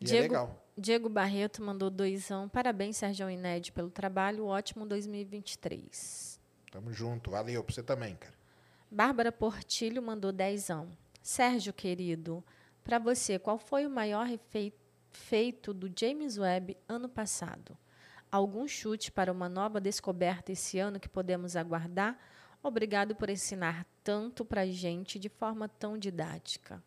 E 0.00 0.04
é 0.04 0.08
Diego, 0.08 0.22
legal. 0.22 0.66
Diego 0.76 1.08
Barreto 1.08 1.62
mandou 1.62 1.90
doisão. 1.90 2.48
Parabéns, 2.48 2.96
Sérgio 2.98 3.26
Ned, 3.28 3.72
pelo 3.72 3.90
trabalho. 3.90 4.46
Ótimo 4.46 4.86
2023. 4.86 6.40
Tamo 6.70 6.92
junto. 6.92 7.30
Valeu 7.30 7.62
pra 7.64 7.74
você 7.74 7.82
também, 7.82 8.14
cara. 8.16 8.34
Bárbara 8.90 9.32
Portilho 9.32 10.02
mandou 10.02 10.32
dezão. 10.32 10.88
Sérgio, 11.22 11.72
querido, 11.72 12.44
para 12.84 12.98
você, 12.98 13.38
qual 13.38 13.58
foi 13.58 13.84
o 13.84 13.90
maior 13.90 14.28
feito 15.10 15.74
do 15.74 15.92
James 15.98 16.38
Webb 16.38 16.76
ano 16.88 17.08
passado? 17.08 17.76
Algum 18.30 18.68
chute 18.68 19.10
para 19.10 19.32
uma 19.32 19.48
nova 19.48 19.80
descoberta 19.80 20.52
esse 20.52 20.78
ano 20.78 21.00
que 21.00 21.08
podemos 21.08 21.56
aguardar? 21.56 22.18
Obrigado 22.62 23.14
por 23.14 23.30
ensinar 23.30 23.86
tanto 24.04 24.44
para 24.44 24.66
gente 24.66 25.18
de 25.18 25.28
forma 25.28 25.68
tão 25.68 25.98
didática. 25.98 26.82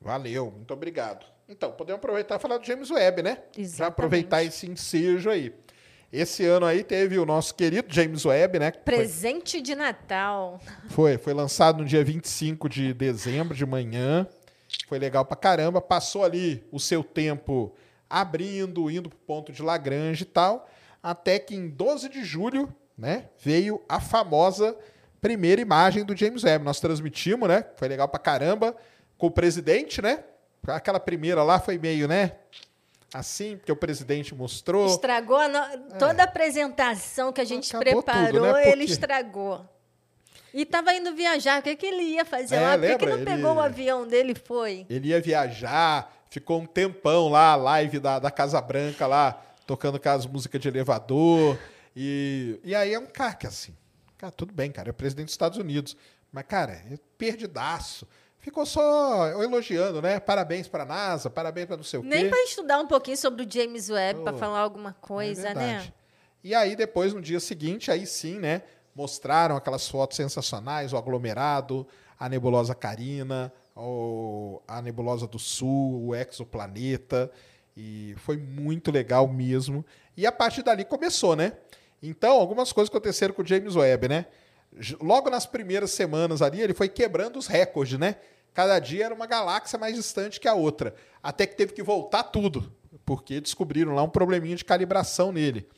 Valeu, 0.00 0.50
muito 0.50 0.72
obrigado. 0.72 1.26
Então, 1.50 1.72
podemos 1.72 1.98
aproveitar 1.98 2.36
e 2.36 2.38
falar 2.38 2.58
do 2.58 2.64
James 2.64 2.90
Webb, 2.90 3.22
né? 3.22 3.38
Exatamente. 3.56 3.76
Já 3.78 3.86
aproveitar 3.88 4.44
esse 4.44 4.70
ensejo 4.70 5.28
aí. 5.28 5.52
Esse 6.12 6.44
ano 6.46 6.64
aí 6.64 6.82
teve 6.84 7.18
o 7.18 7.26
nosso 7.26 7.54
querido 7.54 7.92
James 7.92 8.24
Webb, 8.24 8.58
né? 8.60 8.72
Foi- 8.72 8.82
Presente 8.82 9.60
de 9.60 9.74
Natal. 9.74 10.60
Foi, 10.90 11.18
foi 11.18 11.34
lançado 11.34 11.78
no 11.78 11.84
dia 11.84 12.04
25 12.04 12.68
de 12.68 12.94
dezembro, 12.94 13.54
de 13.56 13.66
manhã. 13.66 14.26
Foi 14.88 14.98
legal 14.98 15.24
pra 15.24 15.36
caramba. 15.36 15.80
Passou 15.80 16.24
ali 16.24 16.64
o 16.70 16.78
seu 16.78 17.02
tempo 17.02 17.74
abrindo, 18.08 18.88
indo 18.90 19.08
pro 19.08 19.18
ponto 19.18 19.52
de 19.52 19.62
Lagrange 19.62 20.22
e 20.22 20.26
tal. 20.26 20.68
Até 21.02 21.38
que 21.38 21.54
em 21.54 21.68
12 21.68 22.08
de 22.08 22.22
julho, 22.24 22.72
né, 22.96 23.26
veio 23.38 23.80
a 23.88 24.00
famosa 24.00 24.76
primeira 25.20 25.60
imagem 25.60 26.04
do 26.04 26.16
James 26.16 26.44
Webb. 26.44 26.64
Nós 26.64 26.78
transmitimos, 26.80 27.48
né? 27.48 27.64
Foi 27.76 27.88
legal 27.88 28.08
pra 28.08 28.18
caramba. 28.20 28.76
Com 29.18 29.26
o 29.26 29.30
presidente, 29.30 30.00
né? 30.00 30.24
Aquela 30.66 31.00
primeira 31.00 31.42
lá 31.42 31.58
foi 31.58 31.78
meio, 31.78 32.06
né? 32.06 32.32
Assim, 33.12 33.56
porque 33.56 33.72
o 33.72 33.76
presidente 33.76 34.34
mostrou. 34.34 34.86
Estragou 34.86 35.36
a 35.36 35.48
no- 35.48 35.98
toda 35.98 36.22
a 36.22 36.24
apresentação 36.26 37.32
que 37.32 37.40
a 37.40 37.44
gente 37.44 37.74
É. 37.74 37.78
Acabou 37.78 38.02
preparou, 38.02 38.30
tudo, 38.32 38.52
né? 38.52 38.70
ele 38.70 38.84
estragou. 38.84 39.66
E 40.54 40.62
estava 40.62 40.92
indo 40.94 41.14
viajar, 41.14 41.60
o 41.60 41.62
que, 41.62 41.74
que 41.76 41.86
ele 41.86 42.02
ia 42.02 42.24
fazer 42.24 42.56
É, 42.56 42.60
lá? 42.60 42.78
Por 42.78 42.86
que, 42.86 42.98
que 42.98 43.06
não 43.06 43.24
pegou 43.24 43.50
Ele- 43.50 43.58
o 43.58 43.60
avião 43.60 44.06
dele 44.06 44.32
e 44.32 44.34
foi? 44.34 44.86
Ele 44.88 45.08
ia 45.08 45.20
viajar, 45.20 46.12
ficou 46.28 46.60
um 46.60 46.66
tempão 46.66 47.28
lá, 47.28 47.52
a 47.52 47.56
live 47.56 47.98
da, 47.98 48.18
da 48.18 48.30
Casa 48.30 48.60
Branca 48.60 49.06
lá, 49.06 49.40
tocando 49.66 49.96
aquelas 49.96 50.26
músicas 50.26 50.60
de 50.60 50.68
elevador. 50.68 51.58
E, 51.96 52.60
e 52.64 52.74
aí 52.74 52.92
é 52.94 52.98
um 52.98 53.06
cara 53.06 53.34
que 53.34 53.46
assim, 53.46 53.76
cara, 54.18 54.30
tudo 54.32 54.52
bem, 54.52 54.70
cara, 54.70 54.90
é 54.90 54.92
presidente 54.92 55.26
dos 55.26 55.34
Estados 55.34 55.58
Unidos. 55.58 55.96
Mas, 56.32 56.44
cara, 56.46 56.72
é 56.74 56.96
perdidaço. 57.18 58.06
Ficou 58.40 58.64
só 58.64 59.26
elogiando, 59.42 60.00
né? 60.00 60.18
Parabéns 60.18 60.66
pra 60.66 60.84
NASA, 60.84 61.28
parabéns 61.28 61.66
pra 61.66 61.76
não 61.76 61.84
sei 61.84 62.00
o 62.00 62.02
Nem 62.02 62.24
quê. 62.24 62.30
para 62.30 62.42
estudar 62.44 62.80
um 62.80 62.86
pouquinho 62.86 63.16
sobre 63.16 63.44
o 63.44 63.50
James 63.50 63.90
Webb, 63.90 64.22
para 64.22 64.34
Oh, 64.34 64.38
falar 64.38 64.60
alguma 64.60 64.90
É 64.90 65.06
coisa, 65.06 65.42
né? 65.54 65.54
verdade. 65.54 65.94
E 66.42 66.54
aí, 66.54 66.74
depois, 66.74 67.12
no 67.12 67.20
dia 67.20 67.38
seguinte, 67.38 67.90
aí 67.90 68.06
sim, 68.06 68.38
né? 68.38 68.62
Mostraram 68.94 69.56
aquelas 69.56 69.86
fotos 69.86 70.16
sensacionais, 70.16 70.92
o 70.92 70.96
aglomerado, 70.96 71.86
a 72.18 72.28
nebulosa 72.30 72.74
Carina, 72.74 73.52
o- 73.76 74.62
a 74.66 74.80
nebulosa 74.80 75.26
do 75.26 75.38
Sul, 75.38 76.06
o 76.08 76.14
exoplaneta. 76.14 77.30
E 77.76 78.14
foi 78.18 78.38
muito 78.38 78.90
legal 78.90 79.28
mesmo. 79.28 79.84
E 80.16 80.26
a 80.26 80.32
partir 80.32 80.62
dali 80.62 80.84
começou, 80.84 81.36
né? 81.36 81.52
Então, 82.02 82.32
algumas 82.40 82.72
coisas 82.72 82.88
aconteceram 82.90 83.34
com 83.34 83.42
o 83.42 83.46
James 83.46 83.76
Webb, 83.76 84.08
né? 84.08 84.26
Logo 85.00 85.28
nas 85.30 85.46
primeiras 85.46 85.90
semanas 85.90 86.40
ali, 86.42 86.60
ele 86.60 86.74
foi 86.74 86.88
quebrando 86.88 87.38
os 87.38 87.46
recordes, 87.46 87.98
né? 87.98 88.16
Cada 88.54 88.78
dia 88.78 89.06
era 89.06 89.14
uma 89.14 89.26
galáxia 89.26 89.78
mais 89.78 89.94
distante 89.94 90.40
que 90.40 90.48
a 90.48 90.54
outra. 90.54 90.94
Até 91.22 91.46
que 91.46 91.56
teve 91.56 91.72
que 91.72 91.82
voltar 91.82 92.24
tudo, 92.24 92.72
porque 93.04 93.40
descobriram 93.40 93.94
lá 93.94 94.02
um 94.02 94.08
probleminha 94.08 94.56
de 94.56 94.64
calibração 94.64 95.32
nele. 95.32 95.68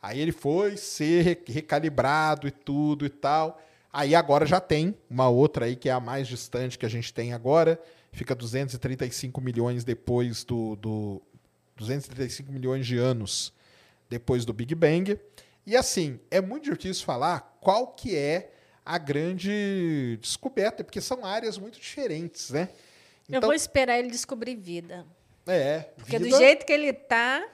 Aí 0.00 0.20
ele 0.20 0.32
foi 0.32 0.76
ser 0.76 1.22
re- 1.22 1.42
recalibrado 1.46 2.46
e 2.46 2.50
tudo 2.50 3.04
e 3.04 3.08
tal. 3.08 3.60
Aí 3.92 4.14
agora 4.14 4.46
já 4.46 4.60
tem 4.60 4.94
uma 5.10 5.28
outra 5.28 5.64
aí 5.66 5.74
que 5.76 5.88
é 5.88 5.92
a 5.92 6.00
mais 6.00 6.28
distante 6.28 6.78
que 6.78 6.86
a 6.86 6.90
gente 6.90 7.12
tem 7.12 7.32
agora. 7.32 7.80
Fica 8.12 8.34
235 8.34 9.40
milhões 9.40 9.84
depois 9.84 10.44
do, 10.44 10.76
do 10.76 11.22
235 11.76 12.50
milhões 12.52 12.86
de 12.86 12.96
anos 12.98 13.52
depois 14.08 14.44
do 14.44 14.52
Big 14.52 14.74
Bang. 14.74 15.18
E 15.66 15.76
assim, 15.76 16.18
é 16.30 16.40
muito 16.40 16.70
difícil 16.70 17.04
falar 17.04 17.57
qual 17.68 17.88
que 17.88 18.16
é 18.16 18.50
a 18.82 18.96
grande 18.96 20.18
descoberta, 20.22 20.82
porque 20.82 21.02
são 21.02 21.22
áreas 21.22 21.58
muito 21.58 21.78
diferentes, 21.78 22.48
né? 22.48 22.70
Eu 23.28 23.42
vou 23.42 23.52
esperar 23.52 23.98
ele 23.98 24.10
descobrir 24.10 24.54
vida. 24.54 25.04
é, 25.46 25.80
Porque 25.98 26.18
vida, 26.18 26.30
do 26.30 26.38
jeito 26.38 26.64
que 26.64 26.72
ele 26.72 26.94
tá, 26.94 27.46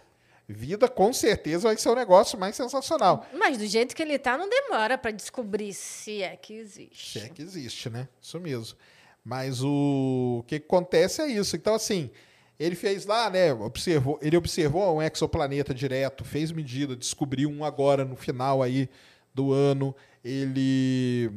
vida 0.47 0.87
com 0.87 1.13
certeza 1.13 1.67
vai 1.67 1.77
ser 1.77 1.89
o 1.89 1.97
negócio 1.97 2.39
mais 2.39 2.55
sensacional. 2.55 3.27
mas 3.37 3.59
do 3.59 3.67
jeito 3.67 3.93
que 3.93 4.01
ele 4.03 4.17
tá, 4.17 4.39
não 4.39 4.49
demora 4.49 4.97
para 4.97 5.11
descobrir 5.11 5.75
se 5.75 6.23
é 6.23 6.37
que 6.37 6.55
existe. 6.55 7.19
Se 7.19 7.27
é 7.27 7.29
que 7.29 7.43
existe, 7.43 7.91
né? 7.91 8.07
Isso 8.23 8.39
mesmo. 8.39 8.79
Mas 9.25 9.65
o, 9.65 10.39
o 10.39 10.45
que 10.47 10.55
acontece 10.55 11.23
é 11.23 11.27
isso. 11.27 11.57
Então, 11.57 11.75
assim, 11.75 12.09
ele 12.57 12.77
fez 12.77 13.05
lá, 13.05 13.29
né? 13.29 13.53
Observou, 13.53 14.17
ele 14.23 14.37
observou 14.37 14.97
um 14.99 15.03
exoplaneta 15.03 15.75
direto, 15.75 16.25
fez 16.25 16.53
medida, 16.53 16.95
descobriu 16.95 17.51
um 17.51 17.65
agora 17.65 18.05
no 18.05 18.15
final 18.15 18.63
aí 18.63 18.89
do 19.35 19.53
ano. 19.53 19.95
Ele 20.25 21.31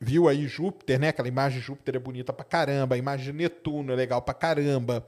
viu 0.00 0.28
aí 0.28 0.46
Júpiter, 0.46 0.98
né? 0.98 1.08
Aquela 1.08 1.28
imagem 1.28 1.58
de 1.60 1.66
Júpiter 1.66 1.96
é 1.96 1.98
bonita 1.98 2.32
pra 2.32 2.44
caramba, 2.44 2.94
a 2.94 2.98
imagem 2.98 3.26
de 3.26 3.32
Netuno 3.32 3.92
é 3.92 3.96
legal 3.96 4.22
pra 4.22 4.32
caramba. 4.34 5.06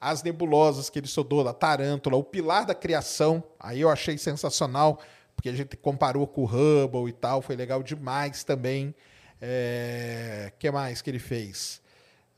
As 0.00 0.22
nebulosas 0.22 0.90
que 0.90 0.98
ele 0.98 1.06
estudou, 1.06 1.44
da 1.44 1.52
Tarântula, 1.52 2.16
o 2.16 2.24
pilar 2.24 2.66
da 2.66 2.74
criação, 2.74 3.42
aí 3.60 3.80
eu 3.80 3.88
achei 3.88 4.18
sensacional, 4.18 5.00
porque 5.36 5.48
a 5.48 5.52
gente 5.52 5.76
comparou 5.76 6.26
com 6.26 6.42
o 6.42 6.44
Hubble 6.44 7.08
e 7.08 7.12
tal, 7.12 7.40
foi 7.40 7.54
legal 7.54 7.82
demais 7.82 8.42
também. 8.42 8.94
É... 9.40 10.52
que 10.58 10.70
mais 10.70 11.02
que 11.02 11.10
ele 11.10 11.18
fez? 11.18 11.80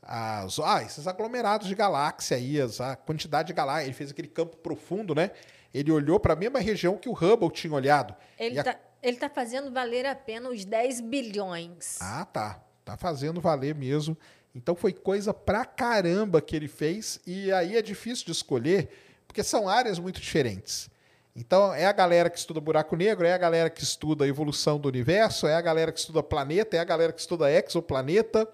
As, 0.01 0.59
ah, 0.59 0.83
esses 0.83 1.07
aglomerados 1.07 1.67
de 1.67 1.73
galáxia 1.73 2.37
aí, 2.37 2.61
as- 2.61 2.79
a 2.79 2.95
quantidade 2.95 3.47
de 3.47 3.53
galáxias. 3.53 3.85
Ele 3.87 3.95
fez 3.95 4.11
aquele 4.11 4.27
campo 4.27 4.57
profundo, 4.57 5.15
né? 5.15 5.31
Ele 5.73 5.91
olhou 5.91 6.19
para 6.19 6.33
a 6.33 6.35
mesma 6.35 6.59
região 6.59 6.97
que 6.97 7.09
o 7.09 7.13
Hubble 7.13 7.49
tinha 7.49 7.73
olhado. 7.73 8.13
Ele 8.37 8.55
E 8.55 8.59
a- 8.59 8.63
tá, 8.63 8.75
ele 9.05 9.17
tá 9.17 9.29
fazendo 9.29 9.71
valer 9.71 10.03
a 10.07 10.15
pena 10.15 10.49
os 10.49 10.65
10 10.65 11.01
bilhões. 11.01 11.97
Ah, 12.01 12.25
tá. 12.25 12.59
Tá 12.83 12.97
fazendo 12.97 13.39
valer 13.39 13.75
mesmo. 13.75 14.17
Então 14.53 14.75
foi 14.75 14.93
coisa 14.93 15.31
pra 15.31 15.63
caramba 15.63 16.41
que 16.41 16.55
ele 16.55 16.67
fez. 16.67 17.19
E 17.25 17.51
aí 17.51 17.77
é 17.77 17.83
difícil 17.83 18.25
de 18.25 18.31
escolher, 18.31 18.89
porque 19.27 19.43
são 19.43 19.69
áreas 19.69 19.99
muito 19.99 20.19
diferentes. 20.19 20.89
Então 21.35 21.71
é 21.71 21.85
a 21.85 21.91
galera 21.91 22.31
que 22.31 22.39
estuda 22.39 22.59
buraco 22.59 22.95
negro, 22.95 23.27
é 23.27 23.33
a 23.33 23.37
galera 23.37 23.69
que 23.69 23.83
estuda 23.83 24.25
a 24.25 24.27
evolução 24.27 24.79
do 24.79 24.89
universo, 24.89 25.45
é 25.45 25.53
a 25.53 25.61
galera 25.61 25.91
que 25.91 25.99
estuda 25.99 26.23
planeta, 26.23 26.75
é 26.75 26.79
a 26.79 26.83
galera 26.83 27.13
que 27.13 27.19
estuda 27.19 27.51
exoplaneta, 27.51 28.47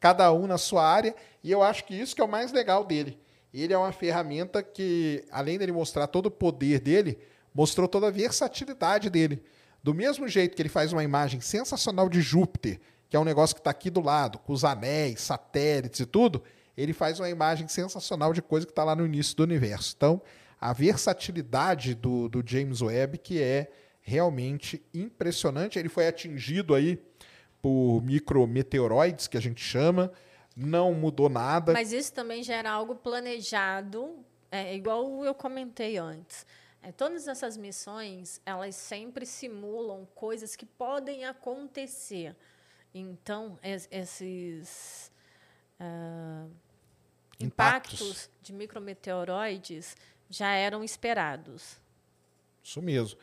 cada 0.00 0.32
um 0.32 0.48
na 0.48 0.58
sua 0.58 0.84
área. 0.84 1.14
E 1.44 1.50
eu 1.52 1.62
acho 1.62 1.84
que 1.84 1.94
isso 1.94 2.16
que 2.16 2.20
é 2.20 2.24
o 2.24 2.28
mais 2.28 2.50
legal 2.50 2.84
dele. 2.84 3.20
Ele 3.54 3.72
é 3.72 3.78
uma 3.78 3.92
ferramenta 3.92 4.64
que, 4.64 5.24
além 5.30 5.58
dele 5.58 5.70
mostrar 5.70 6.08
todo 6.08 6.26
o 6.26 6.30
poder 6.30 6.80
dele, 6.80 7.18
mostrou 7.54 7.86
toda 7.86 8.08
a 8.08 8.10
versatilidade 8.10 9.08
dele. 9.08 9.44
Do 9.82 9.92
mesmo 9.92 10.28
jeito 10.28 10.54
que 10.54 10.62
ele 10.62 10.68
faz 10.68 10.92
uma 10.92 11.02
imagem 11.02 11.40
sensacional 11.40 12.08
de 12.08 12.20
Júpiter, 12.20 12.80
que 13.08 13.16
é 13.16 13.20
um 13.20 13.24
negócio 13.24 13.54
que 13.54 13.60
está 13.60 13.70
aqui 13.70 13.90
do 13.90 14.00
lado, 14.00 14.38
com 14.38 14.52
os 14.52 14.64
anéis, 14.64 15.20
satélites 15.20 16.00
e 16.00 16.06
tudo, 16.06 16.42
ele 16.76 16.92
faz 16.92 17.18
uma 17.20 17.28
imagem 17.28 17.68
sensacional 17.68 18.32
de 18.32 18.40
coisa 18.40 18.66
que 18.66 18.72
está 18.72 18.84
lá 18.84 18.94
no 18.94 19.04
início 19.04 19.36
do 19.36 19.42
universo. 19.42 19.94
Então, 19.96 20.22
a 20.60 20.72
versatilidade 20.72 21.94
do, 21.94 22.28
do 22.28 22.42
James 22.46 22.80
Webb, 22.80 23.18
que 23.18 23.42
é 23.42 23.68
realmente 24.02 24.82
impressionante. 24.92 25.78
Ele 25.78 25.88
foi 25.88 26.06
atingido 26.06 26.74
aí 26.74 27.00
por 27.60 28.02
micrometeoroides, 28.02 29.28
que 29.28 29.36
a 29.36 29.40
gente 29.40 29.62
chama, 29.62 30.12
não 30.56 30.92
mudou 30.92 31.28
nada. 31.28 31.72
Mas 31.72 31.92
isso 31.92 32.12
também 32.12 32.42
já 32.42 32.54
era 32.54 32.70
algo 32.70 32.94
planejado, 32.94 34.16
é, 34.50 34.74
igual 34.74 35.24
eu 35.24 35.34
comentei 35.34 35.96
antes. 35.96 36.44
É, 36.82 36.90
todas 36.90 37.28
essas 37.28 37.56
missões, 37.56 38.40
elas 38.44 38.74
sempre 38.74 39.24
simulam 39.24 40.06
coisas 40.14 40.56
que 40.56 40.66
podem 40.66 41.24
acontecer. 41.24 42.34
Então, 42.92 43.58
es- 43.62 43.88
esses 43.90 45.10
ah, 45.78 46.46
Impactos. 47.40 48.00
impactos 48.00 48.30
de 48.42 48.52
micrometeoroides 48.52 49.96
já 50.28 50.52
eram 50.52 50.82
esperados. 50.82 51.76
Isso 52.62 52.80
mesmo. 52.82 53.18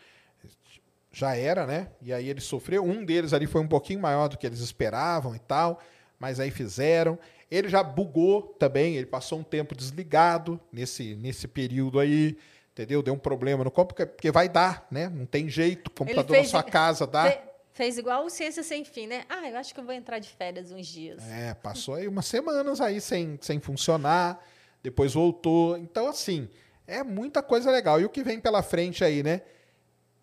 Já 1.11 1.35
era, 1.35 1.65
né? 1.65 1.91
E 2.01 2.13
aí 2.13 2.29
ele 2.29 2.39
sofreu. 2.41 2.83
Um 2.83 3.03
deles 3.03 3.33
ali 3.33 3.47
foi 3.47 3.61
um 3.61 3.67
pouquinho 3.67 3.99
maior 3.99 4.27
do 4.29 4.37
que 4.37 4.45
eles 4.45 4.59
esperavam 4.59 5.35
e 5.35 5.39
tal, 5.39 5.81
mas 6.19 6.39
aí 6.39 6.51
fizeram. 6.51 7.17
Ele 7.49 7.67
já 7.67 7.81
bugou 7.81 8.43
também, 8.59 8.95
ele 8.95 9.07
passou 9.07 9.39
um 9.39 9.43
tempo 9.43 9.75
desligado 9.75 10.59
nesse, 10.71 11.15
nesse 11.15 11.47
período 11.47 11.99
aí, 11.99 12.37
entendeu? 12.71 13.01
Deu 13.01 13.13
um 13.13 13.19
problema 13.19 13.63
no 13.63 13.71
computador, 13.71 14.13
porque- 14.13 14.31
vai 14.31 14.47
dar, 14.49 14.87
né? 14.91 15.09
Não 15.09 15.25
tem 15.25 15.49
jeito. 15.49 15.87
O 15.87 15.91
computador 15.91 16.29
na 16.31 16.35
fez- 16.37 16.49
sua 16.49 16.63
casa 16.63 17.05
dá. 17.07 17.29
Fe- 17.31 17.39
fez 17.73 17.97
igual 17.97 18.25
o 18.25 18.29
Ciência 18.29 18.63
Sem 18.63 18.83
Fim, 18.85 19.07
né? 19.07 19.23
Ah, 19.29 19.47
eu 19.49 19.57
acho 19.57 19.73
que 19.73 19.79
eu 19.79 19.83
vou 19.85 19.93
entrar 19.93 20.19
de 20.19 20.29
férias 20.29 20.71
uns 20.71 20.87
dias. 20.87 21.21
É, 21.29 21.53
passou 21.53 21.95
aí 21.95 22.07
umas 22.07 22.25
semanas 22.25 22.81
aí 22.81 22.99
sem, 23.01 23.37
sem 23.41 23.59
funcionar, 23.59 24.43
depois 24.83 25.13
voltou. 25.13 25.77
Então, 25.77 26.07
assim, 26.07 26.49
é 26.87 27.03
muita 27.03 27.41
coisa 27.43 27.71
legal. 27.71 27.99
E 28.01 28.05
o 28.05 28.09
que 28.09 28.23
vem 28.23 28.39
pela 28.39 28.61
frente 28.63 29.03
aí, 29.03 29.23
né? 29.23 29.41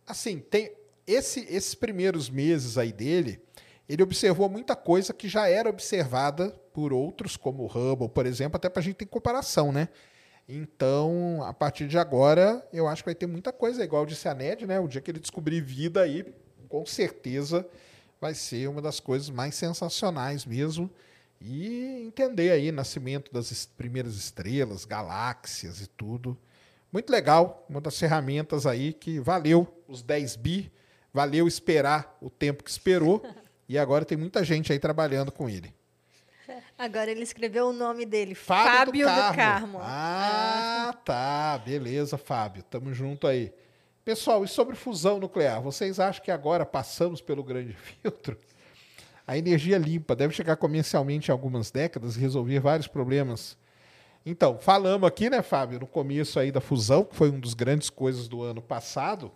Assim, 0.07 0.39
tem 0.39 0.73
esse, 1.07 1.41
esses 1.49 1.75
primeiros 1.75 2.29
meses 2.31 2.77
aí 2.79 2.93
dele, 2.93 3.41
ele 3.89 4.03
observou 4.03 4.49
muita 4.49 4.75
coisa 4.77 5.13
que 5.15 5.29
já 5.29 5.49
era 5.49 5.69
observada 5.69 6.51
por 6.73 6.93
outros, 6.93 7.37
como 7.37 7.63
o 7.63 7.67
Hubble, 7.67 8.09
por 8.09 8.27
exemplo, 8.27 8.57
até 8.57 8.69
para 8.69 8.81
a 8.81 8.83
gente 8.83 8.97
ter 8.97 9.07
comparação, 9.07 9.73
né? 9.73 9.89
Então, 10.49 11.43
a 11.43 11.53
partir 11.53 11.89
de 11.89 11.99
agora, 11.99 12.65
eu 12.73 12.87
acho 12.87 13.03
que 13.03 13.09
vai 13.09 13.15
ter 13.15 13.27
muita 13.27 13.53
coisa, 13.53 13.83
igual 13.83 14.07
disse 14.07 14.29
a 14.29 14.35
Ned, 14.35 14.67
né? 14.67 14.79
O 14.79 14.87
dia 14.87 15.01
que 15.01 15.11
ele 15.11 15.19
descobrir 15.19 15.61
vida 15.61 16.03
aí, 16.03 16.25
com 16.69 16.87
certeza 16.87 17.67
vai 18.21 18.35
ser 18.35 18.69
uma 18.69 18.81
das 18.81 19.01
coisas 19.01 19.29
mais 19.29 19.55
sensacionais 19.55 20.45
mesmo. 20.45 20.91
E 21.41 22.03
entender 22.07 22.51
aí 22.51 22.73
nascimento 22.73 23.33
das 23.33 23.67
primeiras 23.67 24.15
estrelas, 24.15 24.85
galáxias 24.85 25.81
e 25.81 25.87
tudo. 25.87 26.39
Muito 26.93 27.11
legal, 27.11 27.67
uma 27.69 27.81
das 27.81 27.99
ferramentas 27.99 28.67
aí 28.67 28.93
que 28.93 29.19
valeu 29.21 29.67
os 29.87 30.03
10 30.03 30.37
bi, 30.37 30.73
valeu 31.13 31.47
esperar 31.47 32.17
o 32.23 32.31
tempo 32.31 32.65
que 32.65 32.71
esperou. 32.71 33.23
e 33.69 33.77
agora 33.77 34.05
tem 34.05 34.17
muita 34.17 34.45
gente 34.45 34.73
aí 34.73 34.79
trabalhando 34.79 35.31
com 35.31 35.49
ele. 35.49 35.75
Agora 36.79 37.11
ele 37.11 37.23
escreveu 37.23 37.69
o 37.69 37.73
nome 37.73 38.05
dele, 38.05 38.35
Fábio, 38.35 38.73
Fábio, 38.73 39.07
do, 39.07 39.13
do 39.13 39.37
Carmo. 39.37 39.37
Carmo. 39.37 39.79
Ah, 39.83 40.95
tá. 41.05 41.59
Beleza, 41.65 42.17
Fábio. 42.19 42.63
Tamo 42.63 42.93
junto 42.93 43.27
aí. 43.27 43.53
Pessoal, 44.05 44.45
e 44.45 44.49
sobre 44.49 44.77
fusão 44.77 45.19
nuclear? 45.19 45.61
Vocês 45.61 45.99
acham 45.99 46.23
que 46.23 46.31
agora 46.31 46.65
passamos 46.65 47.21
pelo 47.21 47.43
grande 47.43 47.73
filtro? 48.03 48.39
A 49.27 49.37
energia 49.37 49.77
limpa 49.79 50.15
deve 50.15 50.33
chegar 50.33 50.57
comercialmente 50.57 51.31
em 51.31 51.33
algumas 51.33 51.71
décadas 51.71 52.17
e 52.17 52.21
resolver 52.21 52.61
vários 52.61 52.87
problemas. 52.87 53.59
Então, 54.25 54.59
falamos 54.59 55.07
aqui, 55.07 55.29
né, 55.29 55.43
Fábio, 55.43 55.81
no 55.81 55.87
começo 55.87 56.39
aí 56.39 56.53
da 56.53 56.61
fusão, 56.61 57.05
que 57.05 57.17
foi 57.17 57.31
uma 57.31 57.41
das 57.41 57.55
grandes 57.55 57.91
coisas 57.91 58.29
do 58.29 58.43
ano 58.43 58.63
passado. 58.63 59.33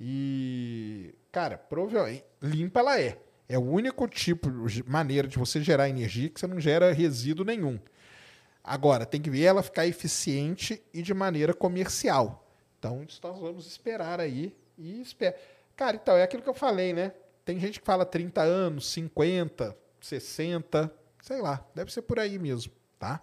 E, 0.00 1.14
cara, 1.30 1.56
provavelmente, 1.56 2.24
limpa 2.40 2.80
ela 2.80 3.00
é. 3.00 3.18
É 3.48 3.58
o 3.58 3.62
único 3.62 4.08
tipo 4.08 4.66
de 4.66 4.82
maneira 4.82 5.28
de 5.28 5.38
você 5.38 5.62
gerar 5.62 5.88
energia 5.88 6.28
que 6.28 6.40
você 6.40 6.46
não 6.46 6.60
gera 6.60 6.92
resíduo 6.92 7.44
nenhum. 7.44 7.78
Agora, 8.64 9.04
tem 9.04 9.20
que 9.20 9.28
ver 9.28 9.42
ela 9.42 9.62
ficar 9.62 9.86
eficiente 9.86 10.82
e 10.94 11.02
de 11.02 11.12
maneira 11.12 11.52
comercial. 11.52 12.46
Então, 12.78 13.02
isso 13.02 13.20
nós 13.22 13.38
vamos 13.38 13.66
esperar 13.66 14.20
aí 14.20 14.54
e 14.78 15.00
espera. 15.00 15.36
Cara, 15.76 15.96
então, 15.96 16.16
é 16.16 16.22
aquilo 16.22 16.42
que 16.42 16.48
eu 16.48 16.54
falei, 16.54 16.92
né? 16.92 17.12
Tem 17.44 17.58
gente 17.58 17.80
que 17.80 17.86
fala 17.86 18.06
30 18.06 18.40
anos, 18.40 18.86
50, 18.88 19.76
60, 20.00 20.92
sei 21.20 21.40
lá, 21.40 21.64
deve 21.74 21.92
ser 21.92 22.02
por 22.02 22.18
aí 22.18 22.38
mesmo, 22.38 22.72
tá? 22.98 23.20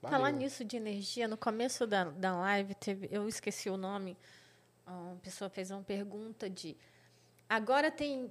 Falar 0.00 0.18
Valeu. 0.18 0.36
nisso 0.36 0.64
de 0.64 0.76
energia, 0.76 1.28
no 1.28 1.36
começo 1.36 1.86
da, 1.86 2.04
da 2.04 2.36
live, 2.36 2.74
teve, 2.74 3.08
eu 3.12 3.28
esqueci 3.28 3.70
o 3.70 3.76
nome, 3.76 4.16
uma 4.86 5.16
pessoa 5.22 5.48
fez 5.48 5.70
uma 5.70 5.82
pergunta 5.82 6.50
de 6.50 6.76
agora 7.54 7.90
tem 7.90 8.30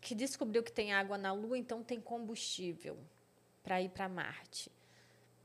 que 0.00 0.14
descobriu 0.14 0.62
que 0.62 0.70
tem 0.70 0.92
água 0.92 1.18
na 1.18 1.32
Lua, 1.32 1.58
então 1.58 1.82
tem 1.82 2.00
combustível 2.00 2.96
para 3.64 3.82
ir 3.82 3.88
para 3.88 4.08
Marte. 4.08 4.70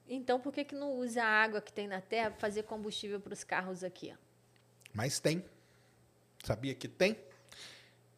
Então, 0.07 0.39
por 0.39 0.53
que, 0.53 0.63
que 0.63 0.75
não 0.75 0.93
usa 0.93 1.23
a 1.23 1.27
água 1.27 1.59
que 1.59 1.73
tem 1.73 1.87
na 1.87 1.99
Terra 1.99 2.29
para 2.29 2.39
fazer 2.39 2.63
combustível 2.63 3.19
para 3.19 3.33
os 3.33 3.43
carros 3.43 3.83
aqui? 3.83 4.13
Mas 4.93 5.19
tem. 5.19 5.43
Sabia 6.43 6.75
que 6.75 6.87
tem? 6.87 7.17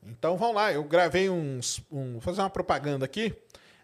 Então 0.03 0.35
vamos 0.35 0.55
lá, 0.55 0.73
eu 0.73 0.83
gravei 0.83 1.29
uns. 1.29 1.81
Um, 1.89 2.13
vou 2.13 2.21
fazer 2.21 2.41
uma 2.41 2.49
propaganda 2.49 3.05
aqui. 3.05 3.33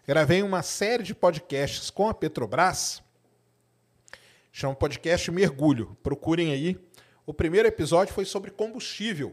Gravei 0.06 0.42
uma 0.42 0.62
série 0.62 1.02
de 1.02 1.14
podcasts 1.14 1.88
com 1.88 2.06
a 2.06 2.12
Petrobras. 2.12 3.02
Chama 4.52 4.74
podcast 4.74 5.30
Mergulho. 5.30 5.96
Procurem 6.02 6.52
aí. 6.52 6.78
O 7.24 7.32
primeiro 7.32 7.66
episódio 7.66 8.12
foi 8.12 8.26
sobre 8.26 8.50
combustível. 8.50 9.32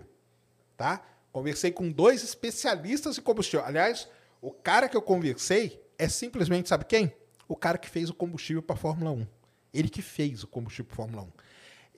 Tá? 0.78 1.11
Conversei 1.32 1.72
com 1.72 1.90
dois 1.92 2.24
especialistas 2.24 3.18
em 3.18 3.22
combustível. 3.22 3.66
Aliás, 3.66 4.08
o 4.42 4.52
cara 4.52 4.90
que 4.90 4.98
eu 4.98 5.02
conversei 5.02 5.82
é 5.98 6.10
simplesmente, 6.10 6.68
sabe 6.68 6.86
quem? 6.86 7.14
O 7.48 7.56
cara 7.56 7.78
que 7.78 7.90
fez 7.90 8.10
o 8.10 8.14
combustível 8.14 8.62
para 8.62 8.76
a 8.76 8.80
Fórmula 8.80 9.12
1. 9.12 9.28
Ele 9.74 9.90
que 9.90 10.02
fez 10.02 10.44
o 10.44 10.48
combustível 10.48 10.86
para 10.86 10.96
Fórmula 10.96 11.24
1. 11.24 11.32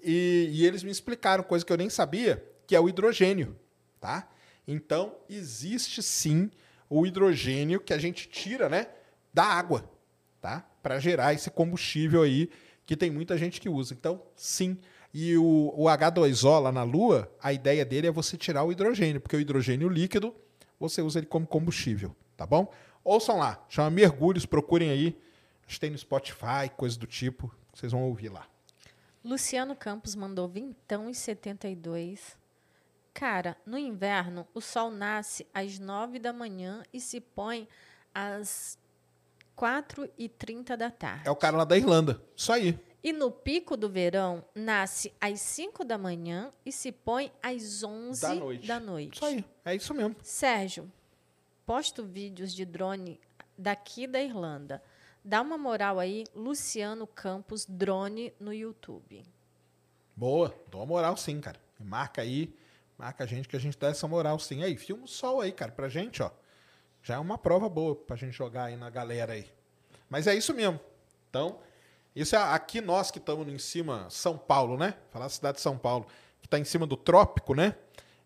E, 0.03 0.49
e 0.51 0.65
eles 0.65 0.83
me 0.83 0.91
explicaram 0.91 1.43
coisa 1.43 1.65
que 1.65 1.71
eu 1.71 1.77
nem 1.77 1.89
sabia, 1.89 2.43
que 2.67 2.75
é 2.75 2.79
o 2.79 2.89
hidrogênio, 2.89 3.57
tá? 3.99 4.29
Então, 4.67 5.15
existe 5.29 6.03
sim 6.03 6.51
o 6.89 7.05
hidrogênio 7.05 7.79
que 7.79 7.93
a 7.93 7.97
gente 7.97 8.27
tira, 8.27 8.69
né, 8.69 8.87
da 9.33 9.43
água, 9.43 9.89
tá? 10.41 10.65
Para 10.81 10.99
gerar 10.99 11.33
esse 11.33 11.49
combustível 11.49 12.21
aí 12.21 12.49
que 12.85 12.97
tem 12.97 13.09
muita 13.09 13.37
gente 13.37 13.61
que 13.61 13.69
usa. 13.69 13.93
Então, 13.93 14.21
sim. 14.35 14.77
E 15.13 15.37
o, 15.37 15.73
o 15.75 15.83
H2O 15.83 16.59
lá 16.59 16.71
na 16.71 16.83
Lua, 16.83 17.31
a 17.41 17.53
ideia 17.53 17.85
dele 17.85 18.07
é 18.07 18.11
você 18.11 18.35
tirar 18.35 18.63
o 18.63 18.71
hidrogênio, 18.71 19.21
porque 19.21 19.35
o 19.35 19.39
hidrogênio 19.39 19.87
líquido 19.87 20.33
você 20.79 21.01
usa 21.01 21.19
ele 21.19 21.27
como 21.27 21.45
combustível, 21.45 22.15
tá 22.35 22.45
bom? 22.45 22.71
Ouçam 23.03 23.37
lá, 23.37 23.63
chama 23.69 23.91
Mergulhos, 23.91 24.45
procurem 24.45 24.89
aí. 24.89 25.17
Acho 25.65 25.75
que 25.75 25.79
tem 25.79 25.91
no 25.91 25.97
Spotify, 25.97 26.69
coisa 26.75 26.97
do 26.97 27.05
tipo. 27.05 27.53
Vocês 27.73 27.91
vão 27.91 28.03
ouvir 28.03 28.29
lá. 28.29 28.47
Luciano 29.23 29.75
Campos 29.75 30.15
mandou 30.15 30.47
vintão 30.47 31.09
e 31.09 31.15
72. 31.15 32.37
Cara, 33.13 33.55
no 33.65 33.77
inverno, 33.77 34.47
o 34.53 34.59
sol 34.59 34.89
nasce 34.89 35.47
às 35.53 35.79
9 35.79 36.19
da 36.19 36.33
manhã 36.33 36.83
e 36.91 36.99
se 36.99 37.21
põe 37.21 37.67
às 38.13 38.77
4 39.55 40.09
e 40.17 40.27
30 40.27 40.75
da 40.75 40.89
tarde. 40.89 41.27
É 41.27 41.31
o 41.31 41.35
cara 41.35 41.57
lá 41.57 41.63
da 41.63 41.77
Irlanda. 41.77 42.21
Isso 42.35 42.51
aí. 42.51 42.77
E 43.03 43.11
no 43.11 43.29
pico 43.29 43.75
do 43.75 43.89
verão, 43.89 44.45
nasce 44.55 45.13
às 45.19 45.41
5 45.41 45.83
da 45.83 45.97
manhã 45.97 46.51
e 46.65 46.71
se 46.71 46.91
põe 46.91 47.31
às 47.41 47.83
11 47.83 48.21
Da 48.21 48.33
noite. 48.35 48.67
da 48.67 48.79
noite. 48.79 49.15
Isso 49.15 49.25
aí. 49.25 49.45
É 49.65 49.75
isso 49.75 49.93
mesmo. 49.93 50.15
Sérgio, 50.21 50.89
posto 51.65 52.03
vídeos 52.05 52.53
de 52.53 52.63
drone 52.63 53.19
daqui 53.57 54.07
da 54.07 54.21
Irlanda. 54.21 54.81
Dá 55.23 55.41
uma 55.41 55.57
moral 55.57 55.99
aí, 55.99 56.25
Luciano 56.33 57.05
Campos 57.05 57.65
Drone 57.65 58.33
no 58.39 58.53
YouTube. 58.53 59.23
Boa. 60.15 60.53
Dou 60.69 60.79
uma 60.81 60.87
moral 60.87 61.17
sim, 61.17 61.39
cara. 61.41 61.59
Marca 61.79 62.21
aí. 62.21 62.53
Marca 62.97 63.23
a 63.23 63.27
gente 63.27 63.47
que 63.47 63.55
a 63.55 63.59
gente 63.59 63.77
dá 63.77 63.87
essa 63.87 64.07
moral 64.07 64.37
sim. 64.39 64.63
Aí, 64.63 64.77
filma 64.77 65.03
o 65.03 65.07
sol 65.07 65.41
aí, 65.41 65.51
cara. 65.51 65.71
Pra 65.71 65.89
gente, 65.89 66.21
ó. 66.23 66.29
Já 67.01 67.15
é 67.15 67.19
uma 67.19 67.37
prova 67.37 67.67
boa 67.67 67.95
pra 67.95 68.15
gente 68.15 68.31
jogar 68.33 68.65
aí 68.65 68.77
na 68.77 68.89
galera 68.89 69.33
aí. 69.33 69.49
Mas 70.09 70.27
é 70.27 70.35
isso 70.35 70.53
mesmo. 70.53 70.79
Então, 71.29 71.59
isso 72.15 72.35
é 72.35 72.39
aqui 72.39 72.79
nós 72.79 73.09
que 73.09 73.17
estamos 73.17 73.47
em 73.47 73.57
cima, 73.57 74.07
São 74.09 74.37
Paulo, 74.37 74.77
né? 74.77 74.95
Falar 75.11 75.25
da 75.25 75.29
cidade 75.29 75.57
de 75.57 75.61
São 75.61 75.77
Paulo, 75.77 76.05
que 76.39 76.47
está 76.47 76.59
em 76.59 76.63
cima 76.63 76.85
do 76.85 76.95
trópico, 76.95 77.55
né? 77.55 77.75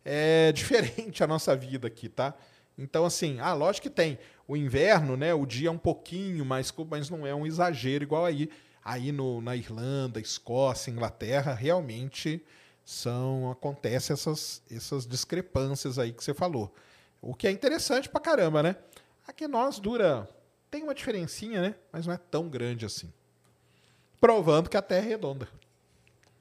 É 0.03 0.51
diferente 0.53 1.23
a 1.23 1.27
nossa 1.27 1.55
vida 1.55 1.87
aqui, 1.87 2.09
tá? 2.09 2.33
Então, 2.77 3.05
assim, 3.05 3.39
ah, 3.39 3.53
lógico 3.53 3.83
que 3.83 3.89
tem. 3.89 4.19
O 4.47 4.55
inverno, 4.55 5.17
né? 5.17 5.33
O 5.33 5.45
dia 5.45 5.69
é 5.69 5.71
um 5.71 5.77
pouquinho 5.77 6.45
mais 6.45 6.73
mas 6.89 7.09
não 7.09 7.25
é 7.25 7.33
um 7.33 7.45
exagero 7.45 8.03
igual 8.03 8.25
aí. 8.25 8.49
Aí 8.83 9.11
no, 9.11 9.41
na 9.41 9.55
Irlanda, 9.55 10.19
Escócia, 10.19 10.91
Inglaterra, 10.91 11.53
realmente 11.53 12.41
são 12.85 13.51
acontecem 13.51 14.13
essas, 14.13 14.61
essas 14.71 15.05
discrepâncias 15.05 15.99
aí 15.99 16.13
que 16.13 16.23
você 16.23 16.33
falou. 16.33 16.73
O 17.21 17.33
que 17.33 17.47
é 17.47 17.51
interessante 17.51 18.07
pra 18.07 18.21
caramba, 18.21 18.63
né? 18.63 18.75
Aqui 19.27 19.47
nós 19.47 19.79
dura. 19.79 20.29
Tem 20.71 20.83
uma 20.83 20.95
diferencinha, 20.95 21.61
né? 21.61 21.75
Mas 21.91 22.05
não 22.05 22.13
é 22.13 22.17
tão 22.17 22.47
grande 22.47 22.85
assim. 22.85 23.11
Provando 24.19 24.69
que 24.69 24.77
a 24.77 24.81
Terra 24.81 25.05
é 25.05 25.09
redonda. 25.09 25.47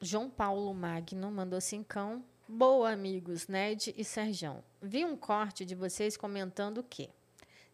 João 0.00 0.28
Paulo 0.30 0.72
Magno 0.74 1.30
mandou 1.30 1.60
cincão. 1.60 2.24
Boa, 2.48 2.90
amigos, 2.92 3.48
Ned 3.48 3.94
e 3.96 4.04
Serjão. 4.04 4.62
Vi 4.80 5.04
um 5.04 5.16
corte 5.16 5.64
de 5.64 5.74
vocês 5.74 6.16
comentando 6.16 6.82
que 6.82 7.10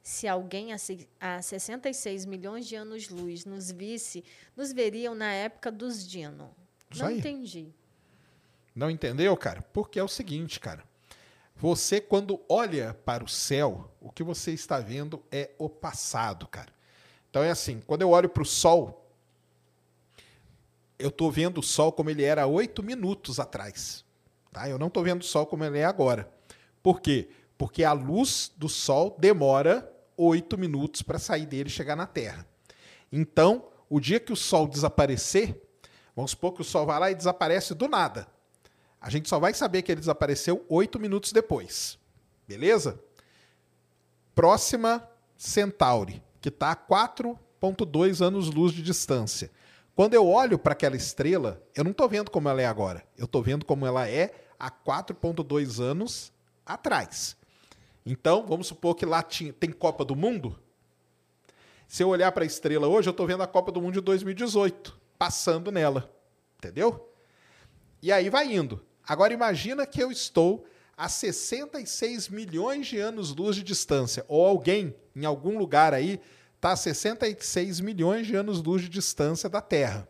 se 0.03 0.27
alguém 0.27 0.73
a 0.73 0.79
se- 0.79 1.09
a 1.21 1.41
66 1.43 2.25
milhões 2.25 2.67
de 2.67 2.75
anos-luz 2.75 3.45
nos 3.45 3.71
visse, 3.71 4.25
nos 4.57 4.73
veriam 4.73 5.15
na 5.15 5.33
época 5.33 5.71
dos 5.71 6.07
Dino. 6.07 6.51
Não 6.97 7.11
entendi. 7.11 7.73
Não 8.75 8.91
entendeu, 8.91 9.37
cara? 9.37 9.63
Porque 9.73 9.99
é 9.99 10.03
o 10.03 10.09
seguinte, 10.09 10.59
cara. 10.59 10.83
Você, 11.55 12.01
quando 12.01 12.41
olha 12.49 12.95
para 13.05 13.23
o 13.23 13.29
céu, 13.29 13.91
o 14.01 14.11
que 14.11 14.23
você 14.23 14.53
está 14.53 14.81
vendo 14.81 15.23
é 15.31 15.51
o 15.59 15.69
passado, 15.69 16.49
cara. 16.49 16.73
Então 17.31 17.43
é 17.43 17.51
assim, 17.51 17.81
quando 17.87 18.03
eu 18.03 18.11
olho 18.11 18.29
para 18.29 18.43
o 18.43 18.47
sol, 18.47 19.02
eu 21.03 21.09
estou 21.09 21.31
vendo 21.31 21.59
o 21.59 21.63
sol 21.63 21.93
como 21.93 22.11
ele 22.11 22.23
era 22.23 22.47
oito 22.47 22.83
minutos 22.83 23.41
atrás. 23.41 24.05
Tá? 24.53 24.69
Eu 24.69 24.79
não 24.79 24.87
estou 24.87 25.03
vendo 25.03 25.23
o 25.23 25.25
sol 25.25 25.47
como 25.47 25.65
ele 25.65 25.79
é 25.79 25.85
agora. 25.85 26.31
Por 26.83 27.01
quê? 27.01 27.29
Porque 27.59 27.85
a 27.85 27.93
luz 27.93 28.53
do 28.57 28.69
sol 28.69 29.17
demora 29.19 29.91
oito 30.17 30.57
minutos 30.57 31.03
para 31.03 31.19
sair 31.19 31.47
dele 31.47 31.69
e 31.69 31.73
chegar 31.73 31.97
na 31.97 32.07
Terra. 32.07 32.47
Então, 33.11 33.67
o 33.89 34.01
dia 34.01 34.21
que 34.21 34.33
o 34.33 34.37
sol 34.37 34.67
desaparecer, 34.67 35.61
vamos 36.15 36.31
supor 36.31 36.53
que 36.53 36.61
o 36.61 36.65
sol 36.65 36.87
vai 36.87 36.99
lá 36.99 37.11
e 37.11 37.15
desaparece 37.15 37.75
do 37.75 37.89
nada. 37.89 38.27
A 39.01 39.11
gente 39.11 39.29
só 39.29 39.39
vai 39.39 39.53
saber 39.53 39.83
que 39.83 39.91
ele 39.91 40.01
desapareceu 40.01 40.65
oito 40.69 40.99
minutos 40.99 41.33
depois. 41.33 41.99
Beleza? 42.47 43.01
Próxima 44.35 45.07
Centauri, 45.37 46.23
que 46.41 46.49
está 46.49 46.71
a 46.71 46.77
4,2 46.77 48.25
anos-luz 48.25 48.73
de 48.73 48.83
distância. 48.83 49.51
Quando 49.95 50.15
eu 50.15 50.27
olho 50.27 50.59
para 50.59 50.73
aquela 50.73 50.97
estrela, 50.97 51.63
eu 51.75 51.85
não 51.85 51.91
estou 51.91 52.09
vendo 52.09 52.31
como 52.31 52.49
ela 52.49 52.63
é 52.63 52.67
agora. 52.67 53.05
Eu 53.17 53.27
estou 53.27 53.43
vendo 53.43 53.65
como 53.65 53.87
ela 53.87 54.09
é 54.09 54.35
há 54.59 54.71
4,2 54.71 55.81
anos 55.81 56.33
atrás. 56.65 57.37
Então, 58.05 58.47
vamos 58.47 58.67
supor 58.67 58.95
que 58.95 59.05
lá 59.05 59.23
tinha- 59.23 59.53
tem 59.53 59.71
Copa 59.71 60.05
do 60.05 60.17
Mundo. 60.17 60.59
Se 61.87 62.03
eu 62.03 62.09
olhar 62.09 62.33
para 62.33 62.43
a 62.43 62.47
estrela 62.47 62.89
hoje, 62.89 63.09
eu 63.09 63.13
estou 63.13 63.27
vendo 63.27 63.43
a 63.43 63.47
Copa 63.47 63.71
do 63.71 63.83
Mundo 63.83 63.95
de 63.95 64.01
2018, 64.01 64.99
passando 65.19 65.71
nela. 65.71 66.11
Entendeu? 66.57 67.13
E 68.01 68.11
aí 68.11 68.31
vai 68.31 68.53
indo. 68.53 68.83
Agora 69.07 69.33
imagina 69.35 69.85
que 69.87 70.03
eu 70.03 70.11
estou 70.11 70.65
a 70.97 71.09
66 71.09 72.29
milhões 72.29 72.87
de 72.87 72.99
anos-luz 72.99 73.57
de 73.57 73.63
distância, 73.63 74.25
ou 74.27 74.47
alguém 74.47 74.95
em 75.15 75.25
algum 75.25 75.59
lugar 75.59 75.93
aí 75.93 76.21
está 76.63 76.71
a 76.71 76.77
66 76.77 77.81
milhões 77.81 78.25
de 78.25 78.37
anos-luz 78.37 78.83
de 78.83 78.89
distância 78.89 79.49
da 79.49 79.61
Terra. 79.61 80.07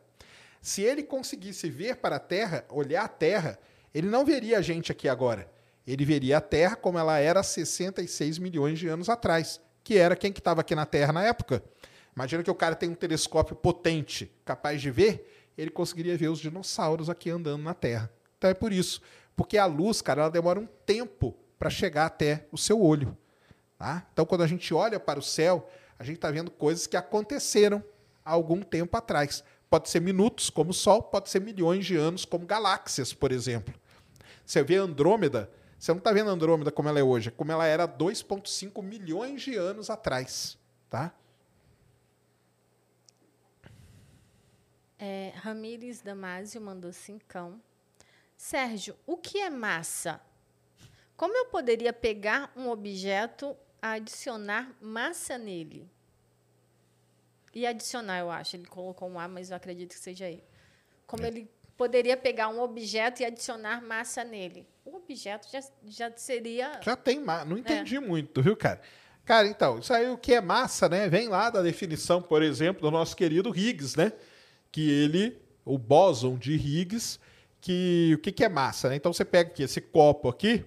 Se 0.60 0.82
ele 0.82 1.02
conseguisse 1.02 1.70
ver 1.70 1.96
para 1.96 2.16
a 2.16 2.18
Terra, 2.18 2.66
olhar 2.68 3.04
a 3.04 3.08
Terra, 3.08 3.58
ele 3.94 4.06
não 4.06 4.22
veria 4.22 4.58
a 4.58 4.60
gente 4.60 4.92
aqui 4.92 5.08
agora. 5.08 5.50
Ele 5.86 6.04
veria 6.04 6.36
a 6.36 6.40
Terra 6.42 6.76
como 6.76 6.98
ela 6.98 7.18
era 7.18 7.40
há 7.40 7.42
66 7.42 8.38
milhões 8.38 8.78
de 8.78 8.86
anos 8.86 9.08
atrás, 9.08 9.62
que 9.82 9.96
era 9.96 10.14
quem 10.14 10.30
que 10.30 10.40
estava 10.40 10.60
aqui 10.60 10.74
na 10.74 10.84
Terra 10.84 11.10
na 11.10 11.24
época. 11.24 11.64
Imagina 12.14 12.42
que 12.42 12.50
o 12.50 12.54
cara 12.54 12.76
tem 12.76 12.90
um 12.90 12.94
telescópio 12.94 13.56
potente, 13.56 14.30
capaz 14.44 14.82
de 14.82 14.90
ver, 14.90 15.46
ele 15.56 15.70
conseguiria 15.70 16.18
ver 16.18 16.28
os 16.28 16.38
dinossauros 16.38 17.08
aqui 17.08 17.30
andando 17.30 17.62
na 17.62 17.72
Terra. 17.72 18.12
Então 18.36 18.50
é 18.50 18.54
por 18.54 18.74
isso. 18.74 19.00
Porque 19.34 19.56
a 19.56 19.64
luz, 19.64 20.02
cara, 20.02 20.20
ela 20.20 20.30
demora 20.30 20.60
um 20.60 20.68
tempo 20.84 21.34
para 21.58 21.70
chegar 21.70 22.04
até 22.04 22.46
o 22.52 22.58
seu 22.58 22.78
olho. 22.78 23.16
Tá? 23.78 24.06
Então, 24.12 24.26
quando 24.26 24.42
a 24.42 24.46
gente 24.46 24.74
olha 24.74 25.00
para 25.00 25.18
o 25.18 25.22
céu, 25.22 25.66
a 26.02 26.04
gente 26.04 26.16
está 26.16 26.32
vendo 26.32 26.50
coisas 26.50 26.84
que 26.84 26.96
aconteceram 26.96 27.82
há 28.24 28.32
algum 28.32 28.60
tempo 28.60 28.96
atrás. 28.96 29.44
Pode 29.70 29.88
ser 29.88 30.00
minutos, 30.00 30.50
como 30.50 30.72
o 30.72 30.74
Sol, 30.74 31.00
pode 31.00 31.30
ser 31.30 31.40
milhões 31.40 31.86
de 31.86 31.94
anos, 31.94 32.24
como 32.24 32.44
galáxias, 32.44 33.12
por 33.12 33.30
exemplo. 33.30 33.72
Você 34.44 34.64
vê 34.64 34.74
Andrômeda, 34.74 35.48
você 35.78 35.92
não 35.92 35.98
está 35.98 36.12
vendo 36.12 36.28
Andrômeda 36.28 36.72
como 36.72 36.88
ela 36.88 36.98
é 36.98 37.04
hoje, 37.04 37.28
é 37.28 37.30
como 37.30 37.52
ela 37.52 37.64
era 37.64 37.86
2,5 37.86 38.82
milhões 38.82 39.42
de 39.42 39.54
anos 39.54 39.90
atrás. 39.90 40.58
Tá? 40.90 41.14
É, 44.98 45.32
Ramires 45.36 46.00
Damásio 46.00 46.60
mandou 46.60 46.92
cincão. 46.92 47.62
Sérgio, 48.36 48.96
o 49.06 49.16
que 49.16 49.38
é 49.38 49.48
massa? 49.48 50.20
Como 51.16 51.36
eu 51.36 51.46
poderia 51.46 51.92
pegar 51.92 52.52
um 52.56 52.68
objeto 52.68 53.56
adicionar 53.80 54.74
massa 54.80 55.38
nele? 55.38 55.91
E 57.54 57.66
adicionar, 57.66 58.18
eu 58.18 58.30
acho. 58.30 58.56
Ele 58.56 58.66
colocou 58.66 59.08
um 59.08 59.18
A, 59.18 59.28
mas 59.28 59.50
eu 59.50 59.56
acredito 59.56 59.90
que 59.90 60.00
seja 60.00 60.26
ele. 60.26 60.44
Como 61.06 61.24
é. 61.24 61.28
ele 61.28 61.50
poderia 61.76 62.16
pegar 62.16 62.48
um 62.48 62.60
objeto 62.60 63.22
e 63.22 63.24
adicionar 63.24 63.82
massa 63.82 64.24
nele? 64.24 64.66
O 64.84 64.96
objeto 64.96 65.48
já, 65.50 65.60
já 65.84 66.12
seria. 66.16 66.80
Já 66.82 66.96
tem 66.96 67.20
massa. 67.20 67.44
Não 67.44 67.58
entendi 67.58 67.96
é. 67.96 68.00
muito, 68.00 68.42
viu, 68.42 68.56
cara? 68.56 68.80
Cara, 69.24 69.46
então, 69.46 69.78
isso 69.78 69.92
aí 69.92 70.08
o 70.10 70.18
que 70.18 70.34
é 70.34 70.40
massa, 70.40 70.88
né? 70.88 71.08
Vem 71.08 71.28
lá 71.28 71.48
da 71.50 71.62
definição, 71.62 72.20
por 72.20 72.42
exemplo, 72.42 72.82
do 72.82 72.90
nosso 72.90 73.16
querido 73.16 73.56
Higgs, 73.56 73.96
né? 73.96 74.12
que 74.72 74.90
ele, 74.90 75.38
o 75.64 75.76
bóson 75.76 76.36
de 76.36 76.54
Higgs, 76.54 77.20
que 77.60 78.12
o 78.14 78.18
que, 78.18 78.32
que 78.32 78.42
é 78.42 78.48
massa, 78.48 78.88
né? 78.88 78.96
Então 78.96 79.12
você 79.12 79.24
pega 79.24 79.50
aqui 79.50 79.62
esse 79.62 79.80
copo 79.80 80.28
aqui, 80.28 80.64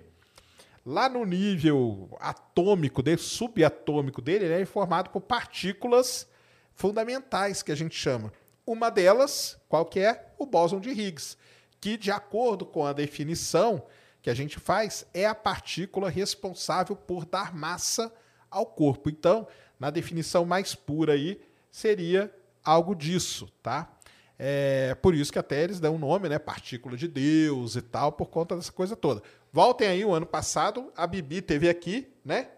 lá 0.86 1.10
no 1.10 1.26
nível 1.26 2.08
atômico 2.20 3.02
dele, 3.02 3.18
subatômico 3.18 4.22
dele, 4.22 4.46
ele 4.46 4.62
é 4.62 4.66
formado 4.66 5.10
por 5.10 5.22
partículas 5.22 6.28
fundamentais 6.76 7.64
que 7.64 7.72
a 7.72 7.76
gente 7.76 7.96
chama. 7.96 8.32
Uma 8.66 8.90
delas, 8.90 9.58
qual 9.68 9.86
que 9.86 10.00
é? 10.00 10.34
O 10.38 10.46
bóson 10.46 10.80
de 10.80 10.90
Higgs, 10.90 11.38
que 11.80 11.98
de 11.98 12.12
acordo 12.12 12.66
com 12.66 12.86
a 12.86 12.94
definição 12.94 13.86
que 14.22 14.30
a 14.30 14.34
gente 14.34 14.60
faz, 14.60 15.06
é 15.14 15.26
a 15.26 15.36
partícula 15.36 16.10
responsável 16.10 16.96
por 16.96 17.26
dar 17.26 17.56
massa 17.56 18.12
ao 18.50 18.66
corpo. 18.66 19.10
Então, 19.10 19.48
na 19.80 19.90
definição 19.90 20.46
mais 20.46 20.74
pura 20.74 21.14
aí, 21.14 21.40
seria 21.72 22.34
algo 22.64 22.96
disso, 22.96 23.48
tá? 23.62 23.92
É 24.38 24.96
por 24.96 25.14
isso 25.14 25.32
que 25.32 25.40
até 25.40 25.64
eles 25.64 25.80
dão 25.80 25.94
o 25.94 25.96
um 25.96 26.00
nome, 26.00 26.28
né? 26.28 26.40
Partícula 26.40 26.98
de 26.98 27.08
Deus 27.08 27.76
e 27.76 27.82
tal, 27.82 28.12
por 28.12 28.28
conta 28.28 28.56
dessa 28.56 28.72
coisa 28.72 28.96
toda. 28.96 29.22
Voltem 29.52 29.88
aí, 29.88 30.04
o 30.04 30.14
ano 30.14 30.26
passado, 30.26 30.92
a 30.98 31.08
Bibi 31.08 31.42
teve 31.42 31.70
aqui, 31.70 32.08
né? 32.24 32.50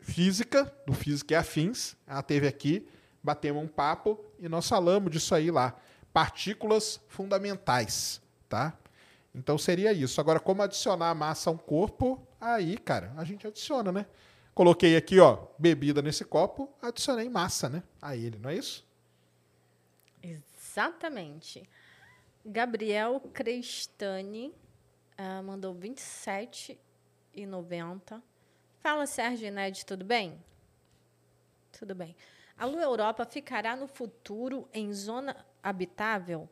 Física, 0.00 0.72
do 0.86 0.92
Física 0.92 1.34
e 1.34 1.36
Afins. 1.36 1.94
Ela 2.06 2.22
teve 2.22 2.46
aqui, 2.46 2.86
batemos 3.28 3.62
um 3.62 3.68
papo 3.68 4.18
e 4.38 4.48
nós 4.48 4.66
falamos 4.66 5.12
disso 5.12 5.34
aí 5.34 5.50
lá. 5.50 5.78
Partículas 6.14 6.98
fundamentais, 7.08 8.22
tá? 8.48 8.74
Então 9.34 9.58
seria 9.58 9.92
isso. 9.92 10.18
Agora, 10.18 10.40
como 10.40 10.62
adicionar 10.62 11.14
massa 11.14 11.50
a 11.50 11.52
um 11.52 11.58
corpo? 11.58 12.26
Aí, 12.40 12.78
cara, 12.78 13.12
a 13.18 13.24
gente 13.24 13.46
adiciona, 13.46 13.92
né? 13.92 14.06
Coloquei 14.54 14.96
aqui, 14.96 15.20
ó, 15.20 15.46
bebida 15.58 16.00
nesse 16.00 16.24
copo, 16.24 16.72
adicionei 16.80 17.28
massa, 17.28 17.68
né? 17.68 17.82
A 18.00 18.16
ele, 18.16 18.38
não 18.38 18.48
é 18.48 18.54
isso? 18.54 18.82
Exatamente. 20.22 21.68
Gabriel 22.46 23.20
Crestani 23.34 24.54
uh, 25.18 25.42
mandou 25.44 25.74
27,90. 25.74 28.22
Fala, 28.80 29.06
Sérgio 29.06 29.52
Ned, 29.52 29.84
tudo 29.84 30.02
bem? 30.02 30.42
Tudo 31.78 31.94
bem. 31.94 32.16
A 32.58 32.66
Lua 32.66 32.82
Europa 32.82 33.24
ficará 33.24 33.76
no 33.76 33.86
futuro 33.86 34.68
em 34.74 34.92
zona 34.92 35.36
habitável, 35.62 36.48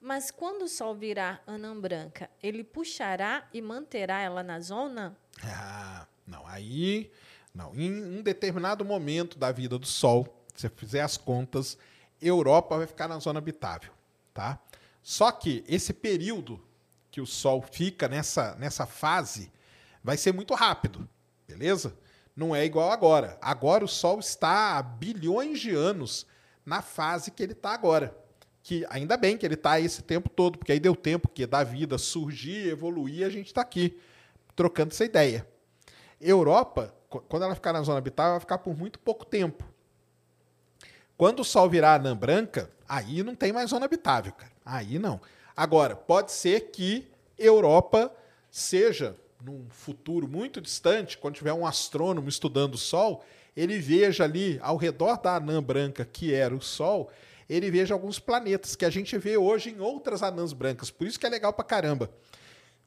mas 0.00 0.30
quando 0.30 0.62
o 0.62 0.68
Sol 0.68 0.94
virar 0.94 1.42
anã 1.46 1.78
branca, 1.78 2.30
ele 2.42 2.64
puxará 2.64 3.46
e 3.52 3.60
manterá 3.60 4.20
ela 4.22 4.42
na 4.42 4.58
zona? 4.58 5.14
Ah, 5.44 6.06
não. 6.26 6.46
Aí, 6.46 7.12
não. 7.54 7.74
Em 7.74 7.92
um 7.92 8.22
determinado 8.22 8.86
momento 8.86 9.38
da 9.38 9.52
vida 9.52 9.78
do 9.78 9.86
Sol, 9.86 10.24
se 10.54 10.62
você 10.62 10.70
fizer 10.70 11.02
as 11.02 11.18
contas, 11.18 11.76
Europa 12.22 12.78
vai 12.78 12.86
ficar 12.86 13.06
na 13.06 13.18
zona 13.18 13.38
habitável, 13.38 13.92
tá? 14.32 14.58
Só 15.02 15.30
que 15.30 15.62
esse 15.68 15.92
período 15.92 16.58
que 17.10 17.20
o 17.20 17.26
Sol 17.26 17.60
fica 17.60 18.08
nessa, 18.08 18.54
nessa 18.56 18.86
fase 18.86 19.52
vai 20.02 20.16
ser 20.16 20.32
muito 20.32 20.54
rápido, 20.54 21.06
beleza? 21.46 21.94
Não 22.40 22.56
é 22.56 22.64
igual 22.64 22.90
agora. 22.90 23.36
Agora 23.42 23.84
o 23.84 23.88
Sol 23.88 24.18
está 24.18 24.78
há 24.78 24.82
bilhões 24.82 25.60
de 25.60 25.74
anos 25.74 26.26
na 26.64 26.80
fase 26.80 27.30
que 27.30 27.42
ele 27.42 27.52
está 27.52 27.72
agora. 27.72 28.16
Que 28.62 28.86
ainda 28.88 29.14
bem 29.18 29.36
que 29.36 29.44
ele 29.44 29.56
está 29.56 29.78
esse 29.78 30.00
tempo 30.00 30.30
todo, 30.30 30.56
porque 30.56 30.72
aí 30.72 30.80
deu 30.80 30.96
tempo 30.96 31.28
que 31.28 31.46
da 31.46 31.62
vida 31.62 31.98
surgir, 31.98 32.66
evoluir, 32.66 33.26
a 33.26 33.28
gente 33.28 33.48
está 33.48 33.60
aqui 33.60 34.00
trocando 34.56 34.90
essa 34.90 35.04
ideia. 35.04 35.46
Europa, 36.18 36.94
quando 37.28 37.42
ela 37.42 37.54
ficar 37.54 37.74
na 37.74 37.82
zona 37.82 37.98
habitável, 37.98 38.32
vai 38.32 38.40
ficar 38.40 38.56
por 38.56 38.74
muito 38.74 38.98
pouco 38.98 39.26
tempo. 39.26 39.62
Quando 41.18 41.40
o 41.40 41.44
Sol 41.44 41.68
virar 41.68 41.96
anã 41.96 42.16
branca, 42.16 42.70
aí 42.88 43.22
não 43.22 43.34
tem 43.34 43.52
mais 43.52 43.68
zona 43.68 43.84
habitável, 43.84 44.32
cara. 44.32 44.52
Aí 44.64 44.98
não. 44.98 45.20
Agora, 45.54 45.94
pode 45.94 46.32
ser 46.32 46.70
que 46.70 47.06
Europa 47.36 48.10
seja, 48.50 49.14
num 49.44 49.66
futuro 49.70 50.28
muito 50.28 50.60
distante, 50.60 51.18
quando 51.18 51.36
tiver 51.36 51.52
um 51.52 51.66
astrônomo 51.66 52.28
estudando 52.28 52.74
o 52.74 52.78
Sol, 52.78 53.24
ele 53.56 53.78
veja 53.78 54.24
ali 54.24 54.58
ao 54.62 54.76
redor 54.76 55.20
da 55.20 55.36
anã 55.36 55.62
branca, 55.62 56.04
que 56.04 56.32
era 56.32 56.54
o 56.54 56.60
Sol, 56.60 57.10
ele 57.48 57.70
veja 57.70 57.94
alguns 57.94 58.18
planetas 58.18 58.76
que 58.76 58.84
a 58.84 58.90
gente 58.90 59.18
vê 59.18 59.36
hoje 59.36 59.70
em 59.70 59.80
outras 59.80 60.22
anãs 60.22 60.52
brancas. 60.52 60.90
Por 60.90 61.06
isso 61.06 61.18
que 61.18 61.26
é 61.26 61.28
legal 61.28 61.52
pra 61.52 61.64
caramba. 61.64 62.10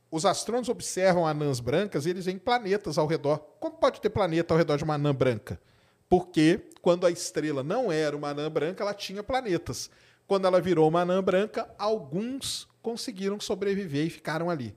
Os 0.10 0.26
astrônomos 0.26 0.70
observam 0.70 1.28
anãs 1.28 1.60
brancas 1.60 2.06
e 2.06 2.12
eles 2.12 2.26
veem 2.26 2.38
planetas 2.38 2.98
ao 2.98 3.08
redor. 3.08 3.40
Como 3.60 3.76
pode 3.76 4.00
ter 4.00 4.10
planeta 4.10 4.54
ao 4.54 4.58
redor 4.58 4.78
de 4.78 4.84
uma 4.84 4.94
anã 4.94 5.14
branca? 5.14 5.60
Porque 6.08 6.62
quando 6.82 7.06
a 7.06 7.12
estrela 7.12 7.64
não 7.64 7.92
era 7.92 8.16
uma 8.16 8.30
anã 8.30 8.50
branca, 8.50 8.84
ela 8.84 8.94
tinha 8.94 9.24
planetas. 9.24 9.90
Quando 10.28 10.46
ela 10.46 10.62
virou 10.62 10.88
uma 10.88 11.02
anã 11.02 11.22
branca, 11.22 11.68
alguns 11.78 12.68
conseguiram 12.82 13.40
sobreviver 13.40 14.06
e 14.06 14.10
ficaram 14.10 14.50
ali. 14.50 14.76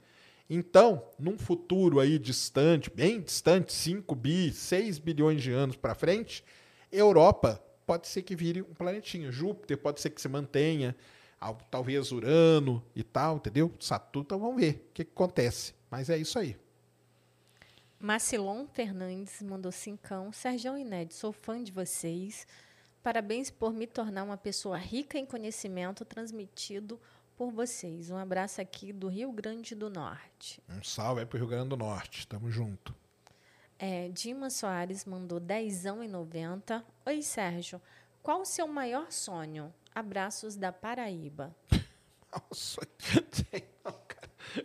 Então, 0.49 1.03
num 1.19 1.37
futuro 1.37 1.99
aí 1.99 2.19
distante, 2.19 2.89
bem 2.89 3.21
distante, 3.21 3.73
5 3.73 4.15
bi, 4.15 4.53
6 4.53 4.99
bilhões 4.99 5.43
de 5.43 5.51
anos 5.51 5.77
para 5.77 5.95
frente, 5.95 6.45
Europa 6.91 7.61
pode 7.85 8.07
ser 8.07 8.23
que 8.23 8.37
vire 8.37 8.63
um 8.63 8.75
planetinha. 8.75 9.31
Júpiter 9.33 9.77
pode 9.77 10.01
ser 10.01 10.11
que 10.11 10.21
se 10.21 10.29
mantenha, 10.29 10.95
talvez 11.71 12.13
Urano 12.13 12.85
e 12.95 13.03
tal, 13.03 13.37
entendeu? 13.37 13.73
Saturno, 13.81 14.25
então 14.25 14.39
vamos 14.39 14.61
ver 14.61 14.87
o 14.91 14.95
que, 14.95 15.05
que 15.05 15.13
acontece. 15.13 15.75
Mas 15.91 16.09
é 16.11 16.17
isso 16.17 16.39
aí. 16.39 16.57
Macilon 17.99 18.67
Fernandes 18.73 19.43
mandou 19.43 19.73
cincão. 19.73 20.31
Sérgio 20.33 20.77
Inédito, 20.77 21.15
sou 21.15 21.33
fã 21.33 21.63
de 21.63 21.73
vocês. 21.73 22.47
Parabéns 23.03 23.51
por 23.51 23.73
me 23.73 23.87
tornar 23.87 24.25
uma 24.25 24.37
pessoa 24.37 24.77
rica 24.77 25.19
em 25.19 25.25
conhecimento 25.25 26.05
transmitido 26.05 27.01
por 27.37 27.51
vocês. 27.51 28.11
Um 28.11 28.17
abraço 28.17 28.61
aqui 28.61 28.93
do 28.93 29.09
Rio 29.09 29.31
Grande 29.31 29.75
do 29.75 29.91
Norte. 29.91 30.63
Um 30.69 30.83
salve 30.83 31.21
aí 31.21 31.27
pro 31.27 31.39
Rio 31.39 31.47
Grande 31.47 31.69
do 31.69 31.77
Norte. 31.77 32.27
Tamo 32.27 32.51
junto. 32.51 32.95
É, 33.79 34.09
Dima 34.09 34.49
Soares 34.49 35.05
mandou 35.05 35.39
dezão 35.39 36.03
e 36.03 36.09
noventa. 36.09 36.83
Oi, 37.05 37.21
Sérgio. 37.21 37.81
Qual 38.23 38.41
o 38.41 38.47
seu 38.47 38.67
maior 38.67 39.13
sonho? 39.13 39.73
Abraços 39.95 40.57
da 40.57 40.73
Paraíba. 40.73 41.55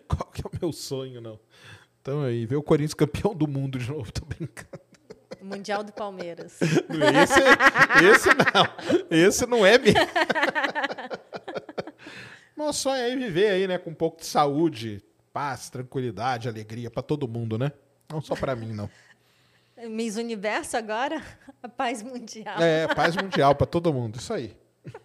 Qual 0.07 0.31
que 0.31 0.41
é 0.41 0.47
o 0.47 0.51
meu 0.61 0.71
sonho, 0.71 1.21
não? 1.21 1.39
Então 2.01 2.23
aí, 2.23 2.45
ver 2.45 2.55
o 2.55 2.63
Corinthians 2.63 2.93
campeão 2.93 3.35
do 3.35 3.47
mundo 3.47 3.77
de 3.77 3.89
novo, 3.89 4.11
tô 4.13 4.25
brincando. 4.25 4.81
Mundial 5.41 5.83
do 5.83 5.91
Palmeiras. 5.91 6.59
Esse, 6.61 7.39
esse 8.05 8.29
não. 8.29 9.07
Esse 9.09 9.45
não 9.47 9.65
é 9.65 9.77
mesmo. 9.77 9.99
Meu 12.61 12.71
sonho 12.73 13.01
é 13.01 13.15
viver 13.15 13.49
aí, 13.49 13.67
né, 13.67 13.79
com 13.79 13.89
um 13.89 13.95
pouco 13.95 14.19
de 14.19 14.27
saúde, 14.27 15.03
paz, 15.33 15.67
tranquilidade, 15.71 16.47
alegria 16.47 16.91
para 16.91 17.01
todo 17.01 17.27
mundo, 17.27 17.57
né? 17.57 17.71
Não 18.07 18.21
só 18.21 18.35
para 18.35 18.55
mim, 18.55 18.71
não. 18.71 18.87
Miss 19.89 20.15
Universo 20.15 20.77
agora? 20.77 21.23
A 21.63 21.67
paz 21.67 22.03
mundial. 22.03 22.61
É, 22.61 22.87
paz 22.93 23.15
mundial 23.15 23.55
para 23.55 23.65
todo 23.65 23.91
mundo, 23.91 24.19
isso 24.19 24.31
aí. 24.31 24.55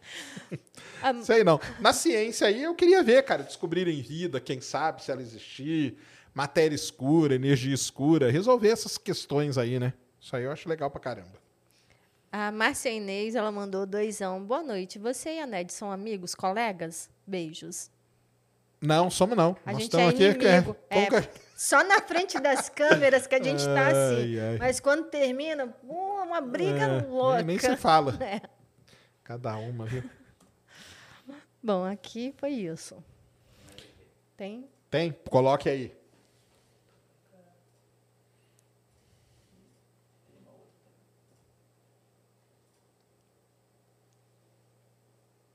Ah, 1.02 1.12
Sei 1.22 1.44
não. 1.44 1.60
Na 1.78 1.92
ciência 1.92 2.46
aí 2.46 2.62
eu 2.62 2.74
queria 2.74 3.02
ver, 3.02 3.22
cara, 3.22 3.42
descobrirem 3.42 4.00
vida, 4.00 4.40
quem 4.40 4.62
sabe 4.62 5.04
se 5.04 5.10
ela 5.10 5.20
existir, 5.20 5.98
matéria 6.34 6.74
escura, 6.74 7.34
energia 7.34 7.74
escura, 7.74 8.30
resolver 8.30 8.70
essas 8.70 8.96
questões 8.96 9.58
aí, 9.58 9.78
né? 9.78 9.92
Isso 10.18 10.34
aí 10.34 10.44
eu 10.44 10.50
acho 10.50 10.68
legal 10.68 10.90
pra 10.90 10.98
caramba. 10.98 11.38
A 12.38 12.52
Márcia 12.52 12.90
Inês, 12.90 13.34
ela 13.34 13.50
mandou 13.50 13.86
doisão. 13.86 14.44
Boa 14.44 14.62
noite. 14.62 14.98
Você 14.98 15.36
e 15.36 15.40
a 15.40 15.46
Ned 15.46 15.72
são 15.72 15.90
amigos, 15.90 16.34
colegas? 16.34 17.08
Beijos. 17.26 17.90
Não, 18.78 19.08
somos 19.10 19.34
não. 19.38 19.56
A 19.64 19.72
Nós 19.72 19.80
gente 19.80 19.90
estamos 19.90 20.20
é 20.20 20.28
aqui. 20.28 20.44
inimigo. 20.46 20.74
como 20.74 21.16
É, 21.16 21.22
que- 21.22 21.40
Só 21.56 21.82
na 21.82 21.98
frente 22.02 22.38
das 22.38 22.68
câmeras 22.68 23.26
que 23.26 23.34
a 23.36 23.42
gente 23.42 23.64
tá 23.64 23.86
assim. 23.88 24.38
Ai. 24.38 24.58
Mas 24.58 24.80
quando 24.80 25.04
termina, 25.08 25.74
uma 25.82 26.42
briga 26.42 26.82
É, 26.84 27.00
louca. 27.06 27.36
Nem, 27.38 27.46
nem 27.46 27.58
se 27.58 27.74
fala. 27.74 28.14
É. 28.22 28.42
Cada 29.24 29.56
uma, 29.56 29.86
viu? 29.86 30.04
Bom, 31.62 31.86
aqui 31.86 32.34
foi 32.36 32.50
isso. 32.50 33.02
Tem? 34.36 34.68
Tem? 34.90 35.10
Coloque 35.30 35.70
aí. 35.70 35.96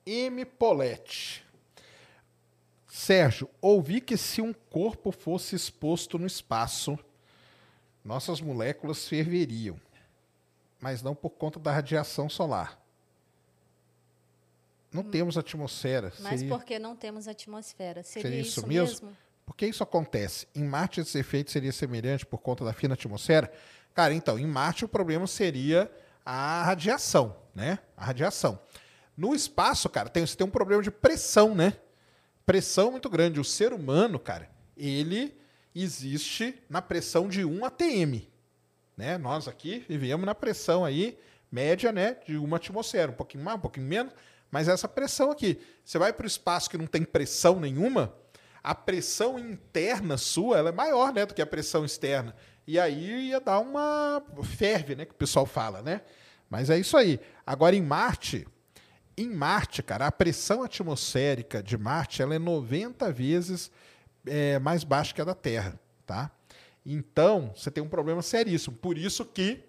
M. 0.06 0.46
Polete. 0.46 1.46
Sérgio, 2.88 3.50
ouvi 3.62 4.02
que 4.02 4.18
se 4.18 4.42
um 4.42 4.54
corpo 4.54 5.12
fosse 5.12 5.56
exposto 5.56 6.20
no 6.20 6.28
espaço, 6.28 7.00
nossas 8.04 8.42
moléculas 8.42 9.08
ferveriam, 9.08 9.80
mas 10.80 11.02
não 11.02 11.16
por 11.16 11.30
conta 11.32 11.60
da 11.60 11.72
radiação 11.72 12.30
solar. 12.30 12.78
Não 14.92 15.04
temos 15.04 15.38
atmosfera. 15.38 16.12
Mas 16.20 16.40
seria- 16.42 16.56
porque 16.58 16.78
não 16.78 16.96
temos 16.98 17.28
atmosfera. 17.28 18.04
Seria, 18.04 18.30
Seria 18.30 18.42
isso, 18.42 18.60
isso 18.60 18.68
mesmo? 18.68 18.86
mesmo? 19.08 19.18
Por 19.46 19.56
que 19.56 19.66
isso 19.66 19.84
acontece? 19.84 20.48
Em 20.54 20.64
Marte 20.66 21.00
esse 21.00 21.18
efeito 21.18 21.50
seria 21.50 21.72
semelhante 21.72 22.26
por 22.26 22.40
conta 22.40 22.66
da 22.66 22.74
fina 22.74 22.94
atmosfera? 22.96 23.52
Cara, 23.94 24.14
então, 24.14 24.38
em 24.38 24.46
Marte 24.46 24.84
o 24.84 24.88
problema 24.88 25.28
seria 25.28 25.90
a 26.26 26.64
radiação, 26.64 27.38
né? 27.56 27.80
A 27.96 28.04
radiação. 28.06 28.60
No 29.22 29.36
espaço, 29.36 29.88
cara, 29.88 30.10
tem, 30.10 30.26
você 30.26 30.36
tem 30.36 30.48
um 30.48 30.50
problema 30.50 30.82
de 30.82 30.90
pressão, 30.90 31.54
né? 31.54 31.76
Pressão 32.44 32.90
muito 32.90 33.08
grande. 33.08 33.40
O 33.40 33.44
ser 33.44 33.72
humano, 33.72 34.18
cara, 34.18 34.50
ele 34.76 35.38
existe 35.76 36.60
na 36.68 36.82
pressão 36.82 37.30
de 37.30 37.46
1 37.46 37.64
atm, 37.64 38.28
né? 38.98 39.20
Nós 39.20 39.48
aqui 39.48 39.86
vivemos 39.88 40.26
na 40.26 40.34
pressão 40.34 40.84
aí 40.84 41.20
média, 41.52 41.92
né, 41.92 42.18
de 42.26 42.36
uma 42.36 42.58
atmosfera, 42.58 43.12
um 43.12 43.14
pouquinho 43.14 43.44
mais, 43.44 43.58
um 43.58 43.62
pouquinho 43.62 43.86
menos, 43.86 44.12
mas 44.50 44.68
essa 44.68 44.88
pressão 44.88 45.30
aqui. 45.30 45.62
Você 45.86 46.00
vai 46.00 46.12
para 46.12 46.24
o 46.24 46.28
espaço 46.28 46.68
que 46.68 46.78
não 46.78 46.88
tem 46.88 47.04
pressão 47.04 47.60
nenhuma, 47.60 48.16
a 48.64 48.74
pressão 48.74 49.38
interna 49.38 50.18
sua 50.18 50.58
ela 50.58 50.70
é 50.70 50.72
maior, 50.72 51.14
né, 51.14 51.28
do 51.28 51.36
que 51.36 51.44
a 51.44 51.46
pressão 51.46 51.86
externa. 51.86 52.36
E 52.66 52.80
aí 52.80 53.28
ia 53.28 53.40
dar 53.40 53.60
uma 53.60 54.24
ferve, 54.58 54.96
né, 54.96 55.06
que 55.06 55.12
o 55.12 55.16
pessoal 55.16 55.46
fala, 55.46 55.84
né? 55.84 56.02
Mas 56.50 56.72
é 56.72 56.80
isso 56.80 56.98
aí. 56.98 57.20
Agora 57.46 57.76
em 57.76 57.82
Marte, 57.84 58.48
em 59.18 59.30
Marte, 59.30 59.84
cara, 59.84 60.08
a 60.08 60.12
pressão 60.12 60.64
atmosférica 60.64 61.62
de 61.62 61.78
Marte 61.78 62.22
ela 62.22 62.36
é 62.36 62.40
90 62.40 63.12
vezes 63.12 63.72
é, 64.26 64.60
mais 64.60 64.84
baixa 64.84 65.14
que 65.14 65.22
a 65.22 65.26
da 65.26 65.34
Terra, 65.34 65.80
tá? 66.06 66.32
Então, 66.86 67.54
você 67.56 67.70
tem 67.70 67.84
um 67.84 67.90
problema 67.90 68.22
seríssimo. 68.22 68.76
Por 68.76 68.98
isso 68.98 69.26
que 69.26 69.64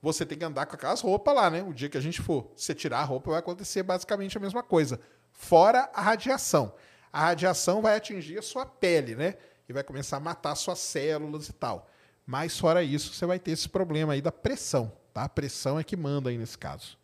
você 0.00 0.24
tem 0.24 0.38
que 0.38 0.44
andar 0.44 0.66
com 0.66 0.74
aquelas 0.74 1.00
roupas 1.00 1.34
lá, 1.34 1.50
né? 1.50 1.62
O 1.62 1.72
dia 1.72 1.88
que 1.88 1.98
a 1.98 2.00
gente 2.00 2.20
for, 2.20 2.52
você 2.54 2.74
tirar 2.74 3.00
a 3.00 3.04
roupa, 3.04 3.30
vai 3.30 3.40
acontecer 3.40 3.82
basicamente 3.82 4.36
a 4.36 4.40
mesma 4.40 4.62
coisa. 4.62 5.00
Fora 5.32 5.90
a 5.94 6.00
radiação. 6.00 6.74
A 7.12 7.20
radiação 7.20 7.80
vai 7.80 7.96
atingir 7.96 8.38
a 8.38 8.42
sua 8.42 8.66
pele, 8.66 9.14
né? 9.16 9.36
E 9.68 9.72
vai 9.72 9.82
começar 9.82 10.18
a 10.18 10.20
matar 10.20 10.54
suas 10.54 10.78
células 10.78 11.48
e 11.48 11.52
tal. 11.52 11.88
Mas 12.26 12.58
fora 12.58 12.82
isso, 12.82 13.14
você 13.14 13.26
vai 13.26 13.38
ter 13.38 13.52
esse 13.52 13.68
problema 13.68 14.12
aí 14.12 14.20
da 14.20 14.32
pressão, 14.32 14.92
tá? 15.12 15.24
A 15.24 15.28
pressão 15.28 15.78
é 15.78 15.84
que 15.84 15.96
manda 15.96 16.30
aí 16.30 16.38
nesse 16.38 16.56
caso. 16.56 16.98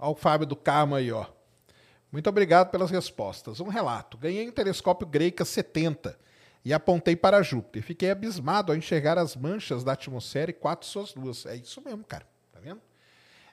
Olha 0.00 0.12
o 0.12 0.14
Fábio 0.14 0.46
do 0.46 0.56
Carmo 0.56 0.94
aí, 0.94 1.12
ó. 1.12 1.26
Muito 2.10 2.28
obrigado 2.28 2.70
pelas 2.70 2.90
respostas. 2.90 3.60
Um 3.60 3.68
relato. 3.68 4.16
Ganhei 4.16 4.48
um 4.48 4.52
telescópio 4.52 5.06
Greica 5.06 5.44
70 5.44 6.18
e 6.64 6.72
apontei 6.72 7.14
para 7.14 7.42
Júpiter. 7.42 7.82
Fiquei 7.82 8.10
abismado 8.10 8.72
ao 8.72 8.78
enxergar 8.78 9.18
as 9.18 9.36
manchas 9.36 9.84
da 9.84 9.92
atmosfera 9.92 10.50
e 10.50 10.54
quatro 10.54 10.88
suas 10.88 11.14
luas. 11.14 11.44
É 11.44 11.54
isso 11.54 11.82
mesmo, 11.82 12.02
cara. 12.02 12.26
Tá 12.50 12.58
vendo? 12.60 12.80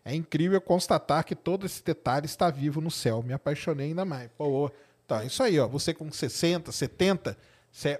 É 0.05 0.15
incrível 0.15 0.61
constatar 0.61 1.25
que 1.25 1.35
todo 1.35 1.65
esse 1.65 1.83
detalhe 1.83 2.25
está 2.25 2.49
vivo 2.49 2.79
no 2.79 2.89
céu. 2.89 3.21
Me 3.21 3.33
apaixonei 3.33 3.87
ainda 3.87 4.05
mais. 4.05 4.29
Pô, 4.37 4.71
tá, 5.05 5.25
isso 5.25 5.43
aí, 5.43 5.59
ó. 5.59 5.67
Você 5.67 5.93
com 5.93 6.09
60, 6.09 6.71
70, 6.71 7.37
você 7.69 7.99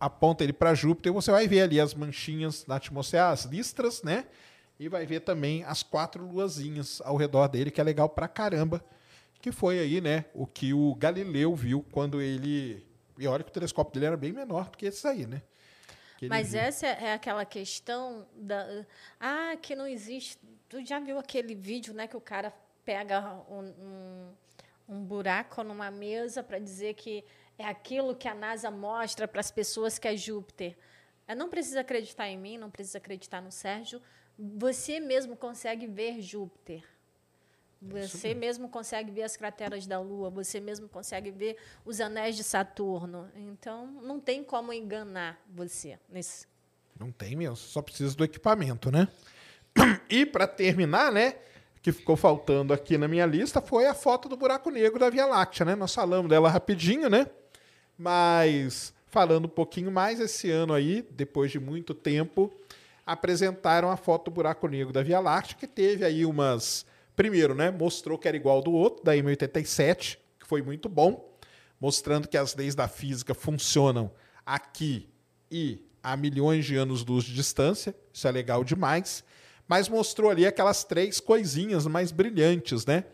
aponta 0.00 0.42
ele 0.42 0.54
para 0.54 0.74
Júpiter 0.74 1.12
e 1.12 1.14
você 1.14 1.30
vai 1.30 1.46
ver 1.46 1.60
ali 1.60 1.78
as 1.78 1.92
manchinhas 1.92 2.64
na 2.66 2.76
atmosfera, 2.76 3.28
as 3.28 3.44
listras, 3.44 4.02
né? 4.02 4.24
E 4.78 4.88
vai 4.88 5.06
ver 5.06 5.20
também 5.20 5.64
as 5.64 5.82
quatro 5.82 6.26
luazinhas 6.26 7.00
ao 7.04 7.16
redor 7.16 7.48
dele, 7.48 7.70
que 7.70 7.80
é 7.80 7.84
legal 7.84 8.08
pra 8.08 8.26
caramba. 8.26 8.84
Que 9.40 9.50
foi 9.50 9.78
aí, 9.78 10.00
né, 10.00 10.24
o 10.34 10.46
que 10.46 10.72
o 10.72 10.94
Galileu 10.94 11.54
viu 11.54 11.84
quando 11.90 12.20
ele. 12.20 12.86
E 13.18 13.26
olha 13.26 13.42
que 13.42 13.50
o 13.50 13.52
telescópio 13.52 13.92
dele 13.94 14.06
era 14.06 14.16
bem 14.16 14.32
menor 14.32 14.70
do 14.70 14.78
que 14.78 14.86
esse 14.86 15.06
aí, 15.06 15.26
né? 15.26 15.42
Mas 16.28 16.52
viu. 16.52 16.60
essa 16.60 16.86
é 16.86 17.12
aquela 17.12 17.44
questão 17.44 18.26
da. 18.36 18.86
Ah, 19.18 19.56
que 19.60 19.74
não 19.74 19.86
existe. 19.86 20.38
Tu 20.68 20.84
já 20.86 21.00
viu 21.00 21.18
aquele 21.18 21.54
vídeo, 21.54 21.92
né, 21.92 22.06
que 22.06 22.16
o 22.16 22.20
cara 22.20 22.52
pega 22.84 23.34
um, 23.48 23.60
um, 23.60 24.32
um 24.88 25.04
buraco 25.04 25.62
numa 25.62 25.90
mesa 25.90 26.42
para 26.42 26.58
dizer 26.58 26.94
que 26.94 27.24
é 27.58 27.66
aquilo 27.66 28.14
que 28.14 28.28
a 28.28 28.34
NASA 28.34 28.70
mostra 28.70 29.28
para 29.28 29.40
as 29.40 29.50
pessoas 29.50 29.98
que 29.98 30.08
é 30.08 30.16
Júpiter. 30.16 30.76
É, 31.26 31.34
não 31.34 31.48
precisa 31.48 31.80
acreditar 31.80 32.28
em 32.28 32.38
mim, 32.38 32.58
não 32.58 32.70
precisa 32.70 32.98
acreditar 32.98 33.40
no 33.40 33.52
Sérgio. 33.52 34.00
Você 34.38 35.00
mesmo 35.00 35.36
consegue 35.36 35.86
ver 35.86 36.20
Júpiter. 36.20 36.82
Você 37.80 38.32
mesmo 38.32 38.68
consegue 38.68 39.10
ver 39.10 39.24
as 39.24 39.36
crateras 39.36 39.86
da 39.88 39.98
Lua, 39.98 40.30
você 40.30 40.60
mesmo 40.60 40.88
consegue 40.88 41.32
ver 41.32 41.56
os 41.84 42.00
anéis 42.00 42.36
de 42.36 42.44
Saturno. 42.44 43.28
Então, 43.34 43.86
não 44.02 44.20
tem 44.20 44.44
como 44.44 44.72
enganar 44.72 45.42
você 45.52 45.98
nesse. 46.08 46.46
Não 46.98 47.10
tem 47.10 47.34
mesmo, 47.34 47.56
só 47.56 47.82
precisa 47.82 48.14
do 48.14 48.22
equipamento, 48.22 48.92
né? 48.92 49.08
E 50.08 50.24
para 50.24 50.46
terminar, 50.46 51.10
né, 51.10 51.34
que 51.82 51.90
ficou 51.90 52.16
faltando 52.16 52.72
aqui 52.72 52.96
na 52.96 53.08
minha 53.08 53.26
lista 53.26 53.60
foi 53.60 53.86
a 53.86 53.94
foto 53.94 54.28
do 54.28 54.36
buraco 54.36 54.70
negro 54.70 55.00
da 55.00 55.10
Via 55.10 55.26
Láctea, 55.26 55.66
né? 55.66 55.74
Nós 55.74 55.92
falamos 55.92 56.28
dela 56.28 56.48
rapidinho, 56.48 57.10
né? 57.10 57.26
Mas 57.98 58.94
falando 59.08 59.46
um 59.46 59.48
pouquinho 59.48 59.90
mais 59.90 60.20
esse 60.20 60.48
ano 60.50 60.72
aí, 60.72 61.02
depois 61.10 61.50
de 61.50 61.58
muito 61.58 61.94
tempo, 61.94 62.52
apresentaram 63.06 63.90
a 63.90 63.96
foto 63.96 64.26
do 64.26 64.34
buraco 64.34 64.66
negro 64.68 64.92
da 64.92 65.02
Via 65.02 65.20
Láctea, 65.20 65.56
que 65.56 65.66
teve 65.66 66.04
aí 66.04 66.24
umas 66.24 66.86
primeiro, 67.14 67.54
né, 67.54 67.70
mostrou 67.70 68.18
que 68.18 68.26
era 68.26 68.36
igual 68.36 68.62
do 68.62 68.72
outro, 68.72 69.04
da 69.04 69.14
M87, 69.14 70.18
que 70.38 70.46
foi 70.46 70.62
muito 70.62 70.88
bom, 70.88 71.36
mostrando 71.80 72.26
que 72.26 72.36
as 72.36 72.54
leis 72.54 72.74
da 72.74 72.88
física 72.88 73.34
funcionam 73.34 74.10
aqui 74.46 75.08
e 75.50 75.84
a 76.02 76.16
milhões 76.16 76.64
de 76.64 76.76
anos-luz 76.76 77.24
de 77.24 77.34
distância. 77.34 77.94
Isso 78.12 78.26
é 78.26 78.30
legal 78.30 78.64
demais. 78.64 79.22
Mas 79.68 79.88
mostrou 79.88 80.30
ali 80.30 80.46
aquelas 80.46 80.84
três 80.84 81.20
coisinhas 81.20 81.86
mais 81.86 82.10
brilhantes, 82.10 82.84
né? 82.84 83.04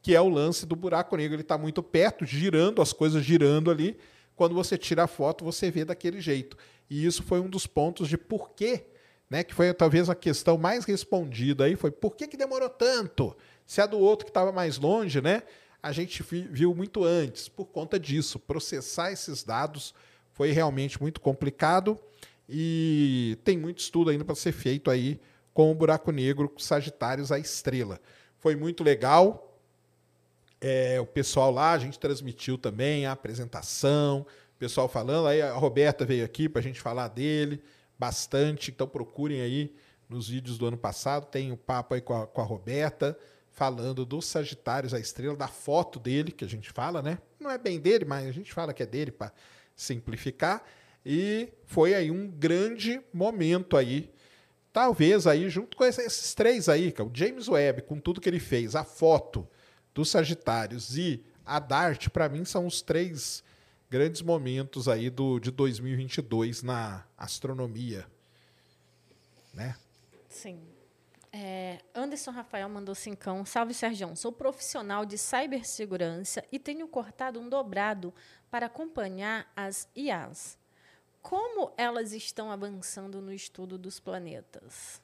Que 0.00 0.14
é 0.14 0.20
o 0.20 0.28
lance 0.28 0.64
do 0.64 0.76
buraco 0.76 1.16
negro. 1.16 1.34
Ele 1.34 1.42
está 1.42 1.58
muito 1.58 1.82
perto, 1.82 2.24
girando, 2.24 2.80
as 2.80 2.92
coisas 2.92 3.24
girando 3.24 3.70
ali. 3.70 3.98
Quando 4.36 4.54
você 4.54 4.78
tira 4.78 5.04
a 5.04 5.06
foto, 5.06 5.44
você 5.44 5.70
vê 5.70 5.84
daquele 5.84 6.20
jeito. 6.20 6.56
E 6.88 7.04
isso 7.04 7.22
foi 7.22 7.40
um 7.40 7.48
dos 7.48 7.66
pontos 7.66 8.08
de 8.08 8.16
porquê, 8.16 8.86
né? 9.28 9.42
Que 9.42 9.54
foi 9.54 9.72
talvez 9.74 10.08
a 10.08 10.14
questão 10.14 10.56
mais 10.56 10.84
respondida 10.84 11.64
aí. 11.64 11.76
Foi 11.76 11.90
por 11.90 12.14
que, 12.16 12.26
que 12.26 12.36
demorou 12.36 12.68
tanto? 12.68 13.36
Se 13.66 13.80
a 13.80 13.86
do 13.86 13.98
outro 13.98 14.24
que 14.24 14.30
estava 14.30 14.52
mais 14.52 14.78
longe, 14.78 15.20
né? 15.20 15.42
A 15.82 15.92
gente 15.92 16.22
vi- 16.22 16.48
viu 16.50 16.74
muito 16.74 17.04
antes. 17.04 17.48
Por 17.48 17.66
conta 17.66 17.98
disso, 17.98 18.38
processar 18.38 19.12
esses 19.12 19.42
dados 19.42 19.94
foi 20.32 20.50
realmente 20.50 21.00
muito 21.00 21.20
complicado 21.20 21.98
e 22.48 23.38
tem 23.44 23.56
muito 23.58 23.78
estudo 23.78 24.10
ainda 24.10 24.24
para 24.24 24.34
ser 24.34 24.52
feito 24.52 24.90
aí 24.90 25.20
com 25.52 25.70
o 25.70 25.74
buraco 25.74 26.12
negro 26.12 26.52
Sagitários 26.58 27.32
a 27.32 27.38
estrela. 27.38 28.00
Foi 28.38 28.54
muito 28.54 28.84
legal. 28.84 29.58
É, 30.60 31.00
o 31.00 31.06
pessoal 31.06 31.50
lá, 31.50 31.72
a 31.72 31.78
gente 31.78 31.98
transmitiu 31.98 32.56
também 32.56 33.06
a 33.06 33.12
apresentação, 33.12 34.20
o 34.20 34.58
pessoal 34.58 34.88
falando. 34.88 35.26
Aí 35.28 35.40
a 35.42 35.52
Roberta 35.54 36.04
veio 36.04 36.24
aqui 36.24 36.48
para 36.48 36.60
a 36.60 36.62
gente 36.62 36.80
falar 36.80 37.08
dele 37.08 37.62
bastante. 37.98 38.70
Então 38.70 38.86
procurem 38.86 39.40
aí 39.40 39.74
nos 40.08 40.28
vídeos 40.28 40.58
do 40.58 40.66
ano 40.66 40.78
passado. 40.78 41.26
Tem 41.26 41.52
o 41.52 41.56
papo 41.56 41.94
aí 41.94 42.00
com 42.00 42.14
a, 42.14 42.26
com 42.26 42.40
a 42.40 42.44
Roberta 42.44 43.16
falando 43.56 44.04
dos 44.04 44.26
Sagitários, 44.26 44.92
a 44.92 45.00
estrela, 45.00 45.34
da 45.34 45.48
foto 45.48 45.98
dele, 45.98 46.30
que 46.30 46.44
a 46.44 46.48
gente 46.48 46.70
fala, 46.70 47.00
né? 47.00 47.18
Não 47.40 47.50
é 47.50 47.56
bem 47.56 47.80
dele, 47.80 48.04
mas 48.04 48.28
a 48.28 48.30
gente 48.30 48.52
fala 48.52 48.74
que 48.74 48.82
é 48.82 48.86
dele 48.86 49.10
para 49.10 49.32
simplificar. 49.74 50.62
E 51.04 51.48
foi 51.64 51.94
aí 51.94 52.10
um 52.10 52.28
grande 52.28 53.00
momento 53.14 53.74
aí. 53.76 54.10
Talvez 54.74 55.26
aí, 55.26 55.48
junto 55.48 55.74
com 55.74 55.86
esses 55.86 56.34
três 56.34 56.68
aí, 56.68 56.92
que 56.92 57.00
é 57.00 57.04
o 57.04 57.10
James 57.14 57.48
Webb, 57.48 57.82
com 57.82 57.98
tudo 57.98 58.20
que 58.20 58.28
ele 58.28 58.38
fez, 58.38 58.76
a 58.76 58.84
foto 58.84 59.48
dos 59.94 60.10
Sagitários 60.10 60.98
e 60.98 61.24
a 61.42 61.58
Dart, 61.58 62.10
para 62.10 62.28
mim, 62.28 62.44
são 62.44 62.66
os 62.66 62.82
três 62.82 63.42
grandes 63.90 64.22
momentos 64.22 64.88
aí 64.88 65.10
do, 65.10 65.38
de 65.38 65.50
2022 65.50 66.62
na 66.62 67.04
astronomia. 67.16 68.06
Né? 69.54 69.76
Sim. 70.28 70.60
É, 71.32 71.80
Anderson 71.94 72.30
Rafael 72.30 72.68
mandou 72.68 72.94
cincão. 72.94 73.44
Salve, 73.44 73.74
Sérgio. 73.74 74.16
Sou 74.16 74.32
profissional 74.32 75.04
de 75.04 75.18
cibersegurança 75.18 76.42
e 76.50 76.58
tenho 76.58 76.88
cortado 76.88 77.38
um 77.38 77.48
dobrado 77.48 78.12
para 78.50 78.66
acompanhar 78.66 79.50
as 79.54 79.88
IAs. 79.94 80.58
Como 81.20 81.72
elas 81.76 82.12
estão 82.12 82.50
avançando 82.50 83.20
no 83.20 83.32
estudo 83.32 83.76
dos 83.76 84.00
planetas? 84.00 85.00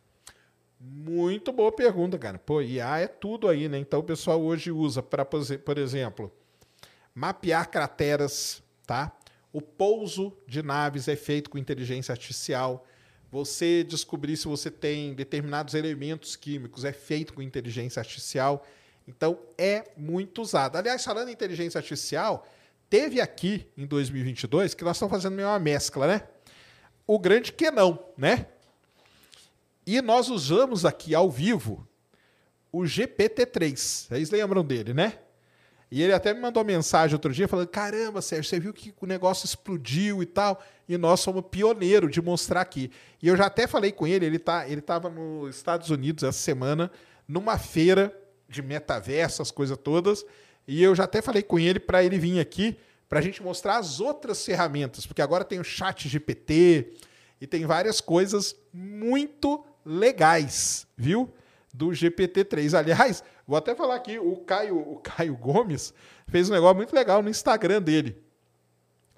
Muito 0.80 1.52
boa 1.52 1.70
pergunta, 1.70 2.18
cara. 2.18 2.38
Pô, 2.38 2.60
IA 2.60 3.00
é 3.00 3.06
tudo 3.06 3.48
aí, 3.48 3.68
né? 3.68 3.78
Então 3.78 4.00
o 4.00 4.04
pessoal 4.04 4.40
hoje 4.40 4.72
usa 4.72 5.02
para, 5.02 5.24
por 5.24 5.78
exemplo, 5.78 6.32
mapear 7.14 7.70
crateras, 7.70 8.62
tá? 8.86 9.12
O 9.52 9.60
pouso 9.60 10.36
de 10.46 10.62
naves 10.62 11.08
é 11.08 11.16
feito 11.16 11.50
com 11.50 11.58
inteligência 11.58 12.12
artificial 12.12 12.86
você 13.32 13.82
descobrir 13.82 14.36
se 14.36 14.46
você 14.46 14.70
tem 14.70 15.14
determinados 15.14 15.72
elementos 15.72 16.36
químicos, 16.36 16.84
é 16.84 16.92
feito 16.92 17.32
com 17.32 17.40
inteligência 17.40 17.98
artificial. 17.98 18.66
Então, 19.08 19.38
é 19.56 19.90
muito 19.96 20.42
usado. 20.42 20.76
Aliás, 20.76 21.02
falando 21.02 21.30
em 21.30 21.32
inteligência 21.32 21.78
artificial, 21.78 22.46
teve 22.90 23.22
aqui 23.22 23.66
em 23.74 23.86
2022, 23.86 24.74
que 24.74 24.84
nós 24.84 24.96
estamos 24.96 25.10
fazendo 25.10 25.34
meio 25.34 25.48
uma 25.48 25.58
mescla, 25.58 26.06
né? 26.06 26.28
O 27.06 27.18
grande 27.18 27.54
que 27.54 27.70
não, 27.70 27.98
né? 28.18 28.48
E 29.86 30.02
nós 30.02 30.28
usamos 30.28 30.84
aqui 30.84 31.14
ao 31.14 31.30
vivo 31.30 31.88
o 32.70 32.82
GPT-3. 32.82 34.08
Vocês 34.08 34.30
lembram 34.30 34.62
dele, 34.62 34.92
né? 34.92 35.18
E 35.94 36.02
ele 36.02 36.14
até 36.14 36.32
me 36.32 36.40
mandou 36.40 36.64
mensagem 36.64 37.14
outro 37.14 37.30
dia 37.34 37.46
falando: 37.46 37.68
caramba, 37.68 38.22
Sérgio, 38.22 38.48
você 38.48 38.58
viu 38.58 38.72
que 38.72 38.94
o 38.98 39.04
negócio 39.04 39.44
explodiu 39.44 40.22
e 40.22 40.26
tal. 40.26 40.64
E 40.88 40.96
nós 40.96 41.20
somos 41.20 41.44
pioneiro 41.50 42.08
de 42.08 42.22
mostrar 42.22 42.62
aqui. 42.62 42.90
E 43.22 43.28
eu 43.28 43.36
já 43.36 43.44
até 43.44 43.66
falei 43.66 43.92
com 43.92 44.06
ele, 44.06 44.24
ele 44.24 44.38
tá, 44.38 44.66
ele 44.66 44.80
estava 44.80 45.10
nos 45.10 45.54
Estados 45.54 45.90
Unidos 45.90 46.24
essa 46.24 46.38
semana, 46.38 46.90
numa 47.28 47.58
feira 47.58 48.10
de 48.48 48.62
metaverso, 48.62 49.42
as 49.42 49.50
coisas 49.50 49.76
todas. 49.76 50.24
E 50.66 50.82
eu 50.82 50.94
já 50.94 51.04
até 51.04 51.20
falei 51.20 51.42
com 51.42 51.58
ele 51.58 51.78
para 51.78 52.02
ele 52.02 52.18
vir 52.18 52.40
aqui 52.40 52.74
para 53.06 53.18
a 53.18 53.22
gente 53.22 53.42
mostrar 53.42 53.76
as 53.76 54.00
outras 54.00 54.42
ferramentas, 54.42 55.04
porque 55.04 55.20
agora 55.20 55.44
tem 55.44 55.60
o 55.60 55.64
chat 55.64 56.08
GPT 56.08 56.94
e 57.38 57.46
tem 57.46 57.66
várias 57.66 58.00
coisas 58.00 58.56
muito 58.72 59.62
legais, 59.84 60.86
viu? 60.96 61.30
Do 61.70 61.88
GPT-3. 61.88 62.78
Aliás, 62.78 63.22
Vou 63.46 63.56
até 63.56 63.74
falar 63.74 63.96
aqui, 63.96 64.18
o 64.18 64.36
Caio, 64.36 64.78
o 64.78 64.96
Caio 64.96 65.36
Gomes 65.36 65.92
fez 66.28 66.48
um 66.48 66.52
negócio 66.52 66.76
muito 66.76 66.94
legal 66.94 67.22
no 67.22 67.28
Instagram 67.28 67.82
dele. 67.82 68.22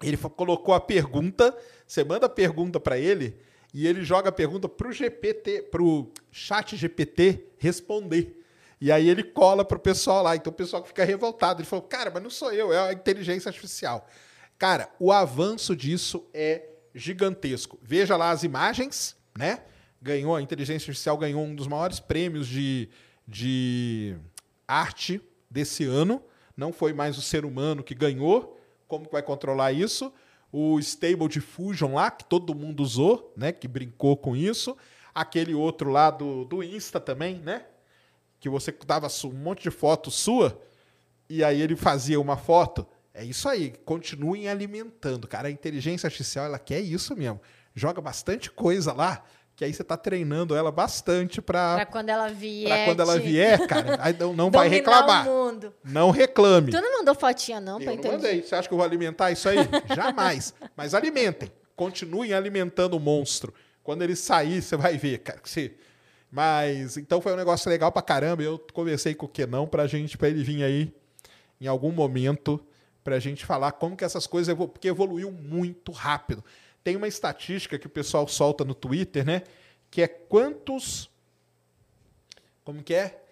Ele 0.01 0.17
colocou 0.17 0.73
a 0.73 0.79
pergunta, 0.79 1.55
você 1.85 2.03
manda 2.03 2.25
a 2.25 2.29
pergunta 2.29 2.79
para 2.79 2.97
ele 2.97 3.37
e 3.73 3.87
ele 3.87 4.03
joga 4.03 4.29
a 4.29 4.31
pergunta 4.31 4.67
para 4.67 4.87
o 4.87 4.91
GPT, 4.91 5.63
para 5.63 5.81
o 5.81 6.11
chat 6.31 6.75
GPT 6.75 7.45
responder. 7.57 8.41
E 8.79 8.91
aí 8.91 9.09
ele 9.09 9.23
cola 9.23 9.63
para 9.63 9.77
o 9.77 9.79
pessoal 9.79 10.23
lá. 10.23 10.35
Então 10.35 10.51
o 10.51 10.55
pessoal 10.55 10.83
fica 10.83 11.03
revoltado. 11.03 11.61
Ele 11.61 11.67
falou, 11.67 11.85
cara, 11.85 12.11
mas 12.13 12.21
não 12.21 12.29
sou 12.29 12.51
eu, 12.51 12.73
é 12.73 12.89
a 12.89 12.93
inteligência 12.93 13.49
artificial. 13.49 14.07
Cara, 14.57 14.89
o 14.99 15.11
avanço 15.11 15.75
disso 15.75 16.25
é 16.33 16.69
gigantesco. 16.93 17.77
Veja 17.81 18.15
lá 18.15 18.31
as 18.31 18.43
imagens, 18.43 19.15
né? 19.37 19.63
Ganhou, 20.01 20.35
a 20.35 20.41
inteligência 20.41 20.89
artificial 20.89 21.17
ganhou 21.17 21.43
um 21.43 21.55
dos 21.55 21.67
maiores 21.67 21.99
prêmios 21.99 22.47
de, 22.47 22.89
de 23.27 24.15
arte 24.67 25.21
desse 25.49 25.83
ano. 25.83 26.21
Não 26.55 26.71
foi 26.71 26.93
mais 26.93 27.17
o 27.17 27.21
ser 27.21 27.45
humano 27.45 27.83
que 27.83 27.95
ganhou. 27.95 28.59
Como 28.87 29.05
que 29.05 29.11
vai 29.11 29.23
controlar 29.23 29.71
isso? 29.71 30.13
O 30.51 30.79
Stable 30.79 31.27
Diffusion 31.27 31.95
lá, 31.95 32.09
que 32.11 32.23
todo 32.23 32.55
mundo 32.55 32.81
usou, 32.81 33.33
né? 33.35 33.51
Que 33.51 33.67
brincou 33.67 34.15
com 34.15 34.35
isso. 34.35 34.77
Aquele 35.13 35.53
outro 35.53 35.89
lá 35.89 36.09
do, 36.09 36.45
do 36.45 36.63
Insta 36.63 36.99
também, 36.99 37.39
né? 37.39 37.65
Que 38.39 38.49
você 38.49 38.73
dava 38.85 39.07
um 39.25 39.31
monte 39.31 39.63
de 39.63 39.71
foto 39.71 40.11
sua 40.11 40.61
e 41.29 41.43
aí 41.43 41.61
ele 41.61 41.75
fazia 41.75 42.19
uma 42.19 42.37
foto. 42.37 42.87
É 43.13 43.23
isso 43.23 43.49
aí. 43.49 43.73
Continuem 43.85 44.47
alimentando, 44.47 45.27
cara. 45.27 45.47
A 45.47 45.51
inteligência 45.51 46.07
artificial, 46.07 46.45
ela 46.45 46.59
quer 46.59 46.79
isso 46.79 47.15
mesmo. 47.15 47.41
Joga 47.73 48.01
bastante 48.01 48.51
coisa 48.51 48.93
lá 48.93 49.23
que 49.55 49.63
aí 49.63 49.73
você 49.73 49.81
está 49.81 49.95
treinando 49.95 50.55
ela 50.55 50.71
bastante 50.71 51.41
para 51.41 51.75
para 51.75 51.85
quando 51.85 52.09
ela 52.09 52.27
vier. 52.27 52.69
Para 52.69 52.85
quando 52.85 52.99
ela 52.99 53.19
vier, 53.19 53.67
cara, 53.67 53.97
aí 54.01 54.15
não, 54.19 54.33
não 54.33 54.51
vai 54.51 54.67
reclamar. 54.67 55.25
Não 55.83 56.11
reclame. 56.11 56.71
Tu 56.71 56.81
não 56.81 56.99
mandou 56.99 57.15
fotinha 57.15 57.61
não 57.61 57.79
para 57.79 57.93
entender? 57.93 58.15
Mandei. 58.15 58.43
Você 58.43 58.55
acha 58.55 58.67
que 58.67 58.73
eu 58.73 58.77
vou 58.77 58.85
alimentar 58.85 59.31
isso 59.31 59.47
aí? 59.47 59.57
Jamais. 59.95 60.53
Mas 60.75 60.93
alimentem. 60.93 61.51
Continuem 61.75 62.33
alimentando 62.33 62.97
o 62.97 62.99
monstro. 62.99 63.53
Quando 63.81 64.01
ele 64.01 64.15
sair, 64.15 64.61
você 64.61 64.75
vai 64.75 64.97
ver, 64.97 65.19
cara. 65.19 65.39
Você... 65.43 65.75
Mas 66.29 66.97
então 66.97 67.21
foi 67.21 67.31
um 67.31 67.37
negócio 67.37 67.69
legal 67.69 67.91
para 67.91 68.01
caramba. 68.01 68.43
Eu 68.43 68.59
conversei 68.73 69.15
com 69.15 69.25
o 69.25 69.29
Kenão 69.29 69.67
pra 69.67 69.87
gente, 69.87 70.17
para 70.17 70.27
ele 70.27 70.43
vir 70.43 70.63
aí 70.63 70.93
em 71.61 71.67
algum 71.67 71.91
momento 71.91 72.59
para 73.05 73.15
a 73.15 73.19
gente 73.19 73.45
falar 73.45 73.71
como 73.73 73.95
que 73.95 74.03
essas 74.03 74.25
coisas 74.25 74.49
evolu 74.49 74.67
porque 74.67 74.87
evoluiu 74.87 75.31
muito 75.31 75.91
rápido. 75.91 76.43
Tem 76.85 76.95
uma 76.95 77.07
estatística 77.07 77.79
que 77.79 77.87
o 77.87 77.89
pessoal 77.89 78.27
solta 78.27 78.63
no 78.63 78.75
Twitter, 78.75 79.25
né? 79.25 79.41
Que 79.89 80.03
é 80.03 80.07
quantos. 80.07 81.09
Como 82.63 82.83
que 82.83 82.93
é? 82.93 83.23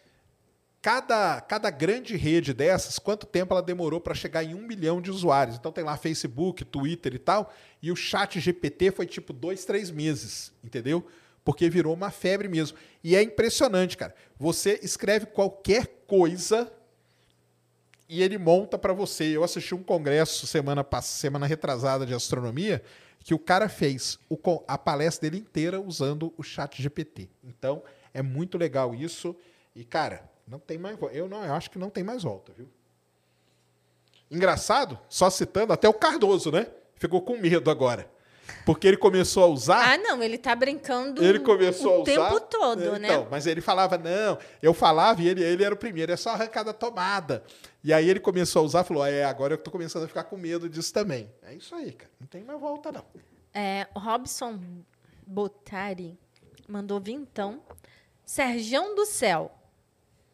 Cada, 0.82 1.40
cada 1.40 1.70
grande 1.70 2.18
rede 2.18 2.52
dessas, 2.52 2.98
quanto 2.98 3.28
tempo 3.28 3.54
ela 3.54 3.62
demorou 3.62 4.02
para 4.02 4.16
chegar 4.16 4.44
em 4.44 4.56
um 4.56 4.66
milhão 4.66 5.00
de 5.00 5.12
usuários. 5.12 5.56
Então 5.56 5.72
tem 5.72 5.84
lá 5.84 5.96
Facebook, 5.96 6.66
Twitter 6.66 7.14
e 7.14 7.20
tal. 7.20 7.54
E 7.80 7.92
o 7.92 7.96
chat 7.96 8.40
GPT 8.40 8.90
foi 8.90 9.06
tipo 9.06 9.32
dois, 9.32 9.66
três 9.66 9.92
meses, 9.92 10.52
entendeu? 10.64 11.06
Porque 11.46 11.70
virou 11.70 11.94
uma 11.94 12.10
febre 12.10 12.48
mesmo. 12.48 12.76
E 13.04 13.16
é 13.16 13.22
impressionante, 13.22 13.96
cara. 13.96 14.16
Você 14.40 14.80
escreve 14.82 15.28
qualquer 15.28 16.04
coisa 16.08 16.74
e 18.10 18.24
ele 18.24 18.40
monta 18.40 18.80
para 18.80 18.94
você. 18.94 19.26
Eu 19.26 19.44
assisti 19.44 19.76
um 19.76 19.84
congresso 19.84 20.48
semana, 20.48 20.84
semana 21.04 21.46
retrasada 21.46 22.04
de 22.04 22.16
astronomia 22.16 22.84
que 23.24 23.34
o 23.34 23.40
cara 23.40 23.70
fez 23.70 24.20
o, 24.30 24.38
a 24.68 24.78
palestra 24.78 25.30
dele 25.30 25.42
inteira 25.42 25.80
usando 25.80 26.34
o 26.38 26.44
chat 26.44 26.82
GPT. 26.82 27.30
Então, 27.44 27.82
é 28.14 28.22
muito 28.22 28.58
legal 28.58 28.94
isso. 28.94 29.36
E, 29.74 29.84
cara, 29.84 30.30
não 30.48 30.60
tem 30.60 30.78
mais 30.78 30.98
Eu 31.14 31.30
não 31.30 31.44
eu 31.44 31.54
acho 31.54 31.72
que 31.72 31.80
não 31.80 31.90
tem 31.90 32.04
mais 32.04 32.24
volta, 32.24 32.52
viu? 32.56 32.70
Engraçado, 34.30 35.00
só 35.08 35.30
citando, 35.30 35.72
até 35.72 35.88
o 35.88 35.94
Cardoso, 35.94 36.52
né? 36.52 36.68
Ficou 36.96 37.22
com 37.22 37.38
medo 37.38 37.70
agora. 37.70 38.12
Porque 38.66 38.88
ele 38.88 38.98
começou 38.98 39.44
a 39.44 39.48
usar. 39.48 39.94
Ah, 39.94 39.98
não, 39.98 40.22
ele 40.22 40.38
tá 40.38 40.56
brincando 40.56 41.24
ele 41.24 41.40
começou 41.40 41.92
o 41.92 41.96
a 41.96 42.02
usar, 42.02 42.30
tempo 42.30 42.40
todo, 42.42 42.82
então, 42.82 43.00
né? 43.00 43.08
Então, 43.08 43.28
mas 43.30 43.48
ele 43.48 43.62
falava, 43.62 43.98
não, 43.98 44.38
eu 44.62 44.74
falava 44.74 45.22
e 45.22 45.30
ele, 45.30 45.44
ele 45.44 45.64
era 45.64 45.74
o 45.74 45.78
primeiro, 45.78 46.12
é 46.12 46.18
só 46.18 46.32
arrancar 46.32 46.64
da 46.64 46.74
tomada. 46.74 47.44
E 47.84 47.92
aí 47.92 48.10
ele 48.10 48.20
começou 48.20 48.62
a 48.62 48.66
usar 48.66 48.84
falou: 48.84 49.06
é, 49.06 49.26
agora 49.26 49.54
eu 49.54 49.58
tô 49.58 49.70
começando 49.70 50.04
a 50.04 50.08
ficar 50.08 50.24
com 50.24 50.38
medo 50.38 50.70
disso 50.70 50.94
também. 50.94 51.30
É 51.42 51.54
isso 51.54 51.76
aí, 51.76 51.92
cara. 51.92 52.12
Não 52.20 52.28
tem 52.28 52.44
mais 52.44 52.60
volta, 52.60 52.92
não. 52.92 53.06
É, 53.54 53.88
o 53.94 54.00
Robson 54.00 54.60
Botari 55.28 56.18
mandou 56.68 57.00
vintão. 57.00 57.62
Serjão 58.26 58.96
do 58.96 59.06
Céu. 59.06 59.52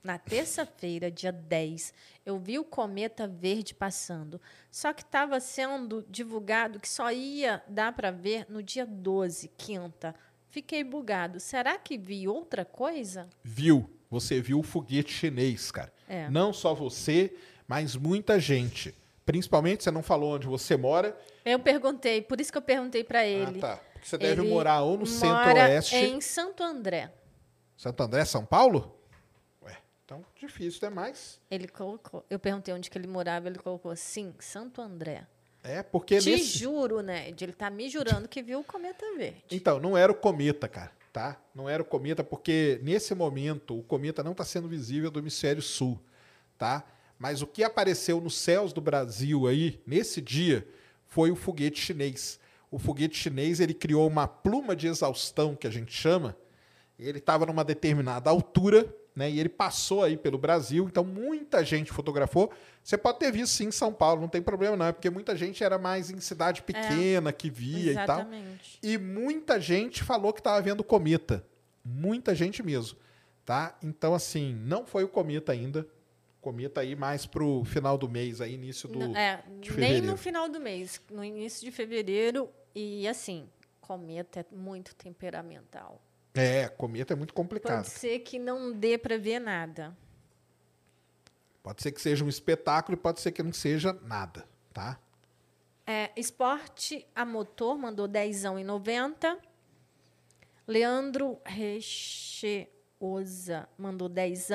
Na 0.02 0.18
terça-feira, 0.18 1.12
dia 1.12 1.32
10, 1.32 1.94
eu 2.26 2.40
vi 2.40 2.58
o 2.58 2.64
cometa 2.64 3.28
verde 3.28 3.74
passando. 3.74 4.40
Só 4.72 4.94
que 4.94 5.02
estava 5.02 5.42
sendo 5.42 6.06
divulgado 6.08 6.80
que 6.80 6.88
só 6.88 7.12
ia 7.12 7.62
dar 7.68 7.92
para 7.92 8.10
ver 8.10 8.46
no 8.48 8.64
dia 8.64 8.86
12, 8.86 9.50
quinta. 9.58 10.16
Fiquei 10.50 10.86
bugado. 10.86 11.40
Será 11.40 11.78
que 11.78 11.98
vi 11.98 12.30
outra 12.30 12.64
coisa? 12.64 13.28
Viu. 13.44 13.90
Você 14.10 14.42
viu 14.42 14.60
o 14.60 14.64
foguete 14.64 15.12
chinês, 15.12 15.72
cara. 15.72 15.94
É. 16.08 16.30
Não 16.30 16.52
só 16.52 16.74
você, 16.74 17.34
mas 17.68 17.96
muita 17.96 18.40
gente. 18.40 18.96
Principalmente, 19.26 19.84
você 19.84 19.92
não 19.92 20.02
falou 20.02 20.36
onde 20.36 20.48
você 20.48 20.76
mora. 20.76 21.16
Eu 21.46 21.60
perguntei, 21.60 22.22
por 22.22 22.42
isso 22.42 22.52
que 22.52 22.58
eu 22.58 22.62
perguntei 22.62 23.04
para 23.04 23.26
ele. 23.26 23.60
Ah, 23.60 23.76
tá. 23.76 23.80
Porque 23.94 24.08
você 24.08 24.18
deve 24.18 24.42
ele 24.42 24.50
morar 24.50 24.82
ou 24.82 24.98
no 24.98 25.06
centro-oeste. 25.06 25.96
em 25.96 26.20
Santo 26.22 26.64
André. 26.64 27.12
Santo 27.78 28.02
André, 28.02 28.26
São 28.26 28.46
Paulo? 28.46 29.00
Então, 30.10 30.26
difícil 30.36 30.80
demais. 30.80 31.40
Ele 31.52 31.68
colocou. 31.68 32.26
Eu 32.28 32.40
perguntei 32.40 32.74
onde 32.74 32.90
que 32.90 32.98
ele 32.98 33.06
morava, 33.06 33.48
ele 33.48 33.60
colocou 33.60 33.96
sim, 33.96 34.34
Santo 34.40 34.82
André. 34.82 35.28
É, 35.62 35.84
porque 35.84 36.18
Te 36.18 36.32
nesse... 36.32 36.58
juro, 36.58 37.02
né? 37.02 37.28
Ele 37.28 37.54
tá 37.54 37.70
me 37.70 37.88
jurando 37.88 38.28
que 38.28 38.42
viu 38.42 38.62
o 38.62 38.64
cometa 38.64 39.06
verde. 39.16 39.44
Então, 39.52 39.80
não 39.80 39.96
era 39.96 40.12
o 40.12 40.16
cometa, 40.16 40.68
cara. 40.68 40.92
Tá? 41.12 41.42
Não 41.54 41.68
era 41.68 41.82
o 41.82 41.86
cometa, 41.86 42.24
porque 42.24 42.80
nesse 42.84 43.14
momento 43.16 43.78
o 43.78 43.84
cometa 43.84 44.24
não 44.24 44.32
está 44.32 44.44
sendo 44.44 44.68
visível 44.68 45.10
do 45.10 45.20
hemisfério 45.20 45.62
sul, 45.62 46.00
tá? 46.58 46.86
Mas 47.18 47.42
o 47.42 47.48
que 47.48 47.64
apareceu 47.64 48.22
nos 48.22 48.38
céus 48.38 48.72
do 48.72 48.80
Brasil 48.80 49.48
aí, 49.48 49.82
nesse 49.86 50.22
dia, 50.22 50.68
foi 51.06 51.32
o 51.32 51.36
foguete 51.36 51.82
chinês. 51.82 52.40
O 52.72 52.80
foguete 52.80 53.18
chinês 53.18 53.60
ele 53.60 53.74
criou 53.74 54.08
uma 54.08 54.28
pluma 54.28 54.76
de 54.76 54.88
exaustão, 54.88 55.56
que 55.56 55.68
a 55.68 55.72
gente 55.72 55.92
chama. 55.92 56.38
Ele 56.98 57.18
estava 57.18 57.46
numa 57.46 57.64
determinada 57.64 58.30
altura, 58.30 58.94
né? 59.16 59.30
E 59.30 59.40
ele 59.40 59.50
passou 59.50 60.04
aí 60.04 60.16
pelo 60.16 60.38
Brasil, 60.38 60.86
então 60.86 61.04
muita 61.04 61.64
gente 61.64 61.92
fotografou. 61.92 62.52
Você 62.84 62.98
pode 62.98 63.20
ter 63.20 63.32
visto 63.32 63.54
sim 63.54 63.66
em 63.68 63.72
São 63.72 63.94
Paulo, 63.94 64.22
não 64.22 64.30
tem 64.30 64.42
problema 64.42 64.76
não, 64.78 64.86
é 64.86 64.92
porque 64.92 65.10
muita 65.10 65.36
gente 65.36 65.64
era 65.64 65.78
mais 65.78 66.10
em 66.10 66.20
cidade 66.20 66.62
pequena 66.64 67.32
que 67.34 67.50
via 67.50 67.92
e 67.92 67.96
tal. 67.96 68.04
Exatamente. 68.20 68.80
E 68.82 68.98
muita 68.98 69.60
gente 69.60 70.04
falou 70.04 70.32
que 70.34 70.40
estava 70.40 70.62
vendo 70.62 70.84
cometa. 70.84 71.46
Muita 71.84 72.34
gente 72.36 72.62
mesmo, 72.64 72.98
tá? 73.46 73.78
Então 73.84 74.14
assim, 74.14 74.54
não 74.54 74.86
foi 74.86 75.04
o 75.04 75.08
cometa 75.10 75.52
ainda. 75.52 75.88
Cometa 76.42 76.80
aí 76.82 76.96
mais 76.96 77.26
pro 77.26 77.64
final 77.66 77.98
do 77.98 78.08
mês, 78.08 78.40
aí 78.40 78.54
início 78.54 78.88
do 78.88 79.00
N- 79.00 79.18
é, 79.18 79.38
de 79.38 79.44
nem 79.52 79.62
fevereiro. 79.62 80.08
no 80.08 80.16
final 80.18 80.48
do 80.48 80.60
mês, 80.60 81.02
no 81.12 81.24
início 81.24 81.66
de 81.66 81.72
fevereiro. 81.72 82.50
E 82.74 83.06
assim, 83.10 83.50
cometa 83.82 84.40
é 84.40 84.46
muito 84.56 84.96
temperamental. 84.96 86.02
É, 86.40 86.70
cometa 86.70 87.14
é 87.14 87.16
muito 87.16 87.34
complicado. 87.34 87.84
Pode 87.84 87.90
ser 87.90 88.20
que 88.20 88.40
não 88.40 88.72
dê 88.72 88.98
para 88.98 89.18
ver 89.18 89.40
nada. 89.40 89.94
Pode 91.62 91.84
ser 91.84 91.92
que 91.92 92.00
seja 92.00 92.24
um 92.24 92.30
espetáculo 92.30 92.98
e 92.98 93.00
pode 93.00 93.20
ser 93.20 93.34
que 93.34 93.44
não 93.44 93.52
seja 93.52 93.92
nada, 94.04 94.48
tá? 94.74 94.98
É, 95.86 96.12
esporte 96.16 97.06
a 97.14 97.26
motor 97.26 97.78
mandou 97.78 98.08
10 98.08 98.44
e 98.46 98.64
90. 98.64 99.38
Leandro 100.66 101.42
Recheosa 101.44 102.70
mandou 103.78 104.08
10. 104.08 104.48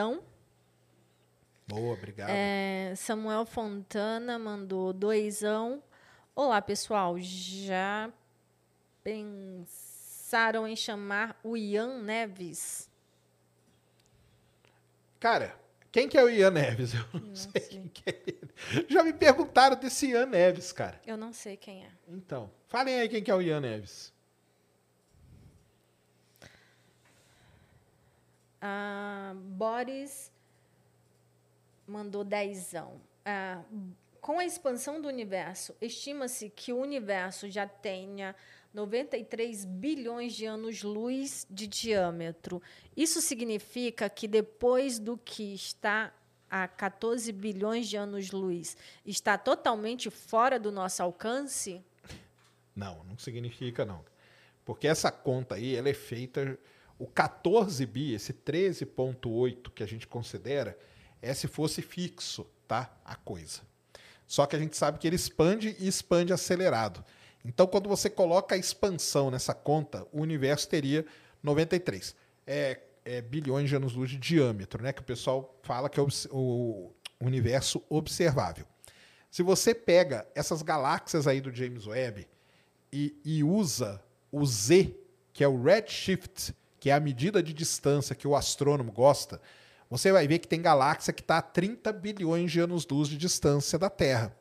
Boa, 1.67 1.95
obrigado. 1.95 2.31
É, 2.31 2.95
Samuel 2.97 3.45
Fontana 3.45 4.39
mandou 4.39 4.93
doisão. 4.93 5.83
Olá, 6.35 6.63
pessoal. 6.63 7.17
Já 7.19 8.11
pensaram 10.35 10.67
em 10.67 10.75
chamar 10.75 11.39
o 11.45 11.57
Ian 11.57 12.03
Neves? 12.03 12.91
Cara, 15.21 15.57
quem 15.93 16.09
que 16.09 16.19
é 16.19 16.25
o 16.25 16.29
Ian 16.29 16.51
Neves? 16.51 16.93
Eu 16.93 17.07
não, 17.21 17.29
Não 17.29 17.37
sei, 17.37 17.53
sei. 17.53 17.69
quem 17.69 17.89
que 17.89 18.11
é 18.11 18.23
ele. 18.27 18.87
Já 18.89 19.05
me 19.05 19.13
perguntaram 19.13 19.77
desse 19.77 20.09
Ian 20.11 20.27
Neves, 20.27 20.73
cara. 20.73 21.01
Eu 21.07 21.17
não 21.17 21.33
sei 21.33 21.57
quem 21.57 21.85
é. 21.85 21.91
Então, 22.09 22.51
falem 22.67 22.99
aí 22.99 23.09
quem 23.09 23.23
que 23.23 23.31
é 23.31 23.35
o 23.35 23.41
Ian 23.41 23.61
Neves. 23.61 24.13
Ah, 28.61 29.35
Boris 29.37 30.33
mandou 31.87 32.25
dezão. 32.25 33.01
Ah, 33.25 33.63
com 34.21 34.41
a 34.41 34.45
expansão 34.45 35.01
do 35.01 35.07
universo, 35.07 35.77
estima-se 35.81 36.51
que 36.51 36.73
o 36.73 36.79
universo 36.79 37.49
já 37.49 37.69
tenha 37.69 38.35
93 38.75 39.65
bilhões 39.65 40.35
de 40.35 40.45
anos-luz 40.45 41.47
de 41.49 41.67
diâmetro. 41.67 42.61
Isso 42.97 43.23
significa 43.23 44.11
que 44.11 44.27
depois 44.27 44.99
do 44.99 45.17
que 45.17 45.55
está 45.55 46.13
a 46.51 46.69
14 46.69 47.33
bilhões 47.33 47.89
de 47.89 47.97
anos-luz, 47.97 48.77
está 49.05 49.37
totalmente 49.39 50.11
fora 50.11 50.59
do 50.59 50.71
nosso 50.71 51.03
alcance? 51.03 51.83
Não, 52.77 53.03
não 53.05 53.19
significa 53.19 53.85
não. 53.85 54.05
Porque 54.65 54.87
essa 54.87 55.11
conta 55.11 55.57
aí, 55.57 55.75
ela 55.75 55.89
é 55.89 55.95
feita 55.95 56.59
o 56.99 57.07
14 57.07 57.85
bi, 57.87 58.15
esse 58.15 58.33
13.8 58.33 59.71
que 59.75 59.83
a 59.83 59.87
gente 59.87 60.07
considera, 60.07 60.79
é 61.21 61.35
se 61.35 61.49
fosse 61.49 61.83
fixo, 61.83 62.47
tá? 62.69 62.97
A 63.05 63.17
coisa. 63.17 63.63
Só 64.27 64.47
que 64.47 64.57
a 64.57 64.59
gente 64.59 64.77
sabe 64.77 64.99
que 64.99 65.07
ele 65.07 65.17
expande 65.17 65.77
e 65.79 65.89
expande 65.89 66.33
acelerado. 66.33 67.05
Então, 67.45 67.67
quando 67.67 67.89
você 67.89 68.09
coloca 68.09 68.55
a 68.55 68.59
expansão 68.59 69.31
nessa 69.31 69.53
conta, 69.53 70.07
o 70.13 70.21
universo 70.21 70.69
teria 70.69 71.05
93 71.43 72.17
é, 72.47 72.81
é, 73.05 73.21
bilhões 73.21 73.69
de 73.69 73.77
anos-luz 73.77 74.11
de 74.11 74.17
diâmetro, 74.17 74.83
né? 74.83 74.93
Que 74.93 75.03
o 75.03 75.05
pessoal 75.05 75.55
fala 75.63 75.91
que 75.91 76.01
é 76.01 76.03
o 76.31 76.91
universo 77.21 77.83
observável. 77.89 78.67
Se 79.31 79.43
você 79.43 79.75
pega 79.75 80.27
essas 80.35 80.63
galáxias 80.63 81.27
aí 81.27 81.41
do 81.41 81.53
James 81.53 81.87
Webb 81.87 82.27
e, 82.93 83.15
e 83.25 83.43
usa 83.43 84.03
o 84.31 84.47
Z, 84.47 84.95
que 85.33 85.43
é 85.43 85.49
o 85.49 85.61
redshift, 85.61 86.55
que 86.79 86.89
é 86.89 86.93
a 86.93 87.01
medida 87.01 87.43
de 87.43 87.53
distância 87.53 88.15
que 88.15 88.29
o 88.29 88.37
astrônomo 88.37 88.93
gosta, 88.93 89.41
você 89.91 90.13
vai 90.13 90.27
ver 90.27 90.39
que 90.39 90.49
tem 90.49 90.63
galáxia 90.63 91.13
que 91.13 91.21
está 91.21 91.39
a 91.39 91.43
30 91.43 91.93
bilhões 91.93 92.53
de 92.53 92.61
anos-luz 92.61 93.09
de 93.09 93.17
distância 93.17 93.79
da 93.79 93.91
Terra. 93.91 94.37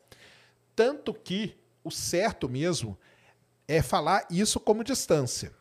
Tanto 0.76 1.14
que 1.14 1.58
o 1.84 1.92
certo 1.92 2.50
mesmo 2.50 2.98
é 3.68 3.82
falar 3.82 4.26
isso 4.30 4.60
como 4.60 4.84
distância. 4.84 5.52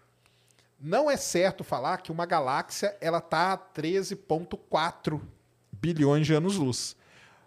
Não 0.80 1.10
é 1.10 1.16
certo 1.16 1.62
falar 1.62 1.98
que 1.98 2.10
uma 2.10 2.26
galáxia 2.26 2.96
ela 3.00 3.18
está 3.18 3.52
a 3.52 3.58
13,4 3.58 5.20
bilhões 5.72 6.26
de 6.26 6.34
anos-luz. 6.34 6.96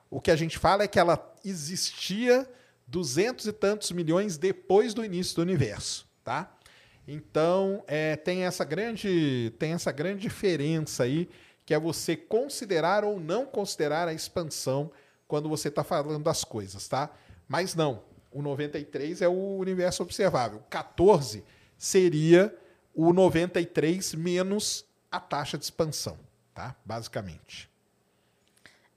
O 0.10 0.22
que 0.22 0.32
a 0.32 0.36
gente 0.36 0.58
fala 0.58 0.84
é 0.84 0.88
que 0.88 1.00
ela 1.00 1.34
existia 1.44 2.50
duzentos 2.88 3.48
e 3.48 3.52
tantos 3.52 3.92
milhões 3.92 4.38
depois 4.38 4.94
do 4.94 5.04
início 5.04 5.36
do 5.36 5.42
universo, 5.42 6.08
tá? 6.24 6.56
Então 7.08 7.84
é, 7.88 8.16
tem 8.16 8.46
essa 8.46 8.64
grande 8.64 9.54
tem 9.60 9.74
essa 9.74 9.92
grande 9.92 10.22
diferença 10.22 11.04
aí 11.04 11.30
que 11.66 11.74
é 11.74 11.80
você 11.80 12.16
considerar 12.16 13.04
ou 13.04 13.20
não 13.20 13.46
considerar 13.46 14.08
a 14.08 14.14
expansão 14.14 14.92
quando 15.28 15.50
você 15.50 15.68
está 15.68 15.84
falando 15.84 16.24
das 16.24 16.44
coisas, 16.44 16.88
tá? 16.88 17.10
Mas 17.48 17.74
não, 17.76 18.04
o 18.36 18.42
93 18.42 19.22
é 19.22 19.30
o 19.30 19.56
universo 19.58 20.04
observável. 20.04 20.62
14 20.70 21.42
seria 21.78 22.54
o 22.94 23.14
93 23.14 24.14
menos 24.14 24.86
a 25.10 25.22
taxa 25.22 25.58
de 25.58 25.64
expansão, 25.64 26.20
tá? 26.54 26.76
Basicamente. 26.84 27.70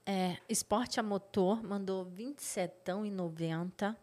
É, 0.05 0.35
Esporte 0.49 0.99
a 0.99 1.03
Motor 1.03 1.63
mandou 1.63 2.05
27,90. 2.05 3.95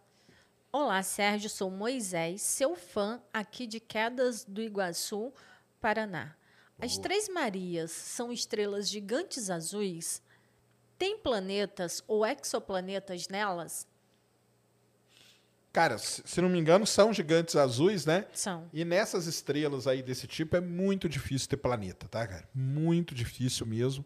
Olá, 0.73 1.03
Sérgio, 1.03 1.51
sou 1.51 1.71
Moisés, 1.71 2.41
seu 2.41 2.75
fã 2.75 3.21
aqui 3.31 3.67
de 3.67 3.79
Quedas 3.79 4.43
do 4.43 4.63
Iguaçu, 4.63 5.35
Paraná. 5.83 6.35
As 6.79 6.97
Três 6.97 7.29
Marias 7.29 7.91
são 7.91 8.33
estrelas 8.33 8.89
gigantes 8.89 9.51
azuis? 9.51 10.23
Tem 10.97 11.19
planetas 11.19 12.03
ou 12.07 12.25
exoplanetas 12.25 13.29
nelas? 13.29 13.87
Cara, 15.77 15.99
se 15.99 16.41
não 16.41 16.49
me 16.49 16.59
engano, 16.59 16.87
são 16.87 17.13
gigantes 17.13 17.55
azuis, 17.55 18.07
né? 18.07 18.25
São. 18.33 18.67
E 18.73 18.83
nessas 18.83 19.27
estrelas 19.27 19.87
aí 19.87 20.03
desse 20.03 20.27
tipo 20.27 20.57
é 20.57 20.61
muito 20.63 21.07
difícil 21.07 21.51
ter 21.51 21.59
planeta, 21.59 22.09
tá, 22.09 22.27
cara? 22.27 22.49
Muito 22.55 23.15
difícil 23.15 23.67
mesmo, 23.67 24.03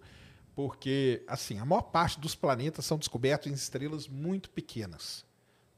porque 0.53 1.23
assim, 1.29 1.61
a 1.61 1.65
maior 1.65 1.83
parte 1.83 2.19
dos 2.19 2.35
planetas 2.35 2.85
são 2.85 2.99
descobertos 2.99 3.47
em 3.53 3.55
estrelas 3.55 4.09
muito 4.09 4.51
pequenas, 4.51 5.25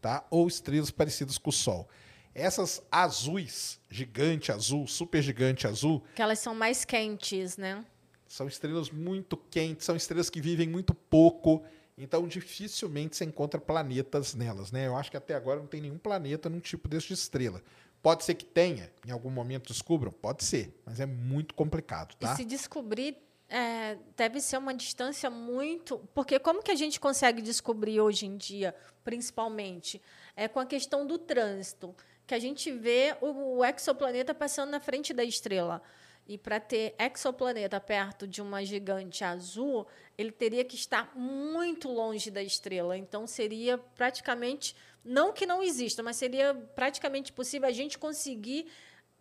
tá? 0.01 0.25
Ou 0.31 0.49
estrelas 0.49 0.91
parecidas 0.91 1.37
com 1.37 1.51
o 1.51 1.53
Sol. 1.53 1.87
Essas 2.35 2.83
azuis, 2.91 3.79
gigante 3.91 4.51
azul, 4.51 4.87
super 4.87 5.21
gigante 5.21 5.67
azul, 5.67 6.03
Que 6.15 6.23
elas 6.23 6.39
são 6.39 6.55
mais 6.55 6.87
quentes, 6.87 7.59
né? 7.59 7.85
são 8.27 8.49
estrelas 8.49 8.89
muito 8.91 9.37
quentes, 9.37 9.85
são 9.85 9.95
estrelas 9.95 10.31
que 10.31 10.41
vivem 10.41 10.67
muito 10.67 10.95
pouco, 10.95 11.63
então 11.97 12.27
dificilmente 12.27 13.17
você 13.17 13.25
encontra 13.25 13.61
planetas 13.61 14.35
nelas, 14.35 14.73
né? 14.73 14.87
Eu 14.87 14.97
acho 14.97 15.11
que 15.11 15.17
até 15.17 15.35
agora 15.35 15.61
não 15.61 15.67
tem 15.67 15.81
nenhum 15.81 15.99
planeta 15.99 16.49
num 16.49 16.61
tipo 16.61 16.89
desse 16.89 17.09
de 17.09 17.15
estrela. 17.15 17.63
Pode 18.03 18.25
ser 18.25 18.35
que 18.35 18.45
tenha, 18.45 18.91
em 19.07 19.13
algum 19.13 19.31
momento 19.31 19.73
descubram, 19.73 20.11
pode 20.11 20.43
ser, 20.45 20.77
mas 20.85 20.99
é 20.99 21.07
muito 21.07 21.55
complicado, 21.55 22.17
tá? 22.17 22.33
E 22.33 22.37
se 22.37 22.45
descobrir, 22.45 23.17
é, 23.49 23.97
deve 24.17 24.41
ser 24.41 24.57
uma 24.57 24.75
distância 24.75 25.31
muito. 25.31 25.99
Porque 26.15 26.39
como 26.39 26.63
que 26.63 26.71
a 26.71 26.75
gente 26.75 26.99
consegue 26.99 27.41
descobrir 27.41 28.01
hoje 28.01 28.27
em 28.27 28.37
dia, 28.37 28.75
principalmente? 29.05 30.01
É 30.35 30.49
com 30.49 30.59
a 30.59 30.67
questão 30.67 31.07
do 31.07 31.19
trânsito. 31.19 31.95
Que 32.27 32.35
a 32.35 32.39
gente 32.39 32.73
vê 32.73 33.15
o, 33.21 33.59
o 33.59 33.65
exoplaneta 33.65 34.35
passando 34.35 34.71
na 34.71 34.81
frente 34.81 35.13
da 35.13 35.23
estrela. 35.23 35.83
E 36.29 36.39
para 36.39 36.61
ter 36.61 36.95
exoplaneta 36.99 37.81
perto 37.81 38.27
de 38.27 38.41
uma 38.41 38.65
gigante 38.65 39.25
azul, 39.25 39.87
ele 40.17 40.31
teria 40.31 40.65
que 40.65 40.77
estar 40.77 41.13
muito 41.17 41.89
longe 41.91 42.31
da 42.31 42.43
estrela. 42.43 42.97
Então 42.97 43.27
seria 43.27 43.77
praticamente. 43.77 44.75
Não 45.05 45.33
que 45.33 45.45
não 45.45 45.63
exista, 45.63 46.01
mas 46.03 46.17
seria 46.17 46.55
praticamente 46.77 47.33
possível 47.33 47.69
a 47.69 47.73
gente 47.73 47.99
conseguir 47.99 48.67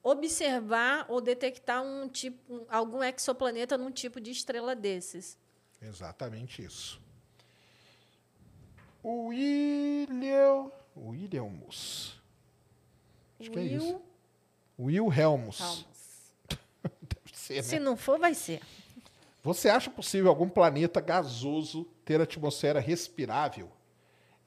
observar 0.03 1.06
ou 1.10 1.19
detectar 1.19 1.84
um 1.84 2.07
tipo, 2.07 2.38
um- 2.53 2.65
algum 2.69 3.03
exoplaneta 3.03 3.78
num 3.80 3.91
tipo 3.91 4.22
de 4.22 4.30
estrela 4.32 4.76
desses. 4.76 5.38
Exatamente 5.82 6.64
isso. 6.64 7.02
O 9.03 9.28
William. 9.30 10.72
Williams. 10.95 12.15
Acho 13.40 13.49
que 13.49 13.60
é 13.60 13.64
isso. 13.64 14.02
Will 14.78 15.06
Wilhelmus. 15.07 15.60
Helmus. 15.60 15.86
Ser, 17.56 17.57
né? 17.57 17.64
Se 17.64 17.80
não 17.80 17.98
for, 17.98 18.19
vai 18.19 18.34
ser. 18.34 18.61
Você 19.44 19.69
acha 19.69 19.90
possível 19.90 20.30
algum 20.30 20.48
planeta 20.48 21.02
gasoso 21.02 21.86
ter 22.06 22.22
atmosfera 22.22 22.80
respirável 22.80 23.69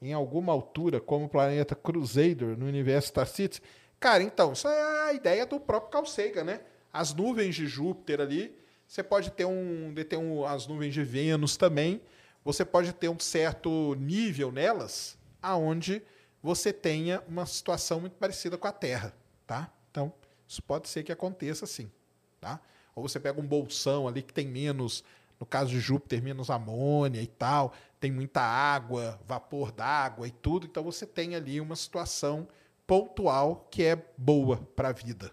em 0.01 0.13
alguma 0.13 0.53
altura, 0.53 1.01
como 1.01 1.25
o 1.25 1.29
planeta 1.29 1.75
Crusader 1.75 2.57
no 2.57 2.65
universo 2.65 3.09
Star 3.09 3.27
City? 3.27 3.61
Cara, 3.99 4.23
então, 4.23 4.53
isso 4.53 4.67
é 4.67 5.09
a 5.09 5.13
ideia 5.13 5.45
do 5.45 5.59
próprio 5.59 5.91
Carl 5.91 6.05
Sagan, 6.05 6.43
né? 6.43 6.61
As 6.93 7.13
nuvens 7.13 7.55
de 7.55 7.67
Júpiter 7.67 8.21
ali, 8.21 8.55
você 8.87 9.03
pode 9.03 9.31
ter 9.31 9.45
um, 9.45 9.93
ter 10.07 10.17
um 10.17 10.45
as 10.45 10.67
nuvens 10.67 10.93
de 10.93 11.03
Vênus 11.03 11.57
também, 11.57 12.01
você 12.43 12.63
pode 12.63 12.93
ter 12.93 13.09
um 13.09 13.19
certo 13.19 13.95
nível 13.95 14.51
nelas, 14.51 15.17
aonde 15.41 16.01
você 16.41 16.71
tenha 16.71 17.21
uma 17.27 17.45
situação 17.45 17.99
muito 17.99 18.15
parecida 18.17 18.57
com 18.57 18.67
a 18.67 18.71
Terra, 18.71 19.13
tá? 19.47 19.71
Então, 19.89 20.13
isso 20.47 20.61
pode 20.61 20.87
ser 20.87 21.03
que 21.03 21.11
aconteça 21.11 21.65
sim, 21.65 21.91
tá? 22.39 22.61
Ou 22.95 23.07
você 23.07 23.19
pega 23.19 23.39
um 23.41 23.45
bolsão 23.45 24.07
ali 24.07 24.21
que 24.21 24.33
tem 24.33 24.47
menos, 24.47 25.03
no 25.39 25.45
caso 25.45 25.69
de 25.69 25.79
Júpiter, 25.79 26.23
menos 26.23 26.49
amônia 26.49 27.21
e 27.21 27.27
tal, 27.27 27.73
tem 27.99 28.11
muita 28.11 28.41
água, 28.41 29.19
vapor 29.27 29.71
d'água 29.71 30.27
e 30.27 30.31
tudo, 30.31 30.65
então 30.65 30.83
você 30.83 31.05
tem 31.05 31.35
ali 31.35 31.59
uma 31.59 31.75
situação 31.75 32.47
pontual 32.87 33.67
que 33.69 33.83
é 33.83 33.95
boa 34.17 34.57
para 34.75 34.89
a 34.89 34.93
vida. 34.93 35.31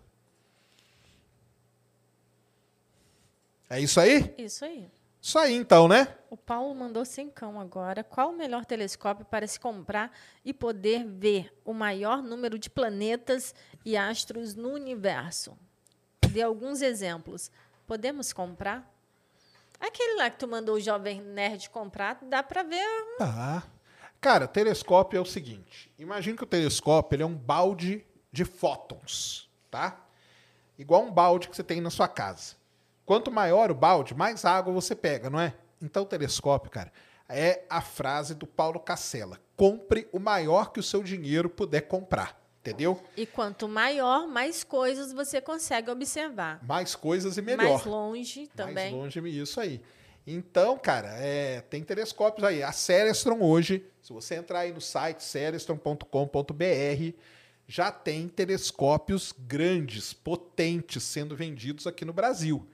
É 3.70 3.80
isso 3.80 4.00
aí? 4.00 4.34
Isso 4.36 4.64
aí. 4.64 4.90
Isso 5.20 5.38
aí 5.38 5.54
então, 5.54 5.86
né? 5.86 6.14
O 6.28 6.36
Paulo 6.36 6.74
mandou 6.74 7.04
cincão 7.04 7.60
agora. 7.60 8.02
Qual 8.02 8.30
o 8.30 8.36
melhor 8.36 8.64
telescópio 8.66 9.24
para 9.24 9.46
se 9.46 9.60
comprar 9.60 10.10
e 10.44 10.52
poder 10.52 11.06
ver 11.06 11.56
o 11.64 11.72
maior 11.72 12.20
número 12.20 12.58
de 12.58 12.68
planetas 12.68 13.54
e 13.84 13.96
astros 13.96 14.56
no 14.56 14.70
universo? 14.70 15.56
Dê 16.32 16.42
alguns 16.42 16.82
exemplos. 16.82 17.50
Podemos 17.86 18.32
comprar? 18.32 18.90
Aquele 19.78 20.16
lá 20.16 20.30
que 20.30 20.38
tu 20.38 20.46
mandou 20.46 20.76
o 20.76 20.80
Jovem 20.80 21.20
Nerd 21.20 21.68
comprar, 21.68 22.18
dá 22.22 22.42
para 22.42 22.62
ver. 22.62 22.86
Tá. 23.18 23.64
Cara, 24.20 24.46
telescópio 24.46 25.18
é 25.18 25.20
o 25.20 25.26
seguinte. 25.26 25.92
Imagina 25.98 26.36
que 26.36 26.44
o 26.44 26.46
telescópio 26.46 27.16
ele 27.16 27.22
é 27.24 27.26
um 27.26 27.34
balde 27.34 28.06
de 28.30 28.44
fótons, 28.44 29.50
tá? 29.70 30.06
Igual 30.78 31.02
um 31.02 31.10
balde 31.10 31.48
que 31.48 31.56
você 31.56 31.64
tem 31.64 31.80
na 31.80 31.90
sua 31.90 32.08
casa. 32.08 32.54
Quanto 33.04 33.30
maior 33.30 33.70
o 33.70 33.74
balde, 33.74 34.14
mais 34.14 34.44
água 34.44 34.72
você 34.72 34.94
pega, 34.94 35.28
não 35.28 35.40
é? 35.40 35.54
Então, 35.82 36.04
o 36.04 36.06
telescópio, 36.06 36.70
cara, 36.70 36.92
é 37.28 37.64
a 37.68 37.80
frase 37.80 38.34
do 38.34 38.46
Paulo 38.46 38.78
Cacela: 38.78 39.40
compre 39.56 40.08
o 40.12 40.20
maior 40.20 40.72
que 40.72 40.78
o 40.80 40.82
seu 40.82 41.02
dinheiro 41.02 41.50
puder 41.50 41.82
comprar. 41.82 42.40
Entendeu? 42.62 43.02
E 43.16 43.26
quanto 43.26 43.68
maior, 43.68 44.28
mais 44.28 44.62
coisas 44.62 45.12
você 45.12 45.40
consegue 45.40 45.90
observar. 45.90 46.64
Mais 46.64 46.94
coisas 46.94 47.36
e 47.36 47.42
melhor. 47.42 47.68
Mais 47.68 47.84
longe 47.84 48.46
também. 48.54 48.92
Mais 48.94 49.16
longe, 49.16 49.42
isso 49.42 49.60
aí. 49.60 49.82
Então, 50.24 50.78
cara, 50.78 51.08
é, 51.18 51.60
tem 51.62 51.82
telescópios 51.82 52.46
aí. 52.46 52.62
A 52.62 52.70
Celestron 52.70 53.40
hoje, 53.40 53.84
se 54.00 54.12
você 54.12 54.36
entrar 54.36 54.60
aí 54.60 54.72
no 54.72 54.80
site 54.80 55.24
celestron.com.br, 55.24 57.16
já 57.66 57.90
tem 57.90 58.28
telescópios 58.28 59.34
grandes, 59.36 60.12
potentes, 60.12 61.02
sendo 61.02 61.34
vendidos 61.34 61.88
aqui 61.88 62.04
no 62.04 62.12
Brasil. 62.12 62.64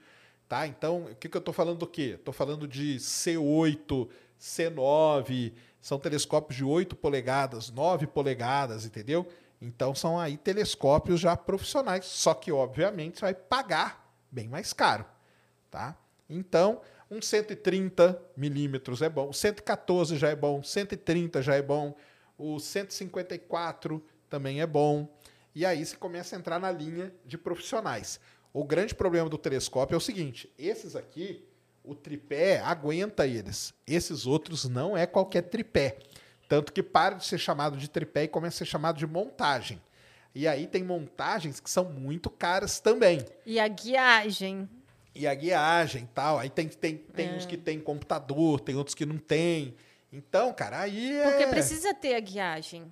Tá? 0.47 0.67
Então, 0.67 1.05
o 1.05 1.15
que, 1.15 1.31
que 1.31 1.37
eu 1.37 1.41
estou 1.41 1.55
falando 1.55 1.79
do 1.79 1.87
quê? 1.87 2.17
Estou 2.19 2.35
falando 2.35 2.69
de 2.69 2.97
C8, 2.97 4.09
C9, 4.39 5.53
são 5.81 5.99
telescópios 5.99 6.57
de 6.57 6.65
8 6.65 6.95
polegadas, 6.97 7.71
9 7.71 8.07
polegadas, 8.09 8.85
entendeu? 8.85 9.27
Então, 9.61 9.95
são 9.95 10.19
aí 10.19 10.37
telescópios 10.37 11.21
já 11.21 11.37
profissionais, 11.37 12.05
só 12.05 12.33
que, 12.35 12.53
obviamente, 12.53 13.19
você 13.19 13.23
vai 13.23 13.35
pagar 13.35 14.15
bem 14.31 14.49
mais 14.49 14.73
caro. 14.73 15.05
Tá? 15.71 15.97
Então, 16.29 16.81
um 17.11 17.21
130 17.21 18.21
milímetros 18.37 19.03
é 19.03 19.09
bom, 19.09 19.33
114 19.33 20.17
já 20.17 20.29
é 20.29 20.37
bom, 20.37 20.63
130 20.63 21.43
já 21.43 21.55
é 21.55 21.63
bom, 21.63 21.97
o 22.37 22.61
154 22.61 24.05
também 24.29 24.61
é 24.61 24.67
bom. 24.67 25.09
E 25.55 25.67
aí 25.67 25.85
você 25.85 25.97
começa 25.97 26.37
a 26.37 26.39
entrar 26.39 26.61
na 26.61 26.71
linha 26.71 27.13
de 27.25 27.37
profissionais. 27.37 28.21
O 28.53 28.63
grande 28.65 28.95
problema 28.95 29.29
do 29.29 29.39
telescópio 29.39 29.95
é 29.95 29.99
o 29.99 30.01
seguinte: 30.01 30.53
esses 30.59 30.95
aqui, 30.95 31.45
o 31.83 31.95
tripé 31.95 32.61
aguenta 32.61 33.27
eles. 33.27 33.75
Esses 33.87 34.27
outros 34.27 34.69
não 34.69 34.97
é 34.97 35.07
qualquer 35.07 35.43
tripé. 35.43 35.99
Tanto 36.49 36.73
que 36.73 36.83
para 36.83 37.17
de 37.17 37.27
ser 37.27 37.39
chamado 37.39 37.77
de 37.77 37.89
tripé 37.89 38.25
e 38.25 38.29
começa 38.29 38.57
a 38.57 38.59
ser 38.59 38.65
chamado 38.65 38.97
de 38.97 39.07
montagem. 39.07 39.81
E 40.35 40.49
aí 40.49 40.67
tem 40.67 40.83
montagens 40.83 41.61
que 41.61 41.69
são 41.71 41.85
muito 41.85 42.31
caras 42.31 42.81
também. 42.81 43.25
E 43.45 43.61
a 43.61 43.69
guiagem. 43.69 44.69
E 45.15 45.27
a 45.27 45.35
guiagem 45.35 46.05
e 46.05 46.07
tal. 46.07 46.39
Aí 46.39 46.49
tem, 46.49 46.69
tem, 46.69 46.97
tem 46.97 47.29
é. 47.29 47.33
uns 47.33 47.45
que 47.45 47.57
tem 47.57 47.79
computador, 47.81 48.61
tem 48.61 48.77
outros 48.77 48.95
que 48.95 49.05
não 49.05 49.19
tem. 49.19 49.75
Então, 50.13 50.53
cara, 50.53 50.81
aí 50.81 51.19
é. 51.19 51.31
Porque 51.31 51.47
precisa 51.49 51.93
ter 51.93 52.15
a 52.15 52.21
guiagem. 52.21 52.91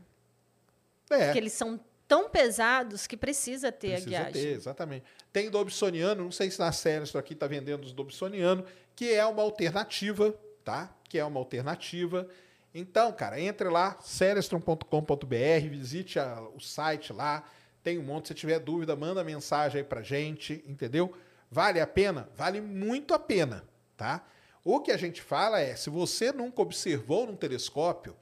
É. 1.09 1.27
Porque 1.27 1.39
eles 1.39 1.53
são 1.53 1.81
tão 2.07 2.29
pesados 2.29 3.07
que 3.07 3.17
precisa 3.17 3.73
ter 3.73 3.93
precisa 3.93 4.07
a 4.07 4.11
guiagem. 4.11 4.43
Ter, 4.43 4.49
exatamente. 4.49 5.05
Tem 5.33 5.51
Dobsoniano, 5.51 6.25
não 6.25 6.33
sei 6.33 6.51
se 6.51 6.59
na 6.59 6.73
série 6.73 7.05
isso 7.05 7.17
aqui 7.17 7.33
está 7.33 7.47
vendendo 7.47 7.85
os 7.85 7.93
Dobsoniano, 7.93 8.65
que 8.95 9.13
é 9.13 9.25
uma 9.25 9.43
alternativa, 9.43 10.35
tá? 10.65 10.95
Que 11.09 11.19
é 11.19 11.25
uma 11.25 11.39
alternativa. 11.39 12.29
Então, 12.79 13.11
cara, 13.11 13.41
entre 13.41 13.71
lá, 13.71 13.97
celestron.com.br, 14.03 15.69
visite 15.71 16.19
a, 16.19 16.43
o 16.55 16.61
site 16.61 17.11
lá, 17.11 17.43
tem 17.83 17.99
um 17.99 18.03
monte. 18.03 18.29
Se 18.29 18.35
tiver 18.35 18.59
dúvida, 18.59 18.95
manda 18.95 19.25
mensagem 19.25 19.79
aí 19.79 19.85
pra 19.85 20.03
gente, 20.03 20.63
entendeu? 20.67 21.11
Vale 21.51 21.81
a 21.81 21.87
pena? 21.87 22.29
Vale 22.37 22.61
muito 22.61 23.15
a 23.15 23.19
pena, 23.19 23.65
tá? 23.97 24.23
O 24.63 24.81
que 24.81 24.93
a 24.93 24.97
gente 24.99 25.23
fala 25.23 25.59
é, 25.59 25.75
se 25.75 25.89
você 25.89 26.31
nunca 26.33 26.61
observou 26.61 27.27
num 27.27 27.35
telescópio, 27.35 28.15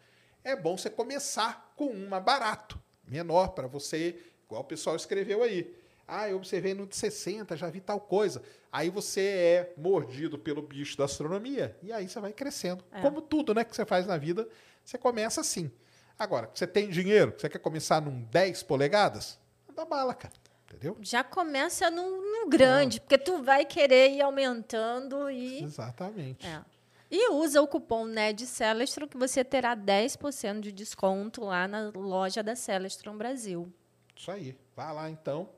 é 0.45 0.55
bom 0.55 0.79
você 0.79 0.89
começar 0.89 1.73
com 1.75 1.87
um 1.87 2.07
mais 2.07 2.23
barato, 2.23 2.81
menor 3.09 3.49
para 3.49 3.67
você, 3.67 4.21
igual 4.45 4.61
o 4.61 4.67
pessoal 4.67 4.95
escreveu 4.95 5.43
aí. 5.43 5.75
Ah, 6.07 6.29
eu 6.29 6.37
observei 6.37 6.75
no 6.75 6.87
de 6.87 6.97
60, 6.97 7.57
já 7.57 7.69
vi 7.71 7.81
tal 7.81 7.99
coisa. 7.99 8.43
Aí 8.71 8.91
você 8.91 9.21
é 9.21 9.75
mordido 9.77 10.39
pelo 10.39 10.61
bicho 10.61 10.97
da 10.99 11.05
astronomia 11.05 11.77
e 11.83 11.93
aí 11.93 12.09
você 12.09 12.21
vai 12.21 12.33
crescendo. 12.33 12.85
É. 12.93 13.01
Como 13.01 13.23
tudo 13.23 13.55
né, 13.55 13.65
que 13.65 13.75
você 13.75 13.87
faz 13.87 14.07
na 14.07 14.17
vida, 14.17 14.47
você 14.85 14.99
começa 14.99 15.41
assim. 15.41 15.71
Agora, 16.19 16.51
você 16.53 16.67
tem 16.67 16.91
dinheiro, 16.91 17.35
você 17.37 17.49
quer 17.49 17.59
começar 17.59 18.01
num 18.01 18.23
10 18.25 18.63
polegadas? 18.65 19.39
Dá 19.75 19.85
bala, 19.85 20.15
cara. 20.15 20.35
Entendeu? 20.69 20.97
Já 21.01 21.25
começa 21.25 21.91
no, 21.91 22.03
no 22.03 22.49
grande, 22.49 23.01
porque 23.01 23.19
tu 23.19 23.43
vai 23.43 23.65
querer 23.65 24.13
ir 24.13 24.21
aumentando 24.21 25.31
e. 25.31 25.63
Exatamente. 25.63 26.47
É. 26.47 26.63
E 27.11 27.31
usa 27.31 27.63
o 27.63 27.69
cupom 27.69 28.07
NED 28.07 28.47
Celestron 28.47 29.07
que 29.07 29.17
você 29.17 29.45
terá 29.45 29.77
10% 29.77 30.61
de 30.61 30.73
desconto 30.73 31.45
lá 31.45 31.69
na 31.69 31.93
loja 31.95 32.43
da 32.43 32.57
Celestron 32.57 33.17
Brasil. 33.17 33.73
Isso 34.17 34.31
aí. 34.31 34.57
Vá 34.75 34.91
lá 34.91 35.09
então 35.09 35.49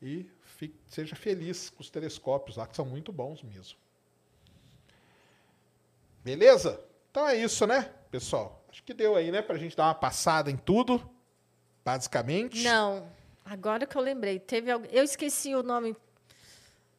e 0.00 0.28
fique, 0.40 0.76
seja 0.86 1.16
feliz 1.16 1.70
com 1.70 1.80
os 1.80 1.90
telescópios 1.90 2.56
lá, 2.56 2.66
que 2.66 2.76
são 2.76 2.84
muito 2.84 3.12
bons 3.12 3.42
mesmo. 3.42 3.78
Beleza? 6.24 6.80
Então 7.10 7.26
é 7.26 7.36
isso, 7.36 7.66
né, 7.66 7.90
pessoal? 8.10 8.64
Acho 8.68 8.82
que 8.82 8.92
deu 8.92 9.16
aí, 9.16 9.30
né, 9.30 9.42
pra 9.42 9.56
gente 9.56 9.76
dar 9.76 9.86
uma 9.86 9.94
passada 9.94 10.50
em 10.50 10.56
tudo, 10.56 11.08
basicamente. 11.84 12.62
Não. 12.62 13.10
Agora 13.44 13.86
que 13.86 13.96
eu 13.96 14.02
lembrei, 14.02 14.38
teve 14.38 14.70
alguém. 14.70 14.90
Eu 14.92 15.02
esqueci 15.02 15.54
o 15.54 15.62
nome 15.62 15.96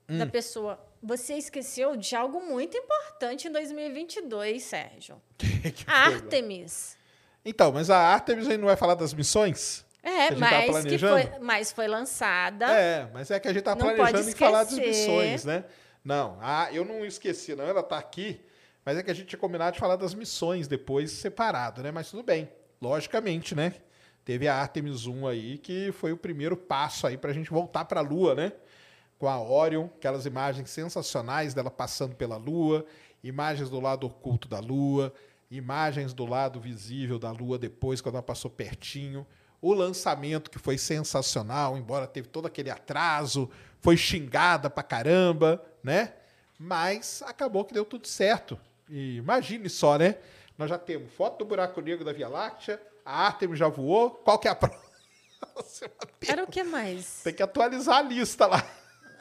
hum. 0.10 0.18
da 0.18 0.26
pessoa. 0.26 0.84
Você 1.02 1.36
esqueceu 1.36 1.96
de 1.96 2.16
algo 2.16 2.42
muito 2.42 2.76
importante 2.76 3.48
em 3.48 3.52
2022, 3.52 4.64
Sérgio. 4.64 5.22
Que, 5.38 5.72
que 5.72 5.90
Artemis. 5.90 6.98
Então, 7.44 7.72
mas 7.72 7.90
a 7.90 7.98
Artemis 7.98 8.48
aí 8.48 8.58
não 8.58 8.66
vai 8.66 8.78
falar 8.78 8.96
das 8.96 9.14
missões? 9.14 9.86
É, 10.10 10.36
mas, 10.36 10.86
que 10.86 10.98
foi, 10.98 11.32
mas 11.40 11.72
foi 11.72 11.88
lançada. 11.88 12.66
É, 12.66 13.08
mas 13.14 13.30
é 13.30 13.40
que 13.40 13.48
a 13.48 13.54
gente 13.54 13.62
tá 13.62 13.76
planejando 13.76 14.30
em 14.30 14.34
falar 14.34 14.64
das 14.64 14.74
missões, 14.74 15.46
né? 15.46 15.66
Não, 16.04 16.38
ah, 16.42 16.68
eu 16.72 16.84
não 16.84 17.06
esqueci, 17.06 17.56
não. 17.56 17.64
Ela 17.66 17.84
tá 17.84 17.98
aqui, 17.98 18.42
mas 18.84 18.98
é 18.98 19.04
que 19.04 19.12
a 19.12 19.14
gente 19.14 19.28
tinha 19.28 19.40
combinado 19.40 19.74
de 19.74 19.80
falar 19.80 19.96
das 19.96 20.16
missões 20.16 20.68
depois 20.68 21.12
separado, 21.12 21.84
né? 21.84 21.92
Mas 21.92 22.10
tudo 22.10 22.24
bem, 22.24 22.50
logicamente, 22.82 23.54
né? 23.54 23.76
Teve 24.26 24.48
a 24.48 24.56
Artemis 24.56 25.06
1 25.06 25.28
aí, 25.28 25.58
que 25.60 25.92
foi 25.92 26.12
o 26.12 26.18
primeiro 26.18 26.58
passo 26.58 27.06
aí 27.06 27.18
para 27.18 27.30
a 27.30 27.34
gente 27.34 27.52
voltar 27.52 27.86
para 27.86 28.00
a 28.00 28.04
Lua, 28.04 28.34
né? 28.34 28.52
Com 29.20 29.28
a 29.28 29.40
Orion, 29.40 29.88
aquelas 29.98 30.26
imagens 30.26 30.70
sensacionais 30.72 31.54
dela 31.54 31.70
passando 31.70 32.16
pela 32.16 32.38
Lua, 32.38 32.86
imagens 33.24 33.70
do 33.70 33.80
lado 33.80 34.08
oculto 34.08 34.48
da 34.48 34.60
Lua, 34.60 35.14
imagens 35.52 36.14
do 36.14 36.26
lado 36.26 36.60
visível 36.60 37.20
da 37.20 37.32
Lua 37.32 37.60
depois, 37.60 38.02
quando 38.02 38.16
ela 38.16 38.24
passou 38.24 38.50
pertinho 38.50 39.26
o 39.62 39.74
lançamento 39.74 40.50
que 40.50 40.60
foi 40.60 40.78
sensacional, 40.78 41.78
embora 41.78 42.08
teve 42.08 42.28
todo 42.28 42.46
aquele 42.46 42.70
atraso, 42.70 43.50
foi 43.82 43.98
xingada 43.98 44.70
pra 44.70 44.84
caramba, 44.84 45.64
né? 45.84 46.14
Mas 46.58 47.22
acabou 47.26 47.64
que 47.66 47.74
deu 47.74 47.86
tudo 47.86 48.08
certo. 48.08 48.60
E 48.90 49.18
imagine 49.18 49.70
só, 49.70 49.98
né? 49.98 50.16
Nós 50.58 50.70
já 50.70 50.78
temos 50.78 51.12
foto 51.14 51.40
do 51.40 51.46
buraco 51.46 51.80
negro 51.82 52.04
da 52.04 52.12
Via 52.12 52.28
Láctea, 52.28 52.82
a 53.06 53.26
Artemis 53.28 53.58
já 53.58 53.68
voou. 53.68 54.12
Qual 54.12 54.38
que 54.38 54.48
é 54.48 54.52
a 54.52 54.56
prova? 54.56 54.78
Era 56.28 56.44
o 56.44 56.48
que 56.48 56.64
mais? 56.64 57.22
Tem 57.24 57.34
que 57.34 57.42
atualizar 57.44 57.98
a 57.98 58.02
lista 58.02 58.46
lá. 58.46 58.66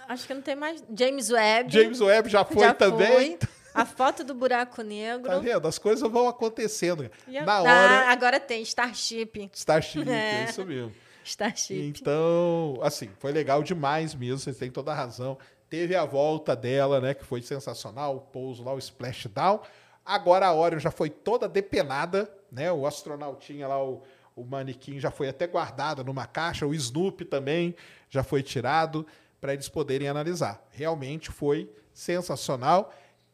Acho 0.09 0.27
que 0.27 0.35
não 0.35 0.43
tem 0.43 0.57
mais. 0.57 0.83
James 0.97 1.31
Webb. 1.31 1.71
James 1.71 2.01
Webb 2.01 2.29
já 2.29 2.45
foi 2.45 2.63
já 2.65 2.75
também. 2.75 3.37
foi. 3.39 3.49
A 3.81 3.85
foto 3.87 4.25
do 4.25 4.35
buraco 4.35 4.83
negro. 4.83 5.29
Tá 5.31 5.39
vendo? 5.39 5.67
As 5.69 5.79
coisas 5.79 6.11
vão 6.11 6.29
acontecendo. 6.29 7.11
E 7.27 7.37
a- 7.39 7.45
Na 7.45 7.57
Ah, 7.59 7.63
hora. 7.63 8.09
agora 8.11 8.41
tem 8.41 8.63
Starship. 8.63 9.51
Starship, 9.55 10.09
é 10.09 10.43
É. 10.43 10.45
isso 10.45 10.65
mesmo. 10.65 10.93
Starship. 11.25 11.75
Então, 12.01 12.79
assim, 12.83 13.11
foi 13.19 13.33
legal 13.33 13.63
demais 13.63 14.15
mesmo, 14.15 14.39
vocês 14.39 14.57
têm 14.57 14.71
toda 14.71 14.93
a 14.93 14.95
razão. 14.95 15.37
Teve 15.69 15.95
a 15.95 16.05
volta 16.05 16.57
dela, 16.57 17.01
né, 17.01 17.13
que 17.13 17.25
foi 17.25 17.43
sensacional, 17.43 18.17
o 18.17 18.21
pouso 18.21 18.65
lá, 18.65 18.73
o 18.73 18.79
splashdown. 18.79 19.61
Agora 20.05 20.47
a 20.47 20.55
Orion 20.55 20.79
já 20.79 20.91
foi 20.91 21.11
toda 21.11 21.47
depenada, 21.47 22.33
né? 22.51 22.73
O 22.73 22.87
astronautinha 22.87 23.69
lá, 23.69 23.85
o, 23.85 24.03
o 24.35 24.43
manequim 24.43 24.99
já 24.99 25.11
foi 25.11 25.29
até 25.29 25.47
guardado 25.47 26.03
numa 26.03 26.27
caixa, 26.27 26.67
o 26.67 26.75
Snoopy 26.75 27.27
também 27.27 27.77
já 28.09 28.23
foi 28.23 28.43
tirado 28.43 29.07
para 29.39 29.53
eles 29.53 29.69
poderem 29.69 30.09
analisar. 30.09 30.67
Realmente 30.71 31.31
foi 31.31 31.71
sensacional. 31.93 32.91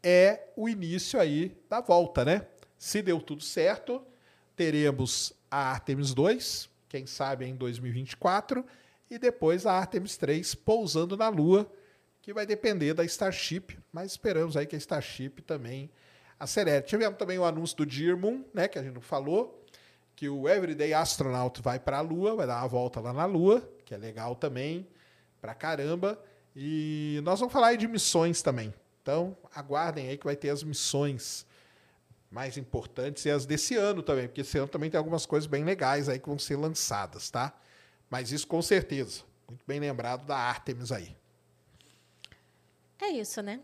É 0.07 0.49
o 0.55 0.69
início 0.69 1.19
aí 1.19 1.57
da 1.67 1.81
volta, 1.81 2.27
né? 2.27 2.47
Se 2.77 3.01
deu 3.01 3.23
tudo 3.23 3.43
certo, 3.43 4.05
teremos 4.55 5.33
a 5.51 5.71
Artemis 5.73 6.13
2, 6.13 6.69
quem 6.91 7.07
sabe 7.07 7.47
em 7.47 7.57
2024, 7.57 8.63
e 9.11 9.19
depois 9.19 9.65
a 9.65 9.73
Artemis 9.73 10.19
3 10.19 10.55
pousando 10.55 11.17
na 11.17 11.31
Lua, 11.31 11.67
que 12.21 12.35
vai 12.35 12.45
depender 12.45 12.93
da 12.93 13.03
Starship, 13.05 13.79
mas 13.91 14.11
esperamos 14.11 14.59
aí 14.59 14.67
que 14.67 14.77
a 14.77 14.79
Starship 14.79 15.41
também 15.41 15.91
acelere. 16.39 16.85
Tivemos 16.85 17.17
também 17.17 17.39
o 17.39 17.45
anúncio 17.45 17.77
do 17.79 17.87
Dear 17.87 18.19
Moon, 18.19 18.45
né, 18.53 18.69
que 18.69 18.79
a 18.79 18.83
gente 18.83 18.95
não 18.95 19.01
falou, 19.01 19.65
que 20.15 20.29
o 20.29 20.47
Everyday 20.47 20.93
Astronaut 20.93 21.63
vai 21.63 21.79
para 21.79 21.99
a 21.99 22.01
Lua, 22.03 22.37
vai 22.37 22.47
dar 22.47 22.61
uma 22.61 22.69
volta 22.69 23.01
lá 23.01 23.13
na 23.13 23.25
Lua, 23.25 23.67
que 23.87 23.95
é 23.95 23.97
legal 23.97 24.37
também, 24.37 24.87
pra 25.41 25.55
caramba. 25.55 26.23
E 26.55 27.21
nós 27.25 27.41
vamos 27.41 27.53
falar 27.53 27.69
aí 27.69 27.77
de 27.77 27.89
missões 27.89 28.43
também. 28.43 28.73
Então, 29.05 29.37
aguardem 29.55 30.09
aí 30.09 30.17
que 30.17 30.25
vai 30.25 30.35
ter 30.35 30.49
as 30.49 30.63
missões 30.63 31.47
mais 32.31 32.57
importantes 32.57 33.27
e 33.27 33.31
as 33.31 33.45
desse 33.45 33.77
ano 33.77 34.03
também, 34.03 34.27
porque 34.27 34.41
esse 34.41 34.57
ano 34.57 34.67
também 34.67 34.89
tem 34.89 34.97
algumas 34.97 35.27
coisas 35.27 35.47
bem 35.47 35.63
legais 35.63 36.09
aí 36.09 36.19
que 36.19 36.27
vão 36.27 36.39
ser 36.39 36.57
lançadas, 36.57 37.31
tá? 37.31 37.53
Mas 38.09 38.33
isso 38.33 38.47
com 38.47 38.63
certeza. 38.63 39.21
Muito 39.47 39.63
bem 39.67 39.79
lembrado 39.79 40.25
da 40.25 40.39
Artemis 40.39 40.91
aí. 40.91 41.15
É 42.99 43.09
isso, 43.09 43.43
né? 43.43 43.61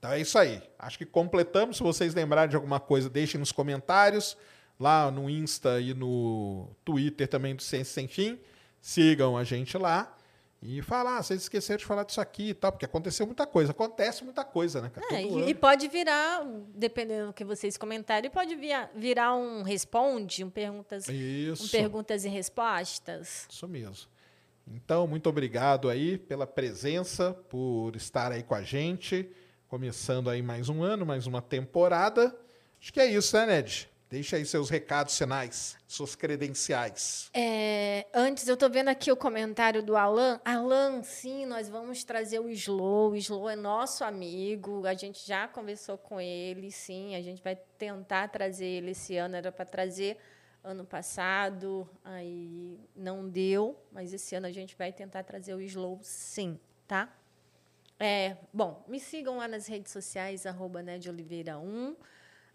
Então 0.00 0.10
é 0.10 0.20
isso 0.20 0.36
aí. 0.36 0.60
Acho 0.76 0.98
que 0.98 1.06
completamos. 1.06 1.76
Se 1.76 1.82
vocês 1.84 2.12
lembrarem 2.12 2.50
de 2.50 2.56
alguma 2.56 2.80
coisa, 2.80 3.08
deixem 3.08 3.38
nos 3.38 3.52
comentários. 3.52 4.36
Lá 4.80 5.12
no 5.12 5.30
Insta 5.30 5.80
e 5.80 5.94
no 5.94 6.68
Twitter 6.84 7.28
também 7.28 7.54
do 7.54 7.62
Ciência 7.62 7.94
Sem 7.94 8.08
Fim. 8.08 8.40
Sigam 8.80 9.36
a 9.36 9.44
gente 9.44 9.78
lá. 9.78 10.12
E 10.64 10.80
falar, 10.80 11.18
ah, 11.18 11.22
vocês 11.22 11.42
esqueceram 11.42 11.78
de 11.78 11.84
falar 11.84 12.04
disso 12.04 12.20
aqui 12.20 12.50
e 12.50 12.54
tal, 12.54 12.70
porque 12.70 12.84
aconteceu 12.84 13.26
muita 13.26 13.44
coisa. 13.44 13.72
Acontece 13.72 14.22
muita 14.22 14.44
coisa, 14.44 14.80
né? 14.80 14.90
cara? 14.94 15.06
É, 15.12 15.24
e, 15.24 15.50
e 15.50 15.54
pode 15.54 15.88
virar, 15.88 16.46
dependendo 16.72 17.26
do 17.26 17.32
que 17.32 17.44
vocês 17.44 17.76
comentarem, 17.76 18.30
pode 18.30 18.54
via- 18.54 18.88
virar 18.94 19.34
um 19.34 19.62
responde, 19.62 20.44
um 20.44 20.50
perguntas, 20.50 21.08
um 21.08 21.12
Isso. 21.12 21.68
perguntas 21.68 22.24
e 22.24 22.28
respostas. 22.28 23.48
Isso 23.50 23.66
mesmo. 23.66 24.06
Então, 24.64 25.08
muito 25.08 25.28
obrigado 25.28 25.88
aí 25.88 26.16
pela 26.16 26.46
presença, 26.46 27.32
por 27.48 27.96
estar 27.96 28.30
aí 28.30 28.44
com 28.44 28.54
a 28.54 28.62
gente. 28.62 29.28
Começando 29.66 30.30
aí 30.30 30.42
mais 30.42 30.68
um 30.68 30.84
ano, 30.84 31.04
mais 31.04 31.26
uma 31.26 31.42
temporada. 31.42 32.32
Acho 32.80 32.92
que 32.92 33.00
é 33.00 33.06
isso, 33.06 33.36
né, 33.36 33.46
Ned? 33.46 33.90
Deixa 34.12 34.36
aí 34.36 34.44
seus 34.44 34.68
recados 34.68 35.16
finais, 35.16 35.74
suas 35.88 36.14
credenciais. 36.14 37.30
É, 37.32 38.06
antes, 38.12 38.46
eu 38.46 38.58
tô 38.58 38.68
vendo 38.68 38.88
aqui 38.88 39.10
o 39.10 39.16
comentário 39.16 39.82
do 39.82 39.96
Alan. 39.96 40.38
Alan, 40.44 41.02
sim, 41.02 41.46
nós 41.46 41.66
vamos 41.66 42.04
trazer 42.04 42.38
o 42.38 42.46
Slow. 42.50 43.12
O 43.12 43.16
Slow 43.16 43.48
é 43.48 43.56
nosso 43.56 44.04
amigo. 44.04 44.86
A 44.86 44.92
gente 44.92 45.26
já 45.26 45.48
conversou 45.48 45.96
com 45.96 46.20
ele, 46.20 46.70
sim. 46.70 47.16
A 47.16 47.22
gente 47.22 47.42
vai 47.42 47.56
tentar 47.56 48.28
trazer 48.28 48.66
ele 48.66 48.90
esse 48.90 49.16
ano. 49.16 49.34
Era 49.34 49.50
para 49.50 49.64
trazer 49.64 50.18
ano 50.62 50.84
passado, 50.84 51.88
aí 52.04 52.78
não 52.94 53.26
deu. 53.26 53.82
Mas 53.90 54.12
esse 54.12 54.34
ano 54.34 54.46
a 54.46 54.52
gente 54.52 54.76
vai 54.76 54.92
tentar 54.92 55.22
trazer 55.22 55.54
o 55.54 55.60
Slow, 55.62 55.98
sim, 56.02 56.60
tá? 56.86 57.10
É, 57.98 58.36
bom, 58.52 58.84
me 58.86 59.00
sigam 59.00 59.38
lá 59.38 59.48
nas 59.48 59.66
redes 59.66 59.90
sociais, 59.90 60.44
arroba 60.44 60.82
Ned 60.82 61.08
Oliveira 61.08 61.58
1. 61.58 61.96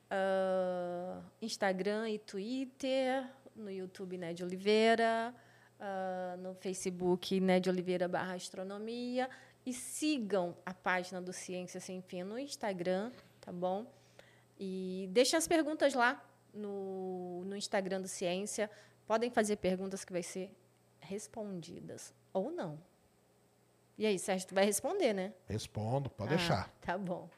Ah, 0.10 1.22
Instagram 1.42 2.10
e 2.10 2.19
Twitter, 2.19 3.26
no 3.56 3.72
YouTube 3.72 4.18
Ned 4.18 4.44
Oliveira, 4.44 5.34
ah, 5.80 6.36
no 6.40 6.53
Facebook 6.56 7.40
Ned 7.40 7.69
Oliveira 7.69 8.08
barra 8.08 8.36
Astronomia. 8.36 9.30
E 9.66 9.74
sigam 9.74 10.56
a 10.66 10.74
página 10.74 11.22
do 11.22 11.34
Ciência 11.34 11.80
Sem 11.82 12.02
Fim 12.02 12.24
no 12.24 12.40
Instagram, 12.40 13.11
tá 13.42 13.52
bom? 13.52 13.86
E 14.58 15.10
deixem 15.11 15.38
as 15.38 15.45
perguntas 15.45 15.94
lá 15.94 16.24
no, 16.53 17.44
no 17.45 17.56
Instagram 17.56 18.02
do 18.02 18.08
Ciência. 18.08 18.72
Podem 19.06 19.30
fazer 19.30 19.58
perguntas 19.58 20.06
que 20.06 20.14
vai 20.14 20.24
ser 20.24 20.50
respondidas. 21.02 22.14
Ou 22.34 22.50
não. 22.50 22.80
E 23.98 24.06
aí, 24.06 24.18
Sérgio, 24.18 24.48
tu 24.48 24.56
vai 24.56 24.64
responder, 24.64 25.11
né? 25.14 25.34
Respondo, 25.48 26.10
pode 26.10 26.34
Ah, 26.34 26.38
deixar. 26.38 26.69
Tá 26.82 26.98
bom. 26.98 27.30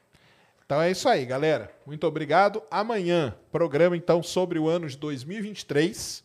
Então 0.70 0.80
é 0.80 0.88
isso 0.88 1.08
aí, 1.08 1.26
galera. 1.26 1.68
Muito 1.84 2.06
obrigado. 2.06 2.62
Amanhã, 2.70 3.36
programa 3.50 3.96
então 3.96 4.22
sobre 4.22 4.56
o 4.56 4.68
ano 4.68 4.88
de 4.88 4.96
2023. 4.96 6.22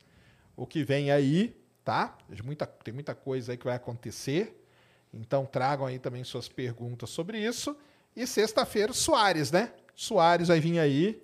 O 0.56 0.68
que 0.68 0.84
vem 0.84 1.10
aí, 1.10 1.60
tá? 1.84 2.16
Tem 2.30 2.46
muita, 2.46 2.68
tem 2.68 2.94
muita 2.94 3.16
coisa 3.16 3.54
aí 3.54 3.58
que 3.58 3.66
vai 3.66 3.76
acontecer. 3.76 4.64
Então 5.12 5.48
tragam 5.48 5.88
aí 5.88 5.98
também 5.98 6.24
suas 6.24 6.48
perguntas 6.48 7.10
sobre 7.10 7.40
isso. 7.40 7.76
E 8.16 8.28
sexta-feira, 8.28 8.94
Soares, 8.94 9.52
né? 9.52 9.74
Soares 9.96 10.50
vai 10.50 10.60
vir 10.60 10.78
aí. 10.78 11.24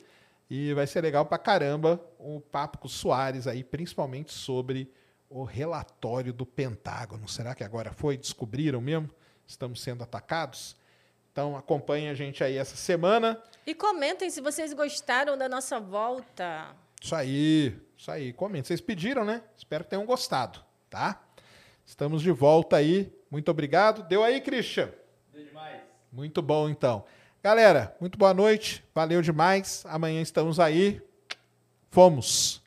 E 0.50 0.74
vai 0.74 0.88
ser 0.88 1.01
legal 1.01 1.24
pra 1.24 1.38
caramba 1.38 2.03
o 2.17 2.41
papo 2.41 2.80
com 2.80 2.88
o 2.88 2.90
Soares 2.90 3.45
aí, 3.45 3.64
principalmente 3.64 4.33
sobre 4.33 4.91
o 5.30 5.43
relatório 5.43 6.33
do 6.33 6.43
Pentágono. 6.48 7.30
Será 7.30 7.53
que 7.53 7.64
agora 7.64 7.93
foi? 7.93 8.17
Descobriram 8.17 8.82
mesmo? 8.82 9.11
Estamos 9.45 9.80
sendo 9.80 10.03
atacados? 10.03 10.75
Então 11.31 11.55
acompanhe 11.55 12.09
a 12.09 12.13
gente 12.13 12.43
aí 12.43 12.57
essa 12.57 12.75
semana. 12.75 13.41
E 13.65 13.73
comentem 13.73 14.29
se 14.29 14.41
vocês 14.41 14.73
gostaram 14.73 15.37
da 15.37 15.47
nossa 15.47 15.79
volta. 15.79 16.75
Isso 17.01 17.15
aí, 17.15 17.79
isso 17.97 18.11
aí. 18.11 18.33
Comente. 18.33 18.67
Vocês 18.67 18.81
pediram, 18.81 19.23
né? 19.23 19.41
Espero 19.57 19.83
que 19.83 19.89
tenham 19.89 20.05
gostado, 20.05 20.59
tá? 20.89 21.21
Estamos 21.85 22.21
de 22.21 22.31
volta 22.31 22.75
aí. 22.75 23.11
Muito 23.29 23.49
obrigado. 23.49 24.03
Deu 24.03 24.23
aí, 24.23 24.41
Christian? 24.41 24.89
Deu 25.33 25.45
demais. 25.45 25.81
Muito 26.11 26.41
bom, 26.41 26.69
então. 26.69 27.05
Galera, 27.41 27.95
muito 27.99 28.17
boa 28.17 28.33
noite. 28.33 28.83
Valeu 28.93 29.21
demais. 29.21 29.83
Amanhã 29.87 30.21
estamos 30.21 30.59
aí. 30.59 31.01
Fomos. 31.89 32.60